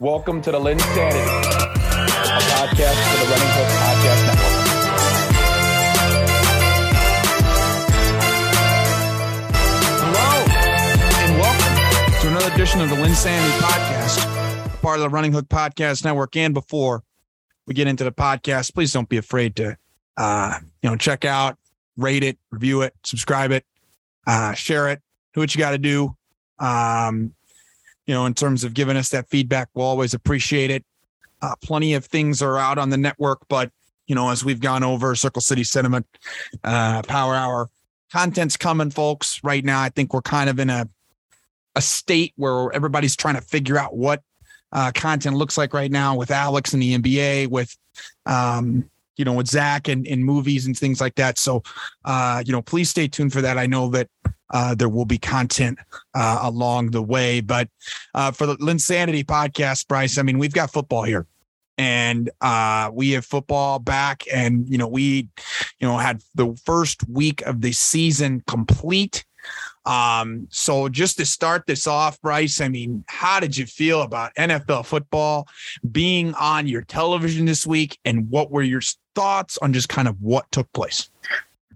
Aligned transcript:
Welcome 0.00 0.42
to 0.42 0.50
the 0.50 0.58
LynnSanity, 0.58 1.24
a 1.24 2.40
podcast 2.50 2.98
for 2.98 3.16
the 3.20 3.30
Running 3.30 3.50
Hook 3.54 3.68
Podcast 3.78 4.26
Network. 4.26 5.64
Hello, 10.02 10.44
and 11.22 11.38
welcome 11.38 12.20
to 12.22 12.28
another 12.28 12.52
edition 12.52 12.80
of 12.80 12.90
the 12.90 12.96
LynnSanity 12.96 13.56
Podcast, 13.60 14.82
part 14.82 14.96
of 14.96 15.02
the 15.02 15.10
Running 15.10 15.32
Hook 15.32 15.48
Podcast 15.48 16.04
Network. 16.04 16.34
And 16.34 16.52
before 16.54 17.04
we 17.68 17.74
get 17.74 17.86
into 17.86 18.02
the 18.02 18.10
podcast, 18.10 18.74
please 18.74 18.92
don't 18.92 19.08
be 19.08 19.18
afraid 19.18 19.54
to, 19.56 19.78
uh, 20.16 20.58
you 20.82 20.90
know, 20.90 20.96
check 20.96 21.24
out, 21.24 21.56
rate 21.96 22.24
it, 22.24 22.36
review 22.50 22.82
it, 22.82 22.94
subscribe 23.04 23.52
it, 23.52 23.64
uh, 24.26 24.54
share 24.54 24.88
it, 24.88 25.00
do 25.34 25.40
what 25.40 25.54
you 25.54 25.60
got 25.60 25.70
to 25.70 25.78
do. 25.78 26.16
Um, 26.58 27.34
you 28.06 28.14
know, 28.14 28.26
in 28.26 28.34
terms 28.34 28.64
of 28.64 28.74
giving 28.74 28.96
us 28.96 29.10
that 29.10 29.28
feedback, 29.28 29.68
we'll 29.74 29.86
always 29.86 30.14
appreciate 30.14 30.70
it. 30.70 30.84
Uh, 31.42 31.54
plenty 31.62 31.94
of 31.94 32.04
things 32.04 32.42
are 32.42 32.58
out 32.58 32.78
on 32.78 32.90
the 32.90 32.96
network, 32.96 33.40
but 33.48 33.70
you 34.06 34.14
know, 34.14 34.30
as 34.30 34.44
we've 34.44 34.60
gone 34.60 34.84
over 34.84 35.14
Circle 35.14 35.42
City 35.42 35.64
Cinema, 35.64 36.04
uh, 36.62 37.02
Power 37.02 37.34
Hour, 37.34 37.70
content's 38.12 38.56
coming, 38.56 38.90
folks. 38.90 39.40
Right 39.42 39.64
now, 39.64 39.80
I 39.80 39.88
think 39.88 40.12
we're 40.12 40.22
kind 40.22 40.50
of 40.50 40.58
in 40.58 40.70
a 40.70 40.88
a 41.74 41.80
state 41.80 42.32
where 42.36 42.72
everybody's 42.72 43.16
trying 43.16 43.34
to 43.34 43.40
figure 43.40 43.78
out 43.78 43.96
what 43.96 44.22
uh, 44.72 44.92
content 44.94 45.36
looks 45.36 45.58
like 45.58 45.72
right 45.74 45.90
now 45.90 46.16
with 46.16 46.30
Alex 46.30 46.72
and 46.72 46.82
the 46.82 46.96
NBA, 46.96 47.48
with 47.48 47.76
um, 48.26 48.88
you 49.16 49.24
know, 49.24 49.32
with 49.32 49.48
Zach 49.48 49.88
and 49.88 50.06
in 50.06 50.24
movies 50.24 50.66
and 50.66 50.76
things 50.76 51.00
like 51.00 51.14
that. 51.16 51.38
So, 51.38 51.62
uh, 52.04 52.42
you 52.44 52.52
know, 52.52 52.62
please 52.62 52.90
stay 52.90 53.08
tuned 53.08 53.32
for 53.32 53.40
that. 53.40 53.58
I 53.58 53.66
know 53.66 53.88
that 53.90 54.08
uh, 54.52 54.74
there 54.74 54.88
will 54.88 55.04
be 55.04 55.18
content 55.18 55.78
uh, 56.14 56.40
along 56.42 56.90
the 56.90 57.02
way, 57.02 57.40
but 57.40 57.68
uh, 58.14 58.30
for 58.30 58.46
the 58.46 58.56
LynnSanity 58.56 59.24
podcast, 59.24 59.88
Bryce, 59.88 60.18
I 60.18 60.22
mean, 60.22 60.38
we've 60.38 60.52
got 60.52 60.72
football 60.72 61.02
here. 61.02 61.26
And 61.76 62.30
uh, 62.40 62.92
we 62.92 63.10
have 63.10 63.24
football 63.24 63.80
back, 63.80 64.22
and 64.32 64.64
you 64.68 64.78
know 64.78 64.86
we, 64.86 65.28
you 65.80 65.88
know, 65.88 65.98
had 65.98 66.22
the 66.36 66.56
first 66.64 67.02
week 67.08 67.42
of 67.42 67.62
the 67.62 67.72
season 67.72 68.44
complete. 68.46 69.24
Um, 69.86 70.46
so 70.50 70.88
just 70.88 71.18
to 71.18 71.26
start 71.26 71.66
this 71.66 71.86
off, 71.86 72.20
Bryce, 72.20 72.60
I 72.60 72.68
mean, 72.68 73.04
how 73.08 73.40
did 73.40 73.56
you 73.56 73.66
feel 73.66 74.02
about 74.02 74.34
NFL 74.34 74.86
football 74.86 75.46
being 75.92 76.34
on 76.34 76.66
your 76.66 76.82
television 76.82 77.44
this 77.46 77.66
week, 77.66 77.98
and 78.04 78.30
what 78.30 78.50
were 78.50 78.62
your 78.62 78.82
thoughts 79.14 79.58
on 79.58 79.72
just 79.72 79.88
kind 79.88 80.08
of 80.08 80.20
what 80.20 80.50
took 80.50 80.72
place? 80.72 81.10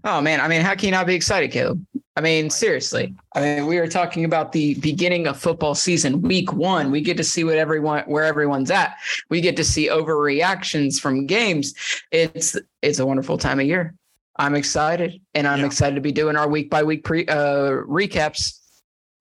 Oh 0.03 0.21
man, 0.21 0.39
I 0.39 0.47
mean, 0.47 0.61
how 0.61 0.75
can 0.75 0.85
you 0.85 0.91
not 0.91 1.07
be 1.07 1.15
excited, 1.15 1.51
Caleb? 1.51 1.85
I 2.15 2.21
mean, 2.21 2.49
seriously. 2.49 3.13
I 3.33 3.41
mean, 3.41 3.65
we 3.65 3.79
were 3.79 3.87
talking 3.87 4.25
about 4.25 4.51
the 4.51 4.75
beginning 4.75 5.27
of 5.27 5.39
football 5.39 5.75
season, 5.75 6.21
week 6.21 6.51
one. 6.51 6.91
We 6.91 7.01
get 7.01 7.17
to 7.17 7.23
see 7.23 7.43
what 7.43 7.57
everyone 7.57 8.03
where 8.07 8.23
everyone's 8.23 8.71
at. 8.71 8.95
We 9.29 9.41
get 9.41 9.55
to 9.57 9.63
see 9.63 9.87
overreactions 9.87 10.99
from 10.99 11.25
games. 11.27 11.73
It's 12.11 12.57
it's 12.81 12.99
a 12.99 13.05
wonderful 13.05 13.37
time 13.37 13.59
of 13.59 13.65
year. 13.65 13.93
I'm 14.39 14.55
excited, 14.55 15.21
and 15.35 15.47
I'm 15.47 15.59
yeah. 15.59 15.65
excited 15.67 15.95
to 15.95 16.01
be 16.01 16.11
doing 16.11 16.35
our 16.35 16.49
week 16.49 16.71
by 16.71 16.81
week 16.81 17.03
pre 17.03 17.27
uh, 17.27 17.83
recaps. 17.87 18.57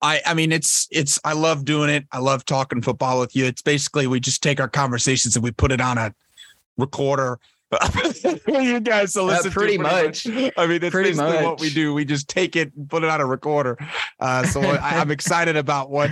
I 0.00 0.22
I 0.24 0.32
mean, 0.32 0.52
it's 0.52 0.88
it's 0.90 1.18
I 1.24 1.34
love 1.34 1.66
doing 1.66 1.90
it. 1.90 2.06
I 2.12 2.18
love 2.18 2.46
talking 2.46 2.80
football 2.80 3.20
with 3.20 3.36
you. 3.36 3.44
It's 3.44 3.60
basically 3.60 4.06
we 4.06 4.20
just 4.20 4.42
take 4.42 4.60
our 4.60 4.68
conversations 4.68 5.36
and 5.36 5.42
we 5.42 5.50
put 5.50 5.72
it 5.72 5.80
on 5.80 5.98
a 5.98 6.14
recorder 6.78 7.38
you 8.48 8.80
guys 8.80 9.12
so 9.12 9.26
listen 9.26 9.50
uh, 9.50 9.52
pretty, 9.52 9.76
pretty 9.76 10.06
much. 10.06 10.26
much. 10.26 10.52
I 10.56 10.66
mean, 10.66 10.80
that's 10.80 10.90
pretty 10.90 11.10
basically 11.10 11.34
much. 11.34 11.44
what 11.44 11.60
we 11.60 11.68
do. 11.68 11.92
We 11.92 12.06
just 12.06 12.28
take 12.28 12.56
it 12.56 12.72
and 12.74 12.88
put 12.88 13.04
it 13.04 13.10
on 13.10 13.20
a 13.20 13.26
recorder. 13.26 13.76
Uh, 14.18 14.44
so 14.44 14.60
I, 14.62 14.94
am 14.94 15.10
excited 15.10 15.56
about 15.56 15.90
what 15.90 16.10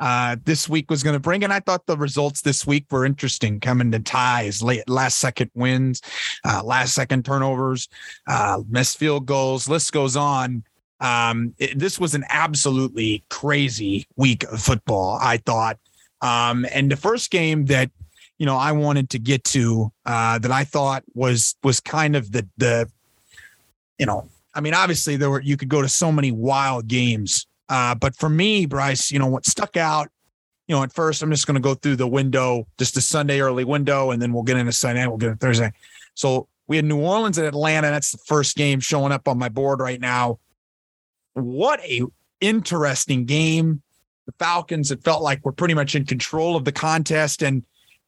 uh, 0.00 0.36
this 0.44 0.68
week 0.68 0.90
was 0.90 1.02
going 1.02 1.14
to 1.14 1.20
bring. 1.20 1.44
And 1.44 1.52
I 1.52 1.60
thought 1.60 1.86
the 1.86 1.96
results 1.96 2.42
this 2.42 2.66
week 2.66 2.86
were 2.90 3.04
interesting, 3.04 3.60
coming 3.60 3.90
to 3.92 4.00
ties, 4.00 4.62
late, 4.62 4.88
last 4.88 5.18
second 5.18 5.50
wins, 5.54 6.00
uh, 6.44 6.62
last 6.64 6.94
second 6.94 7.24
turnovers, 7.24 7.88
uh, 8.26 8.62
missed 8.68 8.98
field 8.98 9.26
goals. 9.26 9.68
List 9.68 9.92
goes 9.92 10.16
on. 10.16 10.64
Um, 11.00 11.54
it, 11.58 11.78
this 11.78 11.98
was 11.98 12.14
an 12.14 12.24
absolutely 12.28 13.24
crazy 13.30 14.06
week 14.16 14.44
of 14.44 14.60
football. 14.60 15.18
I 15.20 15.38
thought. 15.38 15.78
Um, 16.20 16.66
and 16.72 16.90
the 16.90 16.96
first 16.96 17.30
game 17.30 17.66
that 17.66 17.90
you 18.38 18.46
know 18.46 18.56
I 18.56 18.72
wanted 18.72 19.10
to 19.10 19.18
get 19.18 19.44
to 19.44 19.92
uh, 20.06 20.38
that 20.38 20.50
I 20.50 20.64
thought 20.64 21.04
was 21.14 21.56
was 21.62 21.80
kind 21.80 22.16
of 22.16 22.32
the 22.32 22.48
the 22.56 22.90
you 23.98 24.06
know 24.06 24.28
I 24.54 24.60
mean 24.60 24.74
obviously 24.74 25.16
there 25.16 25.30
were 25.30 25.40
you 25.40 25.56
could 25.56 25.68
go 25.68 25.82
to 25.82 25.88
so 25.88 26.10
many 26.10 26.32
wild 26.32 26.88
games 26.88 27.46
uh, 27.68 27.94
but 27.94 28.16
for 28.16 28.28
me 28.28 28.66
Bryce 28.66 29.10
you 29.10 29.18
know 29.18 29.26
what 29.26 29.46
stuck 29.46 29.76
out 29.76 30.08
you 30.66 30.74
know 30.74 30.82
at 30.82 30.92
first 30.92 31.22
I'm 31.22 31.30
just 31.30 31.46
going 31.46 31.54
to 31.54 31.60
go 31.60 31.74
through 31.74 31.96
the 31.96 32.08
window 32.08 32.66
just 32.78 32.94
the 32.94 33.00
Sunday 33.00 33.40
early 33.40 33.64
window 33.64 34.10
and 34.10 34.20
then 34.20 34.32
we'll 34.32 34.42
get 34.42 34.56
into 34.56 34.72
Sunday 34.72 35.06
we'll 35.06 35.16
get 35.16 35.30
into 35.30 35.38
Thursday. 35.38 35.72
So 36.14 36.48
we 36.66 36.76
had 36.76 36.84
New 36.84 37.00
Orleans 37.00 37.38
and 37.38 37.46
Atlanta 37.46 37.88
that's 37.88 38.12
the 38.12 38.18
first 38.18 38.56
game 38.56 38.80
showing 38.80 39.12
up 39.12 39.28
on 39.28 39.38
my 39.38 39.48
board 39.48 39.80
right 39.80 40.00
now. 40.00 40.38
What 41.34 41.80
a 41.80 42.02
interesting 42.40 43.24
game. 43.24 43.82
The 44.26 44.32
Falcons 44.38 44.90
it 44.90 45.02
felt 45.04 45.22
like 45.22 45.40
we're 45.44 45.52
pretty 45.52 45.74
much 45.74 45.94
in 45.94 46.06
control 46.06 46.56
of 46.56 46.64
the 46.64 46.72
contest 46.72 47.42
and 47.42 47.62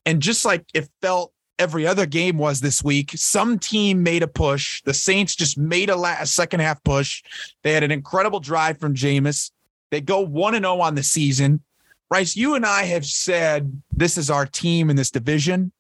and 0.07 0.23
just 0.23 0.45
like 0.45 0.65
it 0.73 0.89
felt 1.03 1.33
every 1.59 1.87
other 1.87 2.07
game 2.07 2.39
was 2.39 2.61
this 2.61 2.83
week, 2.83 3.13
some 3.15 3.59
team 3.59 4.03
made 4.03 4.23
a 4.23 4.29
push. 4.29 4.83
The 4.83 4.95
Saints 4.95 5.35
just 5.35 5.59
made 5.59 5.91
a, 5.91 5.97
last, 5.97 6.35
second 6.35 6.61
half 6.61 6.83
push. 6.85 7.23
They 7.63 7.73
had 7.73 7.83
an 7.83 7.91
incredible 7.91 8.41
drive 8.41 8.79
from 8.79 8.95
Jameis. 8.95 9.51
They 9.91 10.01
go 10.01 10.21
1 10.21 10.55
and 10.55 10.65
0 10.65 10.81
on 10.81 10.95
the 10.95 11.03
season. 11.03 11.63
Rice, 12.11 12.37
you 12.37 12.55
and 12.55 12.65
I 12.65 12.85
have 12.85 13.05
said 13.05 13.83
this 13.93 14.17
is 14.17 14.31
our 14.31 14.47
team 14.47 14.91
in 14.91 14.97
this 14.97 15.11
division. 15.11 15.73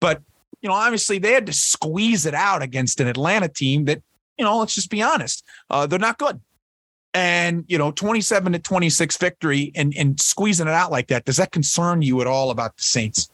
But, 0.00 0.22
you 0.60 0.68
know, 0.68 0.74
obviously 0.74 1.18
they 1.18 1.32
had 1.32 1.46
to 1.46 1.52
squeeze 1.52 2.26
it 2.26 2.34
out 2.34 2.62
against 2.62 3.00
an 3.00 3.08
Atlanta 3.08 3.48
team 3.48 3.84
that, 3.86 4.02
you 4.38 4.44
know, 4.44 4.58
let's 4.58 4.74
just 4.74 4.90
be 4.90 5.02
honest, 5.02 5.44
uh, 5.70 5.86
they're 5.86 5.98
not 5.98 6.18
good. 6.18 6.40
And, 7.14 7.64
you 7.68 7.76
know, 7.76 7.90
27 7.90 8.54
to 8.54 8.58
26 8.58 9.16
victory 9.18 9.70
and, 9.74 9.94
and 9.96 10.18
squeezing 10.18 10.66
it 10.66 10.72
out 10.72 10.90
like 10.90 11.08
that, 11.08 11.26
does 11.26 11.36
that 11.36 11.52
concern 11.52 12.00
you 12.00 12.22
at 12.22 12.26
all 12.26 12.50
about 12.50 12.76
the 12.78 12.82
Saints? 12.82 13.28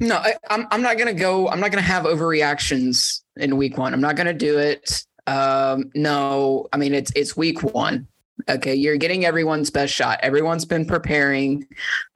No, 0.00 0.16
I, 0.16 0.30
am 0.50 0.62
I'm, 0.62 0.68
I'm 0.70 0.82
not 0.82 0.98
gonna 0.98 1.14
go. 1.14 1.48
I'm 1.48 1.60
not 1.60 1.70
gonna 1.70 1.82
have 1.82 2.04
overreactions 2.04 3.22
in 3.36 3.56
week 3.56 3.78
one. 3.78 3.92
I'm 3.92 4.00
not 4.00 4.16
gonna 4.16 4.34
do 4.34 4.58
it. 4.58 5.04
Um, 5.26 5.90
no, 5.94 6.66
I 6.72 6.76
mean 6.76 6.94
it's 6.94 7.12
it's 7.16 7.36
week 7.36 7.62
one. 7.62 8.06
Okay, 8.48 8.74
you're 8.74 8.96
getting 8.96 9.24
everyone's 9.24 9.70
best 9.70 9.92
shot. 9.92 10.20
Everyone's 10.22 10.64
been 10.64 10.86
preparing 10.86 11.66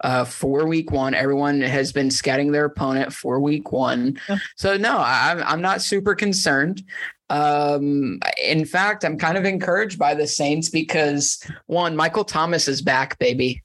uh, 0.03 0.25
for 0.25 0.67
week 0.67 0.93
one. 0.93 1.15
Everyone 1.15 1.61
has 1.61 1.93
been 1.93 2.11
scouting 2.11 2.53
their 2.53 2.65
opponent 2.67 3.13
for 3.13 3.41
week 3.41 3.73
one. 3.73 4.19
Yeah. 4.29 4.37
So 4.57 4.77
no, 4.77 4.99
I'm 4.99 5.43
I'm 5.43 5.61
not 5.61 5.83
super 5.83 6.15
concerned. 6.15 6.83
Um, 7.31 8.21
in 8.43 8.65
fact, 8.65 9.05
I'm 9.05 9.19
kind 9.19 9.37
of 9.37 9.45
encouraged 9.45 9.99
by 9.99 10.15
the 10.15 10.27
Saints 10.27 10.69
because 10.69 11.43
one, 11.67 11.97
Michael 11.97 12.25
Thomas 12.25 12.69
is 12.69 12.83
back, 12.83 13.19
baby 13.19 13.63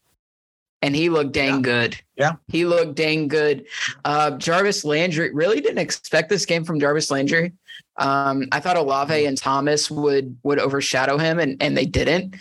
and 0.82 0.96
he 0.96 1.10
looked 1.10 1.32
dang 1.32 1.56
yeah. 1.56 1.62
good. 1.62 2.02
Yeah. 2.16 2.34
He 2.48 2.66
looked 2.66 2.96
dang 2.96 3.28
good. 3.28 3.66
Uh, 4.06 4.32
Jarvis 4.32 4.86
Landry 4.86 5.34
really 5.34 5.62
didn't 5.62 5.80
expect 5.80 6.30
this 6.30 6.46
game 6.46 6.64
from 6.64 6.80
Jarvis 6.80 7.12
Landry. 7.12 7.54
Um, 7.98 8.48
I 8.52 8.60
thought 8.60 8.78
Olave 8.78 9.26
and 9.26 9.38
Thomas 9.38 9.90
would 9.90 10.38
would 10.44 10.60
overshadow 10.60 11.18
him, 11.18 11.40
and 11.40 11.62
and 11.62 11.76
they 11.76 11.86
didn't. 11.86 12.36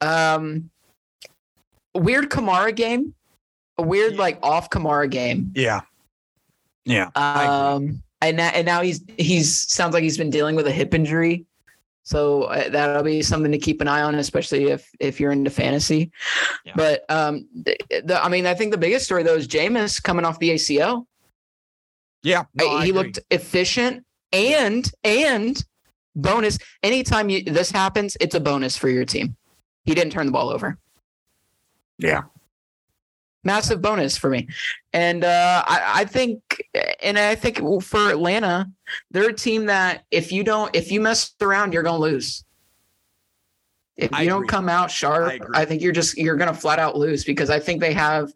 Um, 0.00 0.70
weird 1.94 2.30
Kamara 2.30 2.74
game, 2.74 3.14
a 3.76 3.82
weird 3.82 4.14
yeah. 4.14 4.20
like 4.20 4.38
off 4.42 4.70
Kamara 4.70 5.10
game. 5.10 5.52
Yeah. 5.54 5.82
Yeah. 6.84 7.10
Um, 7.14 8.02
and 8.20 8.36
now, 8.36 8.50
and 8.52 8.66
now 8.66 8.82
he's 8.82 9.04
he's 9.18 9.70
sounds 9.70 9.94
like 9.94 10.02
he's 10.02 10.18
been 10.18 10.30
dealing 10.30 10.56
with 10.56 10.66
a 10.66 10.72
hip 10.72 10.94
injury. 10.94 11.44
So 12.08 12.44
uh, 12.44 12.70
that'll 12.70 13.02
be 13.02 13.20
something 13.20 13.52
to 13.52 13.58
keep 13.58 13.82
an 13.82 13.86
eye 13.86 14.00
on, 14.00 14.14
especially 14.14 14.70
if 14.70 14.90
if 14.98 15.20
you're 15.20 15.30
into 15.30 15.50
fantasy. 15.50 16.10
Yeah. 16.64 16.72
But 16.74 17.04
um, 17.10 17.46
the, 17.54 17.76
the, 18.02 18.24
I 18.24 18.30
mean, 18.30 18.46
I 18.46 18.54
think 18.54 18.70
the 18.70 18.78
biggest 18.78 19.04
story 19.04 19.24
though 19.24 19.34
is 19.34 19.46
Jameis 19.46 20.02
coming 20.02 20.24
off 20.24 20.38
the 20.38 20.48
ACL. 20.48 21.04
Yeah, 22.22 22.44
no, 22.54 22.80
he 22.80 22.92
looked 22.92 23.18
efficient 23.30 24.06
and 24.32 24.90
and 25.04 25.62
bonus. 26.16 26.58
Anytime 26.82 27.28
you, 27.28 27.42
this 27.42 27.70
happens, 27.70 28.16
it's 28.22 28.34
a 28.34 28.40
bonus 28.40 28.74
for 28.74 28.88
your 28.88 29.04
team. 29.04 29.36
He 29.84 29.94
didn't 29.94 30.12
turn 30.12 30.24
the 30.24 30.32
ball 30.32 30.48
over. 30.48 30.78
Yeah, 31.98 32.22
massive 33.44 33.80
bonus 33.80 34.16
for 34.16 34.30
me. 34.30 34.48
And 34.92 35.24
uh, 35.24 35.64
I, 35.66 35.82
I 36.00 36.04
think, 36.04 36.62
and 37.02 37.18
I 37.18 37.34
think 37.34 37.58
for 37.82 38.10
Atlanta, 38.10 38.70
they're 39.10 39.30
a 39.30 39.34
team 39.34 39.66
that 39.66 40.04
if 40.10 40.32
you 40.32 40.44
don't, 40.44 40.74
if 40.74 40.90
you 40.90 41.00
mess 41.00 41.34
around, 41.40 41.72
you're 41.72 41.82
going 41.82 42.00
to 42.00 42.02
lose. 42.02 42.44
If 43.96 44.16
you 44.20 44.26
don't 44.26 44.46
come 44.46 44.68
out 44.68 44.92
sharp, 44.92 45.42
I, 45.54 45.62
I, 45.62 45.64
think 45.64 45.82
you're 45.82 45.92
just 45.92 46.16
you're 46.16 46.36
going 46.36 46.52
to 46.52 46.58
flat 46.58 46.78
out 46.78 46.96
lose 46.96 47.24
because 47.24 47.50
I 47.50 47.58
think 47.58 47.80
they 47.80 47.92
have 47.94 48.32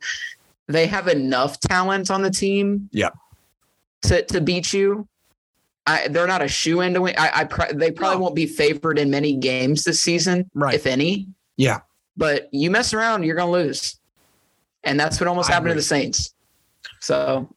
they 0.67 0.89
have 0.89 1.07
enough 1.07 1.61
talent 1.61 2.11
on 2.11 2.23
the 2.23 2.31
team. 2.31 2.89
Yeah. 2.91 3.11
To 4.03 4.23
to 4.23 4.41
beat 4.41 4.73
you. 4.73 5.07
I, 5.87 6.09
they're 6.09 6.27
not 6.27 6.43
a 6.43 6.49
shoe 6.49 6.81
in 6.81 6.95
to 6.95 7.03
win. 7.03 7.15
I, 7.17 7.49
I 7.49 7.73
they 7.73 7.93
probably 7.93 8.17
no. 8.17 8.23
won't 8.23 8.35
be 8.35 8.47
favored 8.47 8.99
in 8.99 9.09
many 9.09 9.37
games 9.37 9.85
this 9.85 10.01
season, 10.01 10.51
right? 10.55 10.75
If 10.75 10.87
any. 10.87 11.29
Yeah. 11.57 11.81
But 12.17 12.49
you 12.53 12.71
mess 12.71 12.93
around, 12.93 13.23
you're 13.23 13.37
going 13.37 13.49
to 13.49 13.67
lose. 13.67 14.01
And 14.85 14.99
that's 14.99 15.21
what 15.21 15.29
almost 15.29 15.51
I 15.51 15.55
happened 15.55 15.71
to 15.71 15.75
the 15.75 15.83
Saints. 15.83 16.35
So 17.01 17.49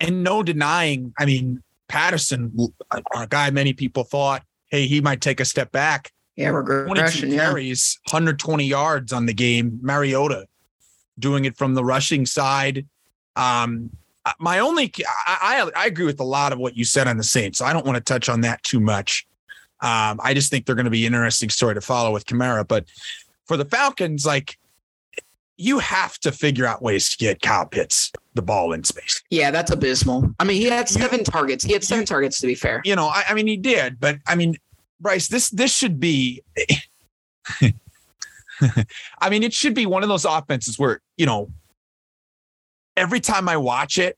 and 0.00 0.22
no 0.22 0.42
denying. 0.42 1.14
I 1.18 1.24
mean, 1.24 1.62
Patterson, 1.88 2.52
a 2.90 3.26
guy 3.26 3.50
many 3.50 3.72
people 3.72 4.04
thought, 4.04 4.42
hey, 4.68 4.86
he 4.86 5.00
might 5.00 5.20
take 5.20 5.40
a 5.40 5.44
step 5.44 5.72
back. 5.72 6.12
yeah, 6.36 6.50
22 6.50 6.72
regression. 6.72 7.30
Yeah, 7.30 7.50
carries, 7.50 8.00
120 8.10 8.64
yards 8.64 9.12
on 9.12 9.26
the 9.26 9.34
game. 9.34 9.78
Mariota 9.82 10.46
doing 11.18 11.44
it 11.44 11.56
from 11.56 11.74
the 11.74 11.84
rushing 11.84 12.26
side. 12.26 12.86
Um, 13.36 13.90
uh, 14.24 14.32
my 14.38 14.60
only, 14.60 14.92
I, 15.26 15.70
I 15.76 15.82
I 15.82 15.86
agree 15.86 16.06
with 16.06 16.20
a 16.20 16.24
lot 16.24 16.52
of 16.52 16.58
what 16.58 16.76
you 16.76 16.84
said 16.84 17.08
on 17.08 17.16
the 17.16 17.24
Saints. 17.24 17.58
So 17.58 17.64
I 17.64 17.72
don't 17.72 17.84
want 17.84 17.96
to 17.96 18.02
touch 18.02 18.28
on 18.28 18.40
that 18.42 18.62
too 18.62 18.80
much. 18.80 19.26
Um, 19.80 20.20
I 20.22 20.32
just 20.32 20.50
think 20.50 20.64
they're 20.64 20.76
going 20.76 20.84
to 20.84 20.90
be 20.90 21.06
an 21.06 21.12
interesting 21.12 21.50
story 21.50 21.74
to 21.74 21.80
follow 21.80 22.12
with 22.12 22.24
Kamara. 22.24 22.66
But 22.66 22.86
for 23.46 23.56
the 23.56 23.64
Falcons, 23.64 24.24
like 24.24 24.56
you 25.62 25.78
have 25.78 26.18
to 26.18 26.32
figure 26.32 26.66
out 26.66 26.82
ways 26.82 27.08
to 27.10 27.16
get 27.18 27.40
Kyle 27.40 27.66
Pitts 27.66 28.10
the 28.34 28.42
ball 28.42 28.72
in 28.72 28.82
space. 28.82 29.22
yeah, 29.30 29.50
that's 29.50 29.70
abysmal. 29.70 30.34
I 30.40 30.44
mean, 30.44 30.56
he 30.60 30.64
had 30.66 30.90
You- 30.90 31.00
seven 31.00 31.22
targets. 31.22 31.62
He 31.64 31.72
had 31.72 31.84
seven 31.84 32.04
targets 32.04 32.40
to 32.40 32.46
be 32.46 32.54
fair. 32.54 32.80
You 32.84 32.96
know, 32.96 33.06
I, 33.06 33.24
I 33.28 33.34
mean, 33.34 33.46
he 33.46 33.56
did, 33.56 34.00
but 34.00 34.16
I 34.26 34.34
mean, 34.34 34.56
Bryce, 35.00 35.28
this 35.28 35.50
this 35.50 35.74
should 35.74 36.00
be. 36.00 36.42
I 39.20 39.30
mean, 39.30 39.42
it 39.42 39.52
should 39.52 39.74
be 39.74 39.86
one 39.86 40.02
of 40.02 40.08
those 40.08 40.24
offenses 40.24 40.78
where 40.78 41.00
you 41.16 41.26
know, 41.26 41.50
every 42.96 43.20
time 43.20 43.48
I 43.48 43.56
watch 43.56 43.98
it, 43.98 44.16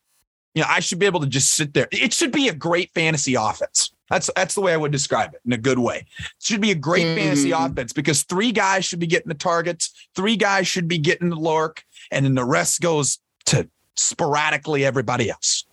you 0.55 0.63
know, 0.63 0.69
I 0.69 0.81
should 0.81 0.99
be 0.99 1.07
able 1.07 1.21
to 1.21 1.27
just 1.27 1.55
sit 1.55 1.73
there. 1.75 1.89
It 1.91 2.13
should 2.13 2.33
be 2.33 2.49
a 2.49 2.55
great 2.55 2.91
fantasy 2.95 3.35
offense. 3.35 3.93
That's 4.15 4.31
that's 4.37 4.55
the 4.55 4.61
way 4.61 4.73
I 4.73 4.77
would 4.77 4.93
describe 4.93 5.35
it 5.35 5.41
in 5.45 5.53
a 5.53 5.57
good 5.59 5.81
way. 5.81 6.07
It 6.19 6.27
should 6.41 6.61
be 6.61 6.71
a 6.71 6.77
great 6.77 7.03
fantasy 7.19 7.51
Mhm. 7.51 7.67
offense 7.73 7.93
because 7.93 8.23
three 8.23 8.53
guys 8.53 8.85
should 8.85 9.01
be 9.01 9.09
getting 9.09 9.27
the 9.27 9.35
targets, 9.35 9.91
three 10.15 10.37
guys 10.37 10.69
should 10.69 10.87
be 10.87 10.99
getting 10.99 11.31
the 11.31 11.37
lurk, 11.37 11.83
and 12.13 12.25
then 12.25 12.37
the 12.37 12.45
rest 12.45 12.81
goes 12.81 13.19
to 13.47 13.69
sporadically 13.97 14.85
everybody 14.85 15.31
else. 15.31 15.65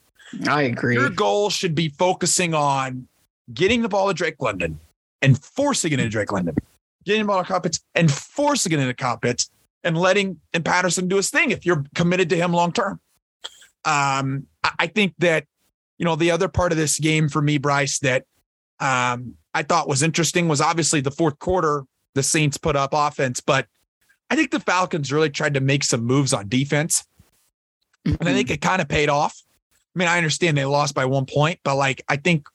I 0.47 0.63
agree. 0.63 0.95
Your 0.95 1.11
goal 1.11 1.51
should 1.51 1.75
be 1.75 1.89
focusing 1.89 2.55
on 2.55 3.07
getting 3.53 3.83
the 3.83 3.89
ball 3.89 4.07
to 4.07 4.13
Drake 4.15 4.38
London 4.39 4.79
and 5.21 5.39
forcing 5.43 5.91
it 5.91 5.99
into 5.99 6.09
Drake 6.09 6.31
London, 6.31 6.55
getting 7.05 7.21
the 7.21 7.27
ball 7.27 7.43
to 7.45 7.59
Pitts 7.61 7.79
and 7.93 8.11
forcing 8.11 8.71
it 8.71 8.79
into 8.79 9.17
Pitts 9.19 9.51
and 9.83 9.95
letting 9.95 10.41
and 10.51 10.65
Patterson 10.65 11.07
do 11.07 11.17
his 11.17 11.29
thing 11.29 11.51
if 11.51 11.63
you're 11.63 11.85
committed 11.93 12.27
to 12.29 12.35
him 12.38 12.53
long 12.53 12.71
term. 12.71 12.99
Um, 13.85 14.47
I, 14.63 14.71
I 14.79 14.88
think 14.88 15.13
that 15.19 15.45
you 15.99 16.05
know 16.05 16.15
the 16.15 16.31
other 16.31 16.47
part 16.47 16.71
of 16.71 16.79
this 16.79 16.97
game 16.97 17.29
for 17.29 17.43
me, 17.43 17.59
Bryce, 17.59 17.99
that 17.99 18.25
um, 18.81 19.36
I 19.54 19.63
thought 19.63 19.88
was 19.88 20.04
interesting 20.04 20.48
was 20.48 20.62
obviously 20.62 21.01
the 21.01 21.12
fourth 21.12 21.39
quarter. 21.39 21.83
The 22.13 22.24
Saints 22.24 22.57
put 22.57 22.75
up 22.75 22.89
offense, 22.94 23.39
but 23.39 23.68
I 24.30 24.36
think 24.36 24.51
the 24.51 24.60
Falcons 24.60 25.12
really 25.12 25.30
tried 25.30 25.54
to 25.54 25.62
make 25.62 25.83
some 25.83 26.04
moves 26.04 26.33
on 26.33 26.50
defense 26.50 27.06
and 28.06 28.30
I 28.30 28.33
think 28.33 28.50
it 28.50 28.62
kind 28.62 28.81
of 28.81 28.88
paid 28.88 29.10
off. 29.10 29.42
I 29.95 30.00
mean, 30.00 30.07
I 30.07 30.18
understand 30.18 30.57
they 30.57 30.66
lost 30.66 30.95
by 30.95 31.06
one 31.06 31.25
point, 31.25 31.60
but 31.63 31.75
like 31.75 32.04
I 32.07 32.18
think 32.18 32.48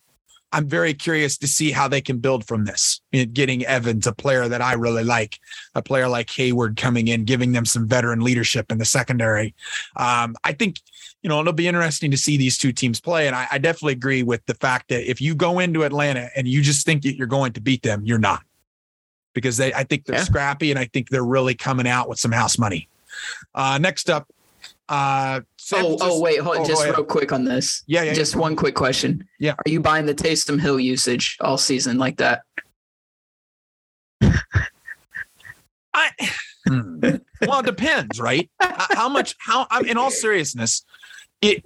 I'm 0.52 0.68
very 0.68 0.94
curious 0.94 1.36
to 1.38 1.46
see 1.46 1.70
how 1.70 1.88
they 1.88 2.00
can 2.00 2.18
build 2.18 2.46
from 2.46 2.64
this. 2.64 3.00
Getting 3.12 3.64
Evans, 3.66 4.06
a 4.06 4.12
player 4.12 4.48
that 4.48 4.62
I 4.62 4.74
really 4.74 5.04
like, 5.04 5.38
a 5.74 5.82
player 5.82 6.08
like 6.08 6.30
Hayward 6.30 6.76
coming 6.76 7.08
in, 7.08 7.24
giving 7.24 7.52
them 7.52 7.66
some 7.66 7.86
veteran 7.86 8.20
leadership 8.20 8.72
in 8.72 8.78
the 8.78 8.84
secondary. 8.84 9.54
Um, 9.96 10.34
I 10.44 10.52
think 10.52 10.80
you 11.22 11.28
know 11.28 11.40
it'll 11.40 11.52
be 11.52 11.66
interesting 11.68 12.10
to 12.10 12.16
see 12.16 12.36
these 12.36 12.58
two 12.58 12.72
teams 12.72 13.00
play, 13.00 13.26
and 13.26 13.34
I, 13.36 13.46
I 13.52 13.58
definitely 13.58 13.94
agree 13.94 14.22
with 14.22 14.44
the 14.46 14.54
fact 14.54 14.88
that 14.88 15.08
if 15.10 15.20
you 15.20 15.34
go 15.34 15.58
into 15.58 15.84
Atlanta 15.84 16.28
and 16.36 16.46
you 16.46 16.62
just 16.62 16.86
think 16.86 17.02
that 17.02 17.16
you're 17.16 17.26
going 17.26 17.52
to 17.54 17.60
beat 17.60 17.82
them, 17.82 18.02
you're 18.04 18.18
not, 18.18 18.42
because 19.34 19.56
they 19.56 19.72
I 19.74 19.84
think 19.84 20.04
they're 20.04 20.16
Yeah. 20.16 20.24
scrappy, 20.24 20.70
and 20.70 20.78
I 20.78 20.86
think 20.86 21.08
they're 21.10 21.24
really 21.24 21.54
coming 21.54 21.88
out 21.88 22.08
with 22.08 22.18
some 22.18 22.32
house 22.32 22.58
money. 22.58 22.88
Uh, 23.54 23.78
next 23.78 24.10
up. 24.10 24.28
Uh, 24.88 25.40
Oh, 25.72 25.96
oh 26.00 26.20
wait, 26.20 26.38
hold, 26.38 26.58
oh, 26.58 26.64
just 26.64 26.84
real 26.84 27.02
quick 27.02 27.32
on 27.32 27.44
this. 27.44 27.82
Yeah, 27.88 28.02
yeah, 28.04 28.12
Just 28.12 28.34
yeah. 28.36 28.40
one 28.40 28.54
quick 28.54 28.76
question. 28.76 29.26
Yeah. 29.40 29.54
Are 29.54 29.68
you 29.68 29.80
buying 29.80 30.06
the 30.06 30.14
Taysom 30.14 30.60
Hill 30.60 30.78
usage 30.78 31.36
all 31.40 31.58
season 31.58 31.98
like 31.98 32.18
that? 32.18 32.42
I, 35.92 36.10
Hmm. 36.68 36.98
well, 37.46 37.60
it 37.60 37.66
depends, 37.66 38.20
right? 38.20 38.50
How 38.60 38.86
how 38.90 39.08
much? 39.08 39.34
How? 39.38 39.66
I'm 39.70 39.84
in 39.86 39.96
all 39.96 40.10
seriousness, 40.10 40.84
it. 41.42 41.64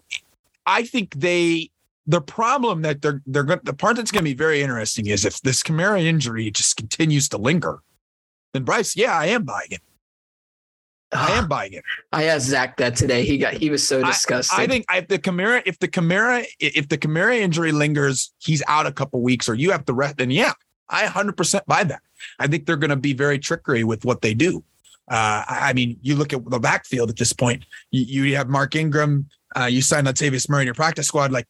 I 0.67 0.85
think 0.85 1.15
they. 1.15 1.71
The 2.07 2.21
problem 2.21 2.83
that 2.83 3.03
they're 3.03 3.23
they're 3.27 3.45
going 3.45 3.61
the 3.63 3.75
part 3.75 3.97
that's 3.97 4.11
going 4.11 4.25
to 4.25 4.31
be 4.31 4.35
very 4.35 4.63
interesting 4.63 5.07
is 5.07 5.25
if 5.25 5.41
this 5.43 5.63
Kamara 5.63 6.03
injury 6.03 6.51
just 6.51 6.77
continues 6.77 7.29
to 7.29 7.39
linger, 7.39 7.81
then 8.53 8.65
Bryce, 8.65 8.97
yeah, 8.97 9.17
I 9.17 9.27
am 9.27 9.45
buying 9.45 9.69
it. 9.71 9.81
I 11.13 11.33
am 11.33 11.49
buying 11.49 11.73
it. 11.73 11.85
I 12.13 12.25
asked 12.25 12.47
Zach 12.47 12.77
that 12.79 12.97
today. 12.97 13.25
He 13.25 13.39
got 13.39 13.55
he 13.55 13.71
was 13.71 13.87
so 13.87 14.03
disgusted. 14.03 14.59
I 14.59 14.67
think 14.67 14.87
if 14.93 15.09
the 15.09 15.19
Kamara, 15.19 15.63
if 15.67 15.79
the 15.79 15.89
Kamara, 15.89 16.45
if 16.59 16.89
the 16.89 16.99
Kamara 16.99 17.39
injury 17.39 17.73
lingers, 17.73 18.33
he's 18.39 18.63
out 18.67 18.87
a 18.87 18.93
couple 18.93 19.21
weeks, 19.21 19.49
or 19.49 19.55
you 19.55 19.71
have 19.71 19.85
to 19.87 19.93
rest. 19.93 20.17
Then 20.19 20.31
yeah, 20.31 20.53
I 20.89 21.05
100% 21.05 21.67
buy 21.67 21.85
that. 21.85 22.01
I 22.39 22.47
think 22.47 22.67
they're 22.67 22.77
going 22.77 22.91
to 22.91 22.97
be 22.97 23.13
very 23.13 23.39
trickery 23.39 23.85
with 23.85 24.05
what 24.05 24.23
they 24.23 24.35
do. 24.35 24.65
Uh, 25.11 25.45
I 25.49 25.71
I 25.71 25.73
mean, 25.73 25.99
you 26.03 26.17
look 26.17 26.33
at 26.33 26.49
the 26.49 26.59
backfield 26.59 27.11
at 27.11 27.17
this 27.17 27.33
point. 27.33 27.65
You, 27.91 28.23
you 28.23 28.37
have 28.37 28.49
Mark 28.49 28.75
Ingram. 28.75 29.29
Uh, 29.59 29.65
you 29.65 29.83
signed 29.83 30.07
Latavius 30.07 30.49
Murray 30.49 30.63
in 30.63 30.67
your 30.67 30.75
practice 30.75 31.07
squad. 31.09 31.33
Like, 31.33 31.47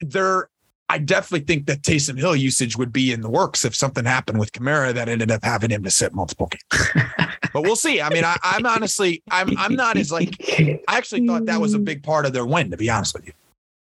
they're. 0.00 0.48
I 0.90 0.96
definitely 0.96 1.44
think 1.44 1.66
that 1.66 1.82
Taysom 1.82 2.18
Hill 2.18 2.34
usage 2.34 2.78
would 2.78 2.94
be 2.94 3.12
in 3.12 3.20
the 3.20 3.28
works 3.28 3.66
if 3.66 3.76
something 3.76 4.06
happened 4.06 4.38
with 4.38 4.52
Kamara 4.52 4.94
that 4.94 5.06
ended 5.06 5.30
up 5.30 5.44
having 5.44 5.68
him 5.68 5.82
to 5.84 5.90
sit 5.90 6.14
multiple 6.14 6.48
games. 6.48 6.88
but 7.52 7.60
we'll 7.60 7.76
see. 7.76 8.00
I 8.00 8.08
mean, 8.08 8.24
I, 8.24 8.38
I'm 8.42 8.64
honestly, 8.64 9.22
I'm, 9.30 9.50
I'm 9.58 9.74
not 9.74 9.98
as 9.98 10.10
like. 10.10 10.34
I 10.48 10.80
actually 10.88 11.26
thought 11.26 11.44
that 11.44 11.60
was 11.60 11.74
a 11.74 11.78
big 11.78 12.02
part 12.02 12.24
of 12.24 12.32
their 12.32 12.46
win, 12.46 12.70
to 12.70 12.78
be 12.78 12.88
honest 12.88 13.12
with 13.14 13.26
you. 13.26 13.34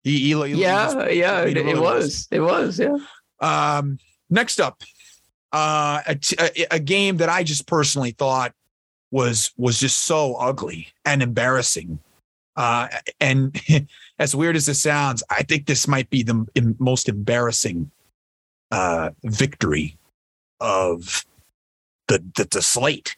He, 0.04 0.12
he, 0.19 0.27
he 0.27 0.36
was- 0.36 0.51
yeah, 0.51 1.07
yeah, 1.09 1.33
I 1.38 1.45
mean, 1.45 1.57
it, 1.57 1.57
it 1.57 1.62
it 1.62 1.65
really 1.69 1.80
was. 1.80 2.27
It 2.30 2.39
was, 2.39 2.80
yeah. 2.80 2.97
Um, 3.39 3.97
next 4.30 4.59
up, 4.59 4.83
uh, 5.51 6.01
a, 6.07 6.19
a, 6.39 6.68
a 6.75 6.80
game 6.80 7.18
that 7.18 7.30
I 7.30 7.42
just 7.42 7.65
personally 7.65 8.12
thought 8.12 8.54
was 9.09 9.51
was 9.57 9.80
just 9.80 10.04
so 10.06 10.36
ugly 10.36 10.89
and 11.04 11.24
embarrassing. 11.24 11.97
Uh, 12.56 12.88
and 13.19 13.59
as 14.19 14.36
weird 14.36 14.56
as 14.56 14.65
this 14.65 14.81
sounds, 14.81 15.24
I 15.30 15.44
think 15.44 15.65
this 15.65 15.88
might 15.88 16.09
be 16.09 16.24
the 16.24 16.45
m- 16.56 16.75
most 16.80 17.09
embarrassing 17.09 17.92
uh, 18.71 19.12
victory 19.24 19.98
of 20.59 21.25
the, 22.07 22.24
the 22.36 22.48
the 22.50 22.62
slate 22.62 23.15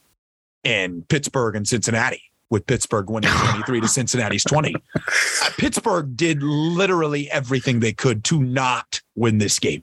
in 0.63 1.03
Pittsburgh 1.03 1.55
and 1.55 1.67
Cincinnati. 1.67 2.21
With 2.49 2.67
Pittsburgh 2.67 3.09
winning 3.09 3.31
23 3.31 3.81
to 3.81 3.87
Cincinnati's 3.87 4.43
20. 4.43 4.75
Uh, 4.75 4.99
Pittsburgh 5.57 6.15
did 6.15 6.43
literally 6.43 7.31
everything 7.31 7.79
they 7.79 7.93
could 7.93 8.23
to 8.25 8.43
not 8.43 9.01
win 9.15 9.39
this 9.39 9.57
game 9.57 9.81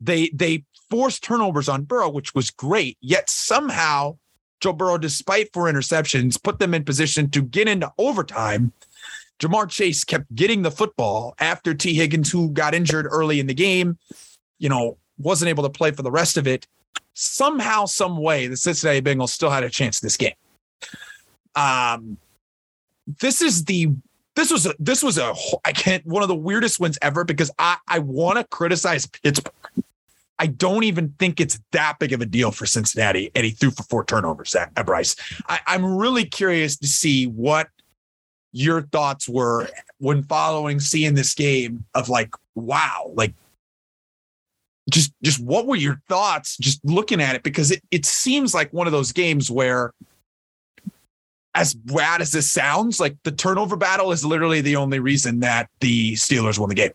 they 0.00 0.30
they 0.32 0.64
forced 0.90 1.22
turnovers 1.22 1.68
on 1.68 1.84
Burrow, 1.84 2.08
which 2.08 2.34
was 2.34 2.50
great. 2.50 2.96
Yet 3.00 3.28
somehow 3.30 4.18
Joe 4.60 4.72
Burrow, 4.72 4.98
despite 4.98 5.52
four 5.52 5.64
interceptions, 5.70 6.42
put 6.42 6.58
them 6.58 6.74
in 6.74 6.84
position 6.84 7.30
to 7.30 7.42
get 7.42 7.68
into 7.68 7.92
overtime. 7.98 8.72
Ja'Marr 9.38 9.68
Chase 9.68 10.02
kept 10.02 10.34
getting 10.34 10.62
the 10.62 10.70
football 10.70 11.34
after 11.38 11.74
Tee 11.74 11.94
Higgins, 11.94 12.30
who 12.30 12.50
got 12.50 12.74
injured 12.74 13.06
early 13.10 13.38
in 13.38 13.46
the 13.46 13.54
game, 13.54 13.98
you 14.58 14.68
know, 14.68 14.96
wasn't 15.18 15.48
able 15.50 15.62
to 15.64 15.70
play 15.70 15.90
for 15.90 16.02
the 16.02 16.10
rest 16.10 16.36
of 16.36 16.46
it. 16.46 16.66
Somehow, 17.12 17.84
some 17.84 18.16
way, 18.18 18.46
the 18.46 18.56
Cincinnati 18.56 19.02
Bengals 19.02 19.30
still 19.30 19.50
had 19.50 19.64
a 19.64 19.70
chance 19.70 20.00
this 20.00 20.16
game. 20.16 20.34
Um, 21.54 22.18
this 23.20 23.40
is 23.40 23.64
the 23.64 23.90
this 24.34 24.50
was 24.50 24.66
a 24.66 24.74
this 24.78 25.02
was 25.02 25.16
a 25.16 25.34
I 25.64 25.72
can't 25.72 26.04
one 26.06 26.22
of 26.22 26.28
the 26.28 26.34
weirdest 26.34 26.78
wins 26.78 26.98
ever 27.00 27.24
because 27.24 27.50
I 27.58 27.78
I 27.88 28.00
want 28.00 28.38
to 28.38 28.44
criticize 28.44 29.06
Pittsburgh. 29.06 29.52
I 30.38 30.48
don't 30.48 30.84
even 30.84 31.14
think 31.18 31.40
it's 31.40 31.58
that 31.72 31.98
big 31.98 32.12
of 32.12 32.20
a 32.20 32.26
deal 32.26 32.50
for 32.50 32.66
Cincinnati, 32.66 33.30
and 33.34 33.44
he 33.44 33.52
threw 33.52 33.70
for 33.70 33.84
four 33.84 34.04
turnovers 34.04 34.54
at, 34.54 34.74
Bryce. 34.84 35.16
I, 35.48 35.60
I'm 35.66 35.84
really 35.96 36.24
curious 36.24 36.76
to 36.78 36.86
see 36.86 37.26
what 37.26 37.68
your 38.52 38.82
thoughts 38.82 39.28
were 39.28 39.68
when 39.98 40.22
following 40.22 40.80
seeing 40.80 41.14
this 41.14 41.34
game 41.34 41.84
of 41.94 42.08
like, 42.08 42.30
wow, 42.54 43.12
like 43.14 43.34
just 44.90 45.12
just 45.22 45.40
what 45.40 45.66
were 45.66 45.76
your 45.76 46.00
thoughts 46.08 46.56
just 46.58 46.84
looking 46.84 47.20
at 47.20 47.34
it 47.34 47.42
because 47.42 47.72
it 47.72 47.82
it 47.90 48.06
seems 48.06 48.54
like 48.54 48.72
one 48.72 48.86
of 48.86 48.92
those 48.92 49.10
games 49.10 49.50
where 49.50 49.92
as 51.56 51.72
bad 51.72 52.20
as 52.20 52.30
this 52.30 52.50
sounds, 52.50 53.00
like 53.00 53.16
the 53.24 53.32
turnover 53.32 53.76
battle 53.76 54.12
is 54.12 54.24
literally 54.24 54.60
the 54.60 54.76
only 54.76 54.98
reason 54.98 55.40
that 55.40 55.70
the 55.80 56.12
Steelers 56.12 56.58
won 56.58 56.68
the 56.68 56.74
game. 56.74 56.92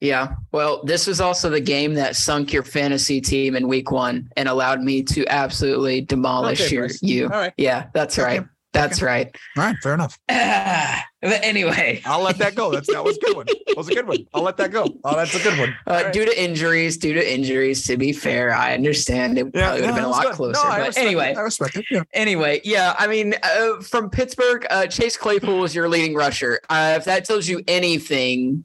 Yeah. 0.00 0.34
Well, 0.52 0.82
this 0.84 1.06
was 1.06 1.20
also 1.20 1.48
the 1.50 1.60
game 1.60 1.94
that 1.94 2.16
sunk 2.16 2.52
your 2.52 2.62
fantasy 2.62 3.20
team 3.20 3.56
in 3.56 3.68
week 3.68 3.90
one 3.90 4.28
and 4.36 4.48
allowed 4.48 4.82
me 4.82 5.02
to 5.04 5.26
absolutely 5.28 6.02
demolish 6.02 6.60
Okay, 6.60 6.74
your 6.74 6.82
Bruce. 6.88 7.02
you. 7.02 7.24
All 7.24 7.30
right. 7.30 7.52
Yeah, 7.56 7.86
that's 7.94 8.18
Okay. 8.18 8.38
right. 8.40 8.46
That's 8.74 8.98
Okay. 8.98 9.06
right. 9.06 9.36
All 9.56 9.62
right, 9.64 9.76
fair 9.84 9.94
enough. 9.94 10.18
Ah, 10.28 11.04
but 11.22 11.44
anyway, 11.44 12.02
I'll 12.04 12.22
let 12.22 12.38
that 12.38 12.56
go. 12.56 12.72
That's 12.72 12.92
that 12.92 13.04
was 13.04 13.16
a 13.16 13.20
good 13.20 13.36
one. 13.36 13.46
That 13.46 13.76
was 13.76 13.88
a 13.88 13.94
good 13.94 14.08
one. 14.08 14.26
I'll 14.34 14.42
let 14.42 14.56
that 14.56 14.72
go. 14.72 14.84
Oh, 15.04 15.14
that's 15.16 15.32
a 15.32 15.42
good 15.42 15.56
one. 15.60 15.68
uh, 15.86 15.90
All 15.92 16.02
right. 16.02 16.12
due 16.12 16.24
to 16.24 16.42
injuries, 16.42 16.96
due 16.96 17.12
to 17.14 17.32
injuries, 17.34 17.86
to 17.86 17.96
be 17.96 18.12
fair, 18.12 18.52
I 18.52 18.74
understand 18.74 19.38
it 19.38 19.52
probably 19.52 19.80
would 19.82 19.86
have 19.86 19.94
no, 19.94 19.94
been 19.94 20.04
a 20.04 20.08
lot 20.08 20.24
good. 20.24 20.32
closer. 20.34 20.52
No, 20.54 20.62
but 20.70 20.78
respect 20.88 20.98
anyway, 21.06 21.30
it. 21.30 21.36
I 21.38 21.40
respect 21.42 21.76
it. 21.76 21.84
Yeah. 21.88 22.02
anyway, 22.14 22.60
yeah, 22.64 22.96
I 22.98 23.06
mean, 23.06 23.36
uh, 23.44 23.80
from 23.80 24.10
Pittsburgh, 24.10 24.66
uh, 24.70 24.88
Chase 24.88 25.16
Claypool 25.16 25.60
was 25.60 25.72
your 25.72 25.88
leading 25.88 26.14
rusher. 26.14 26.60
Uh, 26.68 26.94
if 26.96 27.04
that 27.04 27.24
tells 27.24 27.46
you 27.48 27.62
anything 27.68 28.64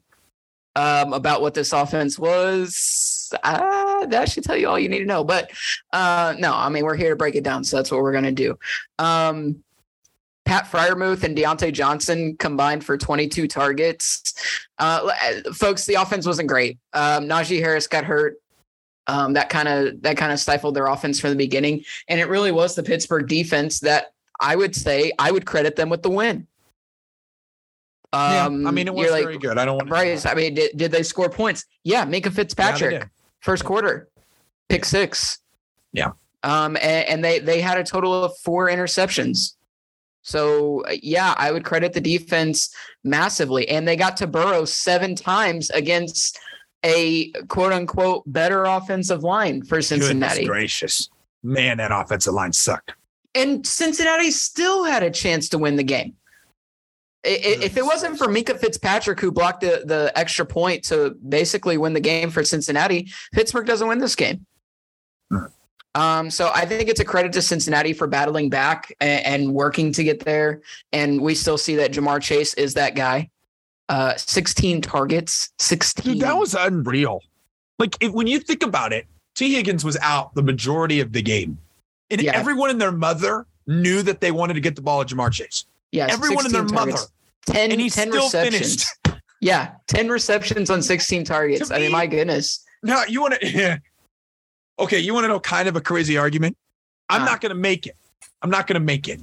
um, 0.76 1.12
about 1.12 1.40
what 1.42 1.54
this 1.54 1.72
offense 1.72 2.18
was, 2.18 3.32
uh, 3.42 4.06
that 4.06 4.28
should 4.28 4.44
tell 4.44 4.56
you 4.56 4.68
all 4.68 4.78
you 4.78 4.88
need 4.88 5.00
to 5.00 5.04
know. 5.04 5.24
But 5.24 5.50
uh, 5.92 6.34
no, 6.38 6.54
I 6.54 6.68
mean, 6.68 6.84
we're 6.84 6.96
here 6.96 7.10
to 7.10 7.16
break 7.16 7.34
it 7.34 7.44
down, 7.44 7.64
so 7.64 7.76
that's 7.76 7.90
what 7.90 8.02
we're 8.02 8.12
gonna 8.12 8.32
do. 8.32 8.58
Um, 8.98 9.62
Pat 10.44 10.64
Freiermuth 10.64 11.22
and 11.22 11.36
Diontae 11.36 11.72
Johnson 11.72 12.36
combined 12.36 12.84
for 12.84 12.98
22 12.98 13.46
targets. 13.46 14.34
Uh, 14.78 15.12
folks, 15.52 15.86
the 15.86 15.94
offense 15.94 16.26
wasn't 16.26 16.48
great. 16.48 16.78
Um, 16.92 17.26
Najee 17.28 17.60
Harris 17.60 17.86
got 17.86 18.04
hurt. 18.04 18.36
Um, 19.06 19.32
that 19.34 19.48
kind 19.48 19.68
of 19.68 20.02
that 20.02 20.16
kind 20.16 20.32
of 20.32 20.38
stifled 20.38 20.74
their 20.74 20.86
offense 20.86 21.20
from 21.20 21.30
the 21.30 21.36
beginning, 21.36 21.84
and 22.08 22.20
it 22.20 22.28
really 22.28 22.52
was 22.52 22.74
the 22.74 22.82
Pittsburgh 22.82 23.28
defense 23.28 23.80
that 23.80 24.12
I 24.40 24.56
would 24.56 24.74
say 24.74 25.12
I 25.18 25.30
would 25.30 25.46
credit 25.46 25.76
them 25.76 25.88
with 25.88 26.02
the 26.02 26.10
win. 26.10 26.46
Yeah, 28.12 28.46
Um, 28.46 28.66
I 28.66 28.70
mean, 28.70 28.88
it 28.88 28.94
was 28.94 29.04
you're 29.04 29.12
like, 29.12 29.24
very 29.24 29.38
good. 29.38 29.56
I 29.56 29.64
don't 29.64 29.76
want 29.76 29.86
to. 29.86 29.90
Bryce, 29.90 30.26
I 30.26 30.34
mean, 30.34 30.54
did, 30.54 30.76
did 30.76 30.90
they 30.90 31.02
score 31.02 31.30
points? 31.30 31.64
Yeah, 31.84 32.04
Minkah 32.04 32.32
Fitzpatrick, 32.32 33.00
did. 33.00 33.10
first 33.40 33.64
quarter, 33.64 34.08
pick 34.68 34.84
six. 34.84 35.38
Yeah. 35.92 36.12
Um, 36.42 36.76
and, 36.76 37.08
and 37.08 37.24
they 37.24 37.38
they 37.38 37.60
had 37.60 37.78
a 37.78 37.84
total 37.84 38.24
of 38.24 38.36
four 38.38 38.68
interceptions. 38.68 39.54
So 40.22 40.82
uh, 40.86 40.94
yeah, 41.02 41.34
I 41.36 41.52
would 41.52 41.64
credit 41.64 41.92
the 41.92 42.00
defense 42.00 42.74
massively, 43.04 43.68
and 43.68 43.86
they 43.86 43.96
got 43.96 44.16
to 44.18 44.26
Burrow 44.26 44.64
seven 44.64 45.14
times 45.14 45.70
against 45.70 46.38
a 46.82 47.30
quote 47.48 47.72
unquote 47.72 48.24
better 48.26 48.64
offensive 48.64 49.22
line 49.22 49.62
for 49.62 49.80
Cincinnati. 49.82 50.40
Goodness 50.40 50.48
gracious, 50.48 51.10
man, 51.42 51.78
that 51.78 51.92
offensive 51.92 52.34
line 52.34 52.52
sucked. 52.52 52.94
And 53.34 53.64
Cincinnati 53.64 54.30
still 54.30 54.84
had 54.84 55.02
a 55.02 55.10
chance 55.10 55.48
to 55.50 55.58
win 55.58 55.76
the 55.76 55.84
game. 55.84 56.16
If 57.22 57.76
it 57.76 57.84
wasn't 57.84 58.16
for 58.16 58.28
Minkah 58.28 58.58
Fitzpatrick, 58.58 59.20
who 59.20 59.30
blocked 59.30 59.60
the, 59.60 59.82
the 59.84 60.10
extra 60.16 60.46
point 60.46 60.84
to 60.84 61.10
basically 61.28 61.76
win 61.76 61.92
the 61.92 62.00
game 62.00 62.30
for 62.30 62.42
Cincinnati, 62.42 63.10
Pittsburgh 63.32 63.66
doesn't 63.66 63.86
win 63.86 63.98
this 63.98 64.16
game. 64.16 64.46
Hmm. 65.30 65.44
Um, 65.94 66.30
so 66.30 66.50
I 66.54 66.64
think 66.66 66.88
it's 66.88 67.00
a 67.00 67.04
credit 67.04 67.32
to 67.32 67.42
Cincinnati 67.42 67.92
for 67.92 68.06
battling 68.06 68.48
back 68.48 68.94
and, 69.00 69.26
and 69.26 69.54
working 69.54 69.92
to 69.92 70.04
get 70.04 70.20
there. 70.24 70.62
And 70.92 71.20
we 71.20 71.34
still 71.34 71.58
see 71.58 71.76
that 71.76 71.92
Ja'Marr 71.92 72.22
Chase 72.22 72.54
is 72.54 72.74
that 72.74 72.94
guy. 72.94 73.28
Uh, 73.88 74.14
16 74.16 74.82
targets, 74.82 75.50
16. 75.58 76.14
Dude, 76.14 76.22
that 76.22 76.36
was 76.36 76.54
unreal. 76.54 77.22
Like 77.80 77.96
if, 78.00 78.12
when 78.12 78.28
you 78.28 78.38
think 78.38 78.62
about 78.62 78.92
it, 78.92 79.06
Tee 79.34 79.54
Higgins 79.54 79.84
was 79.84 79.96
out 80.00 80.32
the 80.34 80.42
majority 80.42 81.00
of 81.00 81.12
the 81.12 81.22
game, 81.22 81.58
and 82.08 82.20
Yeah. 82.22 82.36
everyone 82.36 82.70
and 82.70 82.80
their 82.80 82.92
mother 82.92 83.46
knew 83.66 84.02
that 84.02 84.20
they 84.20 84.30
wanted 84.30 84.54
to 84.54 84.60
get 84.60 84.76
the 84.76 84.82
ball 84.82 85.04
to 85.04 85.14
Ja'Marr 85.14 85.32
Chase. 85.32 85.64
Yeah, 85.92 86.06
everyone 86.10 86.44
and 86.46 86.54
their 86.54 86.62
16 86.62 86.74
mother, 86.74 86.90
targets. 86.92 87.12
10, 87.46 87.72
and 87.72 87.80
he 87.80 87.90
10 87.90 88.08
still 88.10 88.24
receptions. 88.24 88.84
finished. 88.84 89.20
Yeah, 89.40 89.72
10 89.88 90.08
receptions 90.08 90.70
on 90.70 90.82
16 90.82 91.24
targets. 91.24 91.68
To 91.68 91.74
I 91.74 91.78
mean, 91.80 91.92
my 91.92 92.06
goodness. 92.06 92.64
No, 92.82 93.02
you 93.08 93.20
want 93.20 93.34
to? 93.40 93.46
Yeah. 93.50 93.78
okay, 94.78 94.98
you 94.98 95.12
want 95.14 95.24
to 95.24 95.28
know 95.28 95.40
kind 95.40 95.68
of 95.68 95.76
a 95.76 95.80
crazy 95.80 96.16
argument? 96.16 96.56
I'm 97.08 97.22
Uh. 97.22 97.26
not 97.26 97.40
going 97.40 97.50
to 97.50 97.56
make 97.60 97.86
it. 97.86 97.96
I'm 98.42 98.50
not 98.50 98.66
going 98.66 98.74
to 98.80 98.84
make 98.84 99.08
it. 99.08 99.20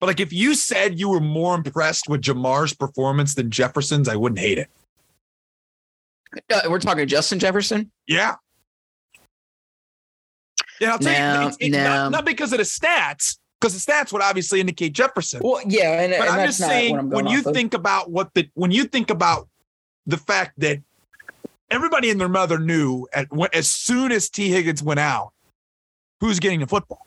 But 0.00 0.06
like, 0.06 0.20
if 0.20 0.32
you 0.32 0.54
said 0.54 0.98
you 0.98 1.08
were 1.10 1.20
more 1.20 1.54
impressed 1.54 2.08
with 2.08 2.22
Ja'Marr's 2.22 2.72
performance 2.74 3.34
than 3.34 3.50
Jefferson's, 3.50 4.08
I 4.08 4.16
wouldn't 4.16 4.38
hate 4.38 4.58
it. 4.58 4.68
Uh, 6.52 6.60
we're 6.70 6.78
talking 6.78 7.06
Justin 7.06 7.38
Jefferson. 7.38 7.90
Yeah. 8.06 8.36
Yeah, 10.80 10.92
I'll 10.92 10.98
tell 10.98 11.12
No, 11.34 11.42
you, 11.42 11.48
it's, 11.48 11.56
it's 11.60 11.72
no. 11.76 11.84
not, 11.84 12.12
not 12.12 12.24
because 12.24 12.52
of 12.52 12.58
the 12.58 12.64
stats, 12.64 13.36
because 13.60 13.84
the 13.84 13.92
stats 13.92 14.12
would 14.12 14.22
obviously 14.22 14.60
indicate 14.60 14.92
Jefferson. 14.92 15.40
Well, 15.44 15.60
yeah, 15.66 16.00
and, 16.00 16.12
but 16.12 16.28
and 16.28 16.40
I'm 16.40 16.46
just 16.46 16.58
saying, 16.58 16.98
I'm 16.98 17.10
when 17.10 17.26
you 17.26 17.40
of. 17.40 17.52
think 17.52 17.74
about 17.74 18.10
what 18.10 18.32
the 18.34 18.48
when 18.54 18.70
you 18.70 18.84
think 18.84 19.10
about 19.10 19.48
the 20.06 20.16
fact 20.16 20.58
that 20.60 20.78
everybody 21.70 22.10
and 22.10 22.20
their 22.20 22.28
mother 22.28 22.58
knew 22.58 23.06
at 23.12 23.28
as 23.52 23.68
soon 23.68 24.12
as 24.12 24.30
Tee 24.30 24.48
Higgins 24.48 24.82
went 24.82 25.00
out, 25.00 25.32
who's 26.20 26.38
getting 26.38 26.60
the 26.60 26.66
football, 26.66 27.06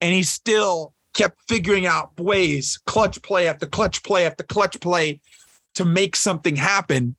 and 0.00 0.12
he 0.12 0.24
still 0.24 0.92
kept 1.14 1.38
figuring 1.48 1.86
out 1.86 2.18
ways, 2.18 2.78
clutch 2.86 3.22
play 3.22 3.48
after 3.48 3.66
clutch 3.66 4.02
play 4.02 4.26
after 4.26 4.42
clutch 4.42 4.80
play, 4.80 5.20
to 5.74 5.84
make 5.84 6.16
something 6.16 6.56
happen. 6.56 7.14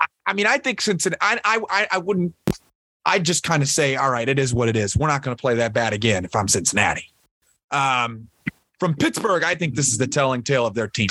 I, 0.00 0.06
I 0.26 0.32
mean, 0.32 0.46
I 0.46 0.56
think 0.56 0.80
Cincinnati. 0.80 1.20
I 1.20 1.38
I 1.44 1.60
I, 1.68 1.88
I 1.92 1.98
wouldn't. 1.98 2.34
I'd 3.04 3.24
just 3.24 3.44
kind 3.44 3.62
of 3.62 3.68
say, 3.68 3.94
all 3.94 4.10
right, 4.10 4.28
it 4.28 4.38
is 4.38 4.52
what 4.54 4.68
it 4.68 4.74
is. 4.74 4.96
We're 4.96 5.06
not 5.06 5.22
going 5.22 5.36
to 5.36 5.40
play 5.40 5.54
that 5.56 5.72
bad 5.72 5.92
again 5.92 6.24
if 6.24 6.34
I'm 6.34 6.48
Cincinnati. 6.48 7.12
Um, 7.70 8.28
from 8.78 8.94
Pittsburgh, 8.94 9.42
I 9.42 9.54
think 9.54 9.74
this 9.74 9.88
is 9.88 9.98
the 9.98 10.06
telling 10.06 10.42
tale 10.42 10.66
of 10.66 10.74
their 10.74 10.88
team. 10.88 11.08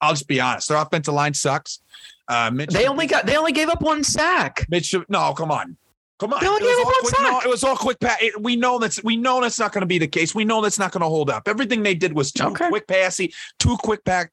I'll 0.00 0.12
just 0.12 0.28
be 0.28 0.40
honest. 0.40 0.68
Their 0.68 0.78
offensive 0.78 1.14
line 1.14 1.34
sucks. 1.34 1.80
Uh, 2.28 2.50
Mitch, 2.52 2.70
they 2.70 2.86
only 2.86 3.06
got 3.06 3.26
they 3.26 3.36
only 3.36 3.52
gave 3.52 3.68
up 3.68 3.82
one 3.82 4.04
sack. 4.04 4.66
Mitch. 4.68 4.94
No, 5.08 5.32
come 5.32 5.50
on, 5.50 5.76
come 6.20 6.32
on. 6.32 6.40
They 6.40 6.46
only 6.46 6.60
It 6.62 6.66
was 6.66 6.76
gave 6.76 6.80
up 6.80 6.86
all 6.86 6.92
one 6.92 7.02
quick, 7.02 7.14
no, 7.20 7.30
sack. 7.38 7.44
it 7.46 7.48
was 7.50 7.64
all 7.64 7.76
quick 7.76 8.00
pass. 8.00 8.18
it- 8.20 8.40
We 8.42 8.54
know 8.54 8.78
that's 8.78 9.02
we 9.02 9.16
know 9.16 9.40
that's 9.40 9.58
not 9.58 9.72
going 9.72 9.80
to 9.82 9.86
be 9.86 9.98
the 9.98 10.06
case. 10.06 10.34
We 10.34 10.44
know 10.44 10.60
that's 10.60 10.78
not 10.78 10.92
going 10.92 11.00
to 11.00 11.08
hold 11.08 11.30
up. 11.30 11.48
Everything 11.48 11.82
they 11.82 11.94
did 11.94 12.12
was 12.12 12.30
too 12.30 12.44
Okay. 12.44 12.68
quick 12.68 12.86
passing, 12.86 13.30
too 13.58 13.76
quick 13.78 14.04
pack, 14.04 14.30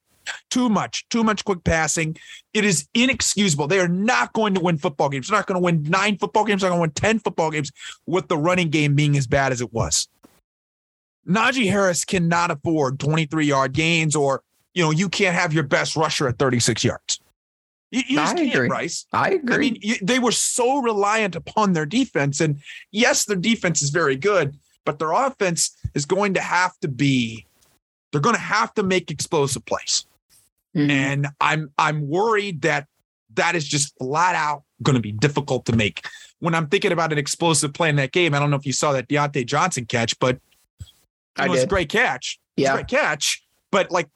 too 0.52 0.70
much, 0.70 1.08
too 1.10 1.24
much 1.24 1.44
quick 1.46 1.64
passing. 1.64 2.16
It 2.54 2.66
is 2.66 2.88
inexcusable. 2.94 3.68
They 3.68 3.80
are 3.80 3.88
not 3.88 4.34
going 4.34 4.54
to 4.56 4.60
win 4.62 4.78
football 4.78 5.10
games. 5.10 5.30
They're 5.30 5.40
not 5.40 5.48
going 5.48 5.60
to 5.60 5.64
win 5.64 5.82
nine 5.84 6.18
football 6.18 6.44
games. 6.46 6.62
They're 6.62 6.70
going 6.70 6.80
to 6.80 6.82
win 6.82 6.92
ten 6.92 7.20
football 7.20 7.50
games 7.50 7.72
with 8.06 8.28
the 8.28 8.38
running 8.38 8.70
game 8.70 8.94
being 8.94 9.18
as 9.18 9.26
bad 9.26 9.52
as 9.54 9.62
it 9.62 9.72
was. 9.74 10.10
Najee 11.28 11.70
Harris 11.70 12.06
cannot 12.06 12.52
afford 12.52 13.00
23 13.00 13.46
yard 13.46 13.74
gains, 13.74 14.16
or 14.16 14.44
you 14.74 14.84
know, 14.84 14.92
you 14.92 15.10
can't 15.10 15.36
have 15.36 15.54
your 15.54 15.64
best 15.64 15.96
rusher 15.96 16.28
at 16.28 16.38
36 16.38 16.84
yards. 16.84 17.20
You, 17.92 18.04
you 18.08 18.20
I 18.20 18.32
agree. 18.32 18.68
Bryce. 18.68 19.06
I 19.14 19.32
agree. 19.32 19.56
I 19.56 19.58
mean, 19.58 19.78
you, 19.82 19.96
they 20.02 20.20
were 20.20 20.32
so 20.32 20.82
reliant 20.82 21.36
upon 21.36 21.74
their 21.74 21.86
defense. 21.86 22.42
And 22.42 22.60
yes, 22.92 23.26
their 23.26 23.38
defense 23.38 23.82
is 23.82 23.90
very 23.90 24.18
good, 24.18 24.58
but 24.84 25.00
their 25.00 25.14
offense 25.14 25.76
is 25.94 26.06
going 26.06 26.34
to 26.34 26.42
have 26.42 26.78
to 26.80 26.88
be, 26.88 27.46
they're 28.12 28.22
going 28.22 28.36
to 28.36 28.42
have 28.42 28.74
to 28.74 28.84
make 28.84 29.12
explosive 29.12 29.66
plays. 29.66 30.06
Mhm. 30.76 30.90
And 30.90 31.28
I'm 31.40 31.72
I'm 31.78 32.08
worried 32.08 32.64
that 32.64 32.88
that 33.36 33.56
is 33.56 33.66
just 33.66 33.98
flat 33.98 34.36
out 34.36 34.64
going 34.84 34.96
to 34.96 35.02
be 35.02 35.12
difficult 35.12 35.66
to 35.68 35.76
make. 35.76 36.06
When 36.40 36.54
I'm 36.54 36.68
thinking 36.68 36.92
about 36.92 37.14
an 37.14 37.18
explosive 37.18 37.74
play 37.74 37.90
in 37.90 37.96
that 37.96 38.12
game, 38.12 38.34
I 38.34 38.40
don't 38.40 38.50
know 38.50 38.58
if 38.58 38.66
you 38.66 38.74
saw 38.74 38.92
that 38.92 39.08
Diontae 39.08 39.46
Johnson 39.46 39.86
catch, 39.86 40.20
but 40.20 40.38
I 41.38 41.46
it 41.46 41.50
was 41.50 41.64
a 41.64 41.68
great 41.68 41.90
catch. 41.90 42.40
It 42.58 42.62
was 42.62 42.68
a 42.68 42.70
Yeah. 42.70 42.74
great 42.76 42.88
catch. 42.88 43.44
But 43.72 43.92
like 43.92 44.08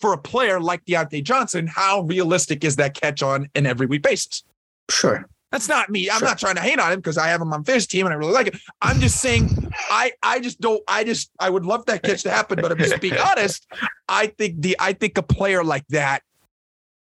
for 0.00 0.12
a 0.12 0.18
player 0.18 0.60
like 0.60 0.84
Diontae 0.84 1.24
Johnson, 1.24 1.66
how 1.66 2.02
realistic 2.02 2.64
is 2.64 2.76
that 2.76 2.94
catch 2.94 3.22
on 3.22 3.48
an 3.54 3.66
every 3.66 3.86
week 3.86 4.02
basis? 4.02 4.44
Sure. 4.90 5.26
That's 5.52 5.68
not 5.68 5.88
me. 5.88 6.10
I'm 6.10 6.18
Sure. 6.18 6.28
not 6.28 6.38
trying 6.38 6.56
to 6.56 6.60
hate 6.60 6.78
on 6.78 6.92
him 6.92 6.98
because 6.98 7.16
I 7.16 7.28
have 7.28 7.40
him 7.40 7.52
on 7.52 7.64
fish 7.64 7.86
team 7.86 8.04
and 8.04 8.12
I 8.12 8.16
really 8.18 8.32
like 8.32 8.48
it. 8.48 8.56
I'm 8.82 9.00
just 9.00 9.20
saying 9.20 9.72
I 9.90 10.12
I 10.22 10.40
just 10.40 10.60
don't 10.60 10.82
I 10.88 11.04
just 11.04 11.30
I 11.38 11.48
would 11.48 11.64
love 11.64 11.86
that 11.86 12.02
catch 12.02 12.22
to 12.24 12.30
happen, 12.30 12.58
but 12.60 12.70
I'm 12.72 12.78
just 12.78 13.00
being 13.00 13.16
honest. 13.18 13.66
I 14.08 14.26
think 14.26 14.60
the 14.60 14.76
I 14.78 14.92
think 14.92 15.16
a 15.16 15.22
player 15.22 15.64
like 15.64 15.86
that, 15.90 16.22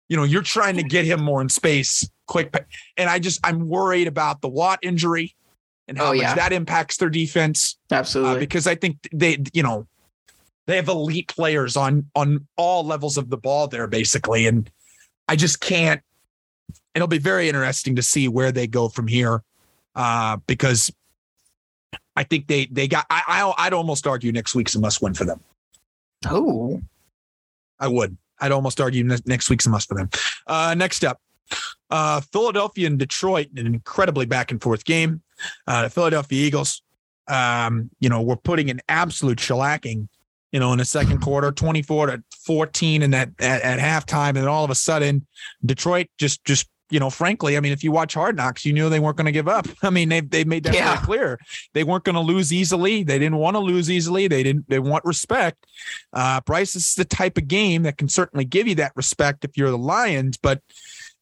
you 0.09 0.17
know, 0.17 0.23
you're 0.23 0.41
trying 0.43 0.75
to 0.75 0.83
get 0.83 1.05
him 1.05 1.23
more 1.23 1.41
in 1.41 1.49
space 1.49 2.07
quick. 2.27 2.53
And 2.97 3.09
I 3.09 3.17
just 3.17 3.39
I'm 3.43 3.67
worried 3.69 4.07
about 4.07 4.41
the 4.41 4.49
Watt 4.49 4.79
injury 4.83 5.35
and 5.87 5.97
how 5.97 6.05
Oh, 6.05 6.13
much 6.13 6.21
yeah. 6.21 6.35
that 6.35 6.53
impacts 6.53 6.97
their 6.97 7.09
defense. 7.09 7.77
uh, 7.91 7.95
Absolutely. 7.95 8.39
because 8.39 8.67
I 8.67 8.75
think 8.75 8.97
they, 9.13 9.37
you 9.53 9.63
know, 9.63 9.87
they 10.67 10.75
have 10.77 10.87
elite 10.87 11.27
players 11.27 11.75
on 11.75 12.09
on 12.15 12.47
all 12.57 12.85
levels 12.85 13.17
of 13.17 13.29
the 13.29 13.37
ball 13.37 13.67
there, 13.67 13.87
basically, 13.87 14.47
and 14.47 14.69
I 15.27 15.35
just 15.35 15.59
can't. 15.59 16.01
It'll 16.95 17.07
be 17.07 17.17
very 17.17 17.49
interesting 17.49 17.95
to 17.97 18.01
see 18.03 18.27
where 18.27 18.51
they 18.51 18.67
go 18.67 18.87
from 18.87 19.07
here, 19.07 19.43
uh, 19.95 20.37
because 20.47 20.89
I 22.15 22.23
think 22.23 22.47
they 22.47 22.67
they 22.67 22.87
got. 22.87 23.05
I, 23.09 23.23
I 23.27 23.65
I'd 23.65 23.73
almost 23.73 24.07
argue 24.07 24.31
next 24.31 24.55
week's 24.55 24.75
a 24.75 24.79
must 24.79 25.01
win 25.01 25.13
for 25.13 25.25
them. 25.25 25.41
oh. 26.27 26.81
I 27.79 27.87
would. 27.87 28.15
I'd 28.39 28.51
almost 28.53 28.79
argue 28.79 29.03
ne- 29.03 29.17
next 29.25 29.49
week's 29.49 29.65
a 29.65 29.69
must 29.69 29.89
for 29.89 29.95
them. 29.95 30.09
Uh, 30.47 30.73
next 30.77 31.03
up, 31.03 31.19
uh, 31.89 32.21
Philadelphia 32.21 32.87
and 32.87 32.97
Detroit, 32.97 33.47
an 33.57 33.65
incredibly 33.65 34.25
back 34.25 34.51
and 34.51 34.61
forth 34.61 34.85
game. 34.85 35.21
Uh, 35.67 35.83
the 35.83 35.89
Philadelphia 35.89 36.45
Eagles, 36.45 36.81
um, 37.27 37.89
you 37.99 38.09
know, 38.09 38.21
were 38.21 38.37
putting 38.37 38.69
an 38.69 38.81
absolute 38.89 39.37
shellacking, 39.37 40.07
you 40.51 40.59
know, 40.59 40.71
in 40.71 40.77
the 40.77 40.85
second 40.85 41.21
quarter, 41.21 41.51
24 41.51 42.07
to 42.07 42.23
14 42.45 43.03
and 43.03 43.13
that 43.13 43.29
at, 43.39 43.61
at 43.61 43.79
halftime. 43.79 44.29
And 44.29 44.37
then 44.37 44.47
all 44.47 44.63
of 44.63 44.69
a 44.69 44.75
sudden, 44.75 45.25
Detroit 45.65 46.07
just, 46.17 46.43
just, 46.45 46.67
you 46.89 46.99
know, 46.99 47.09
frankly, 47.09 47.57
I 47.57 47.59
mean, 47.59 47.71
if 47.71 47.83
you 47.83 47.91
watch 47.91 48.13
Hard 48.13 48.35
Knocks, 48.35 48.65
you 48.65 48.71
knew 48.71 48.87
they 48.87 48.99
weren't 48.99 49.17
going 49.17 49.25
to 49.25 49.31
give 49.31 49.47
up. 49.47 49.67
I 49.81 49.89
mean, 49.89 50.09
they 50.09 50.21
they 50.21 50.43
made 50.43 50.63
that 50.65 50.75
yeah. 50.75 50.97
clear. 50.97 51.39
They 51.73 51.83
weren't 51.83 52.03
going 52.03 52.15
to 52.15 52.21
lose 52.21 52.53
easily. 52.53 53.01
They 53.01 53.17
didn't 53.17 53.37
want 53.37 53.55
to 53.55 53.59
lose 53.59 53.89
easily. 53.89 54.27
They 54.27 54.43
didn't. 54.43 54.69
They 54.69 54.77
want 54.77 55.03
respect. 55.03 55.65
Uh, 56.11 56.41
Bryce 56.41 56.75
is 56.75 56.93
the 56.93 57.05
type 57.05 57.37
of 57.39 57.47
game 57.47 57.81
that 57.83 57.97
can 57.97 58.09
certainly 58.09 58.45
give 58.45 58.67
you 58.67 58.75
that 58.75 58.91
respect 58.95 59.43
if 59.43 59.57
you're 59.57 59.71
the 59.71 59.77
Lions, 59.77 60.37
but 60.37 60.61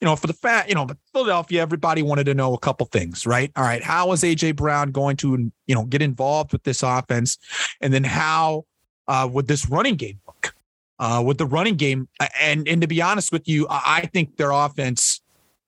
you 0.01 0.07
know, 0.07 0.15
for 0.15 0.27
the 0.27 0.33
fact, 0.33 0.67
you 0.67 0.73
know, 0.73 0.87
Philadelphia, 1.13 1.61
everybody 1.61 2.01
wanted 2.01 2.25
to 2.25 2.33
know 2.33 2.55
a 2.55 2.57
couple 2.57 2.87
things, 2.87 3.27
right? 3.27 3.51
All 3.55 3.63
right, 3.63 3.83
how 3.83 4.11
is 4.11 4.23
AJ 4.23 4.55
Brown 4.55 4.91
going 4.91 5.15
to, 5.17 5.51
you 5.67 5.75
know, 5.75 5.85
get 5.85 6.01
involved 6.01 6.51
with 6.51 6.63
this 6.63 6.81
offense, 6.81 7.37
and 7.81 7.93
then 7.93 8.03
how 8.03 8.65
uh, 9.07 9.29
would 9.31 9.47
this 9.47 9.69
running 9.69 9.95
game 9.95 10.19
look? 10.25 10.55
Uh, 10.97 11.23
with 11.25 11.39
the 11.39 11.45
running 11.47 11.75
game, 11.75 12.07
and 12.39 12.67
and 12.67 12.81
to 12.81 12.87
be 12.87 13.01
honest 13.01 13.31
with 13.31 13.47
you, 13.47 13.65
I 13.69 14.07
think 14.13 14.37
their 14.37 14.51
offense 14.51 15.21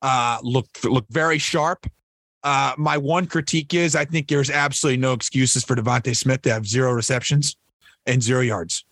uh, 0.03 0.37
looked 0.43 0.83
looked 0.83 1.11
very 1.11 1.39
sharp. 1.39 1.87
Uh, 2.43 2.73
my 2.77 2.97
one 2.97 3.25
critique 3.25 3.73
is 3.73 3.95
I 3.95 4.05
think 4.05 4.27
there's 4.27 4.51
absolutely 4.51 4.97
no 4.97 5.13
excuses 5.13 5.63
for 5.63 5.75
DeVonta 5.75 6.15
Smith 6.15 6.43
to 6.43 6.53
have 6.53 6.67
zero 6.67 6.91
receptions 6.91 7.55
and 8.05 8.21
zero 8.21 8.41
yards. 8.41 8.85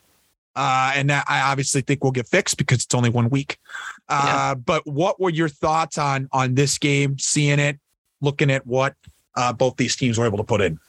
Uh, 0.56 0.92
and 0.96 1.10
that 1.10 1.24
I 1.28 1.42
obviously 1.42 1.82
think 1.82 2.04
will 2.04 2.12
get 2.12 2.28
fixed 2.28 2.58
because 2.58 2.84
it's 2.84 2.94
only 2.94 3.10
one 3.10 3.30
week. 3.30 3.58
Uh, 4.10 4.24
yeah. 4.26 4.56
But 4.56 4.86
what 4.86 5.20
were 5.20 5.30
your 5.30 5.50
thoughts 5.50 5.98
on 5.98 6.28
on 6.34 6.56
this 6.56 6.78
game? 6.78 7.18
Seeing 7.18 7.60
it, 7.60 7.80
looking 8.20 8.52
at 8.52 8.68
what 8.68 8.96
uh, 9.36 9.54
both 9.54 9.78
these 9.78 9.96
teams 9.96 10.18
were 10.18 10.26
able 10.26 10.38
to 10.38 10.44
put 10.44 10.62
in. 10.62 10.80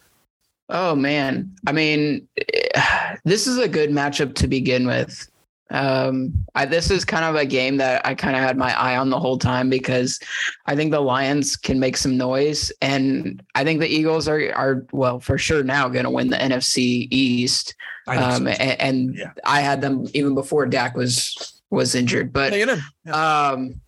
Oh 0.69 0.95
man, 0.95 1.51
I 1.67 1.71
mean, 1.71 2.27
this 3.25 3.47
is 3.47 3.57
a 3.57 3.67
good 3.67 3.89
matchup 3.89 4.35
to 4.35 4.47
begin 4.47 4.87
with. 4.87 5.29
Um, 5.69 6.33
I, 6.53 6.65
this 6.65 6.91
is 6.91 7.03
kind 7.03 7.25
of 7.25 7.35
a 7.35 7.45
game 7.45 7.77
that 7.77 8.05
I 8.05 8.13
kind 8.13 8.35
of 8.35 8.43
had 8.43 8.57
my 8.57 8.77
eye 8.79 8.95
on 8.95 9.09
the 9.09 9.19
whole 9.19 9.39
time 9.39 9.69
because 9.69 10.19
I 10.67 10.75
think 10.75 10.91
the 10.91 10.99
Lions 10.99 11.55
can 11.55 11.79
make 11.79 11.97
some 11.97 12.15
noise, 12.15 12.71
and 12.81 13.41
I 13.55 13.63
think 13.63 13.79
the 13.79 13.87
Eagles 13.87 14.27
are 14.27 14.53
are 14.53 14.85
well 14.91 15.19
for 15.19 15.37
sure 15.37 15.63
now 15.63 15.89
going 15.89 16.05
to 16.05 16.11
win 16.11 16.29
the 16.29 16.37
NFC 16.37 17.07
East. 17.11 17.75
Um, 18.07 18.47
and, 18.47 18.81
and 18.81 19.15
yeah. 19.15 19.31
I 19.45 19.61
had 19.61 19.81
them 19.81 20.07
even 20.13 20.35
before 20.35 20.65
Dak 20.65 20.95
was 20.95 21.61
was 21.69 21.95
injured, 21.95 22.33
but 22.33 22.57
yeah. 22.57 22.77
um, 23.11 23.81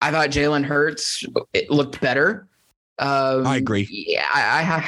I 0.00 0.10
thought 0.10 0.30
Jalen 0.30 0.64
Hurts 0.64 1.24
it 1.52 1.70
looked 1.70 2.00
better. 2.00 2.46
Um, 2.98 3.46
I 3.46 3.56
agree. 3.56 3.88
Yeah, 3.90 4.26
I, 4.32 4.60
I 4.60 4.62
have 4.62 4.84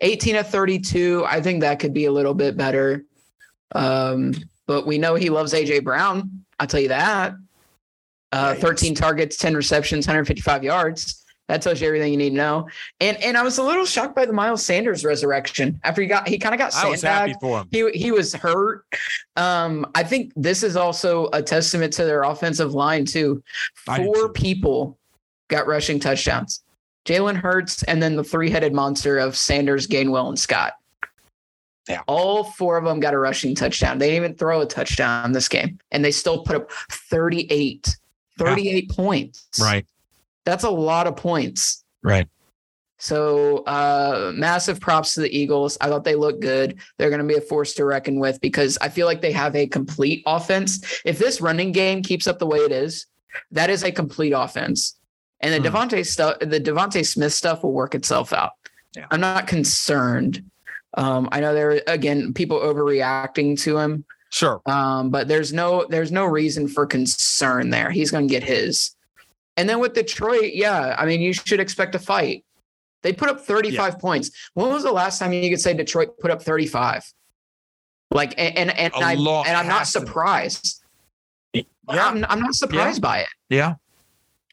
18 0.00 0.36
of 0.36 0.48
32. 0.48 1.24
I 1.26 1.40
think 1.40 1.60
that 1.62 1.78
could 1.78 1.94
be 1.94 2.04
a 2.04 2.12
little 2.12 2.34
bit 2.34 2.56
better. 2.56 3.04
Um, 3.72 4.34
but 4.66 4.86
we 4.86 4.98
know 4.98 5.14
he 5.14 5.30
loves 5.30 5.52
AJ 5.52 5.84
Brown. 5.84 6.44
I'll 6.60 6.66
tell 6.66 6.80
you 6.80 6.88
that. 6.88 7.34
Uh, 8.30 8.54
13 8.54 8.94
targets, 8.94 9.38
10 9.38 9.54
receptions, 9.54 10.06
155 10.06 10.62
yards. 10.62 11.24
That 11.48 11.62
tells 11.62 11.80
you 11.80 11.86
everything 11.86 12.12
you 12.12 12.18
need 12.18 12.30
to 12.30 12.36
know. 12.36 12.68
And 13.00 13.16
and 13.22 13.36
I 13.36 13.42
was 13.42 13.58
a 13.58 13.62
little 13.62 13.86
shocked 13.86 14.14
by 14.14 14.26
the 14.26 14.32
Miles 14.32 14.64
Sanders 14.64 15.04
resurrection 15.04 15.80
after 15.82 16.02
he 16.02 16.08
got 16.08 16.28
he 16.28 16.38
kind 16.38 16.54
of 16.54 16.58
got 16.58 16.74
I 16.74 16.88
was 16.88 17.02
happy 17.02 17.34
for 17.40 17.60
him. 17.60 17.68
He 17.70 17.90
he 17.92 18.12
was 18.12 18.34
hurt. 18.34 18.84
Um, 19.36 19.86
I 19.94 20.02
think 20.02 20.32
this 20.36 20.62
is 20.62 20.76
also 20.76 21.28
a 21.32 21.42
testament 21.42 21.92
to 21.94 22.04
their 22.04 22.22
offensive 22.22 22.74
line 22.74 23.06
too. 23.06 23.42
Four 23.74 24.30
people 24.32 24.98
got 25.48 25.66
rushing 25.66 25.98
touchdowns. 25.98 26.62
Jalen 27.06 27.36
Hurts, 27.36 27.82
and 27.84 28.02
then 28.02 28.16
the 28.16 28.24
three-headed 28.24 28.74
monster 28.74 29.18
of 29.18 29.34
Sanders, 29.34 29.86
Gainwell, 29.86 30.28
and 30.28 30.38
Scott. 30.38 30.74
Yeah. 31.88 32.02
All 32.06 32.44
four 32.44 32.76
of 32.76 32.84
them 32.84 33.00
got 33.00 33.14
a 33.14 33.18
rushing 33.18 33.54
touchdown. 33.54 33.96
They 33.96 34.10
didn't 34.10 34.24
even 34.24 34.36
throw 34.36 34.60
a 34.60 34.66
touchdown 34.66 35.32
this 35.32 35.48
game, 35.48 35.78
and 35.90 36.04
they 36.04 36.10
still 36.10 36.42
put 36.42 36.56
up 36.56 36.70
38, 36.90 37.96
38 38.38 38.84
yeah. 38.90 38.94
points. 38.94 39.48
Right. 39.58 39.86
That's 40.48 40.64
a 40.64 40.70
lot 40.70 41.06
of 41.06 41.16
points. 41.16 41.84
Right. 42.02 42.28
So, 43.00 43.58
uh, 43.58 44.32
massive 44.34 44.80
props 44.80 45.14
to 45.14 45.20
the 45.20 45.36
Eagles. 45.36 45.78
I 45.80 45.88
thought 45.88 46.04
they 46.04 46.16
looked 46.16 46.40
good. 46.40 46.78
They're 46.96 47.10
going 47.10 47.22
to 47.22 47.26
be 47.26 47.36
a 47.36 47.40
force 47.40 47.74
to 47.74 47.84
reckon 47.84 48.18
with 48.18 48.40
because 48.40 48.76
I 48.80 48.88
feel 48.88 49.06
like 49.06 49.20
they 49.20 49.30
have 49.32 49.54
a 49.54 49.68
complete 49.68 50.22
offense. 50.26 51.00
If 51.04 51.18
this 51.18 51.40
running 51.40 51.70
game 51.70 52.02
keeps 52.02 52.26
up 52.26 52.40
the 52.40 52.46
way 52.46 52.58
it 52.58 52.72
is, 52.72 53.06
that 53.52 53.70
is 53.70 53.84
a 53.84 53.92
complete 53.92 54.32
offense. 54.32 54.98
And 55.40 55.52
the 55.52 55.70
hmm. 55.70 55.76
DeVonta 55.76 56.04
stuff, 56.04 56.40
the 56.40 56.60
DeVonta 56.60 57.06
Smith 57.06 57.32
stuff 57.32 57.62
will 57.62 57.72
work 57.72 57.94
itself 57.94 58.32
out. 58.32 58.52
Yeah. 58.96 59.06
I'm 59.10 59.20
not 59.20 59.46
concerned 59.46 60.42
um, 60.94 61.28
I 61.32 61.40
know 61.40 61.54
there 61.54 61.82
again 61.86 62.32
people 62.32 62.58
overreacting 62.58 63.60
to 63.62 63.78
him. 63.78 64.04
Sure. 64.30 64.60
Um, 64.66 65.10
but 65.10 65.28
there's 65.28 65.52
no 65.52 65.86
there's 65.88 66.12
no 66.12 66.24
reason 66.24 66.68
for 66.68 66.86
concern 66.86 67.70
there. 67.70 67.90
He's 67.90 68.10
going 68.10 68.28
to 68.28 68.32
get 68.32 68.42
his. 68.42 68.94
And 69.58 69.68
then 69.68 69.80
with 69.80 69.92
Detroit, 69.92 70.52
yeah, 70.54 70.94
I 70.96 71.04
mean 71.04 71.20
you 71.20 71.32
should 71.32 71.58
expect 71.58 71.94
a 71.96 71.98
fight. 71.98 72.44
They 73.02 73.12
put 73.12 73.28
up 73.28 73.40
35 73.40 73.74
yeah. 73.74 73.98
points. 73.98 74.30
When 74.54 74.68
was 74.68 74.84
the 74.84 74.92
last 74.92 75.18
time 75.18 75.32
you 75.32 75.50
could 75.50 75.60
say 75.60 75.74
Detroit 75.74 76.16
put 76.20 76.30
up 76.30 76.42
35? 76.42 77.04
Like 78.12 78.34
and 78.38 78.56
and, 78.56 78.70
and 78.70 78.94
I 78.94 79.12
and 79.14 79.56
I'm 79.56 79.66
not 79.66 79.88
surprised. 79.88 80.82
Yeah. 81.52 81.62
I'm, 81.88 82.24
I'm 82.28 82.40
not 82.40 82.54
surprised 82.54 82.98
yeah. 82.98 83.08
by 83.08 83.18
it. 83.20 83.28
Yeah. 83.50 83.74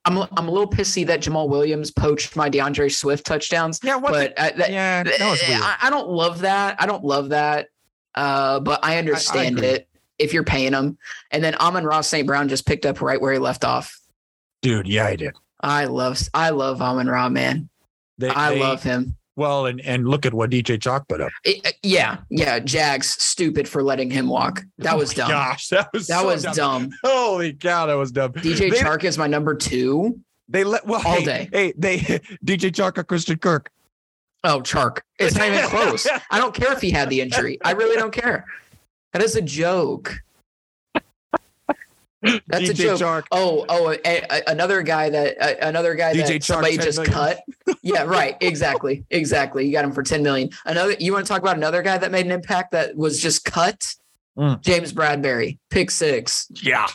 I'm 0.05 0.17
I'm 0.17 0.47
a 0.47 0.51
little 0.51 0.69
pissy 0.69 1.05
that 1.05 1.21
Jamaal 1.21 1.49
Williams 1.49 1.91
poached 1.91 2.35
my 2.35 2.49
DeAndre 2.49 2.91
Swift 2.91 3.25
touchdowns. 3.27 3.79
Yeah, 3.83 3.99
but 3.99 4.35
the, 4.35 4.41
uh, 4.41 4.57
that, 4.57 4.71
yeah, 4.71 5.03
that 5.03 5.19
was 5.19 5.41
weird. 5.47 5.61
I, 5.61 5.77
I, 5.83 5.89
don't 5.89 6.09
love 6.09 6.39
that. 6.41 6.75
I 6.79 6.85
don't 6.85 7.03
love 7.03 7.29
that. 7.29 7.67
Uh, 8.13 8.59
but 8.59 8.83
I 8.83 8.97
understand 8.97 9.59
I, 9.59 9.63
I 9.63 9.65
it 9.65 9.89
if 10.17 10.33
you're 10.33 10.43
paying 10.43 10.71
them. 10.71 10.97
And 11.31 11.43
then 11.43 11.55
Amon-Ra 11.55 12.01
St. 12.01 12.25
Brown 12.25 12.47
just 12.49 12.65
picked 12.65 12.85
up 12.85 13.01
right 13.01 13.19
where 13.19 13.33
he 13.33 13.39
left 13.39 13.65
off. 13.65 13.99
Dude, 14.65 14.87
yeah, 14.87 15.05
I 15.05 15.15
did. 15.15 15.35
I 15.61 15.85
love 15.85 16.17
I 16.33 16.49
love 16.49 16.81
Amon-Ra, 16.81 17.29
man. 17.29 17.69
They, 18.17 18.29
I 18.29 18.55
they, 18.55 18.59
love 18.59 18.81
him. 18.81 19.15
Well, 19.35 19.67
and 19.67 19.79
and 19.81 20.07
look 20.07 20.25
at 20.25 20.33
what 20.33 20.49
DJ 20.49 20.79
Chark 20.79 21.07
put 21.07 21.21
up. 21.21 21.31
It, 21.43 21.77
yeah, 21.83 22.17
yeah. 22.31 22.57
Jags 22.57 23.09
stupid 23.09 23.67
for 23.69 23.83
letting 23.83 24.09
him 24.09 24.27
walk. 24.27 24.63
That 24.79 24.95
oh 24.95 24.97
was 24.97 25.11
oh 25.13 25.17
dumb. 25.17 25.29
Gosh, 25.29 25.67
that 25.67 25.93
was 25.93 26.07
that 26.07 26.21
so 26.21 26.25
was 26.25 26.41
dumb. 26.41 26.55
dumb. 26.55 26.91
Holy 27.03 27.53
cow, 27.53 27.85
that 27.85 27.93
was 27.93 28.11
dumb. 28.11 28.33
DJ 28.33 28.71
they, 28.71 28.79
Chark 28.79 29.03
is 29.03 29.19
my 29.19 29.27
number 29.27 29.53
two. 29.53 30.19
They 30.49 30.63
let 30.63 30.87
well 30.87 31.03
all 31.05 31.17
hey, 31.17 31.25
day. 31.25 31.49
Hey, 31.53 31.73
they 31.77 31.97
DJ 32.43 32.71
Chark 32.71 32.97
or 32.97 33.03
Christian 33.03 33.37
Kirk. 33.37 33.69
Oh, 34.43 34.61
Chark. 34.61 35.01
It's 35.19 35.35
not 35.35 35.47
even 35.47 35.65
close. 35.65 36.07
I 36.31 36.39
don't 36.39 36.55
care 36.55 36.73
if 36.73 36.81
he 36.81 36.89
had 36.89 37.11
the 37.11 37.21
injury. 37.21 37.59
I 37.63 37.73
really 37.73 37.97
don't 37.97 38.11
care. 38.11 38.45
That 39.13 39.21
is 39.21 39.35
a 39.35 39.43
joke. 39.43 40.23
That's 42.21 42.63
DJ 42.63 42.69
a 42.69 42.73
joke. 42.73 42.99
Chark. 42.99 43.23
Oh, 43.31 43.65
oh, 43.69 43.91
a, 43.91 43.99
a, 44.05 44.41
another 44.47 44.81
guy 44.81 45.09
that 45.09 45.37
a, 45.39 45.67
another 45.67 45.95
guy 45.95 46.13
DJ 46.13 46.27
that 46.27 46.41
Chark, 46.41 46.43
somebody 46.43 46.77
just 46.77 46.97
million. 46.97 47.13
cut. 47.13 47.39
yeah, 47.81 48.03
right. 48.03 48.37
Exactly. 48.41 49.05
Exactly. 49.09 49.65
You 49.65 49.71
got 49.71 49.85
him 49.85 49.91
for 49.91 50.03
10 50.03 50.23
million. 50.23 50.49
Another 50.65 50.95
you 50.99 51.13
want 51.13 51.25
to 51.25 51.29
talk 51.29 51.41
about 51.41 51.57
another 51.57 51.81
guy 51.81 51.97
that 51.97 52.11
made 52.11 52.25
an 52.25 52.31
impact 52.31 52.71
that 52.71 52.95
was 52.95 53.21
just 53.21 53.45
cut? 53.45 53.95
Mm. 54.37 54.61
James 54.61 54.91
Bradberry, 54.91 55.59
pick 55.69 55.91
six. 55.91 56.47
Yeah. 56.49 56.87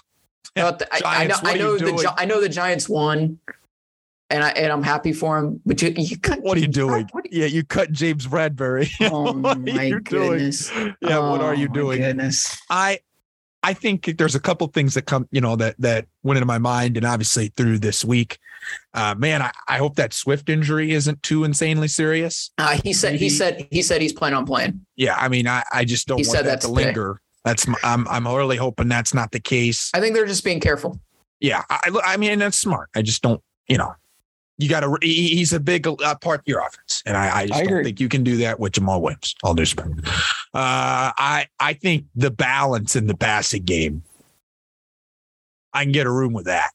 The, 0.54 0.62
Giants, 0.62 0.85
I, 1.02 1.22
I, 1.22 1.26
know, 1.26 1.37
I 1.44 1.54
know 1.54 1.78
the 1.78 2.14
I 2.18 2.24
know 2.24 2.40
the 2.40 2.48
Giants 2.48 2.88
won 2.88 3.38
and 4.30 4.44
I 4.44 4.50
and 4.50 4.72
I'm 4.72 4.83
happy 4.83 5.12
for 5.12 5.38
him. 5.38 5.61
But 5.66 5.83
you, 5.83 5.92
you 5.96 6.18
cut. 6.18 6.40
What 6.42 6.56
are 6.56 6.61
you 6.61 6.68
doing? 6.68 7.09
Are 7.12 7.22
you, 7.24 7.42
yeah, 7.42 7.46
you 7.46 7.64
cut 7.64 7.92
James 7.92 8.26
Bradberry. 8.26 8.90
Oh 9.11 9.33
my 9.33 9.90
goodness. 10.04 10.70
Doing? 10.70 10.96
Yeah, 11.02 11.18
oh, 11.18 11.30
what 11.30 11.40
are 11.40 11.54
you 11.54 11.68
oh, 11.70 11.74
doing? 11.74 12.00
Goodness. 12.00 12.61
I 12.70 13.00
I 13.62 13.75
think 13.75 14.16
there's 14.16 14.35
a 14.35 14.40
couple 14.40 14.66
things 14.68 14.94
that 14.94 15.03
come, 15.03 15.29
you 15.31 15.40
know, 15.40 15.55
that 15.57 15.77
that 15.79 16.07
went 16.23 16.38
into 16.38 16.46
my 16.46 16.59
mind, 16.59 16.96
and 16.96 17.05
obviously 17.05 17.49
through 17.57 17.79
this 17.79 18.05
week. 18.05 18.38
Uh, 18.94 19.14
man, 19.16 19.42
I, 19.42 19.53
I 19.68 19.79
hope 19.79 19.96
that 19.96 20.12
Swift 20.12 20.49
injury 20.49 20.92
isn't 20.92 21.23
too 21.23 21.44
insanely 21.44 21.88
serious. 21.88 22.51
Uh, 22.59 22.79
he 22.83 22.92
said 22.92 23.12
Maybe. 23.12 23.25
he 23.25 23.31
said 23.31 23.68
he 23.70 23.83
said 23.83 24.01
he's 24.01 24.12
planning 24.12 24.38
on 24.38 24.46
playing. 24.46 24.85
Yeah, 24.96 25.16
I 25.16 25.29
mean, 25.29 25.46
I, 25.46 25.62
I 25.73 25.85
just 25.85 26.07
don't 26.07 26.18
he 26.18 26.27
want 26.27 26.44
that 26.44 26.61
to 26.62 26.68
today. 26.68 26.87
linger. 26.87 27.20
That's 27.44 27.66
my, 27.66 27.79
I'm 27.83 28.07
I'm 28.09 28.27
really 28.27 28.57
hoping 28.57 28.88
that's 28.88 29.14
not 29.14 29.31
the 29.33 29.40
case. 29.40 29.90
I 29.94 30.01
think 30.01 30.14
they're 30.14 30.27
just 30.27 30.44
being 30.44 30.61
careful. 30.61 31.01
Yeah, 31.40 31.62
I 31.70 31.90
I 32.05 32.16
mean 32.16 32.38
that's 32.38 32.59
smart. 32.59 32.90
I 32.94 33.03
just 33.03 33.23
don't, 33.23 33.42
you 33.66 33.79
know, 33.79 33.94
you 34.59 34.68
got 34.68 34.81
to. 34.81 34.99
He's 35.01 35.53
a 35.53 35.61
big 35.61 35.87
uh, 35.87 36.14
part 36.16 36.40
of 36.40 36.44
your 36.46 36.61
offense, 36.61 36.89
and 37.06 37.16
I, 37.16 37.40
I 37.40 37.46
just 37.46 37.60
I 37.60 37.64
don't 37.64 37.84
think 37.84 38.00
you 38.00 38.08
can 38.08 38.24
do 38.24 38.38
that 38.38 38.60
with 38.60 38.72
Jamaal 38.72 39.00
Williams. 39.00 39.34
All 39.42 39.54
due 39.54 39.62
respect, 39.62 39.90
uh, 40.04 41.12
I 41.16 41.46
I 41.58 41.74
think 41.74 42.06
the 42.14 42.30
balance 42.30 42.96
in 42.96 43.06
the 43.06 43.16
passing 43.16 43.62
game, 43.62 44.02
I 45.72 45.84
can 45.84 45.92
get 45.92 46.06
a 46.06 46.10
room 46.10 46.32
with 46.32 46.46
that. 46.46 46.70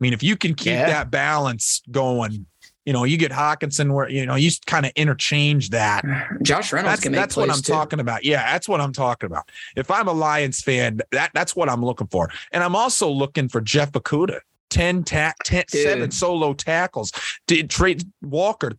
I 0.00 0.04
mean, 0.04 0.12
if 0.12 0.22
you 0.22 0.36
can 0.36 0.54
keep 0.54 0.72
yeah. 0.72 0.86
that 0.86 1.10
balance 1.10 1.82
going, 1.90 2.46
you 2.84 2.92
know, 2.92 3.04
you 3.04 3.16
get 3.16 3.32
Hockenson 3.32 3.92
where 3.92 4.08
you 4.08 4.24
know 4.24 4.34
you 4.34 4.50
kind 4.66 4.86
of 4.86 4.92
interchange 4.96 5.70
that. 5.70 6.04
Josh 6.42 6.72
Reynolds 6.72 6.92
that's, 6.92 7.02
can 7.02 7.12
make 7.12 7.20
That's 7.20 7.36
what 7.36 7.50
I'm 7.50 7.60
too. 7.60 7.72
talking 7.72 8.00
about. 8.00 8.24
Yeah, 8.24 8.52
that's 8.52 8.68
what 8.68 8.80
I'm 8.80 8.92
talking 8.92 9.26
about. 9.26 9.50
If 9.76 9.90
I'm 9.90 10.08
a 10.08 10.12
Lions 10.12 10.60
fan, 10.60 11.00
that 11.12 11.30
that's 11.34 11.54
what 11.54 11.68
I'm 11.68 11.84
looking 11.84 12.06
for, 12.06 12.30
and 12.52 12.64
I'm 12.64 12.76
also 12.76 13.10
looking 13.10 13.48
for 13.48 13.60
Jeff 13.60 13.92
Okudah 13.92 14.40
10, 14.70 15.04
ta- 15.04 15.34
10 15.44 15.64
seven 15.68 16.10
solo 16.10 16.52
tackles. 16.52 17.12
Did 17.46 17.70
trade 17.70 18.04
Walker 18.22 18.72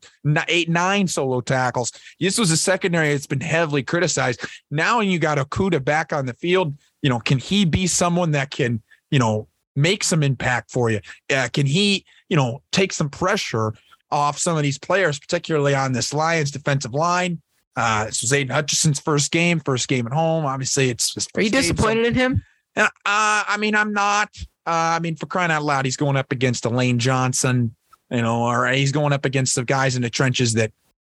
eight, 0.47 0.69
nine 0.69 1.07
solo 1.07 1.41
tackles. 1.41 1.91
This 2.19 2.37
was 2.37 2.51
a 2.51 2.57
secondary 2.57 3.11
that's 3.11 3.27
been 3.27 3.41
heavily 3.41 3.83
criticized. 3.83 4.45
Now 4.71 4.99
you 4.99 5.19
got 5.19 5.37
Okudah 5.37 5.83
back 5.83 6.13
on 6.13 6.25
the 6.25 6.33
field. 6.33 6.77
You 7.01 7.09
know, 7.09 7.19
can 7.19 7.37
he 7.37 7.65
be 7.65 7.87
someone 7.87 8.31
that 8.31 8.51
can, 8.51 8.81
you 9.11 9.19
know, 9.19 9.47
make 9.75 10.03
some 10.03 10.23
impact 10.23 10.71
for 10.71 10.89
you? 10.89 10.99
Uh, 11.33 11.49
can 11.51 11.65
he, 11.65 12.05
you 12.29 12.37
know, 12.37 12.61
take 12.71 12.93
some 12.93 13.09
pressure 13.09 13.73
off 14.11 14.37
some 14.37 14.57
of 14.57 14.63
these 14.63 14.77
players, 14.77 15.19
particularly 15.19 15.75
on 15.75 15.93
this 15.93 16.13
Lions 16.13 16.51
defensive 16.51 16.93
line? 16.93 17.41
Uh, 17.75 18.05
this 18.05 18.21
was 18.21 18.33
Aidan 18.33 18.53
Hutchinson's 18.53 18.99
first 18.99 19.31
game, 19.31 19.59
first 19.59 19.87
game 19.87 20.05
at 20.05 20.11
home. 20.11 20.45
Obviously, 20.45 20.89
it's. 20.89 21.15
Are 21.35 21.41
you 21.41 21.49
disappointed 21.49 22.03
game, 22.03 22.03
so, 22.03 22.09
in 22.09 22.13
him? 22.15 22.43
Uh, 22.75 22.89
I 23.05 23.57
mean, 23.57 23.75
I'm 23.75 23.93
not. 23.93 24.35
Uh, 24.65 24.97
I 24.97 24.99
mean, 24.99 25.15
for 25.15 25.25
crying 25.25 25.51
out 25.51 25.63
loud, 25.63 25.85
he's 25.85 25.97
going 25.97 26.15
up 26.15 26.31
against 26.31 26.65
Elaine 26.65 26.99
Johnson, 26.99 27.75
you 28.11 28.21
know, 28.21 28.43
or 28.43 28.67
he's 28.67 28.91
going 28.91 29.13
up 29.13 29.25
against 29.25 29.55
the 29.55 29.63
guys 29.63 29.95
in 29.95 30.01
the 30.01 30.09
trenches 30.09 30.53
that 30.53 30.71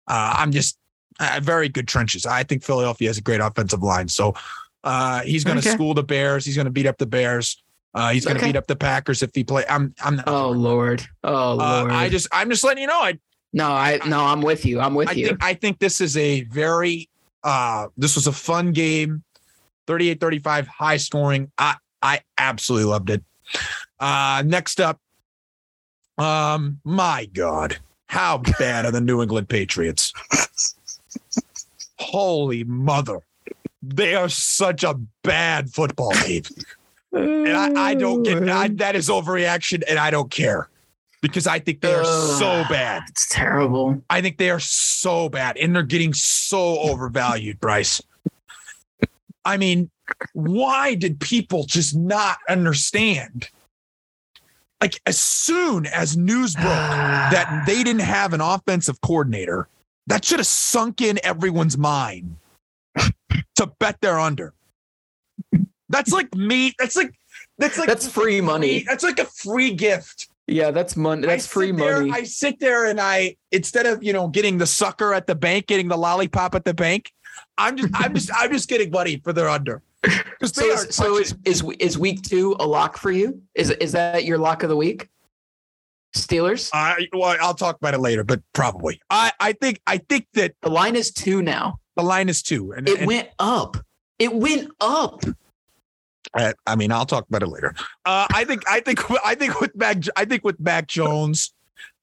uh, 0.08 0.34
I'm 0.38 0.50
just 0.50 0.78
uh, 1.20 1.40
very 1.42 1.68
good 1.68 1.86
trenches. 1.86 2.26
I 2.26 2.42
think 2.42 2.64
Philadelphia 2.64 3.08
has 3.08 3.18
a 3.18 3.22
great 3.22 3.40
offensive 3.40 3.82
line. 3.82 4.08
So 4.08 4.34
uh, 4.82 5.22
he's 5.22 5.44
going 5.44 5.60
to 5.60 5.66
okay. 5.66 5.74
school 5.74 5.94
the 5.94 6.02
Bears. 6.02 6.44
He's 6.44 6.56
going 6.56 6.66
to 6.66 6.70
beat 6.70 6.86
up 6.86 6.98
the 6.98 7.06
Bears. 7.06 7.62
Uh, 7.94 8.10
he's 8.10 8.24
going 8.24 8.36
to 8.36 8.40
okay. 8.40 8.52
beat 8.52 8.56
up 8.56 8.66
the 8.66 8.76
Packers 8.76 9.22
if 9.22 9.30
he 9.34 9.44
play. 9.44 9.64
I'm. 9.68 9.94
I'm. 10.02 10.16
Not, 10.16 10.28
oh 10.28 10.50
Lord. 10.50 11.02
Oh 11.22 11.52
uh, 11.52 11.80
Lord. 11.82 11.92
I 11.92 12.08
just. 12.08 12.28
I'm 12.32 12.50
just 12.50 12.64
letting 12.64 12.82
you 12.82 12.88
know. 12.88 13.00
I. 13.00 13.18
No, 13.52 13.70
I. 13.70 14.00
No, 14.06 14.24
I'm 14.24 14.40
with 14.40 14.66
you. 14.66 14.80
I'm 14.80 14.94
with 14.94 15.10
I 15.10 15.12
you. 15.12 15.28
Think, 15.28 15.44
I 15.44 15.54
think 15.54 15.78
this 15.78 16.00
is 16.00 16.16
a 16.16 16.42
very. 16.44 17.08
Uh, 17.44 17.86
this 17.96 18.16
was 18.16 18.26
a 18.26 18.32
fun 18.32 18.72
game. 18.72 19.22
38 19.86 20.18
35 20.18 20.66
high 20.66 20.96
scoring. 20.96 21.52
I 21.58 21.76
I 22.02 22.20
absolutely 22.38 22.90
loved 22.90 23.10
it. 23.10 23.22
Uh, 24.00 24.42
next 24.46 24.80
up, 24.80 25.00
um, 26.18 26.80
my 26.84 27.26
God, 27.32 27.78
how 28.06 28.38
bad 28.58 28.86
are 28.86 28.90
the 28.90 29.00
New 29.00 29.22
England 29.22 29.48
Patriots? 29.48 30.12
Holy 31.98 32.64
mother. 32.64 33.20
They 33.82 34.14
are 34.14 34.28
such 34.28 34.84
a 34.84 34.94
bad 35.22 35.70
football 35.70 36.12
team. 36.12 36.42
and 37.12 37.48
I, 37.48 37.90
I 37.90 37.94
don't 37.94 38.22
get 38.22 38.48
I, 38.48 38.68
that 38.74 38.96
is 38.96 39.08
overreaction, 39.08 39.82
and 39.88 39.98
I 39.98 40.10
don't 40.10 40.30
care 40.30 40.68
because 41.20 41.46
I 41.46 41.58
think 41.58 41.80
they 41.80 41.94
are 41.94 42.04
so 42.04 42.64
bad. 42.68 43.02
It's 43.08 43.28
terrible. 43.30 44.02
I 44.10 44.20
think 44.20 44.36
they 44.38 44.50
are 44.50 44.60
so 44.60 45.28
bad, 45.28 45.56
and 45.56 45.74
they're 45.74 45.82
getting 45.82 46.12
so 46.12 46.78
overvalued, 46.80 47.60
Bryce. 47.60 48.02
I 49.44 49.56
mean, 49.56 49.90
why 50.32 50.94
did 50.94 51.20
people 51.20 51.64
just 51.64 51.96
not 51.96 52.38
understand? 52.48 53.48
Like, 54.80 55.00
as 55.06 55.18
soon 55.18 55.86
as 55.86 56.16
news 56.16 56.54
broke 56.54 56.64
that 56.66 57.64
they 57.66 57.82
didn't 57.82 58.02
have 58.02 58.32
an 58.32 58.40
offensive 58.40 59.00
coordinator, 59.00 59.68
that 60.06 60.24
should 60.24 60.38
have 60.38 60.46
sunk 60.46 61.00
in 61.00 61.18
everyone's 61.24 61.78
mind 61.78 62.36
to 63.56 63.66
bet 63.78 63.98
they're 64.00 64.20
under. 64.20 64.52
That's 65.88 66.12
like 66.12 66.34
me. 66.34 66.74
That's 66.78 66.96
like 66.96 67.14
that's 67.58 67.78
like 67.78 67.88
that's 67.88 68.08
free 68.08 68.40
money. 68.40 68.84
That's 68.86 69.04
like 69.04 69.18
a 69.18 69.26
free 69.26 69.72
gift. 69.74 70.28
Yeah, 70.46 70.70
that's 70.70 70.96
money. 70.96 71.26
That's 71.26 71.46
free 71.46 71.72
there, 71.72 72.00
money. 72.00 72.10
I 72.12 72.24
sit 72.24 72.60
there 72.60 72.86
and 72.86 73.00
I 73.00 73.36
instead 73.52 73.86
of 73.86 74.02
you 74.02 74.12
know 74.12 74.28
getting 74.28 74.58
the 74.58 74.66
sucker 74.66 75.14
at 75.14 75.26
the 75.26 75.34
bank, 75.34 75.66
getting 75.66 75.88
the 75.88 75.96
lollipop 75.96 76.54
at 76.54 76.64
the 76.64 76.74
bank, 76.74 77.12
I'm 77.56 77.76
just 77.76 77.90
I'm 77.94 78.14
just 78.14 78.30
I'm 78.34 78.52
just 78.52 78.68
getting 78.68 78.90
money 78.90 79.20
for 79.22 79.32
their 79.32 79.48
under. 79.48 79.82
So, 80.42 80.64
is, 80.66 80.94
so 80.94 81.16
is, 81.18 81.34
is 81.44 81.64
is 81.78 81.98
week 81.98 82.22
two 82.22 82.54
a 82.60 82.66
lock 82.66 82.98
for 82.98 83.10
you? 83.10 83.40
Is 83.54 83.70
is 83.70 83.92
that 83.92 84.24
your 84.24 84.38
lock 84.38 84.62
of 84.62 84.68
the 84.68 84.76
week? 84.76 85.08
Steelers. 86.14 86.70
I 86.72 87.08
well, 87.12 87.36
I'll 87.40 87.54
talk 87.54 87.76
about 87.76 87.94
it 87.94 88.00
later, 88.00 88.24
but 88.24 88.42
probably. 88.52 89.00
I 89.10 89.32
I 89.40 89.52
think 89.52 89.80
I 89.86 89.98
think 89.98 90.26
that 90.34 90.54
the 90.62 90.70
line 90.70 90.96
is 90.96 91.10
two 91.10 91.42
now. 91.42 91.78
The 91.96 92.02
line 92.02 92.28
is 92.28 92.42
two, 92.42 92.72
and 92.72 92.88
it 92.88 92.98
and, 92.98 93.06
went 93.06 93.30
up. 93.38 93.76
It 94.18 94.34
went 94.34 94.70
up. 94.80 95.22
I, 96.36 96.54
I 96.66 96.76
mean, 96.76 96.92
I'll 96.92 97.06
talk 97.06 97.26
about 97.28 97.42
it 97.42 97.48
later. 97.48 97.74
Uh, 98.04 98.26
I 98.32 98.44
think 98.44 98.62
I 98.68 98.80
think 98.80 99.00
I 99.24 99.34
think 99.34 99.60
with 99.60 99.74
Mac 99.76 99.98
I 100.16 100.24
think 100.24 100.44
with 100.44 100.60
Mac 100.60 100.86
Jones, 100.86 101.52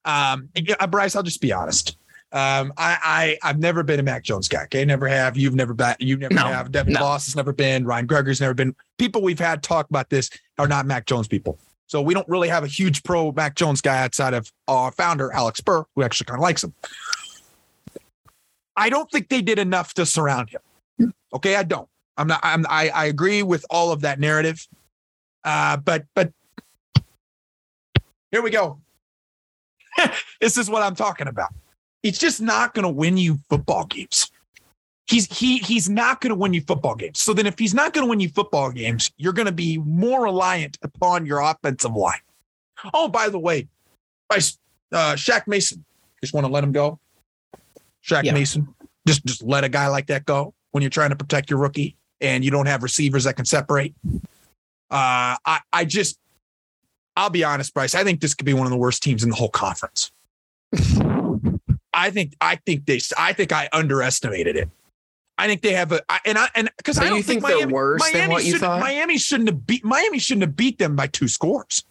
um, 0.05 0.49
Bryce. 0.89 1.15
I'll 1.15 1.23
just 1.23 1.41
be 1.41 1.51
honest. 1.51 1.97
Um, 2.33 2.71
I, 2.77 3.37
I 3.43 3.49
I've 3.49 3.59
never 3.59 3.83
been 3.83 3.99
a 3.99 4.03
Mac 4.03 4.23
Jones 4.23 4.47
guy. 4.47 4.63
Okay, 4.63 4.85
never 4.85 5.07
have. 5.07 5.35
You've 5.35 5.55
never 5.55 5.73
been. 5.73 5.95
You 5.99 6.15
never 6.15 6.33
no, 6.33 6.43
have. 6.45 6.71
Devin 6.71 6.93
no. 6.93 7.05
Has 7.05 7.35
never 7.35 7.51
been. 7.51 7.85
Ryan 7.85 8.07
Greger's 8.07 8.39
never 8.39 8.53
been. 8.53 8.73
People 8.97 9.21
we've 9.21 9.39
had 9.39 9.61
talk 9.61 9.89
about 9.89 10.09
this 10.09 10.29
are 10.57 10.67
not 10.67 10.85
Mac 10.85 11.05
Jones 11.05 11.27
people. 11.27 11.59
So 11.87 12.01
we 12.01 12.13
don't 12.13 12.27
really 12.29 12.47
have 12.47 12.63
a 12.63 12.67
huge 12.67 13.03
pro 13.03 13.33
Mac 13.33 13.55
Jones 13.55 13.81
guy 13.81 14.01
outside 14.01 14.33
of 14.33 14.49
our 14.69 14.93
founder 14.93 15.33
Alex 15.33 15.59
Burr, 15.59 15.83
who 15.93 16.03
actually 16.03 16.25
kind 16.25 16.39
of 16.39 16.41
likes 16.41 16.63
him. 16.63 16.73
I 18.77 18.89
don't 18.89 19.11
think 19.11 19.27
they 19.27 19.41
did 19.41 19.59
enough 19.59 19.93
to 19.95 20.05
surround 20.05 20.51
him. 20.51 21.13
Okay, 21.33 21.57
I 21.57 21.63
don't. 21.63 21.89
I'm 22.15 22.27
not. 22.27 22.39
I'm. 22.43 22.65
I, 22.69 22.89
I 22.89 23.05
agree 23.05 23.43
with 23.43 23.65
all 23.69 23.91
of 23.91 24.01
that 24.01 24.21
narrative. 24.21 24.65
Uh, 25.43 25.75
but 25.75 26.05
but 26.13 26.31
here 28.31 28.41
we 28.41 28.51
go. 28.51 28.79
this 30.39 30.57
is 30.57 30.69
what 30.69 30.81
I'm 30.81 30.95
talking 30.95 31.27
about 31.27 31.49
it's 32.03 32.17
just 32.17 32.41
not 32.41 32.73
going 32.73 32.83
to 32.83 32.89
win 32.89 33.17
you 33.17 33.39
football 33.49 33.85
games. 33.85 34.31
He's 35.07 35.25
he 35.37 35.57
he's 35.57 35.89
not 35.89 36.21
going 36.21 36.29
to 36.29 36.35
win 36.35 36.53
you 36.53 36.61
football 36.61 36.95
games. 36.95 37.19
So 37.19 37.33
then, 37.33 37.45
if 37.45 37.59
he's 37.59 37.73
not 37.73 37.93
going 37.93 38.05
to 38.05 38.09
win 38.09 38.19
you 38.19 38.29
football 38.29 38.71
games, 38.71 39.11
you're 39.17 39.33
going 39.33 39.47
to 39.47 39.51
be 39.51 39.77
more 39.79 40.23
reliant 40.23 40.77
upon 40.83 41.25
your 41.25 41.39
offensive 41.39 41.93
line. 41.93 42.21
Oh, 42.93 43.07
by 43.07 43.29
the 43.29 43.39
way, 43.39 43.67
by 44.29 44.37
uh, 44.37 45.15
Shaq 45.15 45.47
Mason, 45.47 45.83
just 46.21 46.33
want 46.33 46.45
to 46.45 46.51
let 46.51 46.63
him 46.63 46.71
go. 46.71 46.99
Shaq 48.05 48.23
yeah. 48.23 48.33
Mason, 48.33 48.73
just 49.05 49.25
just 49.25 49.43
let 49.43 49.63
a 49.63 49.69
guy 49.69 49.87
like 49.87 50.07
that 50.07 50.25
go 50.25 50.53
when 50.71 50.81
you're 50.81 50.89
trying 50.89 51.09
to 51.09 51.15
protect 51.15 51.49
your 51.49 51.59
rookie 51.59 51.97
and 52.21 52.45
you 52.45 52.51
don't 52.51 52.67
have 52.67 52.83
receivers 52.83 53.25
that 53.25 53.35
can 53.35 53.45
separate. 53.45 53.93
Uh, 54.89 55.35
I 55.45 55.59
I 55.73 55.85
just 55.85 56.19
I'll 57.15 57.29
be 57.29 57.43
honest, 57.43 57.73
Bryce. 57.73 57.95
I 57.95 58.03
think 58.03 58.21
this 58.21 58.33
could 58.33 58.45
be 58.45 58.53
one 58.53 58.65
of 58.65 58.71
the 58.71 58.77
worst 58.77 59.03
teams 59.03 59.23
in 59.23 59.29
the 59.29 59.35
whole 59.35 59.49
conference. 59.49 60.11
I 61.93 62.09
think 62.09 62.35
I 62.41 62.55
think 62.55 62.85
they 62.85 62.99
I 63.17 63.33
think 63.33 63.51
I 63.51 63.69
underestimated 63.73 64.55
it. 64.55 64.69
I 65.37 65.47
think 65.47 65.61
they 65.61 65.73
have 65.73 65.91
a 65.91 66.01
and 66.25 66.37
I 66.37 66.49
and 66.55 66.69
because 66.77 66.97
so 66.97 67.03
I 67.03 67.09
don't 67.09 67.17
you 67.17 67.23
think, 67.23 67.41
think 67.41 67.43
Miami, 67.43 67.59
they're 67.61 67.73
worse 67.73 67.99
Miami 67.99 68.19
than 68.19 68.29
what 68.29 68.45
you 68.45 68.59
thought. 68.59 68.79
Miami 68.79 69.17
shouldn't 69.17 69.49
have 69.49 69.65
beat 69.65 69.83
Miami 69.83 70.19
shouldn't 70.19 70.43
have 70.43 70.55
beat 70.55 70.77
them 70.77 70.95
by 70.95 71.07
two 71.07 71.27
scores. 71.27 71.83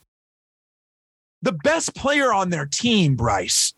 The 1.41 1.51
best 1.51 1.95
player 1.95 2.31
on 2.31 2.51
their 2.51 2.65
team, 2.65 3.15
Bryce, 3.15 3.73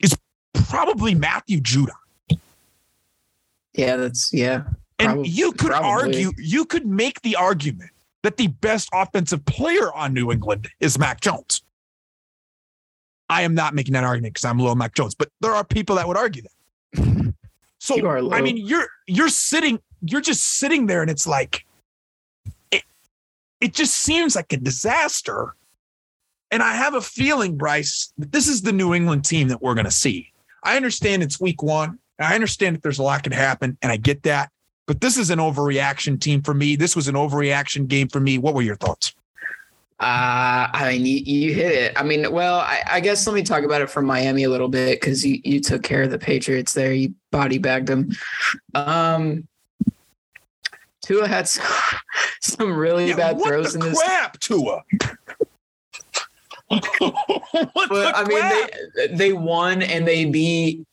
is 0.00 0.16
probably 0.54 1.14
Matthew 1.14 1.60
Judon. 1.60 1.90
Yeah, 3.74 3.96
that's 3.96 4.32
yeah. 4.32 4.64
and 4.98 5.26
you 5.26 5.52
could 5.52 5.70
probably. 5.70 5.88
argue, 5.88 6.32
you 6.38 6.64
could 6.64 6.86
make 6.86 7.20
the 7.22 7.36
argument 7.36 7.90
that 8.22 8.36
the 8.36 8.48
best 8.48 8.88
offensive 8.92 9.44
player 9.44 9.92
on 9.92 10.12
New 10.12 10.32
England 10.32 10.68
is 10.80 10.98
Mac 10.98 11.20
Jones. 11.20 11.62
I 13.30 13.42
am 13.42 13.54
not 13.54 13.74
making 13.74 13.94
that 13.94 14.02
argument 14.02 14.34
because 14.34 14.44
I'm 14.44 14.58
low 14.58 14.70
on 14.70 14.78
Mac 14.78 14.94
Jones, 14.94 15.14
but 15.14 15.30
there 15.40 15.52
are 15.52 15.64
people 15.64 15.96
that 15.96 16.06
would 16.06 16.16
argue 16.16 16.42
that. 16.42 17.34
So 17.82 17.96
I 18.30 18.42
mean, 18.42 18.58
you're 18.58 18.88
you're 19.06 19.30
sitting, 19.30 19.80
you're 20.02 20.20
just 20.20 20.58
sitting 20.58 20.86
there, 20.86 21.00
and 21.00 21.10
it's 21.10 21.26
like 21.26 21.64
it, 22.70 22.82
it 23.58 23.72
just 23.72 23.94
seems 23.96 24.36
like 24.36 24.52
a 24.52 24.58
disaster. 24.58 25.54
And 26.50 26.62
I 26.62 26.74
have 26.74 26.92
a 26.92 27.00
feeling, 27.00 27.56
Bryce, 27.56 28.12
that 28.18 28.32
this 28.32 28.48
is 28.48 28.60
the 28.60 28.72
New 28.72 28.92
England 28.92 29.24
team 29.24 29.48
that 29.48 29.62
we're 29.62 29.72
going 29.72 29.86
to 29.86 29.90
see. 29.90 30.30
I 30.62 30.76
understand 30.76 31.22
it's 31.22 31.40
week 31.40 31.62
one. 31.62 31.98
I 32.18 32.34
understand 32.34 32.76
that 32.76 32.82
there's 32.82 32.98
a 32.98 33.02
lot 33.02 33.22
can 33.22 33.32
happen, 33.32 33.78
and 33.80 33.90
I 33.90 33.96
get 33.96 34.24
that. 34.24 34.50
But 34.86 35.00
this 35.00 35.16
is 35.16 35.30
an 35.30 35.38
overreaction 35.38 36.20
team 36.20 36.42
for 36.42 36.52
me. 36.52 36.76
This 36.76 36.94
was 36.94 37.08
an 37.08 37.14
overreaction 37.14 37.88
game 37.88 38.08
for 38.08 38.20
me. 38.20 38.36
What 38.36 38.52
were 38.52 38.60
your 38.60 38.76
thoughts? 38.76 39.14
Uh, 40.00 40.66
I 40.72 40.92
mean, 40.92 41.04
you, 41.04 41.18
you 41.18 41.52
hit 41.52 41.72
it. 41.72 41.92
I 41.94 42.02
mean, 42.02 42.32
well, 42.32 42.60
I, 42.60 42.82
I 42.86 43.00
guess 43.00 43.26
let 43.26 43.34
me 43.34 43.42
talk 43.42 43.64
about 43.64 43.82
it 43.82 43.90
from 43.90 44.06
Miami 44.06 44.44
a 44.44 44.48
little 44.48 44.68
bit 44.68 44.98
because 44.98 45.26
you, 45.26 45.42
you 45.44 45.60
took 45.60 45.82
care 45.82 46.02
of 46.02 46.10
the 46.10 46.18
Patriots 46.18 46.72
there. 46.72 46.94
You 46.94 47.12
body 47.30 47.58
bagged 47.58 47.88
them. 47.88 48.10
Um, 48.74 49.46
Tua 51.02 51.28
had 51.28 51.46
some, 51.48 51.66
some 52.40 52.72
really 52.72 53.10
yeah, 53.10 53.16
bad 53.16 53.42
throws 53.42 53.74
in 53.74 53.82
this. 53.82 54.02
Crap, 54.02 54.40
Tua. 54.40 54.82
but 56.70 56.82
I 57.92 58.24
mean, 58.26 58.68
they 58.94 59.06
they 59.08 59.32
won 59.34 59.82
and 59.82 60.08
they 60.08 60.24
beat 60.24 60.86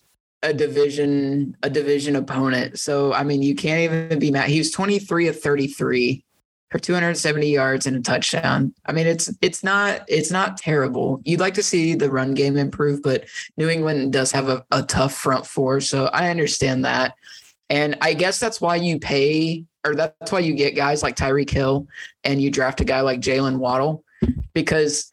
a 0.43 0.53
division 0.53 1.55
a 1.63 1.69
division 1.69 2.17
opponent. 2.17 2.77
So 2.77 3.13
I 3.13 3.23
mean, 3.23 3.41
you 3.41 3.55
can't 3.55 3.79
even 3.79 4.19
be 4.19 4.31
mad. 4.31 4.49
He 4.49 4.57
was 4.57 4.71
twenty 4.71 4.99
three 4.99 5.27
of 5.27 5.39
thirty 5.39 5.67
three 5.67 6.25
for 6.69 6.79
270 6.79 7.47
yards 7.47 7.85
and 7.85 7.95
a 7.95 8.01
touchdown. 8.01 8.73
I 8.85 8.91
mean, 8.91 9.07
it's 9.07 9.33
it's 9.41 9.63
not 9.63 10.03
it's 10.07 10.31
not 10.31 10.57
terrible. 10.57 11.21
You'd 11.23 11.39
like 11.39 11.53
to 11.55 11.63
see 11.63 11.95
the 11.95 12.11
run 12.11 12.33
game 12.33 12.57
improve, 12.57 13.01
but 13.01 13.25
New 13.55 13.69
England 13.69 14.13
does 14.13 14.31
have 14.31 14.49
a, 14.49 14.65
a 14.71 14.83
tough 14.83 15.13
front 15.13 15.45
four, 15.45 15.79
so 15.79 16.07
I 16.07 16.29
understand 16.29 16.85
that. 16.85 17.15
And 17.69 17.97
I 18.01 18.13
guess 18.13 18.39
that's 18.39 18.61
why 18.61 18.77
you 18.77 18.99
pay, 18.99 19.65
or 19.85 19.95
that's 19.95 20.31
why 20.31 20.39
you 20.39 20.53
get 20.53 20.75
guys 20.75 21.03
like 21.03 21.15
Tyreek 21.15 21.49
Hill, 21.49 21.87
and 22.23 22.41
you 22.41 22.49
draft 22.49 22.81
a 22.81 22.85
guy 22.85 23.01
like 23.01 23.19
Jalen 23.19 23.57
Waddle, 23.57 24.03
because 24.53 25.11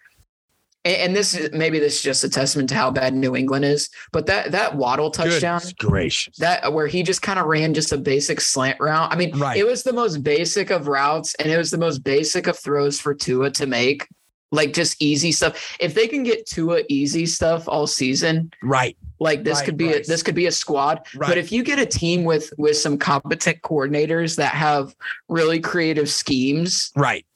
And, 0.84 0.96
and 0.96 1.16
this 1.16 1.34
is 1.34 1.50
maybe 1.52 1.78
this 1.78 1.96
is 1.96 2.02
just 2.02 2.24
a 2.24 2.28
testament 2.28 2.68
to 2.70 2.74
how 2.74 2.90
bad 2.90 3.14
New 3.14 3.34
England 3.36 3.64
is. 3.64 3.88
But 4.12 4.26
that 4.26 4.52
that 4.52 4.76
Waddle 4.76 5.10
touchdown, 5.10 5.58
Goodness 5.60 5.72
gracious. 5.74 6.36
that 6.38 6.64
uh, 6.66 6.70
where 6.70 6.86
he 6.86 7.02
just 7.02 7.22
kind 7.22 7.38
of 7.38 7.46
ran 7.46 7.74
just 7.74 7.92
a 7.92 7.98
basic 7.98 8.40
slant 8.40 8.78
route. 8.80 9.12
I 9.12 9.16
mean, 9.16 9.36
Right. 9.38 9.56
it 9.56 9.64
was 9.66 9.82
the 9.82 9.92
most 9.92 10.22
basic 10.22 10.70
of 10.70 10.86
routes, 10.88 11.34
and 11.36 11.50
it 11.50 11.56
was 11.56 11.70
the 11.70 11.78
most 11.78 12.04
basic 12.04 12.46
of 12.46 12.58
throws 12.58 13.00
for 13.00 13.14
Tua 13.14 13.50
to 13.52 13.66
make. 13.66 14.06
Like 14.52 14.72
just 14.72 15.02
easy 15.02 15.32
stuff. 15.32 15.76
If 15.80 15.94
they 15.94 16.06
can 16.06 16.22
get 16.22 16.46
Tua 16.46 16.82
easy 16.88 17.26
stuff 17.26 17.68
all 17.68 17.88
season, 17.88 18.52
right. 18.62 18.96
like 19.18 19.42
this 19.42 19.58
Right, 19.58 19.64
could 19.64 19.76
be 19.76 19.92
a, 19.92 20.02
this 20.04 20.22
could 20.22 20.36
be 20.36 20.46
a 20.46 20.52
squad. 20.52 21.00
Right. 21.16 21.26
But 21.28 21.38
if 21.38 21.50
you 21.50 21.64
get 21.64 21.80
a 21.80 21.86
team 21.86 22.22
with 22.22 22.52
with 22.56 22.76
some 22.76 22.96
competent 22.96 23.62
coordinators 23.62 24.36
that 24.36 24.54
have 24.54 24.94
really 25.28 25.58
creative 25.58 26.08
schemes, 26.08 26.92
right. 26.94 27.26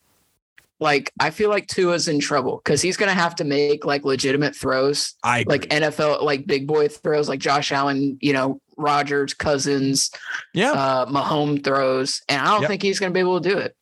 Like 0.79 1.11
I 1.19 1.29
feel 1.29 1.49
like 1.49 1.67
Tua's 1.67 2.07
in 2.07 2.19
trouble 2.19 2.61
because 2.63 2.81
he's 2.81 2.95
going 2.95 3.09
to 3.09 3.15
have 3.15 3.35
to 3.35 3.43
make 3.43 3.83
like 3.85 4.05
legitimate 4.05 4.55
throws, 4.55 5.15
I 5.23 5.39
agree. 5.39 5.51
like 5.57 5.69
NFL, 5.69 6.21
like 6.23 6.47
big 6.47 6.67
boy 6.67 6.87
throws, 6.87 7.27
like 7.27 7.39
Josh 7.39 7.71
Allen, 7.71 8.17
you 8.21 8.31
know, 8.31 8.61
Rodgers, 8.77 9.33
Cousins, 9.33 10.09
yeah. 10.53 10.71
uh, 10.71 11.05
Mahomes 11.07 11.63
throws, 11.65 12.21
and 12.29 12.41
I 12.41 12.45
don't 12.51 12.61
Yep. 12.61 12.69
think 12.69 12.81
he's 12.81 12.97
going 12.99 13.11
to 13.11 13.13
be 13.13 13.19
able 13.19 13.41
to 13.41 13.49
do 13.49 13.57
it. 13.57 13.75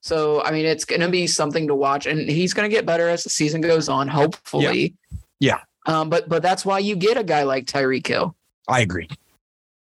So 0.00 0.42
I 0.42 0.50
mean, 0.50 0.66
it's 0.66 0.84
going 0.84 1.02
to 1.02 1.08
be 1.08 1.26
something 1.28 1.68
to 1.68 1.74
watch, 1.74 2.06
and 2.06 2.18
he's 2.28 2.52
going 2.52 2.68
to 2.68 2.74
get 2.74 2.84
better 2.86 3.08
as 3.08 3.22
the 3.22 3.30
season 3.30 3.60
goes 3.60 3.88
on, 3.88 4.08
hopefully. 4.08 4.94
Yeah. 5.38 5.60
Um, 5.86 6.10
but 6.10 6.28
but 6.28 6.42
that's 6.42 6.64
why 6.64 6.78
you 6.80 6.96
get 6.96 7.16
a 7.16 7.24
guy 7.24 7.44
like 7.44 7.66
Tyreek 7.66 8.06
Hill. 8.06 8.34
I 8.68 8.80
agree. 8.80 9.08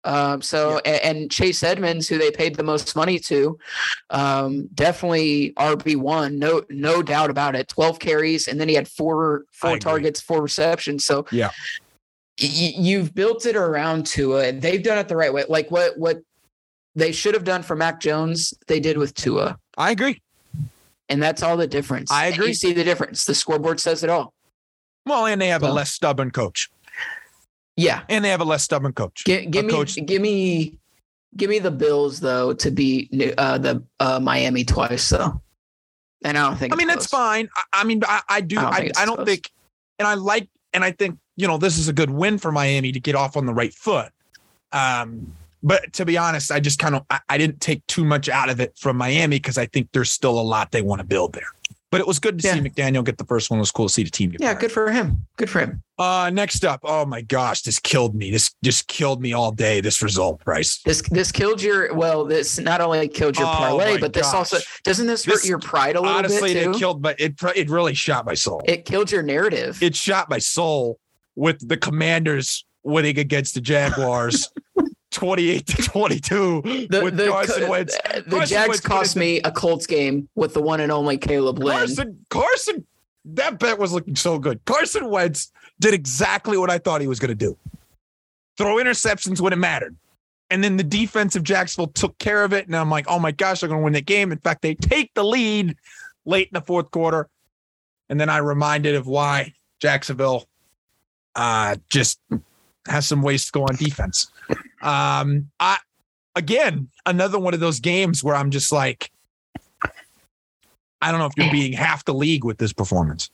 Um, 0.08 0.40
so 0.40 0.80
a- 0.86 1.04
and, 1.06 1.30
Chase 1.30 1.62
Edmonds, 1.62 2.08
who 2.08 2.16
they 2.16 2.30
paid 2.30 2.56
the 2.56 2.62
most 2.62 2.96
money 2.96 3.18
to, 3.30 3.58
um, 4.08 4.66
definitely 4.74 5.52
RB 5.58 5.96
one, 5.96 6.38
no 6.38 6.62
no 6.70 7.02
doubt 7.02 7.28
about 7.30 7.54
it. 7.54 7.68
Twelve 7.68 7.98
carries, 7.98 8.48
and 8.48 8.58
then 8.58 8.68
he 8.68 8.74
had 8.74 8.88
four 8.88 9.44
four 9.52 9.78
targets, 9.78 10.20
four 10.20 10.40
receptions. 10.42 11.04
So 11.04 11.26
Yeah. 11.30 11.50
y- 12.40 12.74
you've 12.78 13.14
built 13.14 13.44
it 13.44 13.54
around 13.54 14.06
Tua, 14.06 14.44
and 14.48 14.62
they've 14.62 14.82
done 14.82 14.96
it 14.98 15.08
the 15.08 15.16
right 15.16 15.32
way. 15.32 15.44
Like 15.48 15.70
what 15.70 15.98
what 15.98 16.22
they 16.94 17.12
should 17.12 17.34
have 17.34 17.44
done 17.44 17.62
for 17.62 17.76
Mac 17.76 18.00
Jones, 18.00 18.54
they 18.66 18.80
did 18.80 18.96
with 18.96 19.14
Tua, 19.14 19.58
I 19.76 19.90
agree. 19.90 20.22
and 21.10 21.22
that's 21.22 21.42
all 21.42 21.56
the 21.58 21.66
difference. 21.66 22.10
I 22.10 22.26
And 22.26 22.34
agree. 22.36 22.48
You 22.48 22.54
see 22.54 22.72
the 22.72 22.82
difference. 22.82 23.24
The 23.26 23.34
scoreboard 23.34 23.78
says 23.78 24.02
it 24.02 24.08
all. 24.10 24.32
Well, 25.06 25.26
and 25.26 25.40
they 25.40 25.48
have 25.48 25.62
a 25.62 25.70
less 25.72 25.90
stubborn 25.92 26.30
coach. 26.30 26.70
Yeah. 27.78 28.02
And 28.08 28.24
they 28.24 28.30
have 28.30 28.40
a 28.40 28.44
less 28.44 28.64
stubborn 28.64 28.92
coach. 28.92 29.24
Give, 29.24 29.48
give 29.50 29.64
me, 29.64 29.72
coach- 29.72 29.98
give 30.04 30.20
me, 30.20 30.78
give 31.36 31.48
me 31.48 31.60
the 31.60 31.70
Bills 31.70 32.18
though 32.18 32.52
to 32.54 32.70
beat 32.72 33.08
uh, 33.38 33.58
the 33.58 33.82
uh, 34.00 34.18
Miami 34.20 34.64
twice 34.64 35.08
though, 35.08 35.40
and 36.24 36.36
I 36.36 36.48
don't 36.48 36.56
think. 36.56 36.72
I 36.72 36.76
mean, 36.76 36.88
it's 36.88 36.96
that's 36.96 37.06
fine. 37.06 37.48
I, 37.54 37.62
I 37.74 37.84
mean, 37.84 38.02
I, 38.04 38.20
I 38.28 38.40
do. 38.40 38.58
I 38.58 38.62
don't 38.62 38.72
I, 38.74 38.78
think 38.80 38.98
I 38.98 39.04
don't 39.06 39.24
think, 39.24 39.50
and 40.00 40.08
I 40.08 40.14
like, 40.14 40.48
and 40.74 40.84
I 40.84 40.90
think 40.90 41.18
you 41.36 41.46
know 41.46 41.56
this 41.56 41.78
is 41.78 41.88
a 41.88 41.92
good 41.92 42.10
win 42.10 42.36
for 42.38 42.50
Miami 42.50 42.90
to 42.90 43.00
get 43.00 43.14
off 43.14 43.36
on 43.36 43.46
the 43.46 43.54
right 43.54 43.72
foot. 43.72 44.10
Um, 44.72 45.32
but 45.62 45.92
to 45.94 46.04
be 46.04 46.18
honest, 46.18 46.50
I 46.50 46.58
just 46.58 46.80
kind 46.80 46.96
of 46.96 47.04
I, 47.10 47.20
I 47.28 47.38
didn't 47.38 47.60
take 47.60 47.86
too 47.86 48.04
much 48.04 48.28
out 48.28 48.50
of 48.50 48.58
it 48.58 48.76
from 48.76 48.96
Miami 48.96 49.36
because 49.36 49.56
I 49.56 49.66
think 49.66 49.90
there's 49.92 50.10
still 50.10 50.38
a 50.38 50.42
lot 50.42 50.72
they 50.72 50.82
want 50.82 51.00
to 51.00 51.06
build 51.06 51.32
there. 51.32 51.52
But 51.90 52.02
it 52.02 52.06
was 52.06 52.18
good 52.18 52.38
to 52.38 52.46
see 52.46 52.60
McDaniel 52.60 53.02
get 53.02 53.16
the 53.16 53.24
first 53.24 53.50
one. 53.50 53.58
It 53.58 53.60
was 53.60 53.70
cool 53.70 53.86
to 53.88 53.92
see 53.92 54.02
the 54.02 54.10
team 54.10 54.32
Yeah, 54.38 54.48
better. 54.48 54.60
good 54.60 54.72
for 54.72 54.90
him. 54.90 55.26
Good 55.36 55.48
for 55.48 55.60
him. 55.60 55.82
Uh, 55.98 56.30
next 56.32 56.62
up, 56.64 56.80
oh 56.84 57.06
my 57.06 57.22
gosh, 57.22 57.62
this 57.62 57.78
killed 57.78 58.14
me. 58.14 58.30
This 58.30 58.54
just 58.62 58.88
killed 58.88 59.22
me 59.22 59.32
all 59.32 59.52
day. 59.52 59.80
This 59.80 60.02
result, 60.02 60.44
Bryce. 60.44 60.80
This 60.84 61.00
this 61.10 61.32
killed 61.32 61.62
your 61.62 61.94
well. 61.94 62.24
This 62.26 62.58
not 62.58 62.80
only 62.82 63.08
killed 63.08 63.38
your 63.38 63.48
Oh 63.48 63.52
parlay, 63.52 63.98
but 63.98 64.12
this 64.12 64.34
also 64.34 64.58
doesn't 64.84 65.06
this, 65.06 65.22
This- 65.24 65.42
hurt 65.42 65.48
your 65.48 65.58
pride 65.58 65.96
a 65.96 66.00
little 66.00 66.14
bit. 66.22 66.30
Honestly, 66.30 66.54
bit 66.54 66.68
it 66.68 66.76
killed, 66.76 67.00
but 67.00 67.18
it 67.18 67.34
it 67.56 67.70
really 67.70 67.94
shot 67.94 68.26
my 68.26 68.34
soul. 68.34 68.60
it 68.66 68.84
killed 68.84 69.10
your 69.10 69.22
narrative. 69.22 69.82
it 69.82 69.96
shot 69.96 70.28
my 70.28 70.38
soul 70.38 70.98
with 71.36 71.66
the 71.66 71.76
commanders 71.76 72.64
winning 72.88 73.18
against 73.18 73.54
the 73.54 73.60
Jaguars 73.60 74.50
28 75.10 75.66
to 75.66 75.82
22 75.82 76.62
the 76.90 77.00
with 77.02 77.16
the, 77.16 77.28
Carson 77.28 77.68
Wentz. 77.68 77.96
the 77.96 78.22
Carson 78.22 78.46
Jags 78.46 78.68
Wentz 78.68 78.80
cost 78.80 79.16
me 79.16 79.40
a 79.40 79.50
Colts 79.50 79.86
game 79.86 80.28
with 80.34 80.54
the 80.54 80.62
one 80.62 80.80
and 80.80 80.92
only 80.92 81.16
Caleb 81.18 81.58
Lynn. 81.58 81.76
Carson, 81.76 82.26
Carson, 82.30 82.86
that 83.24 83.58
bet 83.58 83.78
was 83.78 83.92
looking 83.92 84.16
so 84.16 84.38
good. 84.38 84.60
Carson 84.64 85.08
Wentz 85.10 85.52
did 85.80 85.94
exactly 85.94 86.58
what 86.58 86.70
I 86.70 86.78
thought 86.78 87.00
he 87.00 87.06
was 87.06 87.18
going 87.18 87.30
to 87.30 87.34
do 87.34 87.56
throw 88.58 88.76
interceptions 88.76 89.40
when 89.40 89.52
it 89.52 89.56
mattered. 89.56 89.96
And 90.50 90.64
then 90.64 90.76
the 90.76 90.84
defense 90.84 91.36
of 91.36 91.44
Jacksonville 91.44 91.92
took 91.92 92.18
care 92.18 92.42
of 92.42 92.52
it. 92.52 92.66
And 92.66 92.74
I'm 92.74 92.90
like, 92.90 93.06
oh 93.08 93.18
my 93.18 93.30
gosh, 93.30 93.60
they're 93.60 93.68
going 93.68 93.80
to 93.80 93.84
win 93.84 93.92
the 93.92 94.00
game. 94.00 94.32
In 94.32 94.38
fact, 94.38 94.62
they 94.62 94.74
take 94.74 95.14
the 95.14 95.24
lead 95.24 95.76
late 96.24 96.48
in 96.48 96.54
the 96.54 96.60
fourth 96.60 96.90
quarter. 96.90 97.28
And 98.08 98.20
then 98.20 98.28
I 98.28 98.38
reminded 98.38 98.94
of 98.96 99.06
why 99.06 99.54
Jacksonville 99.80 100.48
uh, 101.36 101.76
just 101.88 102.18
has 102.88 103.06
some 103.06 103.22
ways 103.22 103.46
to 103.46 103.52
go 103.52 103.62
on 103.62 103.76
defense. 103.76 104.30
Um, 104.82 105.50
I 105.60 105.78
again, 106.34 106.88
another 107.04 107.38
one 107.38 107.54
of 107.54 107.60
those 107.60 107.80
games 107.80 108.22
where 108.22 108.34
I'm 108.34 108.50
just 108.50 108.72
like, 108.72 109.10
I 111.00 111.10
don't 111.10 111.20
know 111.20 111.26
if 111.26 111.32
you're 111.36 111.50
being 111.50 111.72
half 111.72 112.04
the 112.04 112.14
league 112.14 112.44
with 112.44 112.58
this 112.58 112.72
performance. 112.72 113.30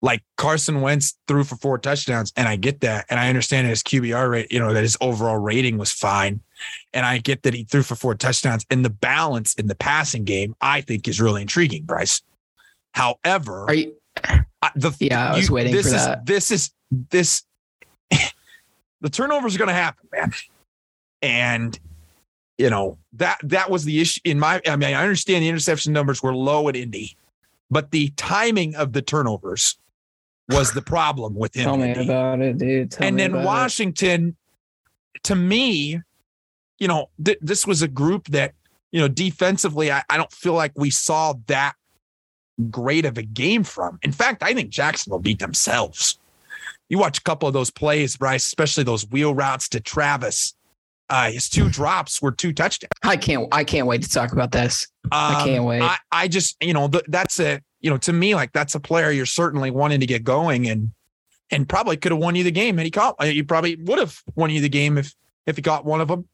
Like 0.00 0.22
Carson 0.36 0.80
Wentz 0.80 1.16
threw 1.28 1.44
for 1.44 1.56
four 1.56 1.78
touchdowns, 1.78 2.32
and 2.36 2.48
I 2.48 2.56
get 2.56 2.80
that, 2.80 3.06
and 3.08 3.20
I 3.20 3.28
understand 3.28 3.68
his 3.68 3.84
QBR 3.84 4.30
rate, 4.30 4.50
you 4.50 4.58
know, 4.58 4.72
that 4.72 4.82
his 4.82 4.96
overall 5.00 5.38
rating 5.38 5.78
was 5.78 5.92
fine, 5.92 6.40
and 6.92 7.06
I 7.06 7.18
get 7.18 7.42
that 7.44 7.54
he 7.54 7.62
threw 7.62 7.82
for 7.82 7.94
four 7.94 8.16
touchdowns. 8.16 8.66
And 8.68 8.84
the 8.84 8.90
balance 8.90 9.54
in 9.54 9.68
the 9.68 9.76
passing 9.76 10.24
game, 10.24 10.56
I 10.60 10.80
think, 10.80 11.06
is 11.06 11.20
really 11.20 11.42
intriguing, 11.42 11.84
Bryce. 11.84 12.20
However, 12.94 13.66
Are 13.68 13.74
you? 13.74 13.94
I- 14.24 14.70
the 14.74 14.92
Yeah, 15.00 15.32
I 15.32 15.36
was 15.36 15.50
waiting 15.50 15.72
this 15.72 15.88
for 15.88 15.94
is, 15.94 16.04
that. 16.04 16.26
This 16.26 16.50
is 16.50 16.70
this. 16.90 17.44
The 19.00 19.10
turnovers 19.10 19.54
are 19.54 19.58
going 19.58 19.68
to 19.68 19.74
happen, 19.74 20.08
man, 20.12 20.32
and 21.20 21.78
you 22.58 22.70
know 22.70 22.98
that 23.14 23.38
that 23.42 23.70
was 23.70 23.84
the 23.84 24.00
issue 24.00 24.20
in 24.24 24.38
my. 24.38 24.60
I 24.66 24.76
mean, 24.76 24.94
I 24.94 25.02
understand 25.02 25.42
the 25.42 25.48
interception 25.48 25.92
numbers 25.92 26.22
were 26.22 26.34
low 26.34 26.68
at 26.68 26.76
Indy, 26.76 27.16
but 27.70 27.90
the 27.90 28.08
timing 28.16 28.74
of 28.74 28.92
the 28.92 29.02
turnovers 29.02 29.76
was 30.48 30.72
the 30.72 30.82
problem 30.82 31.34
with 31.34 31.54
him. 31.54 31.64
Tell 31.64 31.76
me 31.76 31.88
Indy. 31.88 32.04
about 32.04 32.40
it, 32.40 32.58
dude. 32.58 32.90
Tell 32.90 33.06
and 33.06 33.16
me 33.16 33.22
then 33.22 33.30
about 33.32 33.42
it. 33.42 33.46
Washington, 33.46 34.36
to 35.24 35.34
me, 35.34 36.00
you 36.78 36.88
know, 36.88 37.10
th- 37.22 37.38
this 37.40 37.66
was 37.66 37.82
a 37.82 37.88
group 37.88 38.28
that 38.28 38.54
you 38.90 39.00
know 39.00 39.08
defensively, 39.08 39.90
I, 39.90 40.02
I 40.08 40.16
don't 40.16 40.32
feel 40.32 40.54
like 40.54 40.72
we 40.76 40.90
saw 40.90 41.34
that 41.46 41.74
great 42.70 43.04
of 43.04 43.18
a 43.18 43.22
game 43.22 43.64
from. 43.64 43.98
In 44.02 44.12
fact, 44.12 44.42
I 44.42 44.54
think 44.54 44.70
Jacksonville 44.70 45.18
beat 45.18 45.38
themselves. 45.38 46.18
You 46.92 46.98
watch 46.98 47.16
a 47.16 47.22
couple 47.22 47.48
of 47.48 47.54
those 47.54 47.70
plays, 47.70 48.18
Bryce, 48.18 48.44
especially 48.44 48.84
those 48.84 49.08
wheel 49.08 49.34
routes 49.34 49.66
to 49.70 49.80
Travis. 49.80 50.52
Uh, 51.08 51.30
his 51.30 51.48
two 51.48 51.70
drops 51.70 52.20
were 52.20 52.30
two 52.30 52.52
touchdowns. 52.52 52.90
I 53.02 53.16
can't. 53.16 53.48
I 53.50 53.64
can't 53.64 53.86
wait 53.86 54.02
to 54.02 54.10
talk 54.10 54.32
about 54.32 54.52
this. 54.52 54.88
I 55.10 55.40
Um, 55.40 55.48
can't 55.48 55.64
wait. 55.64 55.80
I, 55.80 55.96
I 56.12 56.28
just, 56.28 56.62
you 56.62 56.74
know, 56.74 56.88
th- 56.88 57.06
that's 57.08 57.40
a, 57.40 57.62
you 57.80 57.88
know, 57.88 57.96
to 57.96 58.12
me, 58.12 58.34
like 58.34 58.52
that's 58.52 58.74
a 58.74 58.80
player 58.80 59.10
you're 59.10 59.24
certainly 59.24 59.70
wanting 59.70 60.00
to 60.00 60.06
get 60.06 60.22
going 60.22 60.68
and, 60.68 60.90
and 61.50 61.66
probably 61.66 61.96
could 61.96 62.12
have 62.12 62.20
won 62.20 62.34
you 62.34 62.44
the 62.44 62.50
game. 62.50 62.78
And 62.78 62.84
he 62.84 62.90
caught, 62.90 63.16
uh, 63.18 63.24
you 63.24 63.44
probably 63.44 63.76
would 63.76 63.98
have 63.98 64.20
won 64.34 64.50
you 64.50 64.60
the 64.60 64.68
game 64.68 64.98
if, 64.98 65.14
if 65.46 65.56
he 65.56 65.62
got 65.62 65.86
one 65.86 66.02
of 66.02 66.08
them. 66.08 66.28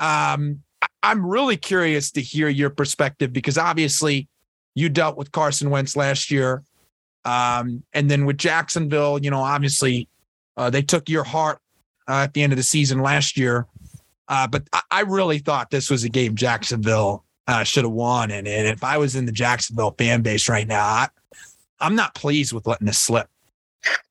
Um, 0.00 0.64
I, 0.82 0.88
I'm 1.04 1.24
really 1.24 1.56
curious 1.56 2.10
to 2.12 2.20
hear 2.20 2.48
your 2.48 2.70
perspective 2.70 3.32
because 3.32 3.56
obviously 3.56 4.26
you 4.74 4.88
dealt 4.88 5.16
with 5.16 5.30
Carson 5.30 5.70
Wentz 5.70 5.94
last 5.94 6.32
year. 6.32 6.64
Um, 7.24 7.82
and 7.92 8.10
then 8.10 8.24
with 8.24 8.38
Jacksonville, 8.38 9.18
you 9.18 9.30
know, 9.30 9.40
obviously 9.40 10.08
uh, 10.56 10.70
they 10.70 10.82
took 10.82 11.08
your 11.08 11.24
heart 11.24 11.58
uh, 12.08 12.24
at 12.24 12.34
the 12.34 12.42
end 12.42 12.52
of 12.52 12.56
the 12.56 12.62
season 12.62 13.00
last 13.00 13.36
year. 13.36 13.66
Uh, 14.28 14.46
but 14.46 14.62
I, 14.72 14.80
I 14.90 15.00
really 15.02 15.38
thought 15.38 15.70
this 15.70 15.90
was 15.90 16.04
a 16.04 16.08
game 16.08 16.34
Jacksonville 16.34 17.24
uh, 17.46 17.64
should 17.64 17.84
have 17.84 17.92
won. 17.92 18.30
And, 18.30 18.46
and 18.46 18.66
if 18.66 18.84
I 18.84 18.98
was 18.98 19.16
in 19.16 19.26
the 19.26 19.32
Jacksonville 19.32 19.94
fan 19.98 20.22
base 20.22 20.48
right 20.48 20.66
now, 20.66 20.84
I, 20.84 21.08
I'm 21.80 21.96
not 21.96 22.14
pleased 22.14 22.52
with 22.52 22.66
letting 22.66 22.86
this 22.86 22.98
slip. 22.98 23.28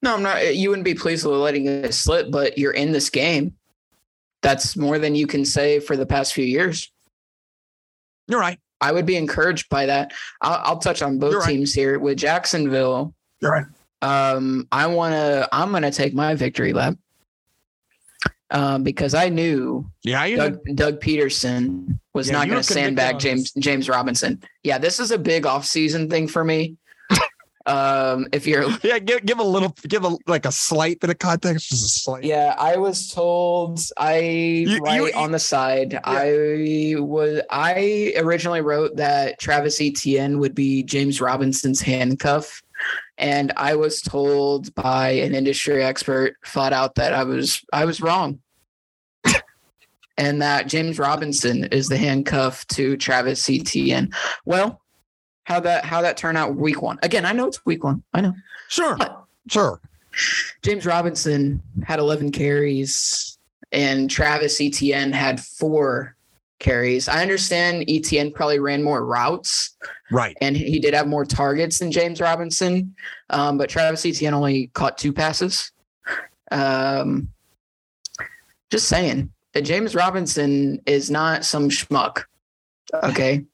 No, 0.02 0.16
I'm 0.16 0.24
not. 0.24 0.56
You 0.56 0.70
wouldn't 0.70 0.86
be 0.86 0.96
pleased 0.96 1.26
with 1.26 1.36
letting 1.36 1.68
it 1.68 1.94
slip, 1.94 2.32
but 2.32 2.58
you're 2.58 2.72
in 2.72 2.92
this 2.92 3.10
game. 3.10 3.54
That's 4.42 4.76
more 4.76 4.98
than 4.98 5.16
you 5.16 5.28
can 5.28 5.46
say 5.46 5.80
for 5.80 5.96
the 5.96 6.06
past 6.06 6.34
few 6.34 6.46
years. 6.46 6.92
You're 8.28 8.40
right. 8.40 8.60
I 8.82 8.92
would 8.92 9.06
be 9.06 9.16
encouraged 9.16 9.70
by 9.70 9.86
that. 9.88 10.14
I'll, 10.42 10.62
I'll 10.64 10.78
touch 10.80 11.02
on 11.02 11.20
both 11.20 11.36
right. 11.36 11.48
teams 11.48 11.74
here 11.74 12.00
with 12.00 12.18
Jacksonville. 12.18 13.14
You're 13.42 13.52
right. 13.52 13.66
Um, 14.02 14.68
I 14.72 14.88
want 14.88 15.14
to. 15.14 15.48
I'm 15.52 15.72
going 15.72 15.84
to 15.84 15.92
take 15.92 16.14
my 16.14 16.36
victory 16.36 16.74
lap 16.74 16.96
um, 18.52 18.84
because 18.84 19.14
I 19.14 19.30
knew 19.30 19.90
Yeah, 20.04 20.26
you 20.26 20.38
Doug, 20.38 20.60
Doug 20.76 21.02
Pederson 21.02 22.00
was 22.14 22.28
Yeah, 22.28 22.34
not 22.34 22.48
going 22.48 22.60
to 22.60 22.64
sandbag 22.64 23.20
James 23.20 23.52
James 23.54 23.90
Robinson. 23.90 24.42
Yeah, 24.64 24.78
this 24.78 25.00
is 25.00 25.12
a 25.12 25.18
big 25.18 25.44
offseason 25.44 26.10
thing 26.10 26.28
for 26.28 26.44
me. 26.44 26.78
Um, 27.70 28.28
if 28.32 28.48
you're 28.48 28.66
yeah. 28.84 29.00
Give, 29.00 29.24
give 29.26 29.40
a 29.40 29.44
little, 29.44 29.76
give 29.88 30.04
a 30.04 30.18
like 30.28 30.46
a 30.46 30.52
slight 30.52 31.00
bit 31.00 31.12
of 31.12 31.20
context, 31.20 31.70
just 31.70 31.86
a 31.86 31.88
slight. 31.88 32.24
Yeah, 32.24 32.56
I 32.58 32.78
was 32.78 33.10
told 33.10 33.80
I 33.98 34.20
you- 34.20 34.80
write 34.80 35.14
on 35.14 35.32
the 35.32 35.40
side. 35.40 36.00
I 36.04 36.96
was 36.98 37.42
I 37.50 38.14
originally 38.18 38.62
wrote 38.62 38.96
that 38.98 39.40
Travis 39.40 39.80
Etienne 39.80 40.40
would 40.40 40.56
be 40.56 40.84
James 40.84 41.22
Robinson's 41.22 41.80
handcuff, 41.80 42.62
and 43.18 43.54
I 43.56 43.76
was 43.76 44.02
told 44.02 44.74
by 44.74 45.12
an 45.12 45.36
industry 45.36 45.84
expert 45.84 46.36
flat 46.44 46.74
out 46.74 46.96
that 46.96 47.14
I 47.14 47.24
was 47.24 47.64
I 47.72 47.86
was 47.86 48.02
wrong. 48.02 48.40
and 50.18 50.42
that 50.42 50.68
James 50.68 50.98
Robinson 50.98 51.66
is 51.66 51.88
the 51.88 51.98
handcuff 51.98 52.66
to 52.68 52.98
Travis 52.98 53.48
Etienne. 53.48 54.12
Well, 54.46 54.82
how 55.50 55.60
that 55.60 55.84
how 55.84 56.02
that 56.04 56.16
turn 56.16 56.38
out 56.38 56.56
week 56.56 56.82
one. 56.82 57.00
Again, 57.02 57.26
I 57.26 57.32
know 57.32 57.48
it's 57.48 57.66
week 57.66 57.84
one. 57.84 58.04
I 58.14 58.22
know. 58.22 58.36
Sure. 58.70 58.96
But 58.96 59.26
sure. 59.50 59.82
James 60.62 60.86
Robinson 60.86 61.62
had 61.84 62.00
11 62.00 62.32
carries 62.32 63.38
and 63.72 64.10
Travis 64.10 64.62
Etienne 64.62 65.12
had 65.12 65.40
four 65.40 66.16
carries. 66.60 67.08
I 67.08 67.22
understand 67.22 67.86
Etienne 67.88 68.32
probably 68.32 68.60
ran 68.60 68.84
more 68.84 69.04
routes. 69.04 69.76
Right. 70.12 70.38
And 70.40 70.56
he 70.56 70.80
did 70.80 70.94
have 70.94 71.08
more 71.08 71.26
targets 71.26 71.80
than 71.80 71.92
James 71.92 72.22
Robinson. 72.22 72.96
Um, 73.30 73.58
but 73.58 73.70
Travis 73.70 74.06
Etienne 74.06 74.34
only 74.34 74.68
caught 74.68 74.98
two 74.98 75.14
passes. 75.14 75.72
Um, 76.52 77.30
just 78.70 78.88
saying 78.88 79.32
that 79.54 79.62
James 79.62 79.96
Robinson 79.96 80.80
is 80.86 81.10
not 81.10 81.44
some 81.44 81.70
schmuck. 81.70 82.24
Okay. 83.04 83.46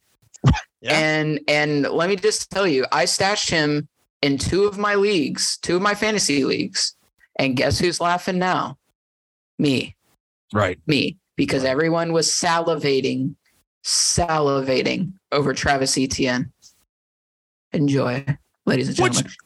Yeah. 0.86 1.00
And 1.00 1.40
and 1.48 1.84
let 1.84 2.10
me 2.10 2.16
just 2.16 2.52
tell 2.52 2.68
you, 2.68 2.86
I 2.92 3.06
stashed 3.06 3.50
him 3.50 3.88
in 4.22 4.38
two 4.38 4.66
of 4.66 4.78
my 4.78 4.96
leagues, 4.96 5.58
two 5.58 5.76
of 5.76 5.82
my 5.82 5.96
fantasy 5.96 6.46
leagues. 6.46 6.96
And 7.38 7.58
guess 7.58 7.80
who's 7.80 8.00
laughing 8.00 8.40
now? 8.40 8.78
Me. 9.60 9.96
Right. 10.54 10.80
Me 10.86 11.18
because 11.36 11.64
right. 11.64 11.72
everyone 11.72 12.14
was 12.14 12.28
salivating, 12.28 13.36
salivating 13.84 15.14
over 15.32 15.54
Travis 15.54 15.98
Etienne. 15.98 16.52
Enjoy, 17.74 18.24
ladies 18.66 18.88
and 18.88 18.98
gentlemen. 18.98 19.24
Which, 19.26 19.38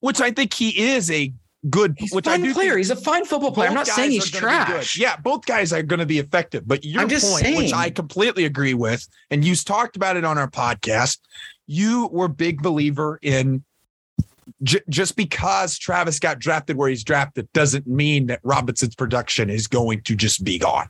which 0.00 0.20
I 0.20 0.30
think 0.30 0.52
he 0.52 0.90
is 0.90 1.10
a 1.10 1.32
good 1.70 1.94
he's 1.98 2.12
which 2.12 2.26
fine 2.26 2.42
I 2.42 2.44
do 2.44 2.52
player. 2.52 2.76
He's 2.76 2.90
a 2.90 2.96
fine 2.96 3.24
football 3.24 3.52
player. 3.52 3.68
I'm 3.68 3.74
not 3.74 3.86
saying 3.86 4.10
he's 4.10 4.30
trash. 4.30 4.98
Yeah, 4.98 5.16
both 5.16 5.46
guys 5.46 5.72
are 5.72 5.82
going 5.82 6.00
to 6.00 6.06
be 6.06 6.18
effective. 6.18 6.66
But 6.66 6.84
your 6.84 7.02
point, 7.02 7.20
saying. 7.20 7.56
which 7.56 7.72
I 7.72 7.90
completely 7.90 8.44
agree 8.44 8.74
with, 8.74 9.06
and 9.30 9.44
you 9.44 9.54
talked 9.56 9.96
about 9.96 10.16
it 10.16 10.24
on 10.24 10.38
our 10.38 10.50
podcast, 10.50 11.18
you 11.66 12.08
were 12.12 12.28
big 12.28 12.62
believer 12.62 13.18
in 13.22 13.64
j- 14.62 14.82
just 14.88 15.16
because 15.16 15.78
Travis 15.78 16.18
got 16.18 16.38
drafted 16.38 16.76
where 16.76 16.88
he's 16.88 17.04
drafted 17.04 17.50
doesn't 17.52 17.86
mean 17.86 18.26
that 18.26 18.40
Robinson's 18.42 18.94
production 18.94 19.50
is 19.50 19.66
going 19.66 20.02
to 20.02 20.14
just 20.14 20.44
be 20.44 20.58
gone. 20.58 20.88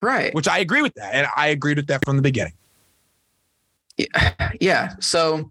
Right. 0.00 0.34
Which 0.34 0.48
I 0.48 0.58
agree 0.58 0.82
with 0.82 0.94
that. 0.94 1.14
And 1.14 1.26
I 1.36 1.48
agreed 1.48 1.76
with 1.76 1.88
that 1.88 2.04
from 2.04 2.16
the 2.16 2.22
beginning. 2.22 2.54
Yeah. 3.96 4.52
yeah. 4.60 4.94
So 5.00 5.50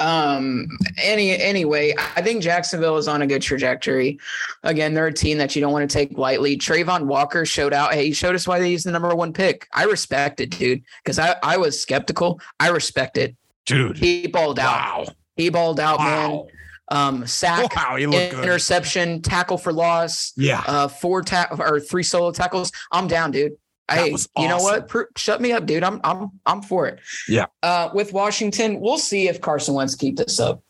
um 0.00 0.66
any 1.02 1.38
anyway 1.38 1.94
i 2.16 2.22
think 2.22 2.42
jacksonville 2.42 2.96
is 2.96 3.06
on 3.06 3.22
a 3.22 3.26
good 3.26 3.42
trajectory 3.42 4.18
again 4.62 4.94
they're 4.94 5.06
a 5.06 5.12
team 5.12 5.38
that 5.38 5.54
you 5.54 5.60
don't 5.60 5.72
want 5.72 5.88
to 5.88 5.92
take 5.92 6.16
lightly 6.16 6.56
Travon 6.56 7.04
walker 7.04 7.44
showed 7.44 7.72
out 7.72 7.92
hey 7.92 8.06
he 8.06 8.12
showed 8.12 8.34
us 8.34 8.48
why 8.48 8.58
they 8.58 8.70
used 8.70 8.86
the 8.86 8.90
number 8.90 9.14
one 9.14 9.32
pick 9.32 9.68
i 9.74 9.84
respect 9.84 10.40
it 10.40 10.50
dude 10.50 10.82
because 11.04 11.18
i 11.18 11.36
i 11.42 11.56
was 11.56 11.80
skeptical 11.80 12.40
i 12.58 12.68
respect 12.68 13.18
it 13.18 13.36
dude 13.66 13.98
he 13.98 14.26
balled 14.26 14.58
out 14.58 14.72
wow 14.72 15.06
he 15.36 15.50
balled 15.50 15.78
out 15.78 15.98
wow. 15.98 16.04
man 16.04 16.46
um, 16.90 17.24
sack, 17.24 17.76
wow, 17.76 17.96
interception, 17.96 19.16
good. 19.18 19.24
tackle 19.24 19.56
for 19.56 19.72
loss. 19.72 20.32
Yeah. 20.36 20.62
Uh, 20.66 20.88
four 20.88 21.22
ta- 21.22 21.46
or 21.56 21.78
three 21.78 22.02
solo 22.02 22.32
tackles. 22.32 22.72
I'm 22.90 23.06
down, 23.06 23.30
dude. 23.30 23.52
Hey, 23.90 24.12
awesome. 24.12 24.30
you 24.38 24.48
know 24.48 24.58
what? 24.58 24.90
shut 25.16 25.40
me 25.40 25.52
up, 25.52 25.66
dude. 25.66 25.82
I'm 25.82 26.00
I'm 26.04 26.30
I'm 26.46 26.62
for 26.62 26.86
it. 26.86 27.00
Yeah. 27.28 27.46
Uh, 27.62 27.90
with 27.92 28.12
Washington, 28.12 28.80
we'll 28.80 28.98
see 28.98 29.28
if 29.28 29.40
Carson 29.40 29.74
Wentz 29.74 29.94
keep 29.94 30.16
this 30.16 30.38
up. 30.38 30.62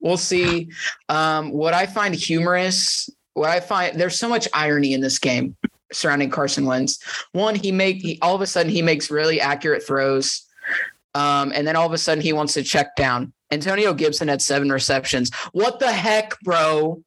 We'll 0.00 0.16
see. 0.16 0.70
Um, 1.08 1.52
what 1.52 1.74
I 1.74 1.86
find 1.86 2.14
humorous, 2.14 3.08
what 3.34 3.50
I 3.50 3.60
find 3.60 3.98
there's 3.98 4.18
so 4.18 4.28
much 4.28 4.48
irony 4.52 4.92
in 4.92 5.00
this 5.00 5.18
game 5.18 5.56
surrounding 5.92 6.30
Carson 6.30 6.66
Wentz. 6.66 6.98
One, 7.32 7.54
he 7.54 7.72
make 7.72 7.98
he, 7.98 8.18
all 8.20 8.34
of 8.34 8.40
a 8.40 8.46
sudden 8.46 8.70
he 8.70 8.82
makes 8.82 9.10
really 9.10 9.40
accurate 9.40 9.86
throws, 9.86 10.44
um, 11.14 11.52
and 11.54 11.66
then 11.66 11.76
all 11.76 11.86
of 11.86 11.92
a 11.92 11.98
sudden 11.98 12.22
he 12.22 12.32
wants 12.32 12.54
to 12.54 12.62
check 12.62 12.96
down. 12.96 13.32
Antonio 13.50 13.94
Gibson 13.94 14.28
had 14.28 14.42
seven 14.42 14.70
receptions. 14.70 15.32
What 15.52 15.78
the 15.78 15.92
heck, 15.92 16.38
bro? 16.40 17.02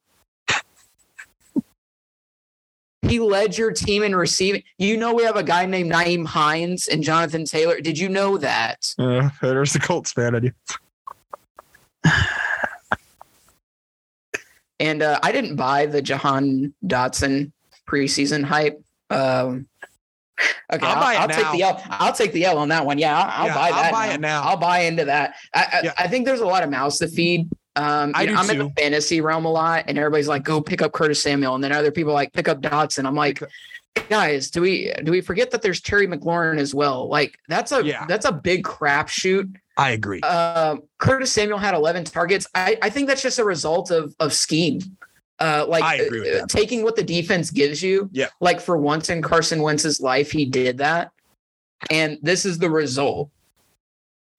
He 3.10 3.18
led 3.18 3.58
your 3.58 3.72
team 3.72 4.04
in 4.04 4.14
receiving. 4.14 4.62
You 4.78 4.96
know, 4.96 5.12
we 5.12 5.24
have 5.24 5.34
a 5.34 5.42
guy 5.42 5.66
named 5.66 5.90
Nyheim 5.90 6.24
Hines 6.24 6.86
and 6.86 7.02
Jonathan 7.02 7.44
Taylor. 7.44 7.80
Did 7.80 7.98
you 7.98 8.08
know 8.08 8.38
that? 8.38 8.94
Uh, 9.00 9.30
there's 9.42 9.72
the 9.72 9.80
Colts 9.80 10.12
fan 10.12 10.36
in 10.36 10.44
you. 10.44 10.52
and 14.78 15.02
uh, 15.02 15.18
I 15.24 15.32
didn't 15.32 15.56
buy 15.56 15.86
the 15.86 16.00
Jahan 16.00 16.72
Dotson 16.86 17.50
preseason 17.88 18.44
hype. 18.44 18.80
Um, 19.10 19.66
Okay, 20.72 20.86
I'll, 20.86 21.02
I'll, 21.02 21.18
I'll 21.22 21.28
take 21.28 21.52
the 21.52 21.62
L. 21.62 21.82
I'll 21.90 22.12
take 22.12 22.32
the 22.32 22.44
L 22.44 22.56
on 22.56 22.68
that 22.68 22.86
one. 22.86 22.98
Yeah, 22.98 23.18
I'll, 23.18 23.42
I'll 23.42 23.46
yeah, 23.48 23.54
buy 23.54 23.70
that. 23.70 23.84
I'll 23.84 23.92
buy 23.92 24.06
now. 24.06 24.14
it 24.14 24.20
now. 24.20 24.42
I'll 24.42 24.56
buy 24.56 24.78
into 24.80 25.04
that. 25.04 25.34
I, 25.52 25.80
yeah. 25.82 25.92
I, 25.98 26.04
I, 26.04 26.08
think 26.08 26.24
there's 26.24 26.40
a 26.40 26.46
lot 26.46 26.62
of 26.62 26.70
mouths 26.70 26.98
to 26.98 27.08
feed. 27.08 27.50
Um, 27.80 28.12
I 28.14 28.24
am 28.24 28.50
in 28.50 28.58
the 28.58 28.70
fantasy 28.76 29.22
realm 29.22 29.46
a 29.46 29.50
lot, 29.50 29.84
and 29.88 29.96
everybody's 29.96 30.28
like, 30.28 30.44
"Go 30.44 30.60
pick 30.60 30.82
up 30.82 30.92
Curtis 30.92 31.22
Samuel," 31.22 31.54
and 31.54 31.64
then 31.64 31.72
other 31.72 31.90
people 31.90 32.12
like 32.12 32.30
pick 32.34 32.46
up 32.46 32.60
Dotson. 32.60 33.06
I'm 33.06 33.14
like, 33.14 33.42
guys, 34.10 34.50
do 34.50 34.60
we 34.60 34.92
do 35.02 35.10
we 35.10 35.22
forget 35.22 35.50
that 35.50 35.62
there's 35.62 35.80
Terry 35.80 36.06
McLaurin 36.06 36.58
as 36.58 36.74
well? 36.74 37.08
Like 37.08 37.38
that's 37.48 37.72
a 37.72 37.82
yeah. 37.82 38.04
that's 38.06 38.26
a 38.26 38.32
big 38.32 38.64
crapshoot. 38.64 39.56
I 39.78 39.92
agree. 39.92 40.20
Uh, 40.22 40.76
Curtis 40.98 41.32
Samuel 41.32 41.56
had 41.56 41.72
11 41.72 42.04
targets. 42.04 42.46
I, 42.54 42.76
I 42.82 42.90
think 42.90 43.08
that's 43.08 43.22
just 43.22 43.38
a 43.38 43.44
result 43.44 43.90
of 43.90 44.14
of 44.20 44.34
scheme. 44.34 44.80
Uh, 45.38 45.64
like 45.66 45.82
uh, 45.82 46.46
taking 46.48 46.82
what 46.82 46.96
the 46.96 47.02
defense 47.02 47.50
gives 47.50 47.82
you. 47.82 48.10
Yeah. 48.12 48.26
Like 48.42 48.60
for 48.60 48.76
once 48.76 49.08
in 49.08 49.22
Carson 49.22 49.62
Wentz's 49.62 49.98
life, 49.98 50.30
he 50.30 50.44
did 50.44 50.76
that, 50.78 51.12
and 51.88 52.18
this 52.20 52.44
is 52.44 52.58
the 52.58 52.68
result. 52.68 53.30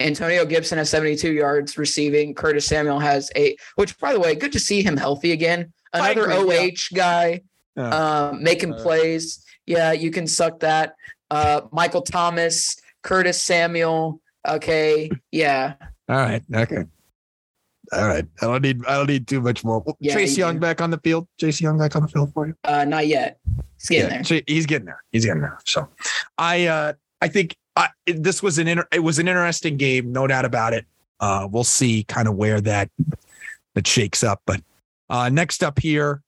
Antonio 0.01 0.45
Gibson 0.45 0.77
has 0.77 0.89
72 0.89 1.31
yards 1.31 1.77
receiving. 1.77 2.33
Curtis 2.33 2.65
Samuel 2.65 2.99
has 2.99 3.31
eight, 3.35 3.59
which, 3.75 3.97
by 3.99 4.13
the 4.13 4.19
way, 4.19 4.35
good 4.35 4.51
to 4.51 4.59
see 4.59 4.81
him 4.81 4.97
healthy 4.97 5.31
again. 5.31 5.71
Another 5.93 6.29
agree, 6.29 6.57
OH 6.57 6.61
yeah. 6.63 6.75
guy 6.95 7.41
um, 7.77 8.43
making 8.43 8.73
uh, 8.73 8.81
plays. 8.81 9.43
Yeah, 9.65 9.91
you 9.91 10.11
can 10.11 10.27
suck 10.27 10.59
that. 10.61 10.95
Uh, 11.29 11.61
Michael 11.71 12.01
Thomas, 12.01 12.75
Curtis 13.03 13.41
Samuel. 13.41 14.21
Okay, 14.47 15.11
yeah. 15.31 15.75
All 16.09 16.17
right. 16.17 16.43
Okay. 16.53 16.83
All 17.93 18.07
right. 18.07 18.25
I 18.41 18.45
don't 18.45 18.61
need. 18.61 18.85
I 18.85 18.95
don't 18.95 19.07
need 19.07 19.27
too 19.27 19.41
much 19.41 19.63
more. 19.63 19.83
Yeah, 19.99 20.13
Chase 20.13 20.37
Young 20.37 20.55
do. 20.55 20.59
back 20.59 20.81
on 20.81 20.91
the 20.91 20.99
field. 20.99 21.27
Chase 21.39 21.61
Young 21.61 21.77
back 21.77 21.95
on 21.95 22.03
the 22.03 22.07
field 22.07 22.33
for 22.33 22.47
you. 22.47 22.55
Uh, 22.63 22.85
not 22.85 23.07
yet. 23.07 23.39
He's 23.77 23.89
getting 23.89 24.11
yeah, 24.11 24.21
there. 24.21 24.41
He's 24.47 24.65
getting 24.65 24.85
there. 24.85 25.03
He's 25.11 25.25
getting 25.25 25.41
there. 25.41 25.57
So, 25.65 25.87
I 26.37 26.67
uh, 26.67 26.93
I 27.21 27.27
think 27.27 27.55
uh, 27.75 27.87
this 28.05 28.43
was 28.43 28.57
an 28.57 28.67
inter- 28.67 28.87
it 28.91 28.99
was 28.99 29.19
an 29.19 29.27
interesting 29.27 29.77
game, 29.77 30.11
no 30.11 30.27
doubt 30.27 30.45
about 30.45 30.73
it. 30.73 30.85
Uh, 31.19 31.47
we'll 31.49 31.63
see 31.63 32.03
kind 32.03 32.27
of 32.27 32.35
where 32.35 32.59
that 32.61 32.89
that 33.75 33.87
shakes 33.87 34.23
up. 34.23 34.41
But 34.45 34.61
uh, 35.09 35.29
next 35.29 35.63
up 35.63 35.79
here, 35.79 36.21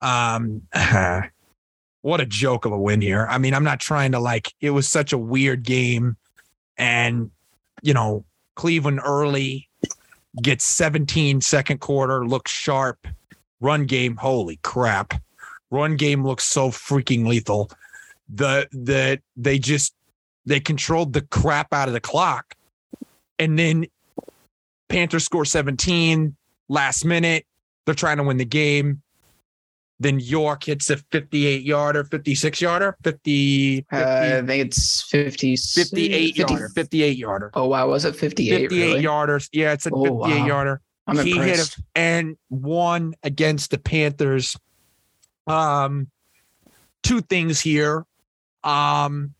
um, 0.00 0.62
what 2.02 2.20
a 2.20 2.26
joke 2.26 2.64
of 2.64 2.72
a 2.72 2.78
win 2.78 3.00
here. 3.00 3.26
I 3.28 3.38
mean, 3.38 3.54
I'm 3.54 3.64
not 3.64 3.80
trying 3.80 4.12
to 4.12 4.20
like. 4.20 4.52
It 4.60 4.70
was 4.70 4.88
such 4.88 5.12
a 5.12 5.18
weird 5.18 5.62
game, 5.62 6.16
and 6.78 7.30
you 7.82 7.92
know, 7.92 8.24
Cleveland 8.54 9.00
early 9.04 9.68
gets 10.42 10.64
17 10.64 11.40
second 11.40 11.80
quarter, 11.80 12.26
looks 12.26 12.50
sharp. 12.50 13.06
Run 13.60 13.86
game, 13.86 14.16
holy 14.16 14.58
crap! 14.62 15.14
Run 15.70 15.96
game 15.96 16.24
looks 16.24 16.44
so 16.44 16.70
freaking 16.70 17.26
lethal. 17.26 17.70
The 18.28 18.68
the 18.70 19.20
they 19.36 19.58
just 19.58 19.95
they 20.46 20.60
controlled 20.60 21.12
the 21.12 21.22
crap 21.22 21.72
out 21.74 21.88
of 21.88 21.94
the 21.94 22.00
clock. 22.00 22.54
And 23.38 23.58
then 23.58 23.86
Panthers 24.88 25.24
score 25.24 25.44
17 25.44 26.34
last 26.68 27.04
minute. 27.04 27.44
They're 27.84 27.94
trying 27.94 28.16
to 28.18 28.22
win 28.22 28.36
the 28.36 28.44
game. 28.44 29.02
Then 29.98 30.20
York 30.20 30.64
hits 30.64 30.90
a 30.90 30.98
58 30.98 31.62
yarder, 31.62 32.04
56 32.04 32.60
yarder, 32.60 32.96
50, 33.02 33.80
50 33.80 33.86
uh, 33.92 34.38
I 34.38 34.46
think 34.46 34.66
it's 34.66 35.02
50, 35.02 35.56
58 35.56 36.36
50, 36.36 36.52
yarder, 36.52 36.68
58 36.68 37.16
yarder. 37.16 37.50
Oh, 37.54 37.66
wow. 37.66 37.88
Was 37.88 38.04
it 38.04 38.14
58? 38.14 38.62
58 38.62 38.86
really? 38.86 39.02
yarders. 39.02 39.48
Yeah, 39.52 39.72
it's 39.72 39.86
a 39.86 39.90
oh, 39.92 40.20
58 40.20 40.40
wow. 40.40 40.46
yarder. 40.46 40.80
I'm 41.06 41.18
he 41.24 41.30
impressed. 41.32 41.76
hit 41.76 41.78
a, 41.78 41.98
and 41.98 42.36
won 42.50 43.14
against 43.22 43.70
the 43.70 43.78
Panthers. 43.78 44.56
Um, 45.46 46.10
two 47.02 47.22
things 47.22 47.60
here. 47.60 48.04
Um, 48.64 49.34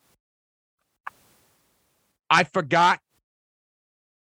I 2.30 2.44
forgot. 2.44 3.00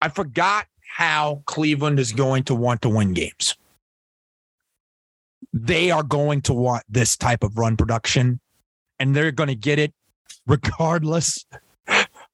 I 0.01 0.09
forgot 0.09 0.67
how 0.97 1.43
Cleveland 1.47 1.99
is 1.99 2.13
going 2.13 2.45
to 2.45 2.55
want 2.55 2.83
to 2.83 2.89
win 2.89 3.13
games. 3.13 3.57
They 5.53 5.91
are 5.91 6.03
going 6.03 6.43
to 6.43 6.55
want 6.55 6.85
this 6.89 7.17
type 7.17 7.43
of 7.43 7.57
run 7.57 7.77
production, 7.77 8.41
and 8.99 9.17
they're 9.17 9.33
going 9.33 9.49
to 9.49 9.55
get 9.55 9.79
it 9.79 9.95
regardless 10.47 11.47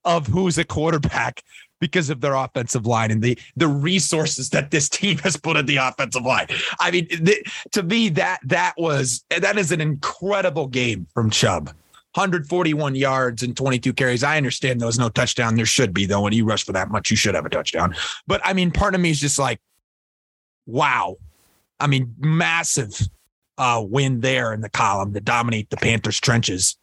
of 0.04 0.26
who's 0.26 0.58
a 0.58 0.64
quarterback 0.64 1.42
because 1.82 2.10
of 2.10 2.20
their 2.20 2.34
offensive 2.34 2.86
line 2.86 3.10
and 3.10 3.22
the 3.22 3.36
the 3.56 3.66
resources 3.66 4.50
that 4.50 4.70
this 4.70 4.88
team 4.88 5.18
has 5.18 5.36
put 5.36 5.56
in 5.56 5.66
the 5.66 5.76
offensive 5.76 6.22
line. 6.22 6.46
I 6.78 6.90
mean, 6.90 7.08
the, 7.08 7.44
to 7.72 7.82
me 7.82 8.08
that 8.10 8.38
that 8.44 8.74
was 8.78 9.24
that 9.36 9.58
is 9.58 9.72
an 9.72 9.80
incredible 9.80 10.68
game 10.68 11.06
from 11.12 11.30
Chubb. 11.30 11.74
141 12.14 12.94
yards 12.94 13.42
and 13.42 13.56
22 13.56 13.92
carries. 13.94 14.22
I 14.22 14.36
understand 14.36 14.80
there 14.80 14.86
was 14.86 14.98
no 14.98 15.08
touchdown. 15.08 15.56
There 15.56 15.64
should 15.64 15.94
be 15.94 16.04
though. 16.04 16.20
When 16.20 16.32
you 16.32 16.44
rush 16.44 16.64
for 16.64 16.72
that 16.72 16.90
much, 16.90 17.10
you 17.10 17.16
should 17.16 17.34
have 17.34 17.46
a 17.46 17.50
touchdown. 17.50 17.94
But 18.26 18.40
I 18.44 18.52
mean, 18.52 18.70
part 18.70 18.94
of 18.94 19.00
me 19.00 19.10
is 19.10 19.20
just 19.20 19.38
like, 19.38 19.60
wow. 20.66 21.16
I 21.80 21.86
mean, 21.86 22.14
massive 22.18 23.08
uh, 23.58 23.82
win 23.84 24.20
there 24.20 24.52
in 24.52 24.60
the 24.60 24.68
column 24.68 25.14
to 25.14 25.20
dominate 25.20 25.70
the 25.70 25.76
Panthers 25.76 26.20
trenches. 26.20 26.76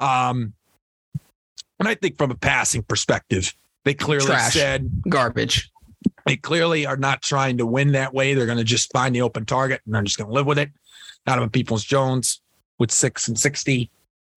Um, 0.00 0.54
and 1.78 1.88
I 1.88 1.94
think 1.94 2.18
from 2.18 2.30
a 2.30 2.34
passing 2.34 2.82
perspective, 2.82 3.54
they 3.84 3.94
clearly 3.94 4.26
Trash. 4.26 4.54
said 4.54 4.90
Garbage. 5.08 5.70
they 6.26 6.36
clearly 6.36 6.86
are 6.86 6.96
not 6.96 7.22
trying 7.22 7.58
to 7.58 7.66
win 7.66 7.92
that 7.92 8.14
way. 8.14 8.34
They're 8.34 8.46
going 8.46 8.58
to 8.58 8.64
just 8.64 8.92
find 8.92 9.14
the 9.14 9.22
open 9.22 9.44
target 9.44 9.80
and 9.84 9.94
they're 9.94 10.02
just 10.02 10.18
going 10.18 10.28
to 10.28 10.34
live 10.34 10.46
with 10.46 10.58
it. 10.58 10.70
Donovan 11.26 11.50
Peoples 11.50 11.84
Jones 11.84 12.40
with 12.78 12.90
six 12.90 13.28
and 13.28 13.38
60. 13.38 13.90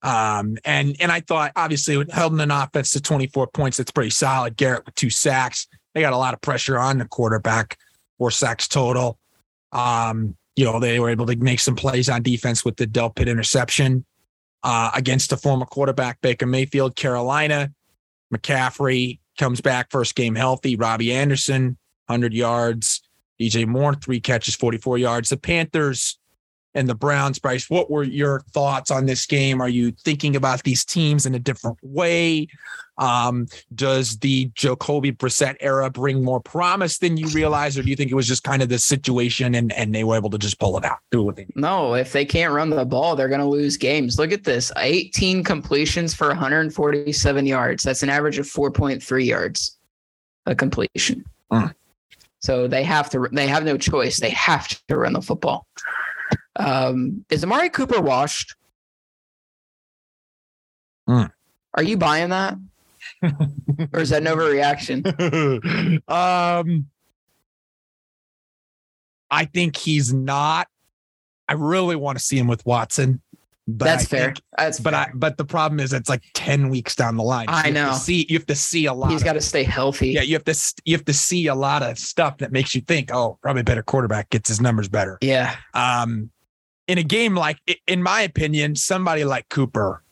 Um, 0.04 0.58
and 0.66 0.98
and 1.00 1.12
I 1.12 1.22
thought 1.22 1.54
obviously 1.56 1.98
with 1.98 2.12
held 2.12 2.40
an 2.40 2.52
offense 2.52 2.92
to 2.92 3.02
24 3.02 3.48
points, 3.48 3.78
that's 3.78 3.92
pretty 3.92 4.10
solid. 4.10 4.58
Garrett 4.58 4.86
with 4.86 4.96
two 4.96 5.10
sacks. 5.10 5.68
They 5.94 6.02
got 6.02 6.14
a 6.14 6.18
lot 6.18 6.34
of 6.34 6.42
pressure 6.42 6.78
on 6.78 6.98
the 6.98 7.06
quarterback, 7.06 7.78
four 8.18 8.32
sacks 8.32 8.68
total. 8.68 9.18
Um, 9.72 10.36
you 10.56 10.66
know, 10.66 10.80
they 10.80 11.00
were 11.00 11.10
able 11.10 11.26
to 11.28 11.36
make 11.38 11.60
some 11.60 11.76
plays 11.76 12.10
on 12.10 12.22
defense 12.22 12.66
with 12.66 12.76
the 12.76 12.86
Delpit 12.86 13.28
interception 13.28 14.06
uh, 14.64 14.92
against 14.94 15.32
a 15.32 15.38
former 15.38 15.66
quarterback, 15.66 16.22
Baker 16.22 16.46
Mayfield, 16.46 16.96
Carolina. 16.96 17.72
McCaffrey 18.34 19.20
comes 19.38 19.62
back 19.62 19.90
first 19.90 20.16
game 20.16 20.36
healthy. 20.36 20.76
Robbie 20.76 21.14
Anderson, 21.14 21.78
100 22.08 22.34
yards. 22.34 23.02
DJ 23.42 23.66
Moore, 23.66 23.96
three 23.96 24.20
catches, 24.20 24.56
44 24.56 24.98
yards. 25.00 25.30
The 25.30 25.38
Panthers 25.38 26.20
and 26.76 26.90
the 26.90 26.96
Browns, 26.96 27.40
Bryce, 27.40 27.70
what 27.70 27.92
were 27.92 28.04
your 28.04 28.42
thoughts 28.52 28.92
on 28.92 29.06
this 29.06 29.26
game? 29.26 29.62
Are 29.62 29.70
you 29.70 29.92
thinking 29.92 30.36
about 30.36 30.64
these 30.64 30.84
teams 30.84 31.26
in 31.26 31.36
a 31.36 31.40
different 31.40 31.78
way? 31.82 32.48
Um, 32.98 33.48
does 33.74 34.18
the 34.20 34.52
Jacoby 34.54 35.12
Brissett 35.12 35.56
era 35.60 35.90
bring 35.90 36.24
more 36.24 36.40
promise 36.40 37.00
than 37.00 37.18
you 37.18 37.28
realize, 37.30 37.78
or 37.78 37.84
do 37.84 37.90
you 37.90 37.96
think 37.96 38.12
it 38.12 38.16
was 38.16 38.28
just 38.28 38.44
kind 38.44 38.62
of 38.62 38.70
the 38.70 38.78
situation 38.78 39.56
and, 39.56 39.74
and 39.74 39.94
they 39.96 40.04
were 40.04 40.16
able 40.16 40.30
to 40.30 40.38
just 40.38 40.60
pull 40.60 40.78
it 40.78 40.86
out, 40.86 41.00
do 41.10 41.24
what 41.24 41.36
they 41.36 41.44
need? 41.44 41.56
No, 41.56 41.96
if 41.96 42.12
they 42.12 42.26
can't 42.26 42.54
run 42.54 42.70
the 42.70 42.86
ball, 42.86 43.16
they're 43.16 43.30
going 43.30 43.42
to 43.42 43.48
lose 43.48 43.78
games. 43.78 44.20
Look 44.20 44.32
at 44.32 44.44
this 44.44 44.72
18 44.78 45.44
completions 45.44 46.14
for 46.14 46.28
147 46.28 47.46
yards. 47.46 47.84
That's 47.84 48.04
an 48.04 48.10
average 48.10 48.38
of 48.38 48.46
4.3 48.46 49.26
yards 49.26 49.78
a 50.46 50.54
completion. 50.54 51.24
Mm. 51.52 51.74
So 52.40 52.68
they 52.68 52.84
have 52.84 53.10
to, 53.12 53.28
they 53.32 53.48
have 53.48 53.64
no 53.64 53.78
choice. 53.78 54.20
They 54.20 54.32
have 54.32 54.68
to 54.88 54.98
run 54.98 55.14
the 55.14 55.22
football. 55.22 55.66
Um, 56.56 57.26
is 57.30 57.44
Amari 57.44 57.70
Cooper 57.70 58.02
washed? 58.02 58.56
Mm. 61.10 61.32
Are 61.74 61.84
you 61.84 61.98
buying 61.98 62.30
that? 62.30 62.58
or 63.24 64.00
is 64.00 64.10
that 64.10 64.22
an 64.22 64.28
overreaction? 64.28 65.04
um, 66.10 66.88
I 69.32 69.46
think 69.46 69.76
he's 69.76 70.14
not. 70.14 70.68
I 71.48 71.54
really 71.54 71.96
want 71.96 72.20
to 72.20 72.24
see 72.24 72.38
him 72.38 72.48
with 72.48 72.64
Watson. 72.68 73.23
But 73.66 73.86
That's 73.86 74.04
I 74.04 74.08
fair. 74.08 74.26
think- 74.26 74.42
That's 74.58 74.80
but 74.82 74.94
I 74.94 75.10
but 75.14 75.38
the 75.38 75.46
problem 75.46 75.80
is 75.80 75.94
it's 75.94 76.10
like 76.10 76.24
10 76.34 76.68
weeks 76.70 76.96
down 76.96 77.16
the 77.16 77.24
line. 77.24 77.46
I 77.48 77.68
You 77.68 77.74
know. 77.74 77.94
see 77.94 78.26
you 78.28 78.38
have 78.38 78.46
to 78.48 78.56
see 78.56 78.88
a 78.88 78.94
lot. 78.94 79.10
He's 79.12 79.24
got 79.24 79.34
to 79.34 79.42
stay 79.42 79.64
healthy. 79.64 80.10
yeah, 80.10 80.22
you 80.22 80.34
have 80.34 80.44
to 80.44 80.74
you 80.84 80.96
have 80.98 81.06
to 81.06 81.14
see 81.14 81.48
a 81.48 81.56
lot 81.56 81.82
of 81.82 81.98
stuff 81.98 82.40
that 82.40 82.52
makes 82.52 82.76
you 82.76 82.82
think, 82.82 83.10
oh, 83.14 83.38
probably 83.42 83.62
a 83.62 83.64
better 83.64 83.82
quarterback 83.84 84.30
gets 84.32 84.50
his 84.50 84.60
numbers 84.60 84.90
better. 84.90 85.18
yeah. 85.22 85.56
Um, 85.74 86.30
in 86.90 86.98
a 86.98 87.04
game 87.04 87.34
like, 87.36 87.60
in 87.88 88.04
my 88.04 88.20
opinion, 88.22 88.76
somebody 88.76 89.24
like 89.24 89.48
Cooper, 89.48 90.04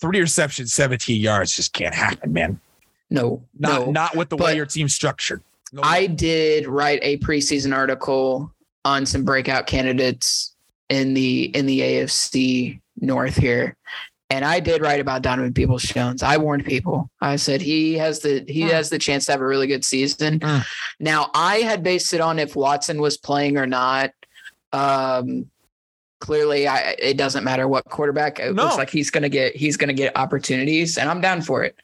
three 0.00 0.20
receptions, 0.20 0.72
17 0.72 1.20
yards 1.20 1.54
just 1.56 1.72
can't 1.72 1.94
happen, 1.94 2.32
man. 2.32 2.60
No, 3.10 3.42
Not 3.58 3.86
no. 3.86 3.90
not 3.90 4.16
with 4.16 4.28
the 4.28 4.36
way 4.36 4.50
But 4.52 4.56
your 4.56 4.66
team's 4.66 4.94
structured. 4.94 5.42
No 5.72 5.80
I 5.82 6.06
did 6.06 6.66
write 6.68 7.00
a 7.02 7.18
preseason 7.18 7.74
article 7.74 8.52
on 8.84 9.04
some 9.06 9.24
breakout 9.24 9.66
candidates 9.66 10.54
in 10.88 11.14
the 11.14 11.44
in 11.56 11.66
the 11.66 11.80
AFC 11.80 12.80
North 13.00 13.36
here. 13.36 13.76
And 14.28 14.44
I 14.44 14.58
did 14.58 14.82
write 14.82 14.98
about 15.00 15.22
Donovan 15.22 15.54
Peoples 15.54 15.84
Jones. 15.84 16.22
I 16.22 16.36
warned 16.36 16.64
people. 16.64 17.08
I 17.20 17.36
said 17.36 17.60
he 17.60 17.94
has 17.98 18.20
the 18.20 18.44
he 18.48 18.62
Hmm. 18.62 18.68
has 18.70 18.90
the 18.90 18.98
chance 18.98 19.26
to 19.26 19.32
have 19.32 19.40
a 19.40 19.46
really 19.46 19.66
good 19.68 19.84
season. 19.84 20.40
Hmm. 20.42 20.58
Now 20.98 21.30
I 21.34 21.58
had 21.58 21.82
based 21.82 22.12
it 22.12 22.20
on 22.20 22.38
if 22.38 22.56
Watson 22.56 23.00
was 23.00 23.16
playing 23.16 23.56
or 23.56 23.66
not. 23.66 24.10
Um 24.72 25.48
clearly 26.20 26.66
I 26.66 26.96
it 26.98 27.16
doesn't 27.16 27.44
matter 27.44 27.68
what 27.68 27.84
quarterback. 27.84 28.40
It 28.40 28.54
No. 28.54 28.64
looks 28.64 28.76
like 28.78 28.90
he's 28.90 29.10
gonna 29.10 29.28
get 29.28 29.54
he's 29.54 29.76
gonna 29.76 29.92
get 29.92 30.16
opportunities 30.16 30.98
and 30.98 31.08
I'm 31.08 31.20
down 31.20 31.42
for 31.42 31.62
it. 31.62 31.76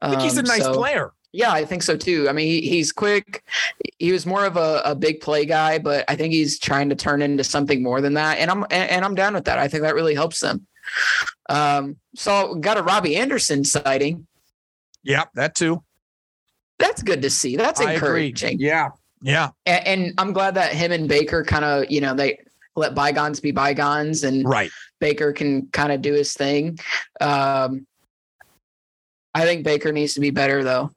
I 0.00 0.08
think 0.10 0.22
he's 0.22 0.36
a 0.36 0.40
Um, 0.40 0.46
nice 0.46 0.62
so- 0.62 0.74
player. 0.74 1.12
Yeah, 1.32 1.52
I 1.52 1.64
think 1.64 1.82
so 1.82 1.96
too. 1.96 2.28
I 2.28 2.32
mean, 2.32 2.46
he, 2.46 2.60
he's 2.62 2.92
quick. 2.92 3.44
He 3.98 4.12
was 4.12 4.26
more 4.26 4.44
of 4.44 4.56
a, 4.56 4.82
a 4.84 4.94
big 4.94 5.20
play 5.20 5.44
guy, 5.44 5.78
but 5.78 6.04
I 6.08 6.16
think 6.16 6.32
he's 6.32 6.58
trying 6.58 6.88
to 6.88 6.96
turn 6.96 7.22
into 7.22 7.44
something 7.44 7.82
more 7.82 8.00
than 8.00 8.14
that. 8.14 8.38
And 8.38 8.50
I'm 8.50 8.64
and, 8.64 8.90
and 8.90 9.04
I'm 9.04 9.14
down 9.14 9.34
with 9.34 9.44
that. 9.44 9.58
I 9.58 9.68
think 9.68 9.82
that 9.82 9.94
really 9.94 10.14
helps 10.14 10.40
them. 10.40 10.66
Um, 11.48 11.96
so 12.14 12.54
got 12.56 12.78
a 12.78 12.82
Robbie 12.82 13.16
Anderson 13.16 13.64
sighting. 13.64 14.26
Yeah, 15.02 15.24
that 15.34 15.54
too. 15.54 15.82
That's 16.78 17.02
good 17.02 17.22
to 17.22 17.30
see. 17.30 17.56
That's 17.56 17.80
encouraging. 17.80 18.58
Yeah. 18.58 18.88
Yeah. 19.22 19.50
And, 19.66 19.86
and 19.86 20.14
I'm 20.18 20.32
glad 20.32 20.54
that 20.54 20.72
him 20.72 20.92
and 20.92 21.08
Baker 21.08 21.44
kind 21.44 21.64
of, 21.64 21.90
you 21.90 22.00
know, 22.00 22.14
they 22.14 22.40
let 22.74 22.94
bygones 22.94 23.38
be 23.38 23.50
bygones 23.50 24.24
and 24.24 24.48
Right. 24.48 24.70
Baker 24.98 25.32
can 25.32 25.68
kind 25.68 25.92
of 25.92 26.00
do 26.00 26.14
his 26.14 26.32
thing. 26.32 26.78
Um, 27.20 27.86
I 29.34 29.44
think 29.44 29.64
Baker 29.64 29.92
needs 29.92 30.14
to 30.14 30.20
be 30.20 30.30
better 30.30 30.64
though. 30.64 30.90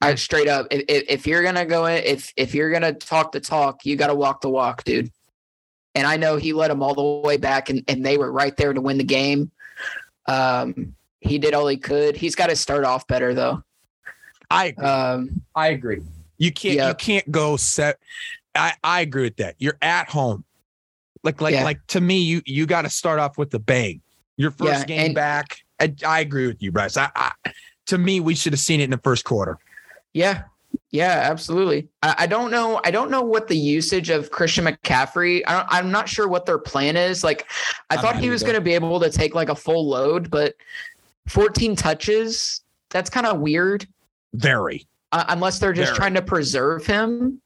I 0.00 0.14
straight 0.16 0.48
up, 0.48 0.66
if, 0.70 0.84
if, 0.88 1.04
if 1.08 1.26
you're 1.26 1.42
gonna 1.42 1.64
go 1.64 1.86
in, 1.86 2.02
if 2.04 2.32
if 2.36 2.54
you're 2.54 2.70
gonna 2.70 2.92
talk 2.92 3.32
the 3.32 3.40
talk, 3.40 3.84
you 3.86 3.96
got 3.96 4.08
to 4.08 4.14
walk 4.14 4.40
the 4.42 4.50
walk, 4.50 4.84
dude. 4.84 5.10
And 5.94 6.06
I 6.06 6.16
know 6.18 6.36
he 6.36 6.52
led 6.52 6.70
them 6.70 6.82
all 6.82 6.94
the 6.94 7.26
way 7.26 7.38
back, 7.38 7.70
and, 7.70 7.82
and 7.88 8.04
they 8.04 8.18
were 8.18 8.30
right 8.30 8.54
there 8.56 8.72
to 8.74 8.80
win 8.80 8.98
the 8.98 9.04
game. 9.04 9.50
Um, 10.26 10.94
he 11.20 11.38
did 11.38 11.54
all 11.54 11.66
he 11.66 11.78
could. 11.78 12.16
He's 12.16 12.34
got 12.34 12.48
to 12.48 12.56
start 12.56 12.84
off 12.84 13.06
better 13.06 13.32
though. 13.32 13.62
I 14.50 14.66
agree. 14.66 14.84
Um, 14.84 15.42
I 15.54 15.68
agree. 15.68 16.02
You 16.38 16.52
can't 16.52 16.88
you 16.88 16.94
can't 16.94 17.30
go 17.32 17.56
set 17.56 17.98
I, 18.54 18.74
I 18.84 19.00
agree 19.00 19.24
with 19.24 19.36
that. 19.36 19.56
You're 19.58 19.78
at 19.82 20.08
home. 20.10 20.44
Like 21.22 21.40
like 21.40 21.54
Yeah. 21.54 21.64
like 21.64 21.84
to 21.88 22.00
me, 22.00 22.18
you 22.20 22.42
you 22.44 22.66
got 22.66 22.82
to 22.82 22.90
start 22.90 23.18
off 23.18 23.38
with 23.38 23.50
the 23.50 23.58
bang. 23.58 24.02
Your 24.36 24.50
first 24.50 24.80
Yeah, 24.80 24.84
game 24.84 25.06
and- 25.06 25.14
back. 25.14 25.58
I, 25.80 25.94
I 26.06 26.20
agree 26.20 26.46
with 26.46 26.62
you, 26.62 26.72
Bryce. 26.72 26.96
I, 26.96 27.10
I 27.14 27.32
to 27.86 27.98
me, 27.98 28.20
we 28.20 28.34
should 28.34 28.52
have 28.52 28.60
seen 28.60 28.80
it 28.80 28.84
in 28.84 28.90
the 28.90 28.98
first 28.98 29.24
quarter. 29.24 29.58
Yeah. 30.16 30.44
Yeah, 30.92 31.20
absolutely. 31.30 31.88
I, 32.02 32.14
I 32.20 32.26
don't 32.26 32.50
know. 32.50 32.80
I 32.84 32.90
don't 32.90 33.10
know 33.10 33.20
what 33.20 33.48
the 33.48 33.56
usage 33.56 34.08
of 34.08 34.30
Christian 34.30 34.64
McCaffrey. 34.64 35.42
I 35.46 35.52
don't, 35.52 35.66
I'm 35.68 35.90
not 35.90 36.08
sure 36.08 36.26
what 36.26 36.46
their 36.46 36.58
plan 36.58 36.96
is. 36.96 37.22
Like, 37.22 37.50
I 37.90 37.96
I'm 37.96 38.00
thought 38.00 38.16
he 38.16 38.30
was 38.30 38.42
going 38.42 38.54
to 38.54 38.62
be 38.62 38.72
able 38.72 38.98
to 39.00 39.10
take 39.10 39.34
like 39.34 39.50
a 39.50 39.54
full 39.54 39.86
load, 39.86 40.30
but 40.30 40.54
14 41.28 41.76
touches. 41.76 42.62
That's 42.88 43.10
kind 43.10 43.26
of 43.26 43.40
weird. 43.40 43.86
Very. 44.32 44.86
Uh, 45.12 45.24
unless 45.28 45.58
they're 45.58 45.74
just 45.74 45.90
Very. 45.90 45.98
trying 45.98 46.14
to 46.14 46.22
preserve 46.22 46.86
him. 46.86 47.42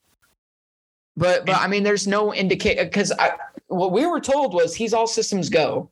But 1.17 1.45
but 1.45 1.57
And- 1.57 1.65
I 1.65 1.67
mean, 1.67 1.83
there's 1.83 2.07
no 2.07 2.33
indicate 2.33 2.79
because 2.79 3.13
what 3.67 3.91
we 3.91 4.07
were 4.07 4.21
told 4.21 4.55
was 4.55 4.77
he's 4.77 4.95
all 4.95 5.09
systems 5.09 5.49
go, 5.49 5.91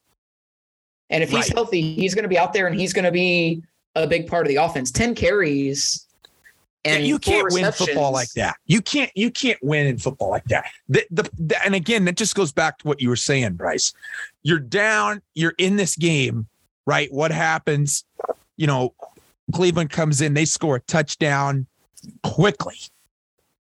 and 1.10 1.24
if 1.24 1.30
he's 1.30 1.48
healthy, 1.48 1.94
he's 1.94 2.14
going 2.14 2.22
to 2.22 2.28
be 2.28 2.38
out 2.38 2.52
there 2.52 2.68
and 2.68 2.78
he's 2.78 2.92
going 2.92 3.04
to 3.04 3.10
be 3.10 3.64
a 3.96 4.06
big 4.06 4.28
part 4.28 4.46
of 4.46 4.48
the 4.48 4.56
offense. 4.56 4.92
Ten 4.92 5.14
carries. 5.14 6.04
And 6.84 7.06
you 7.06 7.18
can't 7.18 7.52
win 7.52 7.70
football 7.72 8.12
like 8.12 8.30
that. 8.32 8.56
You 8.66 8.80
can't 8.80 9.10
you 9.14 9.30
can't 9.30 9.58
win 9.62 9.86
in 9.86 9.98
football 9.98 10.30
like 10.30 10.44
that. 10.44 10.64
The, 10.88 11.04
the, 11.10 11.28
the- 11.38 11.64
and 11.64 11.74
again, 11.74 12.04
that 12.06 12.16
just 12.16 12.34
goes 12.34 12.52
back 12.52 12.78
to 12.78 12.88
what 12.88 13.00
you 13.00 13.08
were 13.08 13.16
saying, 13.16 13.54
Bryce. 13.54 13.92
You're 14.42 14.60
down, 14.60 15.20
you're 15.34 15.54
in 15.58 15.76
this 15.76 15.96
game, 15.96 16.46
right? 16.86 17.12
What 17.12 17.30
happens? 17.32 18.04
You 18.56 18.66
know, 18.68 18.94
Cleveland 19.52 19.90
comes 19.90 20.20
in, 20.20 20.34
they 20.34 20.44
score 20.44 20.76
a 20.76 20.80
touchdown 20.80 21.66
quickly. 22.22 22.76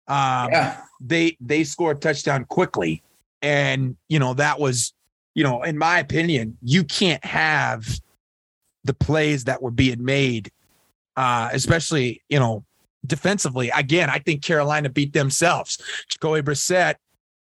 Um, 0.08 0.50
Yeah. 0.52 0.82
they 1.02 1.38
they 1.42 1.64
score 1.64 1.92
a 1.92 1.96
touchdown 1.96 2.46
quickly 2.46 3.04
and 3.42 3.96
you 4.10 4.18
know 4.20 4.34
that 4.34 4.60
was 4.60 4.94
you 5.36 5.44
know 5.44 5.62
in 5.64 5.78
my 5.78 6.00
opinion 6.00 6.58
you 6.64 6.84
can't 6.84 7.24
have 7.26 7.86
the 8.84 8.94
plays 8.94 9.44
that 9.44 9.62
were 9.62 9.70
being 9.70 10.04
made 10.04 10.50
uh 11.18 11.50
especially 11.52 12.24
you 12.30 12.40
know 12.40 12.64
defensively 13.08 13.70
again 13.76 14.10
i 14.10 14.20
think 14.20 14.44
carolina 14.44 14.90
beat 14.90 15.14
themselves 15.14 15.82
Jacoby 16.10 16.42
Brissett 16.42 16.96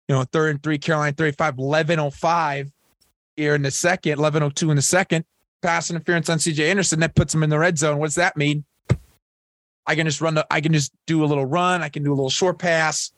you 0.07 0.15
know 0.15 0.23
third 0.23 0.51
and 0.51 0.63
three 0.63 0.77
carolina 0.77 1.13
35 1.13 1.57
1105 1.57 2.71
here 3.35 3.55
in 3.55 3.61
the 3.61 3.71
second 3.71 4.11
1102 4.11 4.69
in 4.69 4.75
the 4.75 4.81
second 4.81 5.25
pass 5.61 5.89
interference 5.89 6.29
on 6.29 6.37
cj 6.37 6.67
henderson 6.67 6.99
that 6.99 7.15
puts 7.15 7.33
them 7.33 7.43
in 7.43 7.49
the 7.49 7.59
red 7.59 7.77
zone 7.77 7.97
what's 7.97 8.15
that 8.15 8.37
mean 8.37 8.63
I 9.87 9.95
can 9.95 10.05
just 10.05 10.19
run 10.19 10.35
the, 10.35 10.45
I 10.51 10.59
can 10.59 10.73
just 10.73 10.91
do 11.07 11.23
a 11.23 11.25
little 11.25 11.45
run. 11.45 11.81
I 11.81 11.89
can 11.89 12.03
do 12.03 12.11
a 12.11 12.15
little 12.15 12.29
short 12.29 12.59
pass. 12.59 13.11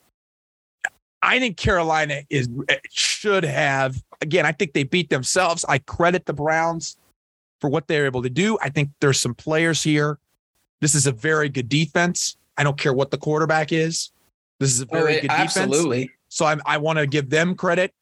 I 1.22 1.40
think 1.40 1.58
Carolina 1.58 2.22
is 2.30 2.48
eh, 2.70 2.78
should 2.92 3.44
have 3.44 4.02
again. 4.22 4.46
I 4.46 4.52
think 4.54 4.74
they 4.74 4.84
beat 4.84 5.10
themselves. 5.10 5.66
I 5.68 5.80
credit 5.80 6.26
the 6.26 6.34
Browns 6.34 6.96
for 7.60 7.70
what 7.70 7.88
they're 7.88 8.06
able 8.06 8.22
to 8.22 8.30
do. 8.30 8.58
I 8.62 8.70
think 8.70 8.92
there's 9.02 9.20
some 9.20 9.34
players 9.34 9.84
here. 9.84 10.20
This 10.80 10.96
is 10.96 11.08
a 11.08 11.12
very 11.12 11.50
good 11.50 11.68
defense. 11.68 12.38
I 12.60 12.64
don't 12.64 12.78
care 12.78 12.94
what 12.94 13.10
the 13.10 13.18
quarterback 13.18 13.72
is. 13.72 14.12
This 14.60 14.72
is 14.72 14.82
a 14.82 14.86
very 14.86 15.18
oh, 15.18 15.22
good 15.22 15.30
defense. 15.30 15.58
Absolutely. 15.58 16.12
So 16.28 16.46
I'm, 16.46 16.62
I 16.66 16.78
want 16.78 17.00
to 17.00 17.08
give 17.08 17.30
them 17.30 17.56
credit. 17.56 17.94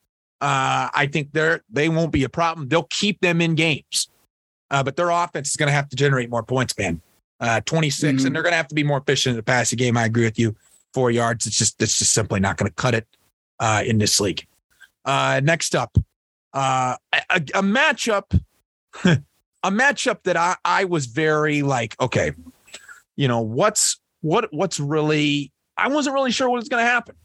Uh, 0.41 0.89
I 0.93 1.07
think 1.11 1.31
they're 1.31 1.63
they 1.69 1.89
won't 1.89 2.11
be 2.11 2.23
a 2.23 2.29
problem. 2.29 2.67
They'll 2.67 2.87
keep 2.89 3.21
them 3.21 3.39
in 3.39 3.55
games, 3.55 4.09
uh, 4.69 4.83
but 4.83 4.95
their 4.95 5.09
offense 5.09 5.51
is 5.51 5.55
going 5.55 5.67
to 5.67 5.73
have 5.73 5.89
to 5.89 5.95
generate 5.95 6.29
more 6.29 6.43
points, 6.43 6.77
man. 6.77 7.01
Uh, 7.39 7.61
26, 7.61 8.01
mm-hmm. 8.01 8.25
and 8.25 8.35
they're 8.35 8.41
going 8.41 8.53
to 8.53 8.57
have 8.57 8.67
to 8.67 8.75
be 8.75 8.83
more 8.83 8.97
efficient 8.97 9.31
in 9.31 9.37
the 9.37 9.43
passing 9.43 9.77
game. 9.77 9.95
I 9.95 10.05
agree 10.05 10.23
with 10.23 10.39
you. 10.39 10.55
Four 10.93 11.11
yards, 11.11 11.45
it's 11.45 11.57
just 11.57 11.81
it's 11.81 11.97
just 11.99 12.13
simply 12.13 12.39
not 12.39 12.57
going 12.57 12.69
to 12.69 12.75
cut 12.75 12.95
it 12.95 13.07
uh, 13.59 13.83
in 13.85 13.99
this 13.99 14.19
league. 14.19 14.45
Uh, 15.05 15.39
next 15.43 15.75
up, 15.75 15.97
uh, 16.53 16.95
a, 17.13 17.35
a 17.35 17.63
matchup, 17.63 18.39
a 19.03 19.71
matchup 19.71 20.23
that 20.23 20.37
I 20.37 20.55
I 20.65 20.85
was 20.85 21.05
very 21.05 21.61
like, 21.61 21.95
okay, 21.99 22.31
you 23.15 23.27
know 23.27 23.41
what's 23.41 23.99
what 24.21 24.51
what's 24.51 24.79
really 24.79 25.51
I 25.77 25.87
wasn't 25.89 26.15
really 26.15 26.31
sure 26.31 26.49
what 26.49 26.57
was 26.57 26.69
going 26.69 26.83
to 26.83 26.89
happen. 26.89 27.15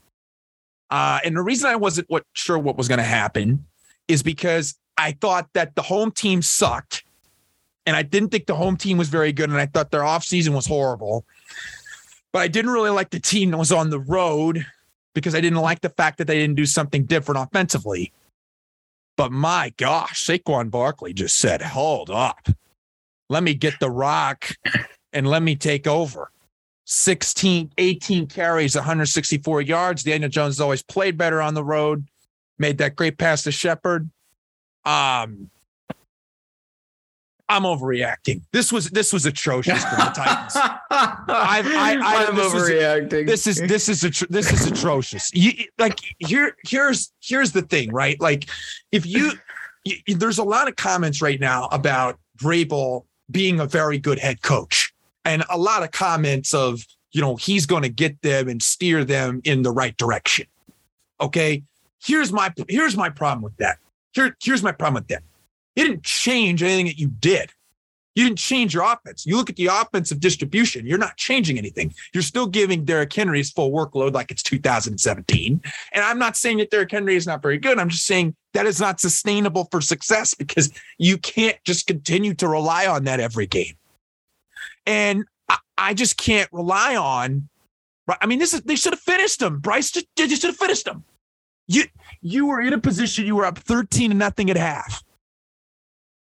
Uh, 0.89 1.19
and 1.25 1.35
the 1.35 1.41
reason 1.41 1.69
I 1.69 1.75
wasn't 1.75 2.09
what, 2.09 2.23
sure 2.33 2.59
what 2.59 2.77
was 2.77 2.87
going 2.87 2.99
to 2.99 3.03
happen 3.03 3.65
is 4.07 4.21
because 4.21 4.75
I 4.97 5.13
thought 5.13 5.49
that 5.53 5.75
the 5.75 5.81
home 5.81 6.11
team 6.11 6.41
sucked. 6.41 7.03
And 7.85 7.95
I 7.95 8.03
didn't 8.03 8.29
think 8.29 8.45
the 8.45 8.55
home 8.55 8.77
team 8.77 8.97
was 8.97 9.09
very 9.09 9.33
good. 9.33 9.49
And 9.49 9.59
I 9.59 9.65
thought 9.65 9.91
their 9.91 10.01
offseason 10.01 10.53
was 10.53 10.67
horrible. 10.67 11.25
But 12.31 12.43
I 12.43 12.47
didn't 12.47 12.71
really 12.71 12.91
like 12.91 13.09
the 13.09 13.19
team 13.19 13.51
that 13.51 13.57
was 13.57 13.71
on 13.71 13.89
the 13.89 13.99
road 13.99 14.65
because 15.15 15.35
I 15.35 15.41
didn't 15.41 15.59
like 15.59 15.81
the 15.81 15.89
fact 15.89 16.19
that 16.19 16.27
they 16.27 16.39
didn't 16.39 16.55
do 16.55 16.65
something 16.65 17.05
different 17.05 17.41
offensively. 17.41 18.13
But 19.17 19.31
my 19.31 19.73
gosh, 19.77 20.25
Saquon 20.25 20.71
Barkley 20.71 21.13
just 21.13 21.37
said, 21.37 21.61
hold 21.61 22.09
up. 22.09 22.49
Let 23.29 23.43
me 23.43 23.53
get 23.53 23.79
the 23.79 23.91
rock 23.91 24.55
and 25.11 25.27
let 25.27 25.43
me 25.43 25.55
take 25.55 25.87
over. 25.87 26.31
16, 26.85 27.71
18 27.77 28.27
carries, 28.27 28.75
164 28.75 29.61
yards. 29.61 30.03
Daniel 30.03 30.29
Jones 30.29 30.55
has 30.55 30.61
always 30.61 30.83
played 30.83 31.17
better 31.17 31.41
on 31.41 31.53
the 31.53 31.63
road, 31.63 32.07
made 32.57 32.77
that 32.79 32.95
great 32.95 33.17
pass 33.17 33.43
to 33.43 33.51
Shepard. 33.51 34.09
Um, 34.85 35.49
I'm 37.49 37.63
overreacting. 37.63 38.41
This 38.51 38.71
was 38.71 38.89
this 38.89 39.13
was 39.13 39.25
atrocious 39.25 39.83
for 39.83 39.95
the 39.95 40.11
Titans. 40.15 40.55
I've, 40.89 41.67
I, 41.67 41.97
I, 42.01 42.23
am 42.23 42.35
overreacting. 42.35 43.27
this 43.27 43.47
is 43.47 43.59
this 43.61 43.89
is 43.89 44.01
atro- 44.03 44.29
this 44.29 44.51
is 44.51 44.65
atrocious. 44.65 45.29
You, 45.33 45.51
like 45.77 45.99
here 46.19 46.55
here's 46.65 47.11
here's 47.21 47.51
the 47.51 47.61
thing, 47.61 47.91
right? 47.91 48.19
Like 48.19 48.49
if 48.91 49.05
you, 49.05 49.33
you 49.83 50.15
there's 50.15 50.39
a 50.39 50.43
lot 50.43 50.67
of 50.67 50.77
comments 50.77 51.21
right 51.21 51.39
now 51.39 51.67
about 51.71 52.17
Vrabel 52.37 53.05
being 53.29 53.59
a 53.59 53.65
very 53.65 53.99
good 53.99 54.19
head 54.19 54.41
coach 54.41 54.82
and 55.25 55.43
a 55.49 55.57
lot 55.57 55.83
of 55.83 55.91
comments 55.91 56.53
of, 56.53 56.85
you 57.11 57.21
know, 57.21 57.35
he's 57.35 57.65
going 57.65 57.83
to 57.83 57.89
get 57.89 58.21
them 58.21 58.47
and 58.47 58.61
steer 58.61 59.03
them 59.03 59.41
in 59.43 59.61
the 59.61 59.71
right 59.71 59.95
direction. 59.97 60.47
Okay. 61.21 61.63
Here's 62.03 62.33
my 62.33 62.53
here's 62.67 62.97
my 62.97 63.09
problem 63.09 63.41
with 63.41 63.55
that. 63.57 63.77
Here, 64.13 64.35
here's 64.43 64.61
my 64.61 64.71
problem 64.71 64.95
with 64.95 65.07
that. 65.07 65.23
It 65.75 65.83
didn't 65.83 66.03
change 66.03 66.61
anything 66.61 66.87
that 66.87 66.99
you 66.99 67.07
did. 67.07 67.51
You 68.15 68.25
didn't 68.25 68.37
change 68.37 68.73
your 68.75 68.83
offense. 68.83 69.25
You 69.25 69.37
look 69.37 69.49
at 69.49 69.55
the 69.55 69.67
offensive 69.67 70.19
distribution, 70.19 70.85
you're 70.85 70.99
not 70.99 71.17
changing 71.17 71.57
anything. 71.57 71.93
You're 72.13 72.21
still 72.21 72.45
giving 72.45 72.85
Derrick 72.85 73.11
Henry 73.11 73.39
his 73.39 73.49
full 73.49 73.71
workload 73.71 74.13
like 74.13 74.29
it's 74.29 74.43
2017. 74.43 75.61
And 75.93 76.05
I'm 76.05 76.19
not 76.19 76.37
saying 76.37 76.59
that 76.59 76.69
Derrick 76.69 76.91
Henry 76.91 77.15
is 77.15 77.25
not 77.25 77.41
very 77.41 77.57
good. 77.57 77.79
I'm 77.79 77.89
just 77.89 78.05
saying 78.05 78.35
that 78.53 78.67
is 78.67 78.79
not 78.79 78.99
sustainable 78.99 79.67
for 79.71 79.81
success 79.81 80.35
because 80.35 80.71
you 80.99 81.17
can't 81.17 81.57
just 81.63 81.87
continue 81.87 82.35
to 82.35 82.47
rely 82.47 82.85
on 82.85 83.05
that 83.05 83.19
every 83.19 83.47
game. 83.47 83.73
And 84.85 85.25
I, 85.49 85.57
I 85.77 85.93
just 85.93 86.17
can't 86.17 86.49
rely 86.51 86.95
on. 86.95 87.49
I 88.21 88.25
mean, 88.25 88.39
this 88.39 88.53
is 88.53 88.61
they 88.61 88.75
should 88.75 88.93
have 88.93 88.99
finished 88.99 89.39
them. 89.39 89.59
Bryce 89.59 89.91
just, 89.91 90.07
they 90.15 90.27
should 90.27 90.43
have 90.43 90.57
finished 90.57 90.85
them. 90.85 91.03
You 91.67 91.83
you 92.21 92.45
were 92.45 92.61
in 92.61 92.73
a 92.73 92.79
position 92.79 93.25
you 93.25 93.35
were 93.35 93.45
up 93.45 93.57
13 93.57 94.11
to 94.11 94.15
nothing 94.15 94.49
at 94.49 94.57
half. 94.57 95.03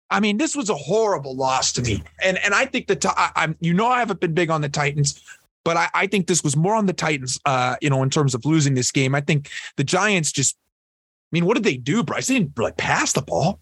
I 0.09 0.19
mean, 0.19 0.37
this 0.37 0.55
was 0.55 0.69
a 0.69 0.75
horrible 0.75 1.35
loss 1.35 1.71
to 1.73 1.81
me. 1.81 2.03
And 2.23 2.37
and 2.39 2.53
I 2.53 2.65
think 2.65 2.87
that 2.87 3.05
I, 3.05 3.31
am 3.35 3.55
you 3.59 3.73
know 3.73 3.87
I 3.87 3.99
haven't 3.99 4.19
been 4.19 4.33
big 4.33 4.49
on 4.49 4.61
the 4.61 4.69
Titans, 4.69 5.21
but 5.63 5.77
I, 5.77 5.89
I 5.93 6.07
think 6.07 6.27
this 6.27 6.43
was 6.43 6.55
more 6.55 6.75
on 6.75 6.85
the 6.85 6.93
Titans. 6.93 7.39
Uh, 7.45 7.75
you 7.81 7.89
know, 7.89 8.01
in 8.01 8.09
terms 8.09 8.33
of 8.33 8.45
losing 8.45 8.73
this 8.73 8.91
game, 8.91 9.13
I 9.13 9.21
think 9.21 9.49
the 9.75 9.83
Giants 9.83 10.31
just. 10.31 10.57
I 10.57 11.31
mean, 11.33 11.45
what 11.45 11.55
did 11.55 11.65
they 11.65 11.75
do, 11.75 12.03
Bryce? 12.03 12.27
They 12.27 12.35
didn't 12.35 12.57
like 12.57 12.77
pass 12.77 13.11
the 13.11 13.21
ball. 13.21 13.59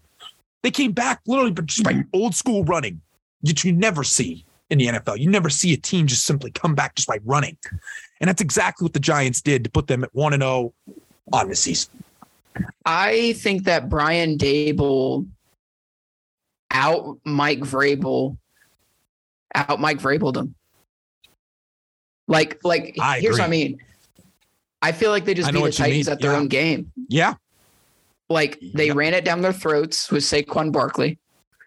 They 0.62 0.70
came 0.70 0.92
back 0.92 1.20
literally, 1.26 1.50
but 1.50 1.66
just 1.66 1.82
by 1.82 2.04
old 2.12 2.34
school 2.34 2.64
running, 2.64 3.00
which 3.40 3.64
you 3.64 3.72
never 3.72 4.04
see 4.04 4.45
in 4.70 4.78
the 4.78 4.86
NFL. 4.86 5.18
You 5.18 5.30
never 5.30 5.50
see 5.50 5.72
a 5.72 5.76
team 5.76 6.06
just 6.06 6.24
simply 6.24 6.50
come 6.50 6.74
back 6.74 6.94
just 6.96 7.08
by 7.08 7.18
running. 7.24 7.56
And 8.20 8.28
that's 8.28 8.42
exactly 8.42 8.84
what 8.84 8.92
the 8.92 9.00
Giants 9.00 9.40
did 9.40 9.64
to 9.64 9.70
put 9.70 9.86
them 9.86 10.02
at 10.02 10.14
1 10.14 10.32
and 10.32 10.42
0 10.42 10.72
on 11.32 11.48
the 11.48 11.56
season. 11.56 11.90
I 12.84 13.34
think 13.34 13.64
that 13.64 13.88
Brian 13.88 14.38
Daboll 14.38 15.28
out 16.70 17.18
Mike 17.24 17.60
Vrabel 17.60 18.36
out 19.54 19.80
Mike 19.80 19.98
Vrabel 19.98 20.32
them. 20.32 20.54
Like, 22.28 22.58
like 22.64 22.96
I 23.00 23.20
here's 23.20 23.36
agree. 23.36 23.42
what 23.42 23.46
I 23.46 23.50
mean. 23.50 23.78
I 24.82 24.92
feel 24.92 25.10
like 25.10 25.24
they 25.24 25.34
just 25.34 25.52
beat 25.52 25.62
the 25.62 25.72
Titans 25.72 26.08
at 26.08 26.20
their 26.20 26.32
yeah. 26.32 26.38
own 26.38 26.48
game. 26.48 26.92
Yeah. 27.08 27.34
Like 28.28 28.58
they 28.74 28.90
ran 28.90 29.14
it 29.14 29.24
down 29.24 29.40
their 29.40 29.52
throats 29.52 30.10
with 30.10 30.22
Saquon 30.22 30.72
Barkley. 30.72 31.18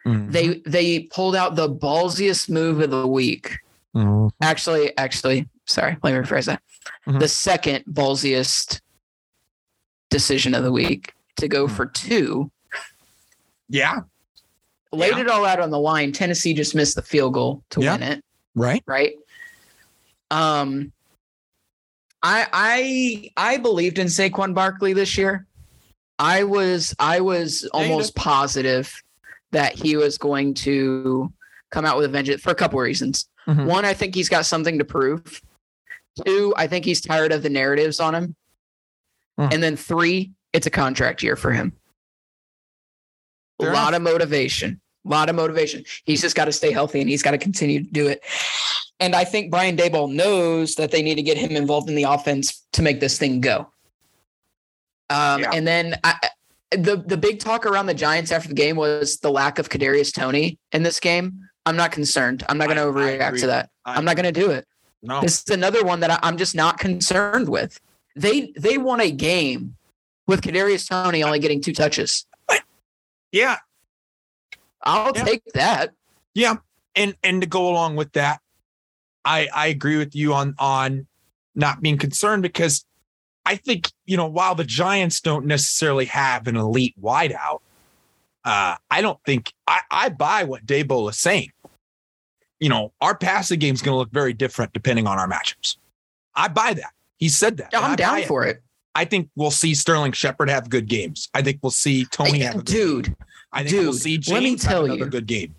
Mm-hmm. 0.06 0.32
They 0.32 0.62
they 0.66 1.00
pulled 1.04 1.36
out 1.36 1.56
the 1.56 1.70
ballsiest 1.70 2.50
move 2.50 2.80
of 2.80 2.89
the 2.89 3.08
week. 3.08 3.58
Mm-hmm. 3.95 4.28
Actually, 4.41 4.97
actually, 4.97 5.47
sorry, 5.66 5.97
let 6.04 6.14
me 6.14 6.20
rephrase 6.20 6.45
that. 6.45 6.62
Mm-hmm. 7.08 7.20
The 7.20 7.28
second 7.28 7.84
ballsiest 7.86 8.82
decision 10.10 10.54
of 10.56 10.64
the 10.64 10.72
week 10.72 11.14
to 11.38 11.47
go 11.47 11.68
for 11.68 11.86
two. 11.86 12.52
Yeah. 13.68 14.02
Laid 14.91 15.14
yeah. 15.14 15.22
it 15.22 15.30
all 15.30 15.45
out 15.45 15.60
on 15.60 15.70
the 15.70 15.80
line. 15.80 16.12
Tennessee 16.12 16.54
just 16.54 16.76
missed 16.76 16.95
the 16.95 17.02
field 17.02 17.34
goal 17.34 17.64
to 17.72 17.82
yeah. 17.82 17.93
win 17.93 18.04
it. 18.04 18.24
Right. 18.56 18.84
Right. 18.88 19.14
Um 20.32 20.91
I 22.24 22.47
I 23.38 23.52
I 23.52 23.58
believed 23.58 24.00
in 24.00 24.08
Saquon 24.08 24.54
Barkley 24.54 24.93
this 24.93 25.18
year. 25.18 25.45
I 26.18 26.43
was 26.43 26.95
I 27.00 27.22
was 27.22 27.66
almost 27.74 28.16
positive 28.16 28.93
that 29.52 29.74
he 29.74 29.95
was 29.95 30.18
going 30.18 30.54
to 30.54 31.32
come 31.72 31.86
out 31.86 31.97
with 31.97 32.06
a 32.06 32.10
vengeance 32.10 32.41
for 32.41 32.52
a 32.52 32.56
couple 32.56 32.80
of 32.80 32.84
reasons. 32.84 33.28
Mm-hmm. 33.47 33.66
One, 33.66 33.86
I 33.86 33.93
think 33.93 34.16
he's 34.16 34.30
got 34.30 34.45
something 34.45 34.78
to 34.78 34.86
prove. 34.86 35.41
Two, 36.26 36.54
I 36.58 36.68
think 36.68 36.86
he's 36.86 37.02
tired 37.02 37.32
of 37.32 37.43
the 37.43 37.50
narratives 37.50 38.00
on 38.00 38.16
him. 38.16 38.36
Mm. 39.39 39.54
And 39.54 39.64
then 39.64 39.76
three, 39.76 40.32
it's 40.54 40.68
a 40.68 40.72
contract 40.72 41.24
year 41.24 41.36
for 41.36 41.52
him. 41.52 41.74
Fair 43.60 43.72
a 43.72 43.74
lot 43.74 43.89
enough. 43.89 43.97
of 43.97 44.02
motivation. 44.14 44.82
A 45.06 45.10
lot 45.10 45.30
of 45.30 45.36
motivation. 45.36 45.84
He's 46.06 46.22
just 46.22 46.36
got 46.36 46.45
to 46.45 46.52
stay 46.52 46.72
healthy 46.72 47.00
and 47.02 47.10
he's 47.10 47.24
got 47.24 47.32
to 47.32 47.38
continue 47.38 47.84
to 47.84 47.89
do 47.89 48.08
it. 48.08 48.22
And 49.00 49.16
I 49.16 49.24
think 49.24 49.50
Brian 49.50 49.78
Daboll 49.78 50.14
knows 50.14 50.76
that 50.76 50.91
they 50.91 51.02
need 51.02 51.16
to 51.16 51.22
get 51.22 51.38
him 51.38 51.52
involved 51.52 51.89
in 51.89 51.95
the 51.95 52.04
offense 52.04 52.66
to 52.74 52.82
make 52.82 53.00
this 53.00 53.18
thing 53.18 53.39
go. 53.39 53.72
Um, 55.10 55.41
yeah. 55.41 55.52
And 55.54 55.66
then 55.66 55.97
I, 56.04 56.16
the 56.72 57.03
the 57.05 57.17
big 57.17 57.39
talk 57.39 57.65
around 57.65 57.88
the 57.88 57.93
Giants 57.93 58.32
after 58.32 58.47
the 58.47 58.55
game 58.55 58.76
was 58.76 59.17
the 59.17 59.32
lack 59.32 59.59
of 59.59 59.70
Kadarius 59.70 60.13
Toney 60.13 60.59
in 60.72 60.84
this 60.84 60.99
game. 60.99 61.41
I'm 61.65 61.76
not 61.76 61.91
concerned. 61.91 62.43
I'm 62.47 62.57
not 62.57 62.67
going 62.67 62.78
to 62.78 62.84
overreact 62.84 63.39
to 63.41 63.47
that. 63.47 63.70
I, 63.86 63.97
am 63.97 64.05
not 64.05 64.15
going 64.15 64.32
to 64.32 64.39
do 64.39 64.51
it. 64.51 64.65
No. 65.01 65.22
This 65.22 65.43
is 65.43 65.49
another 65.49 65.84
one 65.84 65.99
that 66.01 66.11
I, 66.11 66.20
I'm 66.24 66.38
just 66.38 66.55
not 66.55 66.80
concerned 66.80 67.49
with. 67.49 67.80
They 68.15 68.53
they 68.57 68.78
won 68.78 69.01
a 69.01 69.11
game 69.11 69.76
with 70.28 70.41
Kadarius 70.41 70.88
Toney 70.88 71.24
only 71.24 71.39
getting 71.39 71.61
two 71.61 71.74
touches. 71.74 72.26
Yeah, 73.32 73.57
I'll 74.82 75.11
yeah. 75.15 75.24
take 75.24 75.43
that. 75.53 75.91
Yeah, 76.34 76.57
and 76.95 77.15
and 77.24 77.41
to 77.41 77.47
go 77.47 77.70
along 77.70 77.95
with 77.95 78.11
that, 78.13 78.41
I 79.24 79.47
I 79.53 79.67
agree 79.67 79.97
with 79.97 80.15
you 80.15 80.34
on 80.34 80.55
on 80.57 81.07
not 81.55 81.82
being 81.82 81.97
concerned 81.97 82.43
because 82.43 82.86
I 83.50 83.56
think, 83.56 83.91
you 84.06 84.16
know, 84.16 84.28
while 84.28 84.54
the 84.54 84.64
Giants 84.64 85.22
don't 85.22 85.47
necessarily 85.47 86.06
have 86.06 86.45
an 86.47 86.56
elite 86.56 86.93
wideout, 87.02 87.62
uh, 88.45 88.76
I 88.91 89.02
don't 89.02 89.20
think 89.26 89.54
I, 89.68 89.80
I 89.89 90.10
buy 90.10 90.43
what 90.43 90.68
Daboll 90.68 91.10
is 91.10 91.18
saying. 91.18 91.52
You 92.60 92.70
know, 92.70 92.93
our 93.02 93.18
passing 93.18 93.58
game 93.58 93.74
is 93.74 93.82
going 93.82 93.93
to 93.95 93.97
look 93.97 94.12
very 94.12 94.34
different 94.34 94.72
depending 94.74 95.08
on 95.08 95.18
our 95.18 95.28
matchups. 95.28 95.78
I 96.36 96.47
buy 96.47 96.76
that. 96.76 96.91
He 97.18 97.28
said 97.28 97.58
that. 97.58 97.72
I'm 97.74 97.95
down 97.95 98.22
for 98.26 98.45
it. 98.45 98.58
it. 98.58 98.64
I 98.93 99.06
think 99.06 99.32
we'll 99.36 99.50
see 99.50 99.74
Sterling 99.74 100.12
Shepard 100.12 100.47
have 100.52 100.70
good 100.70 100.88
games. 100.88 101.28
I 101.34 101.41
think 101.41 101.58
we'll 101.64 101.72
see 101.72 102.06
Toney 102.06 102.41
have 102.41 102.58
a 102.58 102.62
dude. 102.62 103.06
Game. 103.06 103.16
I 103.52 103.60
think 103.64 103.70
dude, 103.72 103.84
we'll 103.84 103.93
see 103.93 104.20
James 104.20 104.32
let 104.32 104.43
me 104.43 104.56
tell 104.58 104.82
have 104.82 104.86
another 104.86 105.06
you, 105.06 105.10
good 105.10 105.26
game. 105.26 105.56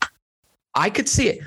I 0.76 0.90
could 0.90 1.08
see 1.08 1.28
it. 1.28 1.40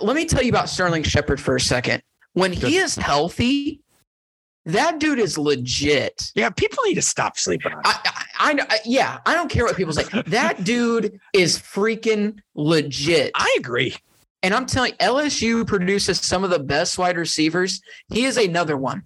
Let 0.00 0.14
me 0.14 0.26
tell 0.26 0.44
you 0.44 0.50
about 0.50 0.68
Sterling 0.68 1.02
Shepard 1.02 1.40
for 1.40 1.56
a 1.56 1.60
second 1.60 2.04
when 2.34 2.52
he 2.52 2.76
is 2.76 2.94
healthy, 2.94 3.80
that 4.68 4.98
dude 5.00 5.18
is 5.18 5.36
legit. 5.36 6.30
Yeah, 6.34 6.50
people 6.50 6.78
need 6.86 6.94
to 6.94 7.02
stop 7.02 7.38
sleeping 7.38 7.72
on. 7.72 7.80
I, 7.84 7.98
I, 8.04 8.50
I, 8.52 8.66
I 8.70 8.78
yeah, 8.84 9.18
I 9.26 9.34
don't 9.34 9.50
care 9.50 9.64
what 9.64 9.76
people 9.76 9.92
say. 9.92 10.04
That 10.26 10.64
dude 10.64 11.18
is 11.32 11.58
freaking 11.58 12.38
legit. 12.54 13.32
I 13.34 13.54
agree. 13.58 13.96
And 14.42 14.54
I'm 14.54 14.66
telling 14.66 14.92
you, 14.92 15.06
LSU 15.06 15.66
produces 15.66 16.20
some 16.20 16.44
of 16.44 16.50
the 16.50 16.58
best 16.60 16.96
wide 16.98 17.16
receivers. 17.16 17.80
He 18.08 18.24
is 18.24 18.36
another 18.36 18.76
one. 18.76 19.02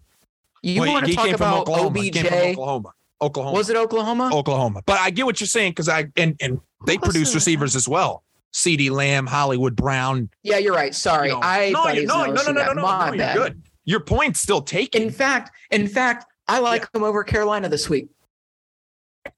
You 0.62 0.82
Well, 0.82 0.92
want 0.92 1.06
to 1.06 1.14
talk 1.14 1.28
about 1.30 1.60
Oklahoma. 1.62 2.00
He 2.00 2.10
came 2.10 2.26
from 2.26 2.34
OBJ? 2.34 2.44
Oklahoma. 2.52 2.92
Oklahoma. 3.20 3.56
Was 3.56 3.70
it 3.70 3.76
Oklahoma? 3.76 4.30
Oklahoma. 4.32 4.82
But 4.84 4.98
I 5.00 5.10
get 5.10 5.24
what 5.26 5.40
you're 5.40 5.46
saying 5.48 5.72
because 5.72 5.88
I 5.88 6.06
and 6.16 6.36
and 6.40 6.60
they 6.86 6.96
Listen. 6.98 7.00
produce 7.10 7.34
receivers 7.34 7.74
as 7.76 7.88
well. 7.88 8.24
CeeDee 8.52 8.90
Lamb, 8.90 9.26
Hollywood 9.26 9.74
Brown. 9.76 10.28
Yeah, 10.42 10.58
you're 10.58 10.74
right. 10.74 10.94
Sorry, 10.94 11.28
you 11.28 11.34
know. 11.34 11.40
I 11.42 11.70
no, 11.70 11.82
thought 11.84 11.94
he 11.94 12.00
you- 12.02 12.06
was 12.06 12.14
no, 12.14 12.24
no, 12.26 12.32
no, 12.32 12.52
no, 12.52 12.52
no, 12.52 12.72
no, 12.74 12.82
no, 12.82 13.16
bad. 13.16 13.34
You're 13.34 13.44
good. 13.48 13.62
Your 13.84 14.00
point's 14.00 14.40
still 14.40 14.62
taken. 14.62 15.02
In 15.02 15.10
fact, 15.10 15.50
in 15.70 15.88
fact, 15.88 16.26
I 16.48 16.58
like 16.60 16.90
them 16.92 17.02
over 17.02 17.24
Carolina 17.24 17.68
this 17.68 17.88
week. 17.88 18.08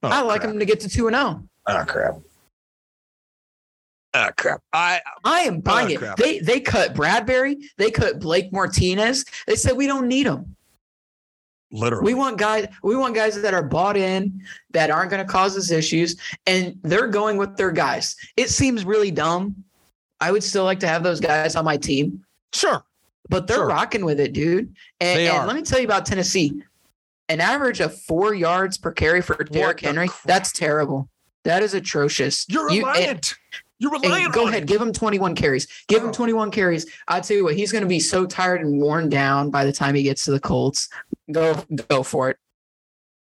Oh, 0.03 0.09
I 0.09 0.21
like 0.23 0.41
crap. 0.41 0.53
him 0.53 0.59
to 0.59 0.65
get 0.65 0.81
to 0.81 0.89
two 0.89 1.07
and 1.09 1.17
zero. 1.17 1.43
Oh 1.67 1.77
ah, 1.77 1.85
crap. 1.85 2.15
Oh 4.15 4.31
crap. 4.37 4.61
I 4.73 5.01
I 5.25 5.41
am 5.41 5.57
ah, 5.57 5.61
buying 5.61 5.91
it. 5.91 5.99
crap. 5.99 6.17
They 6.17 6.39
they 6.39 6.61
cut 6.61 6.95
Bradberry. 6.95 7.57
They 7.79 7.91
cut 7.91 8.21
Blake 8.21 8.53
Martinez. 8.53 9.25
They 9.47 9.57
said 9.57 9.77
we 9.77 9.87
don't 9.87 10.09
need 10.09 10.27
them. 10.27 10.57
literally. 11.71 12.05
We 12.05 12.15
want 12.15 12.39
guys. 12.39 12.69
We 12.83 12.97
want 12.97 13.15
guys 13.15 13.41
that 13.41 13.55
are 13.55 13.63
bought 13.63 13.97
in, 13.97 14.43
that 14.71 14.91
aren't 14.91 15.11
going 15.11 15.25
to 15.25 15.31
cause 15.31 15.57
us 15.57 15.71
issues, 15.71 16.17
and 16.47 16.77
they're 16.83 17.09
going 17.09 17.37
with 17.37 17.57
their 17.57 17.73
guys. 17.73 18.17
It 18.37 18.49
seems 18.51 18.85
really 18.85 19.11
dumb. 19.11 19.65
I 20.21 20.31
would 20.33 20.45
still 20.45 20.65
like 20.65 20.81
to 20.81 20.89
have 20.89 21.03
those 21.03 21.21
guys 21.21 21.57
on 21.57 21.65
my 21.65 21.77
team, 21.77 22.25
sure. 22.55 22.85
But 23.29 23.47
they're 23.47 23.57
Sure. 23.59 23.67
rocking 23.67 24.05
with 24.05 24.21
it, 24.21 24.33
dude. 24.33 24.75
And, 25.01 25.19
They 25.19 25.29
and 25.29 25.39
are. 25.39 25.47
let 25.47 25.57
me 25.57 25.63
tell 25.63 25.79
you 25.79 25.85
about 25.87 26.07
Tennessee. 26.07 26.63
An 27.29 27.41
average 27.41 27.81
of 27.81 27.99
four 28.03 28.35
yards 28.35 28.77
per 28.77 28.93
carry 28.93 29.23
for 29.23 29.43
Derrick 29.45 29.81
Henry. 29.81 30.09
crap? 30.09 30.23
That's 30.25 30.53
terrible. 30.53 31.09
That 31.45 31.63
is 31.63 31.75
atrocious. 31.75 32.47
You're 32.49 32.71
You- 32.71 32.87
and- 32.87 32.97
reliant. 32.97 33.35
You're 33.79 33.95
and 33.95 34.05
reliant. 34.05 34.33
go 34.35 34.47
ahead, 34.49 34.63
it. 34.65 34.67
give 34.67 34.81
him 34.81 34.93
21 34.93 35.35
carries. 35.35 35.67
Give 35.89 36.03
him 36.03 36.11
Oh. 36.11 36.13
21 36.13 36.51
carries. 36.51 36.87
I'll 37.09 37.21
tell 37.21 37.37
you 37.37 37.45
what, 37.45 37.55
he's 37.57 37.73
going 37.73 37.83
to 37.83 37.89
be 37.89 37.99
so 38.01 38.25
tired 38.27 38.61
and 38.61 38.81
worn 38.81 39.09
down 39.09 39.51
by 39.51 39.65
the 39.65 39.73
time 39.73 39.95
he 39.95 40.03
gets 40.05 40.25
to 40.27 40.31
the 40.31 40.41
Colts. 40.41 40.89
Go, 41.33 41.55
go 41.89 42.03
for 42.03 42.31
it. 42.31 42.39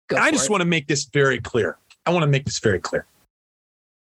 Go 0.08 0.16
I 0.16 0.28
for 0.28 0.32
just 0.34 0.44
it. 0.46 0.50
want 0.50 0.60
to 0.60 0.66
make 0.66 0.86
this 0.88 1.04
very 1.04 1.40
clear. 1.40 1.78
I 2.04 2.10
want 2.10 2.22
to 2.22 2.28
make 2.28 2.44
this 2.44 2.58
very 2.58 2.78
clear. 2.80 3.06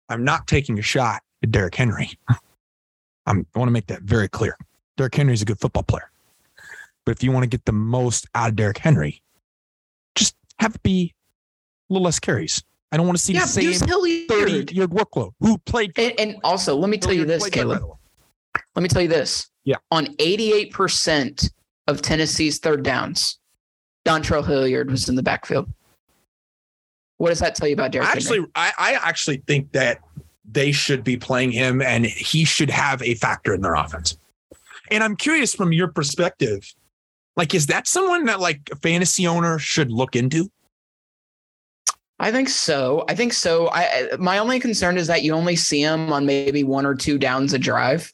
I'm 0.09 0.23
not 0.23 0.47
taking 0.47 0.78
a 0.78 0.82
shot 0.82 1.21
at 1.43 1.51
Derrick 1.51 1.75
Henry. 1.75 2.17
I'm, 3.25 3.45
I 3.55 3.59
want 3.59 3.67
to 3.69 3.73
make 3.73 3.88
that 3.88 4.01
very 4.03 4.28
clear. 4.28 4.57
Derrick 4.98 5.16
Henry 5.16 5.34
is 5.34 5.41
a 5.41 5.45
good 5.45 5.60
football 5.60 5.84
player. 5.84 6.10
But 7.06 7.16
if 7.16 7.24
you 7.24 7.32
want 7.32 7.43
to 7.43 7.50
get 7.50 7.64
the 7.66 7.72
most 7.72 8.28
out 8.36 8.50
of 8.50 8.56
Derrick 8.56 8.80
Henry, 8.80 9.22
just 10.16 10.36
have 10.60 10.76
it 10.76 10.84
be 10.84 11.14
a 11.89 11.93
little 11.93 12.04
less 12.04 12.20
carries. 12.20 12.64
I 12.91 12.98
don't 12.98 13.06
want 13.06 13.18
to 13.18 13.24
see 13.24 13.34
yeah, 13.34 13.41
the 13.41 13.74
same. 13.74 14.28
30 14.28 14.74
yard 14.74 14.89
workload. 14.89 15.32
Who 15.39 15.58
played? 15.60 15.98
And, 15.98 16.20
and 16.20 16.36
also, 16.43 16.76
let 16.76 16.89
me 16.89 16.98
tell 16.98 17.14
you 17.14 17.26
this, 17.26 17.43
played 17.43 17.54
better, 17.54 17.68
by 17.68 17.78
Caleb. 17.78 17.98
Let 18.76 18.84
me 18.84 18.89
tell 18.89 19.02
you 19.02 19.08
this. 19.08 19.50
Yeah. 19.64 19.76
On 19.91 20.08
88% 20.18 21.52
of 21.88 22.02
Tennessee's 22.02 22.60
third 22.60 22.84
downs, 22.84 23.39
Dontrell 24.06 24.45
Hilliard 24.45 24.89
was 24.89 25.10
in 25.10 25.16
the 25.16 25.24
backfield. 25.24 25.70
What 27.18 27.30
does 27.30 27.39
that 27.39 27.56
tell 27.56 27.68
you 27.68 27.74
about 27.74 27.91
Derrick 27.91 28.08
Henry? 28.08 28.22
Actually, 28.22 28.45
I, 28.56 28.72
I 28.78 28.93
actually 28.93 29.43
think 29.48 29.72
that 29.74 30.00
they 30.50 30.72
should 30.72 31.04
be 31.04 31.18
playing 31.18 31.52
him 31.52 31.82
and 31.82 32.06
he 32.06 32.45
should 32.45 32.70
have 32.70 33.02
a 33.02 33.16
factor 33.16 33.54
in 33.54 33.62
their 33.62 33.74
offense. 33.74 34.18
And 34.92 35.04
I'm 35.04 35.16
curious 35.16 35.54
from 35.54 35.72
your 35.72 35.88
perspective, 35.88 36.74
like, 37.36 37.54
is 37.54 37.68
that 37.68 37.88
someone 37.88 38.26
that 38.26 38.40
like 38.40 38.62
a 38.72 38.76
fantasy 38.76 39.28
owner 39.28 39.60
should 39.60 39.92
look 39.92 40.16
into? 40.16 40.50
I 42.20 42.32
think 42.32 42.50
so. 42.50 43.06
I 43.08 43.16
think 43.16 43.34
so. 43.34 43.70
I 43.72 44.10
my 44.18 44.40
only 44.40 44.60
concern 44.60 44.98
is 44.98 45.08
that 45.08 45.24
you 45.24 45.34
only 45.34 45.56
see 45.56 45.82
him 45.82 46.12
on 46.12 46.26
maybe 46.26 46.64
one 46.64 46.86
or 46.86 46.96
two 46.96 47.18
downs 47.18 47.54
a 47.54 47.60
drive. 47.60 48.12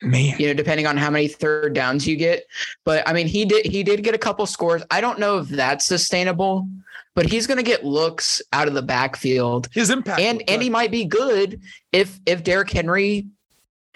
Man, 0.00 0.34
You 0.38 0.48
know, 0.48 0.54
depending 0.54 0.86
on 0.86 0.96
how 0.96 1.10
many 1.10 1.28
third 1.28 1.74
downs 1.74 2.06
you 2.06 2.16
get. 2.16 2.44
But 2.84 3.06
I 3.08 3.12
mean, 3.12 3.26
he 3.26 3.44
did 3.44 3.66
he 3.66 3.82
did 3.82 4.02
get 4.02 4.14
a 4.14 4.18
couple 4.18 4.44
scores. 4.46 4.82
I 4.90 5.00
don't 5.00 5.18
know 5.18 5.38
if 5.38 5.48
that's 5.48 5.86
sustainable, 5.86 6.68
but 7.14 7.26
he's 7.26 7.46
going 7.46 7.58
to 7.58 7.62
get 7.64 7.84
looks 7.84 8.42
out 8.52 8.68
of 8.68 8.74
the 8.74 8.82
backfield, 8.82 9.68
his 9.72 9.90
impact. 9.90 10.20
and 10.20 10.42
and 10.48 10.62
he 10.62 10.70
might 10.70 10.90
be 10.90 11.04
good 11.04 11.60
if 11.92 12.18
if 12.26 12.42
Derrick 12.42 12.70
Henry 12.70 13.26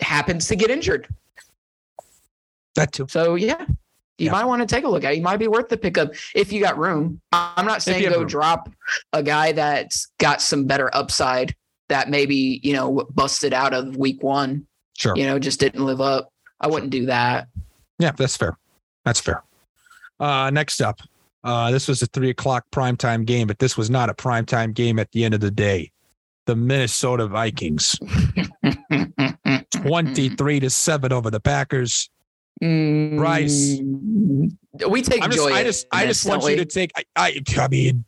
happens 0.01 0.47
to 0.49 0.57
get 0.57 0.71
injured. 0.71 1.09
That 2.77 2.93
too. 2.93 3.07
So 3.09 3.35
yeah. 3.35 3.65
You 4.19 4.27
Yeah. 4.27 4.33
might 4.33 4.45
want 4.47 4.63
to 4.63 4.67
take 4.75 4.85
a 4.85 4.89
look 4.89 5.05
at 5.05 5.13
it. 5.13 5.17
He 5.17 5.21
might 5.21 5.37
be 5.37 5.47
worth 5.49 5.69
the 5.69 5.77
pickup 5.77 6.13
if 6.35 6.51
you 6.51 6.63
got 6.63 6.79
room. 6.79 7.21
I'm 7.33 7.67
not 7.67 7.83
saying 7.83 8.03
go 8.11 8.21
room. 8.21 8.27
drop 8.27 8.71
a 9.13 9.23
guy 9.23 9.53
that's 9.53 10.09
got 10.19 10.41
some 10.41 10.65
better 10.65 10.89
upside 10.95 11.55
that 11.91 12.09
maybe, 12.09 12.59
you 12.63 12.73
know, 12.73 13.07
busted 13.13 13.53
out 13.53 13.75
of 13.75 13.97
week 13.99 14.23
one, 14.23 14.67
Sure. 14.97 15.15
you 15.17 15.27
know, 15.27 15.39
just 15.39 15.61
didn't 15.61 15.85
live 15.85 16.01
up. 16.01 16.31
I 16.63 16.67
wouldn't 16.69 16.91
do 16.93 17.05
that. 17.07 17.49
Yeah, 17.99 18.13
that's 18.13 18.37
fair. 18.39 18.57
That's 19.05 19.21
fair. 19.21 19.43
Uh, 20.19 20.49
next 20.51 20.81
up, 20.81 21.01
uh, 21.45 21.71
this 21.71 21.87
was 21.87 22.01
a 22.01 22.07
three 22.07 22.31
o'clock 22.31 22.65
primetime 22.73 23.27
game, 23.27 23.47
but 23.47 23.59
this 23.59 23.77
was 23.77 23.91
not 23.91 24.09
a 24.09 24.15
primetime 24.15 24.73
game 24.73 24.99
at 24.99 25.13
the 25.13 25.25
end 25.25 25.35
of 25.35 25.41
the 25.41 25.51
day. 25.51 25.93
The 26.47 26.57
Minnesota 26.57 27.27
Vikings, 27.27 27.97
23 29.73 30.61
to 30.61 30.71
7 30.71 31.13
over 31.13 31.31
the 31.31 31.41
Packers. 31.41 32.09
Bryce. 32.61 33.79
Mm, 33.81 34.57
We 34.89 35.03
take 35.03 35.23
I'm 35.23 35.31
just. 35.31 35.47
I 35.47 35.63
just, 35.63 35.87
I 35.93 36.07
just 36.07 36.27
want 36.27 36.45
you 36.45 36.57
to 36.57 36.65
take. 36.65 36.91
I, 36.97 37.05
I, 37.17 37.41
I 37.59 37.69
mean, 37.69 38.05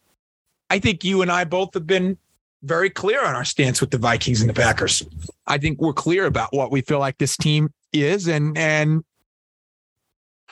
I 0.70 0.78
think 0.78 1.04
you 1.04 1.22
and 1.22 1.30
I 1.30 1.44
both 1.44 1.74
have 1.74 1.86
been 1.86 2.16
very 2.62 2.90
clear 2.90 3.24
on 3.24 3.34
our 3.34 3.44
stance 3.44 3.80
with 3.80 3.90
the 3.90 3.98
Vikings 3.98 4.40
and 4.40 4.48
the 4.50 4.54
Packers. 4.54 5.02
I 5.46 5.58
think 5.58 5.80
we're 5.80 5.92
clear 5.92 6.26
about 6.26 6.52
what 6.52 6.70
we 6.70 6.80
feel 6.80 6.98
like 6.98 7.18
this 7.18 7.36
team 7.36 7.72
is, 7.92 8.26
and 8.26 8.56
and 8.56 9.04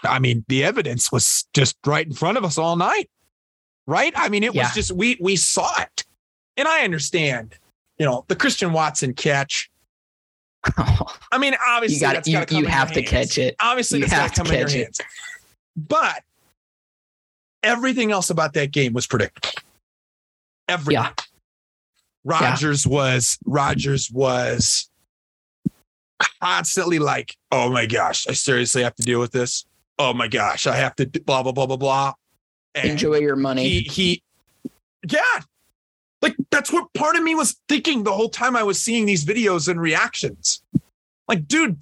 I 0.03 0.19
mean, 0.19 0.45
the 0.49 0.63
evidence 0.63 1.11
was 1.11 1.47
just 1.55 1.77
right 1.87 2.07
in 2.07 2.13
front 2.13 2.37
of 2.39 2.45
us 2.45 2.59
all 2.59 2.77
night, 2.77 3.11
right? 3.87 4.13
I 4.15 4.29
mean, 4.29 4.45
it 4.45 4.55
Yeah. 4.55 4.65
was 4.65 4.75
just 4.75 4.93
we 4.93 5.17
we 5.21 5.37
saw 5.37 5.81
it, 5.81 6.05
and 6.57 6.69
I 6.69 6.83
understand, 6.85 7.55
you 7.99 8.05
know, 8.07 8.25
the 8.29 8.37
Christian 8.37 8.73
Watson 8.73 9.15
catch. 9.15 9.71
I 11.33 11.39
mean, 11.39 11.55
obviously, 11.69 11.97
you 11.97 12.01
got 12.01 12.15
that's. 12.15 12.29
You, 12.29 12.35
gotta 12.35 12.47
come 12.47 12.59
you 12.59 12.67
have 12.67 12.89
to 12.93 13.01
hands 13.01 13.11
catch 13.11 13.39
it. 13.39 13.57
obviously 13.61 14.01
You 14.01 14.07
have 14.07 14.31
to 14.33 14.37
to 14.37 14.43
come 14.45 14.53
in 14.53 14.59
your 14.59 14.69
catch 14.69 14.77
it. 14.77 14.83
hands. 14.85 15.01
But 15.77 16.23
everything 17.63 18.11
else 18.13 18.31
about 18.31 18.53
that 18.55 18.73
game 18.73 18.93
was 18.93 19.07
predictable. 19.07 19.51
Everything. 20.69 21.03
Yeah. 21.03 21.11
Rodgers 22.25 22.87
was 22.87 23.39
Rodgers 23.45 24.11
was 24.11 24.91
constantly 26.43 26.99
like, 26.99 27.37
"Oh 27.53 27.71
my 27.71 27.87
gosh, 27.87 28.27
I 28.29 28.33
seriously 28.33 28.83
have 28.83 28.95
to 28.97 29.03
deal 29.03 29.21
with 29.21 29.33
this. 29.33 29.65
Oh 29.99 30.13
my 30.13 30.27
gosh, 30.29 30.67
I 30.67 30.77
have 30.77 30.97
to 30.97 31.07
blah 31.07 31.43
blah 31.43 31.53
blah 31.53 31.67
blah 31.67 31.77
blah." 31.77 32.15
And 32.75 32.91
Enjoy 32.91 33.19
your 33.21 33.37
money. 33.37 33.63
he 33.69 33.81
he, 33.83 34.23
yeah, 35.09 35.21
like 36.23 36.37
that's 36.51 36.73
what 36.73 36.93
part 36.95 37.17
of 37.17 37.23
me 37.23 37.35
was 37.35 37.61
thinking 37.69 38.03
the 38.03 38.13
whole 38.13 38.29
time 38.29 38.57
I 38.57 38.63
was 38.63 38.81
seeing 38.81 39.07
these 39.07 39.25
videos 39.25 39.69
and 39.69 39.81
reactions. 39.81 40.63
Like, 41.29 41.47
dude, 41.47 41.79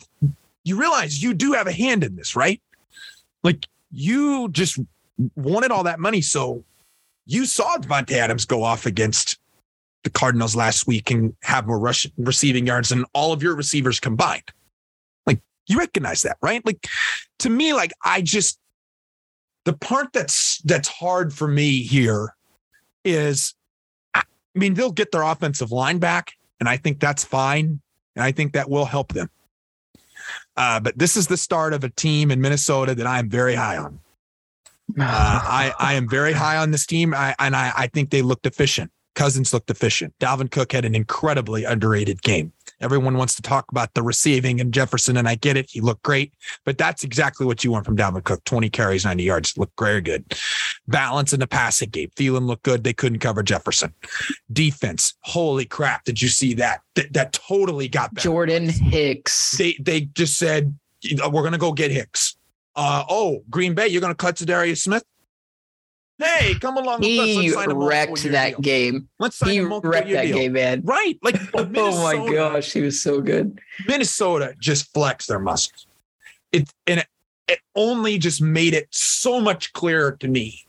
you 0.64 0.78
realize 0.78 1.22
you 1.22 1.34
do 1.34 1.52
have 1.52 1.66
a 1.66 1.72
hand 1.72 2.04
in 2.04 2.16
this, 2.16 2.34
right? 2.34 2.60
Like, 3.42 3.66
you 3.90 4.48
just 4.48 4.78
wanted 5.36 5.70
all 5.70 5.84
that 5.84 6.00
money, 6.00 6.20
so 6.20 6.64
you 7.26 7.46
saw 7.46 7.76
Davante 7.76 8.12
Adams 8.12 8.44
go 8.44 8.62
off 8.62 8.86
against 8.86 9.38
the 10.02 10.10
Cardinals 10.10 10.56
last 10.56 10.86
week 10.86 11.10
and 11.10 11.34
have 11.42 11.66
more 11.66 11.78
rush 11.78 12.06
receiving 12.18 12.66
yards 12.66 12.88
than 12.88 13.04
all 13.14 13.32
of 13.32 13.42
your 13.42 13.54
receivers 13.54 14.00
combined. 14.00 14.50
Like, 15.26 15.40
you 15.66 15.78
recognize 15.78 16.22
that, 16.22 16.36
right? 16.42 16.64
Like, 16.64 16.86
to 17.40 17.50
me, 17.50 17.72
like 17.72 17.92
I 18.04 18.20
just 18.20 18.58
the 19.64 19.72
part 19.72 20.12
that's 20.12 20.58
that's 20.62 20.88
hard 20.88 21.32
for 21.32 21.48
me 21.48 21.82
here 21.82 22.34
is 23.04 23.54
I 24.54 24.58
mean, 24.58 24.74
they'll 24.74 24.92
get 24.92 25.12
their 25.12 25.22
offensive 25.22 25.72
line 25.72 25.98
back, 25.98 26.32
and 26.60 26.68
I 26.68 26.76
think 26.76 27.00
that's 27.00 27.24
fine. 27.24 27.80
And 28.16 28.22
I 28.22 28.30
think 28.32 28.52
that 28.52 28.70
will 28.70 28.84
help 28.84 29.12
them. 29.12 29.28
Uh, 30.56 30.78
but 30.80 30.96
this 30.96 31.16
is 31.16 31.26
the 31.26 31.36
start 31.36 31.72
of 31.72 31.82
a 31.82 31.90
team 31.90 32.30
in 32.30 32.40
Minnesota 32.40 32.94
that 32.94 33.06
I 33.06 33.18
am 33.18 33.28
very 33.28 33.54
high 33.54 33.76
on. 33.76 34.00
Uh, 35.00 35.02
I, 35.02 35.72
I 35.78 35.94
am 35.94 36.06
very 36.06 36.34
high 36.34 36.58
on 36.58 36.70
this 36.70 36.84
team, 36.84 37.14
I, 37.14 37.34
and 37.38 37.56
I, 37.56 37.72
I 37.74 37.86
think 37.86 38.10
they 38.10 38.20
looked 38.20 38.46
efficient. 38.46 38.90
Cousins 39.14 39.54
looked 39.54 39.70
efficient. 39.70 40.12
Dalvin 40.20 40.50
Cook 40.50 40.72
had 40.72 40.84
an 40.84 40.94
incredibly 40.94 41.64
underrated 41.64 42.20
game. 42.22 42.52
Everyone 42.80 43.16
wants 43.16 43.34
to 43.36 43.42
talk 43.42 43.64
about 43.70 43.94
the 43.94 44.02
receiving 44.02 44.60
and 44.60 44.74
Jefferson, 44.74 45.16
and 45.16 45.26
I 45.26 45.36
get 45.36 45.56
it. 45.56 45.70
He 45.70 45.80
looked 45.80 46.02
great, 46.02 46.34
but 46.64 46.76
that's 46.76 47.02
exactly 47.02 47.46
what 47.46 47.64
you 47.64 47.70
want 47.70 47.86
from 47.86 47.96
Dalvin 47.96 48.24
Cook 48.24 48.44
20 48.44 48.68
carries, 48.70 49.04
90 49.04 49.22
yards. 49.22 49.56
Looked 49.56 49.78
very 49.78 50.00
good. 50.00 50.24
Balance 50.86 51.32
in 51.32 51.40
the 51.40 51.46
passing 51.46 51.88
game. 51.88 52.10
Thielen 52.16 52.46
looked 52.46 52.62
good. 52.62 52.84
They 52.84 52.92
couldn't 52.92 53.20
cover 53.20 53.42
Jefferson. 53.42 53.94
Defense. 54.52 55.14
Holy 55.20 55.64
crap. 55.64 56.04
Did 56.04 56.20
you 56.20 56.28
see 56.28 56.54
that? 56.54 56.82
That, 56.94 57.12
that 57.14 57.32
totally 57.32 57.88
got 57.88 58.12
better. 58.14 58.24
Jordan 58.24 58.68
Hicks. 58.68 59.52
They, 59.56 59.76
they 59.80 60.02
just 60.02 60.36
said, 60.38 60.76
we're 61.10 61.40
going 61.42 61.52
to 61.52 61.58
go 61.58 61.72
get 61.72 61.90
Hicks. 61.90 62.36
Uh, 62.76 63.04
oh, 63.08 63.42
Green 63.48 63.74
Bay, 63.74 63.88
you're 63.88 64.00
going 64.02 64.12
to 64.12 64.16
cut 64.16 64.36
to 64.36 64.46
Darius 64.46 64.82
Smith? 64.82 65.04
Hey, 66.18 66.54
come 66.60 66.76
along 66.76 67.00
with 67.00 67.08
us. 67.18 67.26
He 67.26 67.50
Let's 67.50 67.54
sign 67.54 67.72
wrecked 67.76 68.22
that 68.24 68.50
deal. 68.50 68.60
game. 68.60 69.08
Let's 69.18 69.36
sign 69.36 69.50
He 69.50 69.58
a 69.58 69.66
wrecked 69.66 70.10
that 70.10 70.26
deal. 70.26 70.36
game, 70.36 70.52
man. 70.52 70.82
Right. 70.84 71.18
Like 71.22 71.36
Oh 71.54 72.02
my 72.02 72.32
gosh, 72.32 72.72
he 72.72 72.82
was 72.82 73.02
so 73.02 73.20
good. 73.20 73.58
Minnesota 73.88 74.54
just 74.60 74.92
flexed 74.92 75.28
their 75.28 75.40
muscles. 75.40 75.86
It 76.52 76.70
and 76.86 77.00
it, 77.00 77.06
it 77.48 77.58
only 77.74 78.18
just 78.18 78.40
made 78.40 78.74
it 78.74 78.86
so 78.90 79.40
much 79.40 79.72
clearer 79.72 80.12
to 80.20 80.28
me 80.28 80.64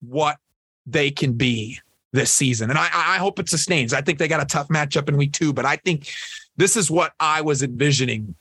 what 0.00 0.36
they 0.86 1.10
can 1.10 1.32
be 1.32 1.78
this 2.12 2.32
season. 2.32 2.70
And 2.70 2.78
I, 2.78 2.88
I 2.92 3.18
hope 3.18 3.38
it 3.38 3.48
sustains. 3.48 3.92
I 3.92 4.00
think 4.00 4.18
they 4.18 4.28
got 4.28 4.42
a 4.42 4.46
tough 4.46 4.68
matchup 4.68 5.08
in 5.08 5.16
week 5.16 5.32
two, 5.32 5.52
but 5.52 5.64
I 5.64 5.76
think 5.76 6.08
this 6.56 6.76
is 6.76 6.90
what 6.90 7.12
I 7.20 7.40
was 7.40 7.62
envisioning 7.62 8.34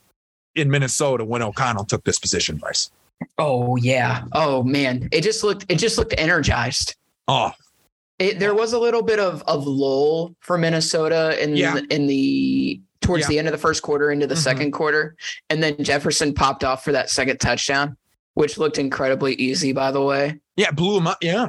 in 0.56 0.70
Minnesota 0.72 1.24
when 1.24 1.42
O'Connell 1.44 1.86
took 1.86 2.04
this 2.04 2.18
position, 2.20 2.58
Bryce. 2.58 2.90
Oh 3.38 3.76
yeah. 3.76 4.24
Oh 4.32 4.64
man, 4.64 5.10
it 5.12 5.22
just 5.22 5.44
looked 5.44 5.66
it 5.70 5.76
just 5.76 5.98
looked 5.98 6.16
energized. 6.18 6.96
Oh, 7.28 7.52
It, 8.18 8.40
there 8.40 8.56
was 8.56 8.74
a 8.74 8.80
little 8.80 9.04
bit 9.04 9.20
of 9.20 9.44
of 9.44 9.68
lull 9.68 10.36
for 10.40 10.58
Minnesota 10.58 11.42
in 11.42 11.56
Yeah. 11.56 11.76
the, 11.76 11.86
in 11.94 12.08
the 12.08 12.82
towards 13.02 13.24
Yeah. 13.26 13.28
the 13.30 13.40
end 13.40 13.48
of 13.48 13.52
the 13.52 13.58
first 13.58 13.82
quarter 13.84 14.12
into 14.12 14.26
the 14.26 14.36
Mhm. 14.36 14.44
second 14.44 14.72
quarter, 14.72 15.16
and 15.50 15.62
then 15.62 15.76
Jefferson 15.84 16.34
popped 16.34 16.64
off 16.64 16.84
for 16.84 16.92
that 16.94 17.10
second 17.10 17.40
touchdown, 17.40 17.96
which 18.34 18.58
looked 18.58 18.78
incredibly 18.80 19.36
easy. 19.36 19.74
By 19.74 19.92
the 19.92 20.02
way, 20.02 20.40
yeah, 20.60 20.72
blew 20.72 20.98
him 20.98 21.08
up. 21.08 21.18
Yeah. 21.22 21.48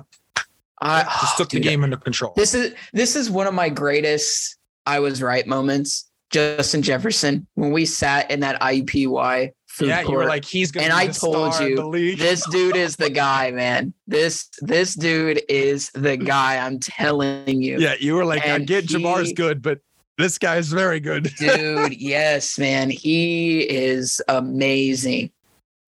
I 0.80 1.02
Just 1.20 1.36
took 1.36 1.50
the 1.50 1.60
game 1.60 1.84
under 1.84 1.96
control. 1.98 2.32
This 2.36 2.54
is 2.54 2.74
this 2.94 3.14
is 3.16 3.30
one 3.30 3.46
of 3.46 3.52
my 3.52 3.68
greatest 3.68 4.56
I 4.86 5.00
was 5.00 5.20
right 5.20 5.46
moments. 5.46 6.06
Justin 6.30 6.80
Jefferson 6.80 7.46
when 7.54 7.72
we 7.72 7.84
sat 7.84 8.30
in 8.30 8.38
that 8.40 8.60
IUPY 8.62 9.50
food 9.66 9.88
yeah, 9.88 10.00
you 10.00 10.06
court. 10.06 10.18
were 10.18 10.24
like, 10.26 10.44
he's 10.44 10.70
going 10.70 10.84
And 10.84 10.92
to 10.92 10.96
I 10.96 11.06
the 11.08 11.12
told 11.12 11.58
you, 11.60 12.14
this 12.16 12.48
dude 12.50 12.76
is 12.76 12.94
the 12.96 13.10
guy, 13.10 13.50
man. 13.64 13.92
This 14.06 14.48
this 14.60 14.94
dude 14.94 15.42
is 15.48 15.90
the 15.90 16.16
guy. 16.16 16.64
I'm 16.64 16.78
telling 16.78 17.60
you, 17.62 17.78
yeah, 17.80 17.94
you 17.98 18.14
were 18.14 18.24
like, 18.24 18.42
I 18.46 18.50
And 18.50 18.66
get 18.66 18.86
Ja'Marr's 18.86 19.28
he- 19.28 19.34
good, 19.34 19.60
but 19.60 19.80
this 20.18 20.38
guy's 20.38 20.68
very 20.68 21.00
good. 21.00 21.30
dude. 21.38 21.94
Yes, 22.00 22.58
man. 22.58 22.90
He 22.90 23.60
is 23.62 24.22
amazing. 24.28 25.30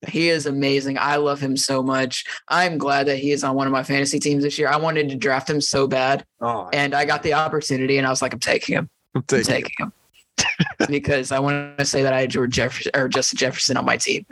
He 0.08 0.28
is 0.28 0.46
amazing. 0.46 0.98
I 0.98 1.16
love 1.16 1.40
him 1.40 1.56
so 1.56 1.82
much. 1.82 2.24
I'm 2.48 2.76
glad 2.76 3.06
that 3.06 3.18
he 3.18 3.30
is 3.30 3.44
on 3.44 3.54
one 3.54 3.66
of 3.66 3.72
my 3.72 3.82
fantasy 3.82 4.18
teams 4.18 4.42
this 4.42 4.58
year. 4.58 4.68
I 4.68 4.76
wanted 4.76 5.08
to 5.10 5.16
draft 5.16 5.48
him 5.48 5.60
so 5.60 5.86
bad, 5.86 6.24
Oh, 6.40 6.68
and 6.72 6.94
I 6.94 7.04
got 7.04 7.22
the 7.22 7.34
opportunity, 7.34 7.98
and 7.98 8.06
I 8.06 8.10
was 8.10 8.20
like, 8.20 8.32
I'm 8.32 8.40
taking 8.40 8.74
him. 8.76 8.90
I'm 9.14 9.20
I'm 9.20 9.24
taking 9.24 9.44
taking 9.44 9.74
him 9.78 9.92
because 10.88 11.30
I 11.30 11.38
want 11.38 11.78
to 11.78 11.84
say 11.84 12.02
that 12.02 12.12
I 12.12 12.22
had 12.22 12.30
George 12.30 12.50
Jefferson 12.52 12.92
or 12.94 13.08
Justin 13.08 13.36
Jefferson 13.38 13.76
on 13.76 13.84
my 13.84 13.96
team. 13.96 14.26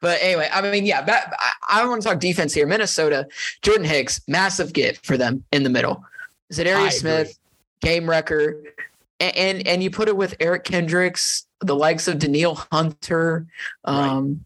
But 0.00 0.18
anyway, 0.22 0.48
I 0.52 0.70
mean, 0.70 0.86
yeah, 0.86 1.04
I, 1.06 1.80
I 1.82 1.86
want 1.86 2.02
to 2.02 2.08
talk 2.08 2.18
defense 2.18 2.54
here. 2.54 2.66
Minnesota, 2.66 3.26
Jordan 3.62 3.84
Hicks, 3.84 4.20
massive 4.26 4.72
gift 4.72 5.06
for 5.06 5.16
them 5.16 5.44
in 5.52 5.62
the 5.62 5.70
middle. 5.70 6.04
Za'Darius. 6.52 6.92
Smith, 6.92 7.38
game 7.80 8.08
wrecker, 8.08 8.62
and, 9.20 9.36
and 9.36 9.66
and 9.66 9.82
you 9.82 9.90
put 9.90 10.08
it 10.08 10.16
with 10.16 10.34
Eric 10.40 10.64
Kendricks, 10.64 11.46
the 11.60 11.74
likes 11.74 12.08
of 12.08 12.18
Danielle 12.18 12.66
Hunter, 12.72 13.46
um, 13.84 14.44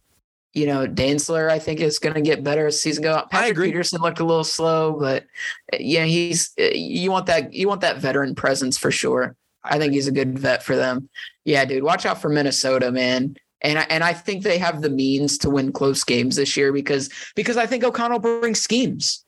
you 0.52 0.66
know, 0.66 0.86
Dantzler. 0.86 1.50
I 1.50 1.58
think 1.58 1.80
is 1.80 1.98
going 1.98 2.14
to 2.14 2.20
get 2.20 2.42
better 2.44 2.66
as 2.66 2.80
season 2.80 3.04
goes 3.04 3.16
on. 3.16 3.28
Patrick 3.28 3.52
agree. 3.52 3.68
Peterson 3.68 4.00
looked 4.00 4.20
a 4.20 4.24
little 4.24 4.44
slow, 4.44 4.92
but 4.98 5.24
uh, 5.72 5.76
yeah, 5.78 6.04
he's 6.04 6.52
uh, 6.58 6.70
you 6.72 7.10
want 7.10 7.26
that 7.26 7.52
you 7.52 7.68
want 7.68 7.82
that 7.82 7.98
veteran 7.98 8.34
presence 8.34 8.76
for 8.76 8.90
sure. 8.90 9.36
I 9.62 9.78
think 9.78 9.92
he's 9.92 10.08
a 10.08 10.12
good 10.12 10.38
vet 10.38 10.62
for 10.62 10.74
them. 10.74 11.08
Yeah, 11.44 11.64
dude, 11.64 11.82
watch 11.82 12.06
out 12.06 12.20
for 12.20 12.28
Minnesota, 12.28 12.90
man. 12.90 13.36
And 13.62 13.78
I, 13.78 13.82
and 13.90 14.02
I 14.02 14.14
think 14.14 14.42
they 14.42 14.56
have 14.56 14.80
the 14.80 14.88
means 14.88 15.36
to 15.38 15.50
win 15.50 15.70
close 15.70 16.02
games 16.02 16.36
this 16.36 16.56
year 16.56 16.72
because 16.72 17.10
because 17.36 17.56
I 17.56 17.66
think 17.66 17.84
O'Connell 17.84 18.18
brings 18.18 18.60
schemes. 18.60 19.24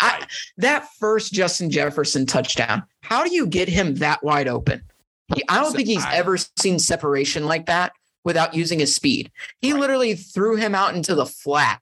I, 0.00 0.26
that 0.58 0.88
first 0.98 1.32
Justin 1.32 1.70
Jefferson 1.70 2.26
touchdown, 2.26 2.82
how 3.02 3.24
do 3.24 3.32
you 3.32 3.46
get 3.46 3.68
him 3.68 3.94
that 3.96 4.22
wide 4.22 4.48
open? 4.48 4.82
He, 5.34 5.42
I 5.48 5.60
don't 5.60 5.74
think 5.74 5.88
he's 5.88 6.04
I- 6.04 6.16
ever 6.16 6.36
seen 6.58 6.78
separation 6.78 7.46
like 7.46 7.66
that 7.66 7.92
without 8.24 8.54
using 8.54 8.78
his 8.78 8.94
speed. 8.94 9.30
He 9.60 9.72
Right. 9.72 9.80
literally 9.80 10.14
threw 10.14 10.56
him 10.56 10.74
out 10.74 10.94
into 10.94 11.14
the 11.14 11.26
flat, 11.26 11.80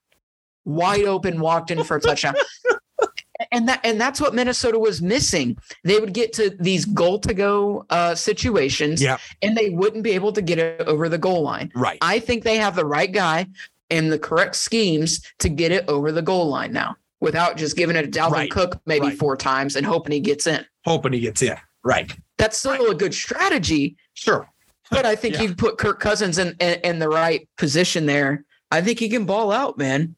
wide 0.64 1.04
open, 1.04 1.40
walked 1.40 1.70
in 1.70 1.82
for 1.84 1.96
a 1.96 2.00
touchdown. 2.00 2.34
and 3.52 3.68
that 3.68 3.80
and 3.84 4.00
that's 4.00 4.20
what 4.20 4.34
Minnesota 4.34 4.78
was 4.78 5.00
missing. 5.00 5.56
They 5.84 5.98
would 6.00 6.12
get 6.12 6.32
to 6.34 6.50
these 6.58 6.84
goal 6.84 7.18
to 7.20 7.32
go 7.34 7.86
uh, 7.90 8.14
situations, 8.14 9.00
Yeah. 9.02 9.18
and 9.42 9.56
they 9.56 9.70
wouldn't 9.70 10.02
be 10.04 10.12
able 10.12 10.32
to 10.32 10.42
get 10.42 10.58
it 10.58 10.82
over 10.88 11.08
the 11.08 11.18
goal 11.18 11.42
line. 11.42 11.70
right. 11.74 11.98
I 12.00 12.18
think 12.18 12.44
they 12.44 12.56
have 12.56 12.74
the 12.76 12.84
right 12.86 13.10
guy 13.10 13.46
and 13.90 14.12
the 14.12 14.18
correct 14.18 14.54
schemes 14.56 15.24
to 15.38 15.48
get 15.48 15.72
it 15.72 15.84
over 15.88 16.12
the 16.12 16.20
goal 16.22 16.48
line 16.48 16.72
now, 16.72 16.96
without 17.20 17.56
just 17.56 17.76
giving 17.76 17.96
it 17.96 18.02
to 18.02 18.18
Dalvin 18.20 18.32
Right. 18.32 18.50
Cook 18.50 18.80
maybe 18.86 19.06
Right. 19.06 19.18
four 19.18 19.36
times 19.36 19.76
and 19.76 19.86
hoping 19.86 20.12
he 20.12 20.20
gets 20.20 20.46
in. 20.46 20.64
Hoping 20.84 21.12
he 21.14 21.20
gets 21.20 21.40
in. 21.42 21.56
Right. 21.84 22.12
That's 22.38 22.58
still 22.58 22.90
a 22.90 22.94
good 22.94 23.14
strategy, 23.14 23.96
Sure. 24.14 24.48
But 24.90 25.06
I 25.06 25.14
think 25.16 25.34
Yeah. 25.34 25.42
you 25.42 25.54
put 25.54 25.78
Kirk 25.78 26.00
Cousins 26.00 26.38
in, 26.38 26.56
in 26.60 26.80
in 26.84 26.98
the 26.98 27.08
right 27.08 27.48
position 27.56 28.06
there. 28.06 28.44
I 28.70 28.80
think 28.80 28.98
he 28.98 29.08
can 29.08 29.24
ball 29.24 29.50
out, 29.52 29.78
man. 29.78 30.14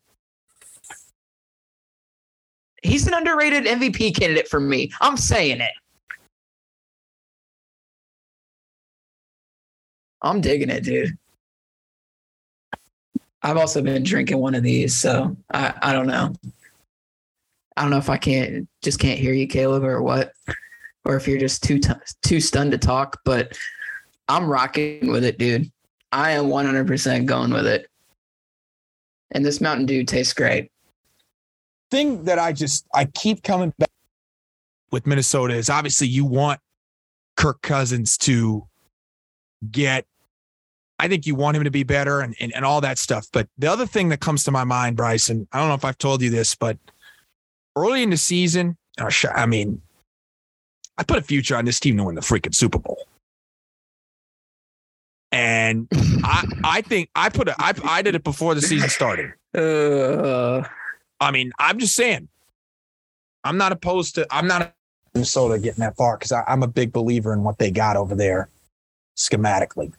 He's 2.82 3.06
an 3.06 3.14
underrated 3.14 3.64
MVP 3.66 4.16
candidate 4.16 4.48
for 4.48 4.58
me. 4.60 4.90
I'm 5.00 5.16
saying 5.16 5.60
it. 5.60 5.72
I'm 10.22 10.40
digging 10.40 10.70
it, 10.70 10.84
dude. 10.84 11.16
I've 13.42 13.56
also 13.56 13.80
been 13.82 14.02
drinking 14.02 14.38
one 14.38 14.54
of 14.54 14.62
these, 14.62 14.94
so 14.94 15.34
I, 15.52 15.72
I 15.80 15.92
don't 15.92 16.06
know. 16.06 16.34
I 17.76 17.82
don't 17.82 17.90
know 17.90 17.96
if 17.96 18.10
I 18.10 18.18
can't 18.18 18.68
just 18.82 18.98
can't 18.98 19.18
hear 19.18 19.32
you, 19.32 19.46
Caleb, 19.46 19.82
or 19.84 20.02
what, 20.02 20.32
or 21.06 21.16
if 21.16 21.26
you're 21.26 21.38
just 21.38 21.62
too 21.62 21.78
t- 21.78 21.92
too 22.22 22.40
stunned 22.40 22.72
to 22.72 22.78
talk. 22.78 23.18
But 23.24 23.56
I'm 24.30 24.48
rocking 24.48 25.10
with 25.10 25.24
it, 25.24 25.38
dude. 25.38 25.70
I 26.12 26.32
am 26.32 26.46
100% 26.46 27.26
going 27.26 27.50
with 27.52 27.66
it. 27.66 27.88
And 29.32 29.44
this 29.44 29.60
Mountain 29.60 29.86
Dew 29.86 30.04
tastes 30.04 30.32
great. 30.32 30.70
Thing 31.90 32.24
that 32.24 32.38
I 32.38 32.52
just 32.52 32.86
I 32.94 33.06
keep 33.06 33.42
coming 33.42 33.72
back 33.78 33.90
with 34.92 35.06
Minnesota 35.06 35.54
is 35.54 35.68
obviously 35.68 36.06
you 36.06 36.24
want 36.24 36.60
Kirk 37.36 37.60
Cousins 37.62 38.16
to 38.18 38.66
get 39.70 40.06
I 41.00 41.08
think 41.08 41.26
you 41.26 41.34
want 41.34 41.56
him 41.56 41.64
to 41.64 41.70
be 41.70 41.82
better 41.82 42.20
and, 42.20 42.36
and, 42.40 42.54
and 42.54 42.64
all 42.64 42.82
that 42.82 42.98
stuff. 42.98 43.26
But 43.32 43.48
the 43.56 43.68
other 43.68 43.86
thing 43.86 44.10
that 44.10 44.20
comes 44.20 44.44
to 44.44 44.50
my 44.50 44.64
mind, 44.64 44.96
Bryson, 44.96 45.48
I 45.50 45.58
don't 45.58 45.68
know 45.68 45.74
if 45.74 45.84
I've 45.84 45.96
told 45.96 46.20
you 46.20 46.28
this, 46.28 46.54
but 46.54 46.76
early 47.74 48.02
in 48.02 48.10
the 48.10 48.18
season, 48.18 48.76
I 48.98 49.46
mean, 49.46 49.80
I 50.98 51.02
put 51.02 51.16
a 51.16 51.22
future 51.22 51.56
on 51.56 51.64
this 51.64 51.80
team 51.80 51.96
to 51.96 52.04
win 52.04 52.16
the 52.16 52.20
freaking 52.20 52.54
Super 52.54 52.78
Bowl. 52.78 53.06
And 55.32 55.86
I, 55.92 56.46
I 56.64 56.80
think 56.82 57.08
I 57.14 57.28
put 57.28 57.48
a, 57.48 57.54
I, 57.58 57.72
I 57.84 58.02
did 58.02 58.14
it 58.14 58.24
before 58.24 58.54
the 58.54 58.62
season 58.62 58.88
started. 58.88 59.32
Uh, 59.54 60.66
I 61.20 61.30
mean, 61.30 61.52
I'm 61.58 61.78
just 61.78 61.94
saying, 61.94 62.28
I'm 63.44 63.56
not 63.56 63.72
opposed 63.72 64.16
to, 64.16 64.26
I'm 64.30 64.46
not 64.46 64.74
Minnesota 65.14 65.58
getting 65.58 65.80
that 65.80 65.96
far 65.96 66.16
because 66.16 66.32
I'm 66.32 66.62
a 66.62 66.68
big 66.68 66.92
believer 66.92 67.32
in 67.32 67.42
what 67.42 67.58
they 67.58 67.70
got 67.70 67.96
over 67.96 68.14
there 68.14 68.48
schematically. 69.16 69.92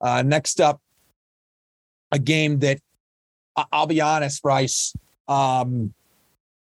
Uh, 0.00 0.22
next 0.22 0.60
up, 0.60 0.80
a 2.12 2.18
game 2.18 2.58
that 2.60 2.78
I'll 3.72 3.86
be 3.86 4.00
honest, 4.00 4.42
Bryce, 4.42 4.94
um, 5.28 5.94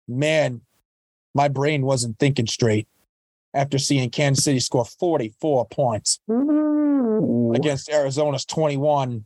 man, 0.08 0.62
my 1.34 1.48
brain 1.48 1.84
wasn't 1.84 2.20
thinking 2.20 2.48
straight 2.48 2.88
after 3.54 3.78
seeing 3.78 4.10
Kansas 4.10 4.43
City 4.43 4.60
score 4.60 4.86
44 4.86 5.68
points 5.68 6.20
against 7.53 7.89
Arizona's 7.89 8.45
21. 8.45 9.26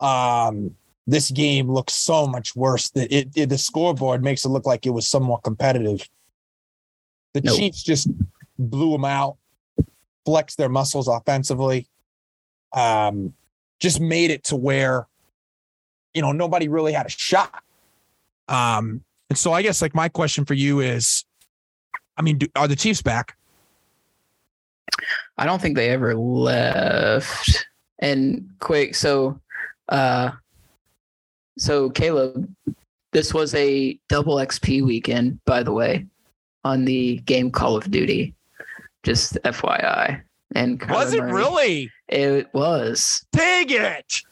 Um, 0.00 0.76
this 1.06 1.30
game 1.30 1.70
looks 1.70 1.92
so 1.94 2.26
much 2.26 2.56
worse 2.56 2.90
that 2.90 3.12
it, 3.12 3.28
it 3.36 3.48
the 3.48 3.58
scoreboard 3.58 4.22
makes 4.22 4.44
it 4.44 4.48
look 4.48 4.66
like 4.66 4.86
it 4.86 4.90
was 4.90 5.06
somewhat 5.06 5.42
competitive. 5.42 6.08
The. 7.34 7.42
Chiefs 7.42 7.82
just 7.82 8.08
blew 8.58 8.92
them 8.92 9.04
out, 9.04 9.36
flexed 10.24 10.56
their 10.56 10.68
muscles 10.68 11.08
offensively, 11.08 11.88
um, 12.72 13.34
just 13.80 14.00
made 14.00 14.30
it 14.30 14.44
to 14.44 14.56
where 14.56 15.06
you 16.14 16.22
know 16.22 16.32
nobody 16.32 16.68
really 16.68 16.92
had 16.92 17.06
a 17.06 17.10
shot. 17.10 17.62
Um, 18.48 19.02
and 19.28 19.38
so 19.38 19.52
I 19.52 19.62
guess 19.62 19.82
like 19.82 19.94
my 19.94 20.08
question 20.08 20.44
for 20.44 20.54
you 20.54 20.80
is, 20.80 21.24
I 22.16 22.22
mean, 22.22 22.38
do, 22.38 22.46
are 22.56 22.68
the 22.68 22.76
Chiefs 22.76 23.02
back? 23.02 23.36
I 25.38 25.46
don't 25.46 25.60
think 25.60 25.76
they 25.76 25.90
ever 25.90 26.14
left. 26.14 27.66
And 27.98 28.48
quick, 28.60 28.94
so 28.94 29.40
uh 29.88 30.30
so 31.58 31.90
Caleb, 31.90 32.52
this 33.12 33.32
was 33.32 33.54
a 33.54 33.98
double 34.08 34.36
XP 34.36 34.82
weekend, 34.84 35.38
by 35.44 35.62
the 35.62 35.72
way, 35.72 36.06
on 36.64 36.84
the 36.84 37.18
game 37.26 37.50
Call 37.50 37.76
of 37.76 37.90
Duty. 37.90 38.34
Just 39.02 39.34
FYI. 39.44 40.20
And 40.54 40.80
Kyler 40.80 40.90
Was 40.90 41.14
it 41.14 41.20
Murray- 41.20 41.32
really? 41.32 41.90
It 42.08 42.52
was. 42.54 43.24
Dang 43.32 43.70
it! 43.70 44.22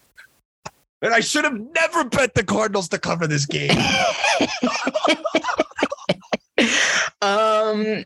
And 1.01 1.13
I 1.13 1.21
should 1.21 1.45
have 1.45 1.59
never 1.75 2.05
bet 2.05 2.35
the 2.35 2.45
Cardinals 2.45 2.89
to 2.91 2.99
cover 2.99 3.27
this 3.27 3.45
game. 3.45 3.71
um, 7.23 8.05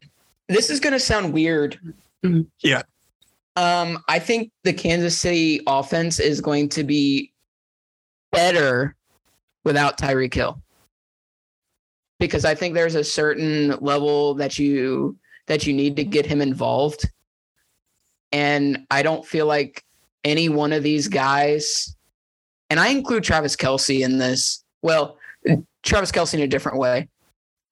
this 0.49 0.71
is 0.71 0.81
going 0.81 0.95
to 0.95 1.01
sound 1.01 1.33
weird. 1.33 1.79
Yeah. 2.62 2.83
Um, 3.57 4.05
I 4.09 4.18
think 4.18 4.51
the 4.64 4.72
Kansas 4.72 5.18
City 5.18 5.61
offense 5.66 6.20
is 6.20 6.43
going 6.43 6.68
to 6.70 6.85
be 6.85 7.33
better 8.31 8.95
without 9.64 9.97
Tyreek 9.99 10.35
Hill. 10.35 10.61
Because 12.20 12.45
I 12.45 12.55
think 12.55 12.74
there's 12.74 12.95
a 12.95 13.05
certain 13.05 13.77
level 13.81 14.35
that 14.35 14.59
you 14.59 15.16
that 15.47 15.66
you 15.66 15.72
need 15.72 15.97
to 15.97 16.05
get 16.05 16.27
him 16.27 16.41
involved. 16.41 17.11
And 18.33 18.87
I 18.91 19.03
don't 19.03 19.24
feel 19.24 19.47
like 19.47 19.85
any 20.24 20.49
one 20.49 20.72
of 20.72 20.83
these 20.83 21.09
guys, 21.09 21.97
and 22.68 22.81
I 22.81 22.89
include 22.89 23.24
Travis 23.24 23.57
Kelce 23.57 24.05
in 24.05 24.18
this. 24.18 24.64
Well, 24.83 25.18
Travis 25.83 26.12
Kelce 26.12 26.35
in 26.35 26.41
a 26.41 26.49
different 26.49 26.79
way. 26.79 27.09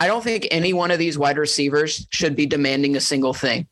I 0.00 0.06
don't 0.06 0.22
think 0.22 0.46
any 0.50 0.72
one 0.72 0.90
of 0.90 0.98
these 0.98 1.18
wide 1.18 1.38
receivers 1.38 2.06
should 2.10 2.36
be 2.36 2.46
demanding 2.46 2.96
a 2.96 3.00
single 3.00 3.34
thing. 3.34 3.66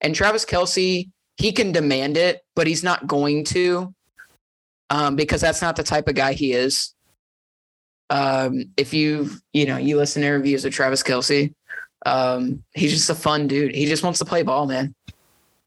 And 0.00 0.14
Travis 0.14 0.44
Kelce, 0.44 1.08
he 1.36 1.52
can 1.52 1.72
demand 1.72 2.16
it, 2.16 2.42
but 2.54 2.66
he's 2.66 2.82
not 2.82 3.06
going 3.06 3.44
to 3.44 3.94
um, 4.90 5.16
because 5.16 5.40
that's 5.40 5.62
not 5.62 5.76
the 5.76 5.82
type 5.82 6.08
of 6.08 6.14
guy 6.14 6.32
he 6.32 6.52
is. 6.52 6.94
Um, 8.10 8.64
if 8.76 8.92
you 8.92 9.30
you 9.52 9.66
know 9.66 9.76
you 9.76 9.96
listen 9.96 10.22
to 10.22 10.28
interviews 10.28 10.64
of 10.64 10.72
Travis 10.72 11.02
Kelce, 11.02 11.54
um, 12.06 12.64
he's 12.74 12.92
just 12.92 13.08
a 13.10 13.14
fun 13.14 13.46
dude. 13.46 13.74
He 13.74 13.86
just 13.86 14.02
wants 14.02 14.18
to 14.18 14.24
play 14.24 14.42
ball, 14.42 14.66
man. 14.66 14.94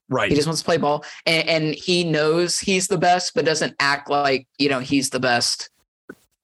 Right. 0.10 0.30
He 0.30 0.36
just 0.36 0.48
wants 0.48 0.62
to 0.62 0.66
play 0.66 0.78
ball, 0.78 1.06
and, 1.26 1.48
and 1.48 1.76
he 1.76 2.04
knows 2.04 2.60
he's 2.60 2.88
the 2.88 2.98
best, 2.98 3.34
but 3.34 3.46
doesn't 3.46 3.76
act 3.80 4.10
like 4.10 4.46
you 4.60 4.68
know 4.68 4.80
he's 4.80 5.10
the 5.10 5.20
best 5.22 5.70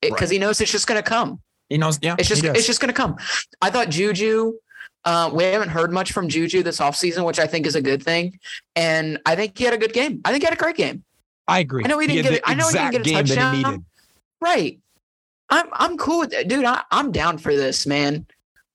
because 0.02 0.30
Right. 0.30 0.32
he 0.32 0.40
knows 0.40 0.62
it's 0.62 0.72
just 0.72 0.88
going 0.88 1.02
to 1.02 1.08
come. 1.08 1.42
He 1.68 1.78
knows. 1.78 2.00
Yeah. 2.02 2.16
It's 2.18 2.30
just 2.30 2.44
it's 2.46 2.66
just 2.66 2.80
going 2.80 2.94
to 2.94 2.94
come. 2.94 3.18
I 3.62 3.70
thought 3.70 3.90
Juju. 3.90 4.54
Uh, 5.06 5.30
we 5.34 5.43
haven't 5.45 5.70
heard 5.70 5.91
much 5.91 6.12
from 6.12 6.28
Juju 6.28 6.64
this 6.64 6.80
offseason, 6.80 7.26
which 7.26 7.39
I 7.39 7.47
think 7.47 7.66
is 7.66 7.76
a 7.76 7.82
good 7.82 8.04
thing. 8.04 8.39
And 8.76 9.20
I 9.26 9.36
think 9.36 9.58
he 9.58 9.64
had 9.64 9.74
a 9.74 9.78
good 9.78 9.93
game. 9.93 10.22
I 10.26 10.32
think 10.32 10.43
he 10.43 10.45
had 10.45 10.54
a 10.54 10.62
great 10.62 10.76
game. 10.76 11.04
I 11.47 11.60
agree. 11.60 11.84
I 11.84 11.88
know 11.88 12.00
he 12.00 12.08
didn't 12.08 12.26
had 12.26 12.34
get 12.34 12.41
I 12.45 12.54
know 12.54 12.68
he 12.68 12.74
didn't 12.74 12.91
get 12.91 13.06
a 13.06 13.10
he 13.10 13.16
touchdown. 13.16 13.86
Right. 14.41 14.80
I'm 15.50 15.68
I'm 15.74 15.97
cool 15.97 16.20
with 16.20 16.32
that. 16.32 16.47
Dude, 16.47 16.66
I, 16.66 16.84
I'm 16.91 17.12
down 17.12 17.38
for 17.38 17.56
this, 17.56 17.88
man. 17.88 18.28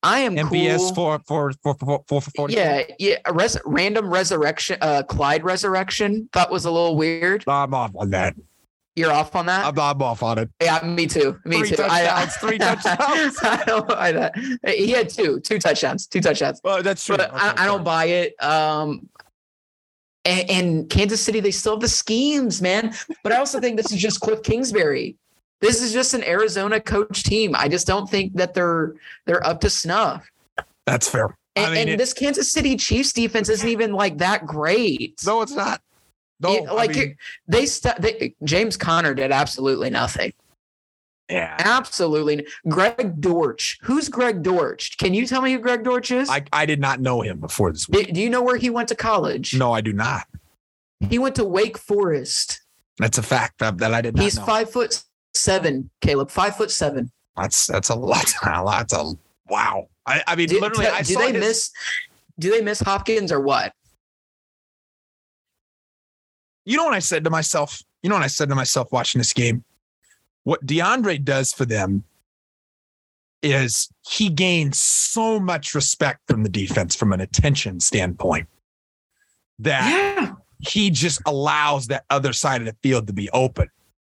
I 0.03 0.19
am 0.19 0.35
MBS 0.35 0.77
cool. 0.77 0.93
for 0.93 1.19
for 1.25 1.51
for 1.63 2.03
for 2.07 2.21
for. 2.21 2.49
Yeah, 2.49 2.83
yeah. 2.99 3.15
Res- 3.31 3.57
random 3.65 4.09
resurrection, 4.09 4.77
uh, 4.81 5.03
Clyde 5.03 5.43
resurrection. 5.43 6.29
Thought 6.31 6.51
was 6.51 6.65
a 6.65 6.71
little 6.71 6.95
weird. 6.95 7.43
I'm 7.47 7.73
off 7.73 7.91
on 7.95 8.11
that. 8.11 8.35
You're 8.95 9.11
off 9.11 9.35
on 9.35 9.45
that. 9.47 9.65
I'm, 9.65 9.77
I'm 9.77 10.01
off 10.01 10.23
on 10.23 10.37
it. 10.37 10.49
yeah, 10.61 10.79
me 10.85 11.05
too. 11.05 11.37
Me 11.43 11.57
Three 11.59 11.69
too. 11.71 11.75
touchdowns, 11.75 12.35
three 12.37 12.57
touchdowns. 12.59 13.37
I 13.43 13.63
don't 13.65 13.87
buy 13.87 14.11
that. 14.13 14.33
He 14.65 14.91
had 14.91 15.09
two, 15.09 15.39
two 15.41 15.59
touchdowns, 15.59 16.07
two 16.07 16.21
touchdowns. 16.21 16.61
Well, 16.63 16.81
that's 16.81 17.03
true. 17.05 17.17
But 17.17 17.31
I, 17.33 17.53
I 17.57 17.65
don't 17.65 17.83
buy 17.83 18.05
it. 18.05 18.41
Um, 18.41 19.09
and, 20.23 20.49
and 20.49 20.89
Kansas 20.89 21.21
City, 21.21 21.39
they 21.39 21.51
still 21.51 21.73
have 21.73 21.81
the 21.81 21.87
schemes, 21.89 22.61
man. 22.61 22.93
But 23.23 23.33
I 23.33 23.37
also 23.37 23.59
think 23.59 23.77
this 23.77 23.91
is 23.91 24.01
just 24.01 24.21
Cliff 24.21 24.41
Kingsbury. 24.43 25.17
This 25.61 25.81
is 25.81 25.93
just 25.93 26.13
an 26.13 26.23
Arizona 26.23 26.79
coach 26.79 27.23
team. 27.23 27.53
I 27.55 27.67
just 27.67 27.87
don't 27.87 28.09
think 28.09 28.33
that 28.35 28.53
they're 28.53 28.93
they're 29.25 29.45
up 29.45 29.61
to 29.61 29.69
snuff. 29.69 30.27
That's 30.85 31.09
fair. 31.09 31.35
And, 31.57 31.65
I 31.65 31.69
mean, 31.69 31.77
and 31.81 31.89
it- 31.91 31.97
this 31.97 32.13
Kansas 32.13 32.51
City 32.51 32.75
Chiefs 32.75 33.13
defense 33.13 33.49
isn't 33.49 33.67
even 33.67 33.93
like 33.93 34.17
that 34.19 34.45
great. 34.45 35.15
no, 35.25 35.41
it's 35.41 35.53
not. 35.53 35.81
No, 36.39 36.53
like 36.73 36.91
I 36.91 36.93
mean, 36.93 37.01
it- 37.11 37.17
they, 37.47 37.65
st- 37.65 38.01
they 38.01 38.35
James 38.43 38.75
Conner 38.77 39.13
did 39.13 39.31
absolutely 39.31 39.89
nothing. 39.89 40.33
yeah. 41.29 41.55
Absolutely. 41.59 42.45
Greg 42.67 43.19
Dortch. 43.21 43.79
Who's 43.83 44.09
Greg 44.09 44.43
Dortch? 44.43 44.97
Can 44.97 45.13
you 45.13 45.25
tell 45.25 45.41
me 45.41 45.53
who 45.53 45.59
Greg 45.59 45.83
Dortch 45.83 46.11
is? 46.11 46.29
I, 46.29 46.43
I 46.53 46.65
did 46.65 46.79
not 46.79 46.99
know 46.99 47.21
him 47.21 47.39
before 47.39 47.71
this 47.71 47.87
week. 47.89 48.07
do, 48.07 48.13
do 48.13 48.21
you 48.21 48.29
know 48.29 48.41
where 48.43 48.57
he 48.57 48.69
went 48.69 48.89
to 48.89 48.95
college? 48.95 49.55
No, 49.55 49.71
I 49.73 49.81
do 49.81 49.93
not. 49.93 50.27
He 51.09 51.17
went 51.19 51.35
to 51.35 51.43
Wake 51.45 51.77
Forest. 51.77 52.61
That's 52.97 53.17
a 53.17 53.23
fact 53.23 53.59
that, 53.59 53.77
that 53.79 53.93
I 53.93 54.01
did 54.01 54.15
not 54.15 54.23
He's 54.23 54.37
know. 54.37 54.45
five 54.45 54.69
foot 54.69 55.03
seven, 55.33 55.89
Caleb. 56.01 56.31
Five 56.31 56.55
foot 56.57 56.71
seven. 56.71 57.11
That's 57.35 57.67
that's 57.67 57.89
a 57.89 57.95
lot. 57.95 58.31
A 58.43 58.63
lot. 58.63 58.91
A 58.93 59.13
wow. 59.49 59.87
I, 60.05 60.23
I 60.27 60.35
mean, 60.35 60.47
Do, 60.47 60.59
literally, 60.61 60.87
I 60.87 61.01
do 61.01 61.15
they 61.15 61.31
his- 61.33 61.39
miss? 61.41 61.71
Do 62.39 62.51
they 62.51 62.61
miss 62.61 62.79
Hopkins 62.81 63.31
or 63.31 63.39
what? 63.41 63.73
You 66.65 66.77
know 66.77 66.85
what 66.85 66.93
I 66.93 66.99
said 66.99 67.23
to 67.23 67.29
myself? 67.29 67.81
You 68.03 68.09
know 68.09 68.15
what 68.15 68.23
I 68.23 68.27
said 68.27 68.49
to 68.49 68.55
myself 68.55 68.91
watching 68.91 69.19
this 69.19 69.33
game? 69.33 69.63
What 70.43 70.65
DeAndre 70.65 71.23
does 71.23 71.53
for 71.53 71.65
them 71.65 72.03
is 73.41 73.89
he 74.09 74.29
gains 74.29 74.79
so 74.79 75.39
much 75.39 75.75
respect 75.75 76.21
from 76.27 76.43
the 76.43 76.49
defense 76.49 76.95
from 76.95 77.13
an 77.13 77.21
attention 77.21 77.79
standpoint 77.79 78.47
that 79.59 79.87
Yeah. 80.17 80.33
he 80.59 80.89
just 80.89 81.21
allows 81.25 81.87
that 81.87 82.05
other 82.09 82.33
side 82.33 82.61
of 82.61 82.65
the 82.67 82.75
field 82.81 83.07
to 83.07 83.13
be 83.13 83.29
open. 83.31 83.69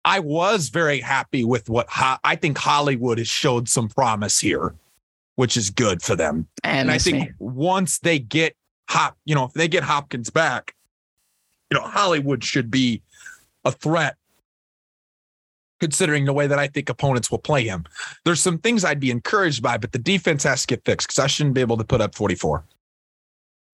I 0.04 0.20
was 0.20 0.68
very 0.68 1.00
happy 1.00 1.42
with 1.44 1.68
what 1.68 1.88
Ho- 1.90 2.18
I 2.22 2.36
think 2.36 2.56
Hollywood 2.58 3.18
has 3.18 3.26
showed 3.28 3.68
some 3.68 3.88
promise 3.88 4.38
here, 4.38 4.74
which 5.34 5.56
is 5.56 5.70
good 5.70 6.00
for 6.02 6.14
them. 6.14 6.46
And, 6.62 6.82
And 6.82 6.90
I 6.92 6.98
think 6.98 7.16
me. 7.30 7.34
once 7.40 7.98
they 7.98 8.20
get 8.20 8.54
Hop, 8.88 9.16
you 9.24 9.34
know, 9.34 9.44
if 9.46 9.52
they 9.54 9.66
get 9.66 9.82
Hopkins 9.82 10.30
back, 10.30 10.75
you 11.70 11.78
know, 11.78 11.84
Hollywood 11.86 12.44
should 12.44 12.70
be 12.70 13.02
a 13.64 13.72
threat 13.72 14.16
considering 15.80 16.24
the 16.24 16.32
way 16.32 16.46
that 16.46 16.58
I 16.58 16.68
think 16.68 16.88
opponents 16.88 17.30
will 17.30 17.38
play 17.38 17.64
him. 17.64 17.84
There's 18.24 18.40
some 18.40 18.58
things 18.58 18.84
I'd 18.84 19.00
be 19.00 19.10
encouraged 19.10 19.62
by, 19.62 19.76
but 19.76 19.92
the 19.92 19.98
defense 19.98 20.42
has 20.44 20.62
to 20.62 20.66
get 20.68 20.84
fixed 20.84 21.08
because 21.08 21.18
I 21.18 21.26
shouldn't 21.26 21.54
be 21.54 21.60
able 21.60 21.76
to 21.76 21.84
put 21.84 22.00
up 22.00 22.14
44. 22.14 22.64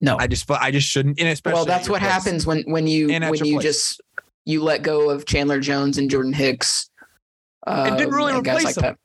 no. 0.00 0.16
I 0.18 0.26
just 0.26 0.50
I 0.50 0.70
just 0.70 0.88
shouldn't. 0.88 1.20
And 1.20 1.28
especially 1.28 1.56
well, 1.58 1.64
that's 1.64 1.88
what 1.88 2.00
place. 2.00 2.12
happens 2.12 2.46
when 2.46 2.62
when 2.62 2.86
you 2.86 3.08
when 3.08 3.34
you 3.44 3.54
place. 3.54 3.62
just 3.62 4.00
you 4.44 4.62
let 4.64 4.82
go 4.82 5.10
of 5.10 5.26
Chandler 5.26 5.60
Jones 5.60 5.98
and 5.98 6.10
Jordan 6.10 6.32
Hicks. 6.32 6.90
Uh, 7.64 7.84
And 7.86 7.96
didn't 7.96 8.14
really 8.14 8.32
um, 8.32 8.40
replace 8.40 8.64
like 8.64 8.74
them. 8.74 8.82
that. 8.82 8.98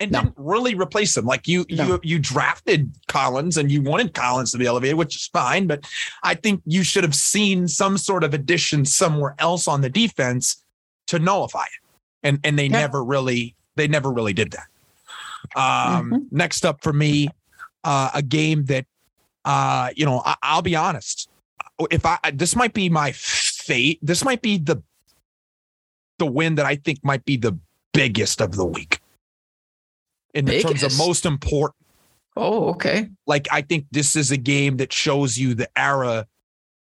And 0.00 0.10
No. 0.10 0.20
didn't 0.22 0.34
really 0.36 0.74
replace 0.74 1.16
him. 1.16 1.24
Like 1.24 1.46
you, 1.46 1.64
No. 1.70 1.86
you, 1.86 2.00
you 2.02 2.18
drafted 2.18 2.92
Collins 3.08 3.56
and 3.56 3.70
you 3.70 3.80
wanted 3.82 4.12
Collins 4.14 4.50
to 4.52 4.58
be 4.58 4.66
elevated, 4.66 4.96
which 4.96 5.16
is 5.16 5.26
fine. 5.28 5.66
But 5.66 5.84
I 6.22 6.34
think 6.34 6.62
you 6.66 6.82
should 6.82 7.04
have 7.04 7.14
seen 7.14 7.68
some 7.68 7.96
sort 7.98 8.24
of 8.24 8.34
addition 8.34 8.84
somewhere 8.84 9.34
else 9.38 9.68
on 9.68 9.80
the 9.80 9.90
defense 9.90 10.62
to 11.06 11.18
nullify 11.18 11.62
it. 11.62 11.80
And 12.22 12.38
and 12.44 12.58
they 12.58 12.64
Yeah. 12.66 12.80
never 12.80 13.04
really, 13.04 13.54
they 13.76 13.86
never 13.88 14.10
really 14.10 14.32
did 14.32 14.52
that. 14.52 14.66
Um, 15.56 16.10
Mm-hmm. 16.10 16.36
Next 16.36 16.64
up 16.64 16.82
for 16.82 16.92
me, 16.92 17.28
uh, 17.84 18.10
a 18.14 18.22
game 18.22 18.64
that, 18.66 18.86
uh, 19.44 19.90
you 19.94 20.06
know, 20.06 20.22
I, 20.24 20.34
I'll 20.42 20.62
be 20.62 20.74
honest. 20.74 21.28
If 21.90 22.06
I 22.06 22.18
this 22.32 22.56
might 22.56 22.72
be 22.72 22.88
my 22.88 23.12
fate, 23.12 23.98
this 24.02 24.24
might 24.24 24.42
be 24.42 24.58
the 24.58 24.82
the 26.18 26.26
win 26.26 26.54
that 26.54 26.66
I 26.66 26.76
think 26.76 27.04
might 27.04 27.24
be 27.24 27.36
the 27.36 27.58
biggest 27.92 28.40
of 28.40 28.54
the 28.56 28.64
week 28.64 29.00
in 30.34 30.44
the 30.44 30.60
terms 30.60 30.82
of 30.82 30.96
most 30.98 31.24
important. 31.26 31.76
Oh, 32.36 32.70
okay. 32.70 33.08
Like 33.26 33.46
I 33.52 33.62
think 33.62 33.86
this 33.92 34.16
is 34.16 34.30
a 34.30 34.36
game 34.36 34.76
that 34.78 34.92
shows 34.92 35.38
you 35.38 35.54
the 35.54 35.68
era 35.76 36.26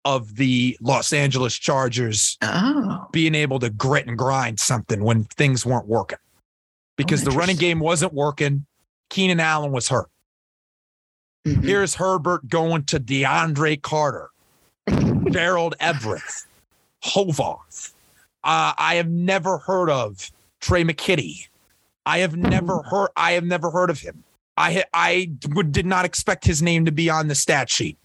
of 0.04 0.36
the 0.36 0.76
Los 0.80 1.12
Angeles 1.12 1.54
Chargers 1.54 2.38
Oh, 2.42 3.06
being 3.12 3.34
able 3.34 3.58
to 3.58 3.70
grit 3.70 4.06
and 4.06 4.16
grind 4.16 4.60
something 4.60 5.02
when 5.02 5.24
things 5.24 5.66
weren't 5.66 5.86
working. 5.88 6.18
Because 6.96 7.24
the 7.24 7.30
running 7.30 7.56
game 7.56 7.78
wasn't 7.80 8.12
working. 8.12 8.66
Keenan 9.10 9.40
Allen 9.40 9.72
was 9.72 9.88
hurt. 9.88 10.08
Mhm. 11.46 11.64
Here's 11.64 11.94
Herbert 11.94 12.48
going 12.48 12.84
to 12.84 13.00
DeAndre 13.00 13.80
Carter, 13.80 14.30
Gerald 15.30 15.74
Everett, 15.80 16.22
Hovar. 17.04 17.58
Uh, 18.44 18.72
I 18.76 18.96
have 18.96 19.08
never 19.08 19.58
heard 19.58 19.90
of 19.90 20.30
Tre' 20.60 20.82
McKitty. 20.82 21.48
I 22.08 22.20
have 22.20 22.36
never 22.36 22.82
heard. 22.84 23.10
I 23.16 23.32
have 23.32 23.44
never 23.44 23.70
heard 23.70 23.90
of 23.90 24.00
him. 24.00 24.24
I 24.56 24.82
I 24.94 25.30
would 25.50 25.72
did 25.72 25.84
not 25.84 26.06
expect 26.06 26.46
his 26.46 26.62
name 26.62 26.86
to 26.86 26.92
be 26.92 27.10
on 27.10 27.28
the 27.28 27.34
stat 27.34 27.68
sheet. 27.68 27.98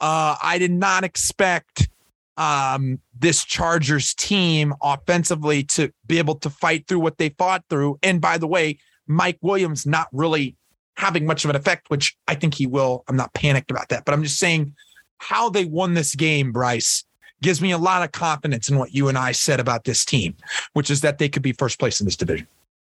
Uh, 0.00 0.36
I 0.40 0.58
did 0.58 0.70
not 0.70 1.02
expect 1.02 1.88
um, 2.36 3.00
this 3.18 3.44
Chargers 3.44 4.14
team 4.14 4.72
offensively 4.80 5.64
to 5.64 5.92
be 6.06 6.18
able 6.18 6.36
to 6.36 6.50
fight 6.50 6.86
through 6.86 7.00
what 7.00 7.18
they 7.18 7.30
fought 7.30 7.64
through. 7.68 7.98
And 8.04 8.20
by 8.20 8.38
the 8.38 8.46
way, 8.46 8.78
Mike 9.08 9.38
Williams 9.40 9.84
not 9.84 10.06
really 10.12 10.54
having 10.96 11.26
much 11.26 11.42
of 11.42 11.50
an 11.50 11.56
effect, 11.56 11.90
which 11.90 12.16
I 12.28 12.36
think 12.36 12.54
he 12.54 12.68
will. 12.68 13.02
I'm 13.08 13.16
not 13.16 13.34
panicked 13.34 13.72
about 13.72 13.88
that, 13.88 14.04
but 14.04 14.14
I'm 14.14 14.22
just 14.22 14.38
saying 14.38 14.74
how 15.18 15.50
they 15.50 15.64
won 15.64 15.94
this 15.94 16.14
game, 16.14 16.52
Bryce, 16.52 17.04
gives 17.42 17.60
me 17.60 17.72
a 17.72 17.78
lot 17.78 18.04
of 18.04 18.12
confidence 18.12 18.68
in 18.68 18.78
what 18.78 18.94
you 18.94 19.08
and 19.08 19.18
I 19.18 19.32
said 19.32 19.58
about 19.58 19.82
this 19.82 20.04
team, 20.04 20.36
which 20.74 20.88
is 20.88 21.00
that 21.00 21.18
they 21.18 21.28
could 21.28 21.42
be 21.42 21.52
first 21.52 21.80
place 21.80 22.00
in 22.00 22.06
this 22.06 22.16
division. 22.16 22.46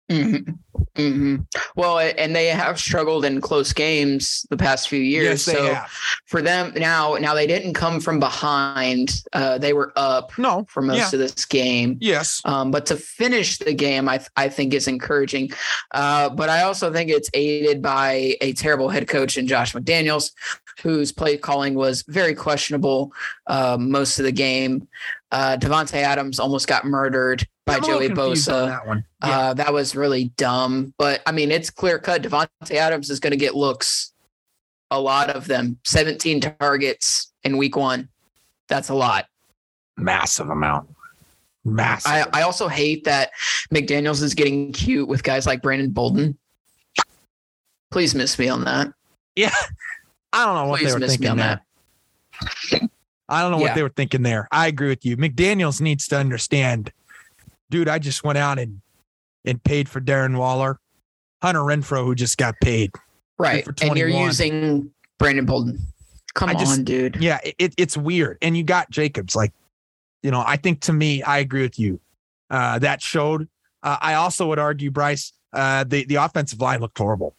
Mhm. 0.09 0.57
hmm 0.95 1.35
Well, 1.75 1.99
and 1.99 2.35
they 2.35 2.47
have 2.47 2.79
struggled 2.79 3.25
in 3.25 3.41
close 3.41 3.73
games 3.73 4.45
the 4.49 4.57
past 4.57 4.89
few 4.89 4.99
years. 4.99 5.45
Yes, 5.47 5.57
so 5.57 5.77
for 6.25 6.41
them 6.41 6.73
now, 6.75 7.15
now 7.19 7.33
they 7.33 7.45
didn't 7.47 7.73
come 7.73 7.99
from 7.99 8.19
behind. 8.19 9.21
Uh, 9.33 9.57
they 9.57 9.73
were 9.73 9.93
up 9.95 10.31
No. 10.37 10.65
for 10.69 10.81
most 10.81 10.97
Yeah. 10.97 11.05
of 11.13 11.19
this 11.19 11.45
game. 11.45 11.97
Yes. 12.01 12.41
Um, 12.45 12.71
but 12.71 12.85
to 12.87 12.95
finish 12.97 13.57
the 13.59 13.73
game, 13.73 14.09
I, 14.09 14.17
th- 14.17 14.29
I 14.35 14.49
think 14.49 14.73
is 14.73 14.87
encouraging. 14.87 15.51
Uh, 15.93 16.29
but 16.29 16.49
I 16.49 16.63
also 16.63 16.91
think 16.91 17.09
it's 17.11 17.29
aided 17.33 17.81
by 17.81 18.35
a 18.41 18.53
terrible 18.53 18.89
head 18.89 19.07
coach 19.07 19.37
in 19.37 19.47
Josh 19.47 19.73
McDaniels, 19.73 20.31
whose 20.81 21.11
play 21.11 21.37
calling 21.37 21.75
was 21.75 22.03
very 22.07 22.33
questionable 22.33 23.13
uh, 23.49 23.77
most 23.79 24.19
of 24.19 24.25
the 24.25 24.31
game. 24.31 24.87
Uh, 25.31 25.57
Davante 25.59 25.95
Adams 25.95 26.39
almost 26.39 26.67
got 26.67 26.85
murdered 26.85 27.45
by 27.65 27.75
I'm 27.75 27.83
Joey 27.83 28.07
confused 28.07 28.49
on 28.49 28.55
Bosa. 28.55 28.67
That 28.67 28.87
one. 28.87 29.05
Uh, 29.21 29.53
that 29.55 29.73
was 29.73 29.95
really 29.95 30.25
dumb. 30.37 30.93
But 30.97 31.21
I 31.25 31.31
mean, 31.31 31.51
it's 31.51 31.69
clear 31.69 31.99
cut. 31.99 32.21
Davante 32.21 32.71
Adams 32.71 33.09
is 33.09 33.19
going 33.19 33.31
to 33.31 33.37
get 33.37 33.55
looks, 33.55 34.13
a 34.91 34.99
lot 34.99 35.29
of 35.29 35.47
them. 35.47 35.77
17 35.85 36.39
targets 36.41 37.33
in 37.43 37.57
week 37.57 37.75
one. 37.75 38.07
That's 38.69 38.89
a 38.89 38.95
lot. 38.95 39.25
Massive 39.97 40.49
amount. 40.49 40.89
Massive. 41.65 42.11
I, 42.11 42.25
I 42.39 42.41
also 42.43 42.67
hate 42.67 43.03
that 43.03 43.31
McDaniels 43.73 44.23
is 44.23 44.33
getting 44.33 44.71
cute 44.71 45.07
with 45.07 45.23
guys 45.23 45.45
like 45.45 45.61
Brandon 45.61 45.89
Bolden. 45.89 46.37
Please 47.91 48.15
miss 48.15 48.37
me 48.37 48.47
on 48.47 48.63
that. 48.65 48.93
Yeah. 49.35 49.53
I 50.31 50.45
don't 50.45 50.55
know 50.55 50.67
what 50.67 50.79
Please 50.79 50.87
they 50.87 50.93
were 50.93 50.99
miss 50.99 51.19
me 51.19 51.27
thinking 51.27 51.31
on 51.31 51.37
there. 51.37 51.61
that. 52.71 52.89
I 53.29 53.41
don't 53.41 53.51
know 53.51 53.57
Yeah. 53.59 53.63
what 53.65 53.75
they 53.75 53.83
were 53.83 53.89
thinking 53.89 54.23
there. 54.23 54.47
I 54.51 54.67
agree 54.67 54.89
with 54.89 55.05
you. 55.05 55.15
McDaniels 55.17 55.79
needs 55.81 56.07
to 56.09 56.17
understand, 56.17 56.91
dude. 57.69 57.87
I 57.87 57.99
just 57.99 58.23
went 58.23 58.37
out 58.37 58.59
and 58.59 58.81
and 59.45 59.63
paid 59.63 59.87
for 59.87 60.01
Darren 60.01 60.37
Waller, 60.37 60.79
Hunter 61.41 61.61
Renfrow, 61.61 62.03
who 62.03 62.15
just 62.15 62.37
got 62.37 62.55
paid. 62.61 62.91
Right. 63.37 63.63
for 63.63 63.73
And 63.81 63.95
you're 63.97 64.09
using 64.09 64.91
Brandon 65.17 65.45
Bolden. 65.45 65.79
Come 66.33 66.49
I 66.49 66.53
on, 66.53 66.59
just- 66.59 66.85
dude. 66.85 67.17
Yeah, 67.21 67.39
it, 67.57 67.73
it's 67.77 67.95
weird. 67.95 68.37
And 68.41 68.57
you 68.57 68.63
got 68.63 68.89
Jacobs. 68.89 69.35
Like, 69.35 69.53
you 70.23 70.29
know, 70.31 70.43
I 70.45 70.57
think 70.57 70.81
to 70.81 70.93
me, 70.93 71.23
I 71.23 71.37
agree 71.39 71.61
with 71.61 71.79
you. 71.79 71.99
Uh, 72.49 72.79
that 72.79 73.01
showed. 73.01 73.47
Uh, 73.81 73.97
I 74.01 74.15
also 74.15 74.47
would 74.47 74.59
argue, 74.59 74.91
Bryce, 74.91 75.31
uh, 75.53 75.85
the 75.85 76.03
the 76.05 76.15
offensive 76.15 76.59
line 76.59 76.81
looked 76.81 76.97
horrible. 76.97 77.35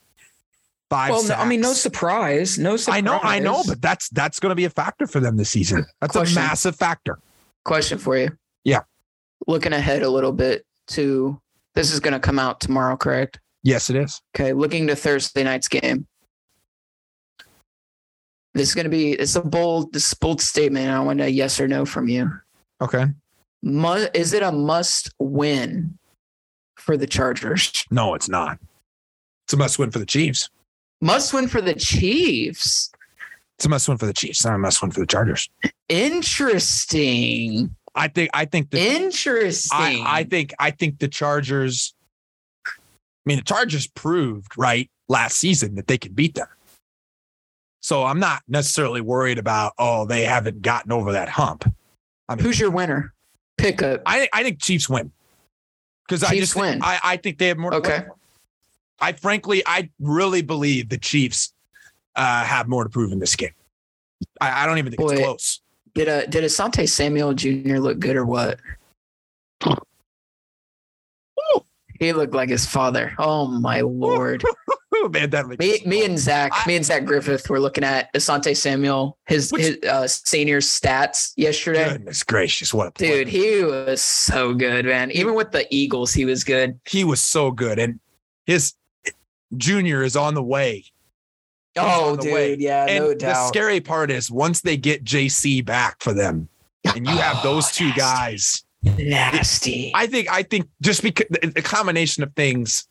Five. 0.90 1.10
Well, 1.10 1.24
no, 1.24 1.34
I 1.36 1.46
mean, 1.46 1.60
no 1.60 1.72
surprise. 1.72 2.58
No 2.58 2.76
surprise. 2.76 2.98
I 2.98 3.00
know, 3.00 3.20
I 3.22 3.38
know, 3.38 3.62
but 3.66 3.80
that's 3.80 4.08
that's 4.08 4.40
going 4.40 4.50
to 4.50 4.56
be 4.56 4.64
a 4.64 4.70
factor 4.70 5.06
for 5.06 5.20
them 5.20 5.36
this 5.36 5.48
season. 5.48 5.86
That's 6.00 6.12
Question. 6.12 6.38
a 6.38 6.40
massive 6.40 6.74
factor. 6.74 7.20
question 7.64 7.96
for 7.98 8.16
you. 8.18 8.30
Yeah. 8.64 8.80
Looking 9.46 9.72
ahead 9.72 10.02
a 10.02 10.10
little 10.10 10.32
bit 10.32 10.66
to 10.88 11.40
this 11.74 11.92
is 11.92 12.00
going 12.00 12.14
to 12.14 12.18
come 12.20 12.40
out 12.40 12.60
tomorrow, 12.60 12.96
correct? 12.96 13.38
Yes, 13.62 13.88
it 13.88 13.94
is. 13.96 14.20
Okay. 14.34 14.52
Looking 14.52 14.88
to 14.88 14.96
Thursday 14.96 15.44
night's 15.44 15.68
game. 15.68 16.08
This 18.54 18.70
is 18.70 18.74
going 18.74 18.84
to 18.84 18.90
be, 18.90 19.12
it's 19.12 19.36
a 19.36 19.42
bold, 19.42 19.92
this 19.92 20.12
bold 20.14 20.40
statement. 20.40 20.90
I 20.90 20.98
want 21.00 21.20
a 21.20 21.30
yes 21.30 21.60
or 21.60 21.68
no 21.68 21.84
from 21.84 22.08
you. 22.08 22.32
Okay. 22.80 23.04
Mu- 23.62 24.08
is 24.12 24.32
it 24.32 24.42
a 24.42 24.50
must 24.50 25.14
win 25.20 25.98
for 26.76 26.96
the 26.96 27.06
Chargers? 27.06 27.84
No, 27.92 28.14
it's 28.14 28.28
not. 28.28 28.58
It's 29.46 29.52
a 29.52 29.56
must 29.56 29.78
win 29.78 29.92
for 29.92 30.00
the 30.00 30.06
Chiefs. 30.06 30.50
Must 31.00 31.32
win 31.32 31.48
for 31.48 31.60
the 31.60 31.74
Chiefs. 31.74 32.90
It's 33.58 33.66
a 33.66 33.68
must 33.68 33.88
win 33.88 33.98
for 33.98 34.06
the 34.06 34.12
Chiefs. 34.12 34.44
Not 34.44 34.54
a 34.54 34.58
must 34.58 34.80
win 34.82 34.90
for 34.90 35.00
the 35.00 35.06
Chargers. 35.06 35.48
Interesting. 35.88 37.74
I 37.94 38.08
think. 38.08 38.30
I 38.32 38.44
think 38.44 38.70
the. 38.70 38.80
Interesting. 38.80 39.78
I, 39.78 40.02
I 40.20 40.24
think. 40.24 40.52
I 40.58 40.70
think 40.70 40.98
the 40.98 41.08
Chargers. 41.08 41.94
I 42.66 42.70
mean, 43.26 43.36
the 43.38 43.44
Chargers 43.44 43.86
proved 43.86 44.56
right 44.56 44.90
last 45.08 45.36
season 45.36 45.74
that 45.74 45.86
they 45.88 45.98
could 45.98 46.14
beat 46.16 46.34
them. 46.36 46.46
So 47.82 48.04
I'm 48.04 48.20
not 48.20 48.42
necessarily 48.48 49.00
worried 49.00 49.38
about. 49.38 49.72
Oh, 49.78 50.04
they 50.06 50.24
haven't 50.24 50.62
gotten 50.62 50.92
over 50.92 51.12
that 51.12 51.28
hump. 51.28 51.70
I 52.28 52.36
mean, 52.36 52.44
Who's 52.44 52.60
your 52.60 52.70
winner? 52.70 53.12
Pick 53.58 53.82
a 53.82 54.00
I 54.06 54.28
I 54.32 54.42
think 54.42 54.60
Chiefs 54.62 54.88
win 54.88 55.12
because 56.06 56.22
I 56.22 56.36
just 56.36 56.54
think- 56.54 56.64
win. 56.64 56.82
I 56.82 56.98
I 57.02 57.16
think 57.18 57.38
they 57.38 57.48
have 57.48 57.58
more. 57.58 57.74
Okay. 57.74 58.00
play. 58.00 58.08
I 59.00 59.12
frankly, 59.12 59.62
I 59.66 59.90
really 59.98 60.42
believe 60.42 60.88
the 60.88 60.98
Chiefs 60.98 61.52
uh, 62.16 62.44
have 62.44 62.68
more 62.68 62.84
to 62.84 62.90
prove 62.90 63.12
in 63.12 63.18
this 63.18 63.36
game. 63.36 63.54
I, 64.40 64.62
I 64.64 64.66
don't 64.66 64.78
even 64.78 64.92
think 64.92 65.00
Boy. 65.00 65.12
it's 65.12 65.20
close. 65.22 65.60
Did 65.94 66.08
a 66.08 66.26
did 66.26 66.44
Asante 66.44 66.88
Samuel 66.88 67.34
Jr. 67.34 67.78
look 67.78 67.98
good 67.98 68.16
or 68.16 68.24
what? 68.24 68.58
He 71.98 72.12
looked 72.14 72.34
like 72.34 72.48
his 72.48 72.64
father. 72.64 73.12
Oh 73.18 73.46
my 73.46 73.82
lord! 73.82 74.42
Man, 75.10 75.30
that 75.30 75.46
me, 75.58 75.80
me 75.86 76.04
and 76.04 76.18
Zach, 76.18 76.52
I- 76.54 76.66
me 76.66 76.76
and 76.76 76.84
Zach 76.84 77.04
Griffith 77.04 77.48
were 77.48 77.60
looking 77.60 77.84
at 77.84 78.12
Asante 78.14 78.56
Samuel, 78.56 79.18
his 79.26 79.50
Which- 79.50 79.62
his 79.62 79.78
uh, 79.84 80.06
senior 80.08 80.60
stats 80.60 81.32
yesterday. 81.36 81.92
goodness 81.92 82.22
gracious, 82.22 82.72
what 82.74 82.88
a. 82.88 82.90
Dude, 82.92 83.28
he 83.28 83.62
was 83.64 84.00
so 84.02 84.52
good, 84.54 84.84
man. 84.86 85.10
Even 85.10 85.34
with 85.34 85.52
the 85.52 85.66
Eagles, 85.74 86.12
he 86.12 86.24
was 86.24 86.44
good. 86.44 86.78
he 86.88 87.04
was 87.04 87.20
so 87.20 87.50
good, 87.50 87.78
and 87.78 87.98
his 88.46 88.74
junior 89.56 90.02
is 90.02 90.16
on 90.16 90.34
the 90.34 90.42
way. 90.42 90.84
Oh, 91.76 92.16
dude, 92.16 92.32
way. 92.34 92.56
yeah, 92.58 92.86
and 92.88 93.04
no 93.04 93.14
doubt. 93.14 93.34
the 93.34 93.48
scary 93.48 93.80
part 93.80 94.10
is 94.10 94.30
once 94.30 94.60
they 94.60 94.76
get 94.76 95.04
JC 95.04 95.64
back 95.64 95.96
for 96.02 96.12
them, 96.12 96.48
and 96.84 97.06
you 97.06 97.16
have 97.16 97.38
Oh, 97.40 97.54
those 97.54 97.70
two 97.70 97.86
nasty. 97.86 98.00
guys. 98.00 98.64
Nasty. 98.98 99.92
I 99.94 100.06
think 100.06 100.30
I 100.30 100.42
think 100.42 100.68
just 100.80 101.02
because 101.02 101.26
the, 101.30 101.62
combination 101.62 102.22
of 102.22 102.32
things, 102.34 102.88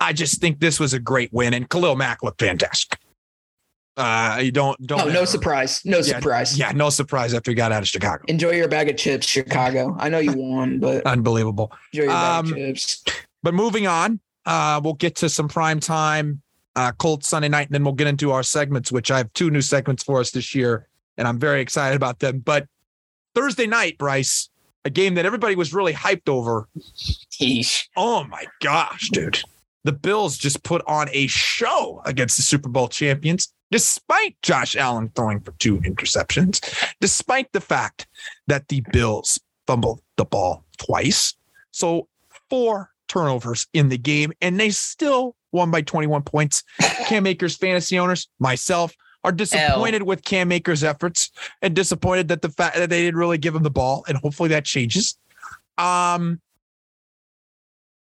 I 0.00 0.12
just 0.12 0.40
think 0.40 0.58
this 0.60 0.80
was 0.80 0.92
a 0.92 0.98
great 0.98 1.32
win, 1.32 1.54
and 1.54 1.68
Khalil 1.68 1.94
Mack 1.96 2.22
looked 2.22 2.40
fantastic. 2.40 2.98
Uh, 3.96 4.40
you 4.42 4.50
don't 4.50 4.78
don't. 4.86 5.00
oh, 5.02 5.08
no 5.08 5.24
surprise. 5.24 5.80
No 5.84 5.98
Yeah, 5.98 6.02
surprise. 6.02 6.58
Yeah, 6.58 6.72
no 6.72 6.90
surprise 6.90 7.32
after 7.32 7.50
he 7.50 7.54
got 7.54 7.72
out 7.72 7.82
of 7.82 7.88
Chicago. 7.88 8.24
Enjoy 8.28 8.50
your 8.50 8.68
bag 8.68 8.88
of 8.90 8.96
chips, 8.96 9.26
Chicago. 9.26 9.96
I 9.98 10.08
know 10.08 10.18
you 10.18 10.32
won, 10.32 10.80
but 10.80 11.06
Unbelievable. 11.06 11.72
enjoy 11.92 12.04
your 12.04 12.12
bag 12.12 12.44
Um, 12.44 12.52
of 12.52 12.56
chips. 12.58 13.04
But 13.42 13.54
moving 13.54 13.86
on, 13.86 14.20
uh, 14.46 14.80
we'll 14.82 14.94
get 14.94 15.16
to 15.16 15.28
some 15.28 15.48
prime 15.48 15.80
time 15.80 16.42
uh, 16.76 16.92
Colts 16.92 17.26
Sunday 17.26 17.48
night, 17.48 17.68
and 17.68 17.74
then 17.74 17.82
we'll 17.82 17.94
get 17.94 18.06
into 18.06 18.30
our 18.30 18.42
segments, 18.42 18.92
which 18.92 19.10
I 19.10 19.16
have 19.16 19.32
two 19.32 19.50
new 19.50 19.62
segments 19.62 20.04
for 20.04 20.20
us 20.20 20.30
this 20.30 20.54
year, 20.54 20.86
and 21.16 21.26
I'm 21.26 21.38
very 21.38 21.60
excited 21.60 21.96
about 21.96 22.20
them. 22.20 22.38
But 22.38 22.68
Thursday 23.34 23.66
night, 23.66 23.98
Bryce, 23.98 24.50
a 24.84 24.90
game 24.90 25.14
that 25.14 25.26
everybody 25.26 25.56
was 25.56 25.74
really 25.74 25.94
hyped 25.94 26.28
over. 26.28 26.68
Oh 27.96 28.24
my 28.24 28.46
gosh, 28.60 29.08
dude. 29.10 29.40
The 29.84 29.92
Bills 29.92 30.36
just 30.36 30.62
put 30.62 30.82
on 30.86 31.08
a 31.12 31.26
show 31.28 32.02
against 32.04 32.36
the 32.36 32.42
Super 32.42 32.68
Bowl 32.68 32.88
champions, 32.88 33.52
despite 33.70 34.36
Josh 34.42 34.76
Allen 34.76 35.10
throwing 35.14 35.40
for 35.40 35.52
two 35.52 35.78
interceptions, 35.80 36.60
despite 37.00 37.52
the 37.52 37.60
fact 37.60 38.06
that 38.48 38.68
the 38.68 38.82
Bills 38.92 39.40
fumbled 39.66 40.02
the 40.16 40.24
ball 40.24 40.64
twice. 40.76 41.34
So, 41.70 42.08
four 42.50 42.90
turnovers 43.08 43.66
in 43.72 43.88
the 43.88 43.98
game, 43.98 44.32
and 44.40 44.58
they 44.58 44.70
still 44.70 45.36
won 45.52 45.70
by 45.70 45.82
21 45.82 46.22
points. 46.22 46.62
Cam 47.06 47.26
Akers 47.26 47.56
fantasy 47.56 47.98
owners, 47.98 48.28
myself, 48.38 48.94
are 49.24 49.32
disappointed 49.32 50.02
with 50.02 50.24
Cam 50.24 50.52
Akers' 50.52 50.84
efforts 50.84 51.30
and 51.60 51.74
disappointed 51.74 52.28
that 52.28 52.42
the 52.42 52.48
fact 52.48 52.76
that 52.76 52.90
they 52.90 53.02
didn't 53.02 53.18
really 53.18 53.38
give 53.38 53.54
him 53.54 53.64
the 53.64 53.70
ball, 53.70 54.04
and 54.06 54.16
hopefully 54.18 54.50
that 54.50 54.64
changes. 54.64 55.18
Um, 55.78 56.40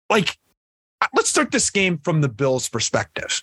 like 0.09 0.38
uh, 1.01 1.07
let's 1.14 1.28
start 1.28 1.51
this 1.51 1.70
game 1.70 1.98
from 1.98 2.20
the 2.20 2.28
Bills' 2.28 2.68
perspective. 2.68 3.42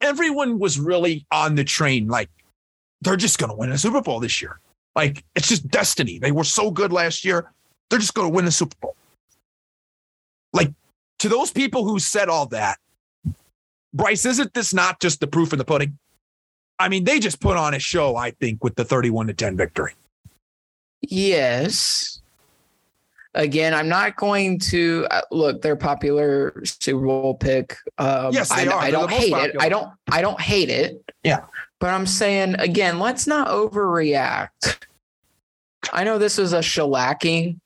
Everyone 0.00 0.58
was 0.58 0.78
really 0.80 1.26
on 1.30 1.54
the 1.54 1.64
train, 1.64 2.08
like 2.08 2.30
they're 3.02 3.16
just 3.16 3.38
going 3.38 3.50
to 3.50 3.56
win 3.56 3.72
a 3.72 3.78
Super 3.78 4.00
Bowl 4.00 4.20
this 4.20 4.40
year. 4.40 4.58
Like 4.96 5.24
it's 5.36 5.48
just 5.48 5.68
destiny. 5.68 6.18
They 6.18 6.32
were 6.32 6.44
so 6.44 6.70
good 6.70 6.92
last 6.92 7.24
year; 7.24 7.52
they're 7.88 7.98
just 7.98 8.14
going 8.14 8.28
to 8.28 8.34
win 8.34 8.46
a 8.46 8.50
Super 8.50 8.76
Bowl. 8.80 8.96
To 11.20 11.28
those 11.28 11.50
people 11.52 11.84
who 11.84 11.98
said 11.98 12.28
all 12.28 12.46
that, 12.46 12.78
Bryce, 13.94 14.24
isn't 14.24 14.54
this 14.54 14.74
not 14.74 15.00
just 15.00 15.20
the 15.20 15.26
proof 15.26 15.52
in 15.52 15.58
the 15.58 15.64
pudding? 15.64 15.98
I 16.78 16.88
mean, 16.88 17.04
they 17.04 17.18
just 17.18 17.40
put 17.40 17.56
on 17.56 17.74
a 17.74 17.78
show. 17.78 18.16
I 18.16 18.30
think 18.30 18.64
with 18.64 18.74
the 18.74 18.84
thirty-one 18.84 19.26
to 19.26 19.34
ten 19.34 19.56
victory. 19.56 19.94
Yes. 21.02 22.22
Again, 23.34 23.74
I'm 23.74 23.88
not 23.88 24.16
going 24.16 24.58
to 24.60 25.06
uh, 25.10 25.20
look. 25.30 25.62
They're 25.62 25.76
popular 25.76 26.62
Super 26.64 27.04
Bowl 27.06 27.34
pick. 27.34 27.76
Um, 27.98 28.32
Yes, 28.32 28.48
they 28.48 28.66
I, 28.66 28.72
are. 28.72 28.80
I 28.80 28.90
don't 28.90 29.10
hate 29.10 29.32
it. 29.32 29.56
I 29.60 29.68
don't. 29.68 29.92
I 30.10 30.20
don't 30.20 30.40
hate 30.40 30.68
it. 30.68 31.02
Yeah. 31.22 31.44
But 31.78 31.90
I'm 31.90 32.06
saying 32.06 32.56
again, 32.58 32.98
let's 32.98 33.26
not 33.26 33.48
overreact. 33.48 34.86
I 35.92 36.04
know 36.04 36.18
this 36.18 36.38
is 36.38 36.52
a 36.52 36.58
shellacking, 36.58 37.58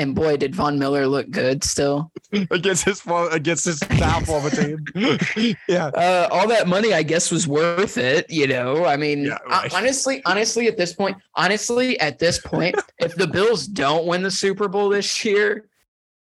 and 0.00 0.14
boy, 0.14 0.36
did 0.36 0.54
Von 0.54 0.78
Miller 0.78 1.06
look 1.06 1.30
good 1.30 1.62
still. 1.62 2.10
against 2.32 2.84
his 2.84 3.02
against 3.30 3.64
his 3.66 3.80
now 3.90 4.20
former 4.20 4.50
team. 4.50 4.84
yeah, 5.68 5.86
Uh, 5.88 6.28
all 6.30 6.48
that 6.48 6.66
money, 6.66 6.92
I 6.92 7.02
guess, 7.02 7.30
was 7.30 7.46
worth 7.46 7.96
it. 7.98 8.28
You 8.30 8.46
know, 8.48 8.84
I 8.86 8.96
mean, 8.96 9.24
Yeah, 9.26 9.38
right. 9.48 9.72
uh, 9.72 9.76
honestly, 9.76 10.22
honestly, 10.24 10.66
at 10.68 10.76
this 10.76 10.92
point, 10.94 11.16
honestly, 11.34 11.98
at 12.00 12.18
this 12.18 12.38
point, 12.40 12.76
if 12.98 13.14
the 13.14 13.26
Bills 13.26 13.66
don't 13.66 14.06
win 14.06 14.22
the 14.22 14.30
Super 14.30 14.66
Bowl 14.68 14.88
this 14.88 15.24
year, 15.24 15.66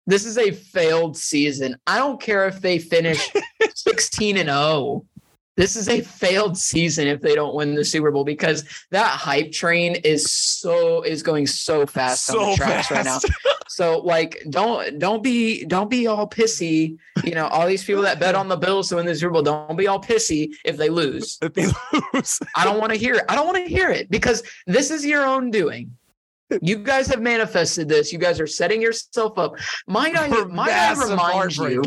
This 0.07 0.25
is 0.25 0.37
a 0.37 0.51
failed 0.51 1.17
season. 1.17 1.75
I 1.87 1.97
don't 1.97 2.21
care 2.21 2.47
if 2.47 2.61
they 2.61 2.77
finish 2.77 3.27
16 3.73 4.37
and 4.37 4.49
0. 4.49 5.03
This 5.57 5.77
is 5.77 5.87
a 5.87 6.01
failed 6.01 6.57
season 6.57 7.07
if 7.07 7.21
they 7.21 7.33
don't 7.33 7.55
win 7.55 7.75
the 7.75 7.85
Super 7.85 8.11
Bowl 8.11 8.25
because 8.25 8.65
that 8.91 9.07
hype 9.07 9.51
train 9.53 9.95
is 10.03 10.31
so 10.33 11.01
is 11.03 11.23
going 11.23 11.47
so 11.47 11.85
fast 11.85 12.29
on 12.29 12.51
the 12.51 12.55
tracks 12.55 12.91
right 12.91 13.05
now. 13.05 13.19
So 13.67 13.99
like 13.99 14.41
don't 14.51 14.99
don't 14.99 15.21
be 15.21 15.65
don't 15.65 15.89
be 15.89 16.07
all 16.07 16.29
pissy. 16.29 16.97
You 17.25 17.35
know, 17.35 17.47
all 17.47 17.67
these 17.67 17.83
people 17.83 18.03
that 18.03 18.21
bet 18.21 18.33
on 18.33 18.47
the 18.47 18.55
Bills 18.55 18.87
to 18.89 18.95
win 18.95 19.05
the 19.05 19.13
Super 19.13 19.33
Bowl, 19.33 19.41
don't 19.41 19.75
be 19.75 19.87
all 19.87 20.01
pissy 20.01 20.51
if 20.63 20.77
they 20.77 20.87
lose. 20.87 21.37
If 21.41 21.53
they 21.55 21.65
lose. 22.13 22.39
I 22.55 22.63
don't 22.63 22.79
want 22.79 22.93
to 22.93 22.97
hear 22.97 23.15
it. 23.15 23.25
I 23.27 23.35
don't 23.35 23.45
want 23.45 23.57
to 23.57 23.69
hear 23.69 23.89
it 23.89 24.09
because 24.09 24.43
this 24.65 24.91
is 24.91 25.05
your 25.05 25.25
own 25.25 25.51
doing. 25.51 25.91
You 26.61 26.77
guys 26.77 27.07
have 27.07 27.21
manifested 27.21 27.89
this. 27.89 28.13
You 28.13 28.19
guys 28.19 28.39
are 28.39 28.47
setting 28.47 28.81
yourself 28.81 29.37
up. 29.37 29.55
Might 29.87 30.15
I 30.15 30.27
might 30.45 30.69
I 30.69 30.93
remind 30.93 31.57
you 31.57 31.83